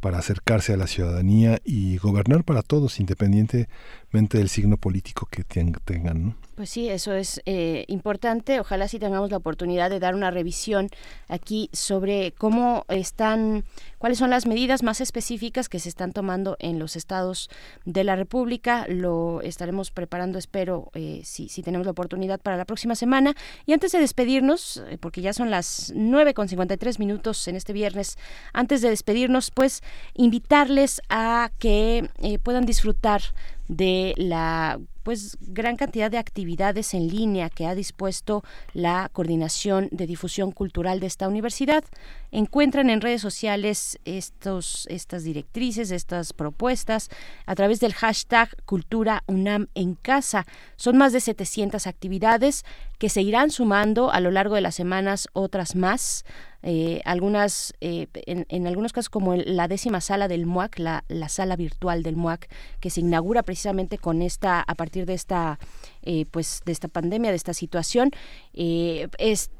para 0.00 0.18
acercarse 0.18 0.74
a 0.74 0.76
la 0.76 0.86
ciudadanía 0.86 1.62
y 1.64 1.96
gobernar 1.96 2.44
para 2.44 2.60
todos 2.60 3.00
independientemente 3.00 4.36
del 4.36 4.50
signo 4.50 4.76
político 4.76 5.26
que 5.30 5.44
tengan. 5.44 6.36
Pues 6.54 6.70
sí, 6.70 6.88
eso 6.88 7.12
es 7.14 7.42
eh, 7.46 7.84
importante. 7.88 8.60
Ojalá 8.60 8.86
sí 8.86 9.00
tengamos 9.00 9.32
la 9.32 9.38
oportunidad 9.38 9.90
de 9.90 9.98
dar 9.98 10.14
una 10.14 10.30
revisión 10.30 10.88
aquí 11.26 11.68
sobre 11.72 12.30
cómo 12.30 12.84
están, 12.88 13.64
cuáles 13.98 14.18
son 14.18 14.30
las 14.30 14.46
medidas 14.46 14.84
más 14.84 15.00
específicas 15.00 15.68
que 15.68 15.80
se 15.80 15.88
están 15.88 16.12
tomando 16.12 16.56
en 16.60 16.78
los 16.78 16.94
estados 16.94 17.50
de 17.84 18.04
la 18.04 18.14
República. 18.14 18.86
Lo 18.88 19.40
estaremos 19.40 19.90
preparando, 19.90 20.38
espero, 20.38 20.92
eh, 20.94 21.22
si, 21.24 21.48
si 21.48 21.64
tenemos 21.64 21.86
la 21.86 21.90
oportunidad 21.90 22.38
para 22.38 22.56
la 22.56 22.66
próxima 22.66 22.94
semana. 22.94 23.34
Y 23.66 23.72
antes 23.72 23.90
de 23.90 23.98
despedirnos, 23.98 24.76
eh, 24.88 24.96
porque 24.96 25.22
ya 25.22 25.32
son 25.32 25.50
las 25.50 25.92
9 25.96 26.34
con 26.34 26.48
53 26.48 27.00
minutos 27.00 27.48
en 27.48 27.56
este 27.56 27.72
viernes, 27.72 28.16
antes 28.52 28.80
de 28.80 28.90
despedirnos, 28.90 29.50
pues 29.50 29.82
invitarles 30.14 31.02
a 31.08 31.50
que 31.58 32.08
puedan 32.44 32.64
disfrutar 32.64 33.22
de 33.68 34.14
la 34.16 34.78
pues 35.04 35.36
gran 35.40 35.76
cantidad 35.76 36.10
de 36.10 36.16
actividades 36.16 36.94
en 36.94 37.08
línea 37.08 37.50
que 37.50 37.66
ha 37.66 37.74
dispuesto 37.74 38.42
la 38.72 39.10
Coordinación 39.12 39.88
de 39.92 40.06
Difusión 40.06 40.50
Cultural 40.50 40.98
de 40.98 41.06
esta 41.06 41.28
universidad. 41.28 41.84
Encuentran 42.32 42.88
en 42.88 43.02
redes 43.02 43.20
sociales 43.20 43.98
estos, 44.06 44.86
estas 44.88 45.22
directrices, 45.22 45.90
estas 45.90 46.32
propuestas 46.32 47.10
a 47.44 47.54
través 47.54 47.80
del 47.80 47.92
hashtag 47.92 48.48
Cultura 48.64 49.22
UNAM 49.26 49.68
en 49.74 49.94
casa. 49.94 50.46
Son 50.76 50.96
más 50.96 51.12
de 51.12 51.20
700 51.20 51.86
actividades 51.86 52.64
que 52.98 53.10
se 53.10 53.20
irán 53.20 53.50
sumando 53.50 54.10
a 54.10 54.20
lo 54.20 54.30
largo 54.30 54.54
de 54.54 54.62
las 54.62 54.74
semanas 54.74 55.28
otras 55.34 55.76
más. 55.76 56.24
Eh, 56.66 57.02
algunas, 57.04 57.74
eh, 57.82 58.06
en, 58.24 58.66
algunos 58.66 58.94
casos 58.94 59.10
como 59.10 59.34
la 59.34 59.68
décima 59.68 60.00
sala 60.00 60.28
del 60.28 60.46
MUAC, 60.46 60.78
la, 60.78 61.04
la, 61.08 61.28
sala 61.28 61.56
virtual 61.56 62.02
del 62.02 62.16
MUAC, 62.16 62.48
que 62.80 62.88
se 62.88 63.00
inaugura 63.00 63.42
precisamente 63.42 63.98
con 63.98 64.22
esta, 64.22 64.62
a 64.62 64.74
partir 64.74 65.04
de 65.04 65.12
esta 65.12 65.58
eh, 66.06 66.26
pues 66.30 66.60
de 66.66 66.72
esta 66.72 66.88
pandemia, 66.88 67.30
de 67.30 67.36
esta 67.36 67.54
situación, 67.54 68.10
eh, 68.52 69.08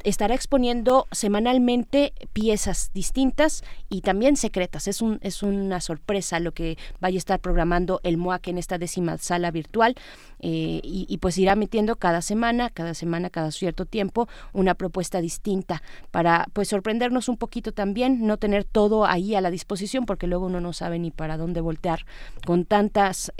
estará 0.03 0.35
exponiendo 0.35 1.07
semanalmente 1.11 2.13
piezas 2.35 2.91
distintas 2.93 3.65
y 3.89 4.03
también 4.03 4.37
secretas. 4.37 4.87
Es, 4.87 5.01
un, 5.01 5.19
es 5.23 5.43
una 5.43 5.81
sorpresa 5.81 6.41
lo 6.41 6.53
que 6.53 6.77
vaya 7.01 7.17
a 7.17 7.19
estar 7.19 7.41
programando 7.41 8.01
el 8.03 8.19
MOAC 8.19 8.49
en 8.49 8.59
esta 8.59 8.77
décima 8.77 9.17
sala 9.17 9.51
virtual 9.51 9.95
eh, 10.41 10.81
y, 10.83 11.17
pues 11.17 11.39
irá 11.39 11.57
metiendo 11.57 11.97
cada 11.97 12.21
semana, 12.21 12.69
cada 12.69 12.93
semana, 12.93 13.31
cada 13.31 13.51
cierto 13.51 13.87
tiempo, 13.87 14.29
una 14.53 14.75
propuesta 14.75 15.23
distinta 15.23 15.83
para 16.11 16.47
pues 16.53 16.69
sorprendernos 16.69 17.31
un 17.31 17.39
poquito 17.39 17.73
también, 17.73 18.27
no 18.27 18.37
tener 18.37 18.65
todo 18.65 19.07
ahí 19.07 19.35
a 19.35 19.41
la 19.41 19.51
disposición 19.51 20.05
porque 20.05 20.27
luego 20.27 20.45
uno 20.47 20.61
no 20.61 20.75
sabe 20.75 20.99
ni 20.99 21.11
para 21.11 21.39
dónde 21.39 21.63
voltear 21.63 22.05
con 22.45 22.67
tantas, 22.67 23.33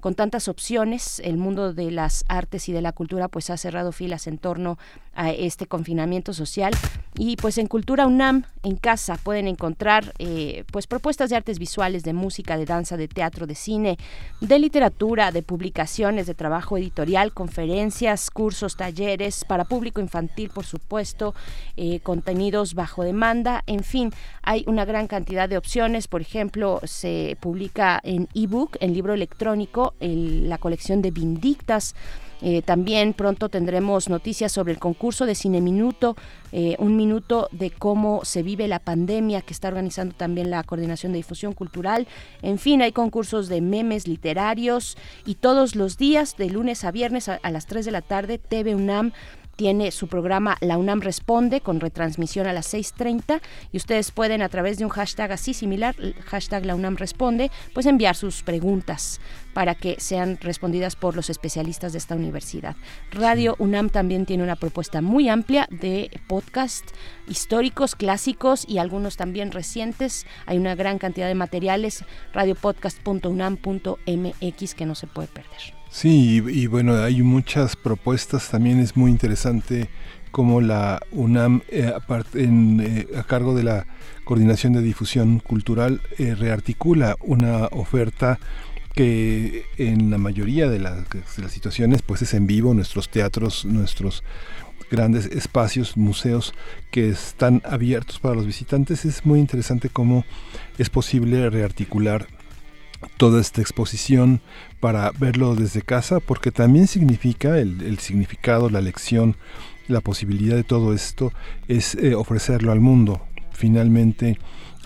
con 0.00 0.14
tantas 0.14 0.46
opciones. 0.46 1.18
El 1.18 1.38
mundo 1.38 1.72
de 1.74 1.90
las 1.90 2.24
artes 2.28 2.68
y 2.68 2.72
de 2.72 2.82
la 2.82 2.92
cultura 2.92 3.28
pues 3.28 3.50
ha 3.50 3.56
cerrado 3.56 3.92
filas 3.92 4.26
en 4.26 4.38
torno 4.38 4.78
a 5.14 5.30
este 5.30 5.66
confinamiento 5.66 6.32
social 6.32 6.72
y 7.16 7.36
pues 7.36 7.58
en 7.58 7.66
Cultura 7.66 8.06
UNAM 8.06 8.44
en 8.62 8.76
casa 8.76 9.18
pueden 9.22 9.48
encontrar 9.48 10.12
eh, 10.18 10.64
pues 10.70 10.86
propuestas 10.86 11.30
de 11.30 11.36
artes 11.36 11.58
visuales, 11.58 12.04
de 12.04 12.12
música, 12.12 12.56
de 12.56 12.64
danza, 12.64 12.96
de 12.96 13.08
teatro, 13.08 13.46
de 13.46 13.54
cine, 13.54 13.98
de 14.40 14.58
literatura, 14.58 15.32
de 15.32 15.42
publicaciones, 15.42 16.26
de 16.26 16.34
trabajo 16.34 16.76
editorial, 16.76 17.32
conferencias, 17.32 18.30
cursos, 18.30 18.76
talleres 18.76 19.44
para 19.44 19.64
público 19.64 20.00
infantil, 20.00 20.50
por 20.50 20.64
supuesto, 20.64 21.34
eh, 21.76 22.00
contenidos 22.00 22.74
bajo 22.74 23.02
demanda, 23.02 23.64
en 23.66 23.82
fin, 23.82 24.12
hay 24.42 24.64
una 24.66 24.84
gran 24.84 25.06
cantidad 25.08 25.48
de 25.48 25.58
opciones. 25.58 26.08
Por 26.08 26.20
ejemplo, 26.20 26.80
se 26.84 27.36
publica 27.40 28.00
en 28.02 28.28
ebook, 28.34 28.76
en 28.80 28.94
libro 28.94 29.14
electrónico, 29.14 29.94
en 30.00 30.48
la 30.48 30.58
colección 30.58 31.02
de 31.02 31.10
Vindictas. 31.10 31.94
Eh, 32.40 32.62
también 32.62 33.14
pronto 33.14 33.48
tendremos 33.48 34.08
noticias 34.08 34.52
sobre 34.52 34.72
el 34.72 34.78
concurso 34.78 35.26
de 35.26 35.34
Cine 35.34 35.60
Minuto, 35.60 36.16
eh, 36.52 36.76
un 36.78 36.96
minuto 36.96 37.48
de 37.50 37.70
cómo 37.70 38.24
se 38.24 38.42
vive 38.42 38.68
la 38.68 38.78
pandemia 38.78 39.40
que 39.42 39.52
está 39.52 39.68
organizando 39.68 40.14
también 40.14 40.50
la 40.50 40.62
Coordinación 40.62 41.12
de 41.12 41.18
Difusión 41.18 41.52
Cultural. 41.52 42.06
En 42.42 42.58
fin, 42.58 42.80
hay 42.82 42.92
concursos 42.92 43.48
de 43.48 43.60
memes 43.60 44.06
literarios 44.06 44.96
y 45.26 45.34
todos 45.34 45.74
los 45.74 45.98
días, 45.98 46.36
de 46.36 46.48
lunes 46.50 46.84
a 46.84 46.90
viernes 46.90 47.28
a, 47.28 47.40
a 47.42 47.50
las 47.50 47.66
3 47.66 47.84
de 47.84 47.90
la 47.90 48.02
tarde, 48.02 48.38
TV 48.38 48.74
UNAM 48.74 49.12
tiene 49.58 49.90
su 49.90 50.06
programa 50.06 50.56
La 50.60 50.78
UNAM 50.78 51.00
Responde 51.00 51.60
con 51.60 51.80
retransmisión 51.80 52.46
a 52.46 52.52
las 52.52 52.72
6.30 52.72 53.40
y 53.72 53.76
ustedes 53.76 54.12
pueden 54.12 54.40
a 54.40 54.48
través 54.48 54.78
de 54.78 54.84
un 54.84 54.90
hashtag 54.90 55.32
así 55.32 55.52
similar, 55.52 55.96
hashtag 56.26 56.64
La 56.64 56.76
UNAM 56.76 56.96
Responde, 56.96 57.50
pues 57.74 57.86
enviar 57.86 58.14
sus 58.14 58.44
preguntas 58.44 59.20
para 59.54 59.74
que 59.74 59.96
sean 59.98 60.38
respondidas 60.40 60.94
por 60.94 61.16
los 61.16 61.28
especialistas 61.28 61.90
de 61.90 61.98
esta 61.98 62.14
universidad. 62.14 62.76
Radio 63.10 63.56
UNAM 63.58 63.90
también 63.90 64.26
tiene 64.26 64.44
una 64.44 64.54
propuesta 64.54 65.02
muy 65.02 65.28
amplia 65.28 65.66
de 65.72 66.08
podcast 66.28 66.84
históricos, 67.26 67.96
clásicos 67.96 68.64
y 68.68 68.78
algunos 68.78 69.16
también 69.16 69.50
recientes. 69.50 70.24
Hay 70.46 70.56
una 70.56 70.76
gran 70.76 70.98
cantidad 70.98 71.26
de 71.26 71.34
materiales, 71.34 72.04
radiopodcast.unam.mx 72.32 74.74
que 74.76 74.86
no 74.86 74.94
se 74.94 75.08
puede 75.08 75.26
perder. 75.26 75.77
Sí, 75.90 76.42
y, 76.44 76.62
y, 76.62 76.66
bueno, 76.66 77.02
hay 77.02 77.22
muchas 77.22 77.74
propuestas, 77.74 78.50
también 78.50 78.78
es 78.78 78.96
muy 78.96 79.10
interesante 79.10 79.88
cómo 80.30 80.60
la 80.60 81.00
UNAM, 81.10 81.62
eh, 81.68 81.92
en, 82.34 82.80
eh, 82.80 83.06
a 83.16 83.24
cargo 83.24 83.54
de 83.54 83.64
la 83.64 83.86
Coordinación 84.24 84.72
de 84.72 84.82
Difusión 84.82 85.40
Cultural, 85.40 86.00
eh, 86.18 86.34
rearticula 86.34 87.16
una 87.20 87.66
oferta 87.66 88.38
que 88.94 89.64
en 89.76 90.10
la 90.10 90.18
mayoría 90.18 90.68
de, 90.68 90.78
la, 90.80 90.94
de, 90.96 91.22
las 91.38 91.52
situaciones 91.52 92.02
pues 92.02 92.22
es 92.22 92.34
en 92.34 92.46
vivo, 92.46 92.74
nuestros 92.74 93.08
teatros, 93.08 93.64
nuestros 93.64 94.24
grandes 94.90 95.26
espacios, 95.26 95.96
museos 95.96 96.54
que 96.90 97.08
están 97.08 97.62
abiertos 97.64 98.18
para 98.18 98.34
los 98.34 98.46
visitantes. 98.46 99.04
Es 99.04 99.24
muy 99.24 99.38
interesante 99.38 99.88
cómo 99.88 100.24
es 100.78 100.90
posible 100.90 101.48
rearticular 101.50 102.26
toda 103.16 103.40
esta 103.40 103.60
exposición 103.60 104.40
para 104.80 105.10
verlo 105.12 105.54
desde 105.54 105.82
casa, 105.82 106.20
porque 106.20 106.50
también 106.50 106.86
significa 106.86 107.58
el, 107.58 107.98
significado, 107.98 108.70
la 108.70 108.80
lección, 108.80 109.36
la 109.86 110.00
posibilidad 110.00 110.56
de 110.56 110.64
todo 110.64 110.92
esto 110.92 111.32
es 111.66 111.94
eh, 111.94 112.14
ofrecerlo 112.14 112.72
al 112.72 112.80
mundo. 112.80 113.22
Finalmente, 113.52 114.38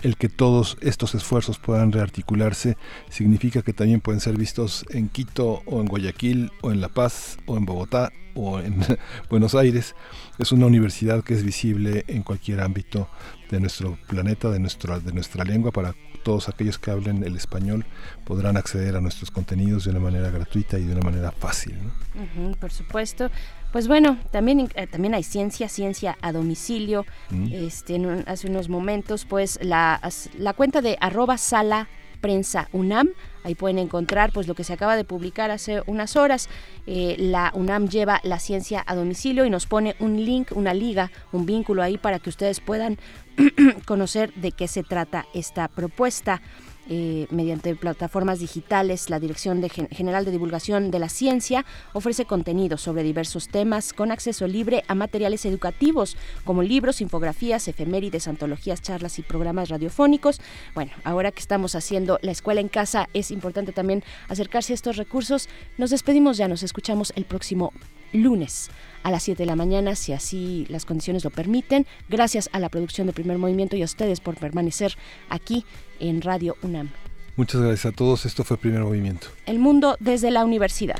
el 0.03 0.17
que 0.17 0.29
todos 0.29 0.77
estos 0.81 1.15
esfuerzos 1.15 1.59
puedan 1.59 1.91
rearticularse 1.91 2.77
significa 3.09 3.61
que 3.61 3.73
también 3.73 4.01
pueden 4.01 4.19
ser 4.19 4.37
vistos 4.37 4.85
en 4.89 5.07
Quito 5.07 5.61
o 5.65 5.79
en 5.79 5.87
Guayaquil 5.87 6.51
o 6.61 6.71
en 6.71 6.81
La 6.81 6.89
Paz 6.89 7.37
o 7.45 7.57
en 7.57 7.65
Bogotá 7.65 8.11
o 8.35 8.59
en 8.59 8.81
Buenos 9.29 9.55
Aires. 9.55 9.95
Es 10.39 10.51
una 10.51 10.65
universidad 10.65 11.23
que 11.23 11.33
es 11.33 11.43
visible 11.43 12.03
en 12.07 12.23
cualquier 12.23 12.61
ámbito 12.61 13.07
de 13.49 13.59
nuestro 13.59 13.97
planeta, 14.07 14.49
de, 14.49 14.59
nuestro, 14.59 14.99
de 14.99 15.13
nuestra 15.13 15.45
lengua, 15.45 15.71
para 15.71 15.95
todos 16.23 16.49
aquellos 16.49 16.79
que 16.79 16.91
hablen 16.91 17.23
el 17.23 17.35
español 17.35 17.85
podrán 18.23 18.57
acceder 18.57 18.95
a 18.95 19.01
nuestros 19.01 19.31
contenidos 19.31 19.85
de 19.85 19.91
una 19.91 19.99
manera 19.99 20.29
gratuita 20.29 20.79
y 20.79 20.85
de 20.85 20.93
una 20.93 21.01
manera 21.01 21.31
fácil. 21.31 21.75
¿no? 21.83 22.21
Uh 22.21 22.51
-huh, 22.51 22.57
por 22.57 22.71
supuesto. 22.71 23.29
Pues 23.71 23.87
bueno, 23.87 24.17
también, 24.31 24.69
eh, 24.75 24.87
también 24.87 25.15
hay 25.15 25.23
ciencia, 25.23 25.67
ciencia 25.67 26.17
a 26.21 26.31
domicilio. 26.31 27.05
Mm. 27.31 27.47
Este, 27.51 27.95
en, 27.95 28.23
hace 28.27 28.47
unos 28.47 28.69
momentos, 28.69 29.25
pues 29.25 29.59
la, 29.61 29.99
la 30.37 30.53
cuenta 30.53 30.81
de 30.81 30.97
arroba 31.01 31.37
sala 31.37 31.87
prensa 32.23 32.69
UNAM. 32.71 33.09
Ahí 33.43 33.53
pueden 33.53 33.77
encontrar 33.77 34.31
pues 34.31 34.47
lo 34.47 34.55
que 34.55 34.63
se 34.63 34.71
acaba 34.71 34.95
de 34.95 35.03
publicar 35.03 35.51
hace 35.51 35.81
unas 35.85 36.15
horas. 36.15 36.47
Eh, 36.87 37.17
la 37.19 37.51
UNAM 37.53 37.89
lleva 37.89 38.21
la 38.23 38.39
ciencia 38.39 38.81
a 38.87 38.95
domicilio 38.95 39.43
y 39.43 39.49
nos 39.49 39.65
pone 39.65 39.95
un 39.99 40.23
link, 40.23 40.53
una 40.55 40.73
liga, 40.73 41.11
un 41.33 41.45
vínculo 41.45 41.83
ahí 41.83 41.97
para 41.97 42.19
que 42.19 42.29
ustedes 42.29 42.61
puedan 42.61 42.97
conocer 43.85 44.33
de 44.35 44.51
qué 44.51 44.67
se 44.67 44.83
trata 44.83 45.25
esta 45.33 45.67
propuesta. 45.67 46.41
Eh, 46.89 47.27
mediante 47.29 47.73
plataformas 47.77 48.39
digitales, 48.39 49.09
la 49.09 49.21
Dirección 49.21 49.63
General 49.69 50.25
de 50.25 50.31
Divulgación 50.31 50.91
de 50.91 50.99
la 50.99 51.07
Ciencia 51.07 51.65
ofrece 51.93 52.25
contenido 52.25 52.77
sobre 52.77 53.03
diversos 53.03 53.47
temas 53.47 53.93
con 53.93 54.11
acceso 54.11 54.47
libre 54.47 54.83
a 54.89 54.95
materiales 54.95 55.45
educativos 55.45 56.17
como 56.43 56.61
libros, 56.61 56.99
infografías, 56.99 57.69
efemérides, 57.69 58.27
antologías, 58.27 58.81
charlas 58.81 59.17
y 59.17 59.21
programas 59.21 59.69
radiofónicos. 59.69 60.41
Bueno, 60.75 60.91
ahora 61.05 61.31
que 61.31 61.39
estamos 61.39 61.73
haciendo 61.75 62.19
la 62.21 62.31
escuela 62.31 62.59
en 62.59 62.67
casa, 62.67 63.07
es 63.13 63.31
importante 63.31 63.71
también 63.71 64.03
acercarse 64.27 64.73
a 64.73 64.75
estos 64.75 64.97
recursos. 64.97 65.47
Nos 65.77 65.89
despedimos 65.89 66.35
ya, 66.35 66.49
nos 66.49 66.63
escuchamos 66.63 67.13
el 67.15 67.23
próximo 67.23 67.71
lunes 68.11 68.69
a 69.03 69.11
las 69.11 69.23
7 69.23 69.43
de 69.43 69.47
la 69.47 69.55
mañana, 69.55 69.95
si 69.95 70.13
así 70.13 70.65
las 70.69 70.85
condiciones 70.85 71.23
lo 71.23 71.29
permiten. 71.29 71.85
Gracias 72.09 72.49
a 72.53 72.59
la 72.59 72.69
producción 72.69 73.07
de 73.07 73.13
Primer 73.13 73.37
Movimiento 73.37 73.75
y 73.75 73.81
a 73.81 73.85
ustedes 73.85 74.19
por 74.19 74.35
permanecer 74.35 74.97
aquí 75.29 75.65
en 75.99 76.21
Radio 76.21 76.55
UNAM. 76.63 76.89
Muchas 77.35 77.61
gracias 77.61 77.93
a 77.93 77.95
todos. 77.95 78.25
Esto 78.25 78.43
fue 78.43 78.57
Primer 78.57 78.81
Movimiento. 78.81 79.27
El 79.45 79.59
mundo 79.59 79.97
desde 79.99 80.31
la 80.31 80.45
universidad. 80.45 80.99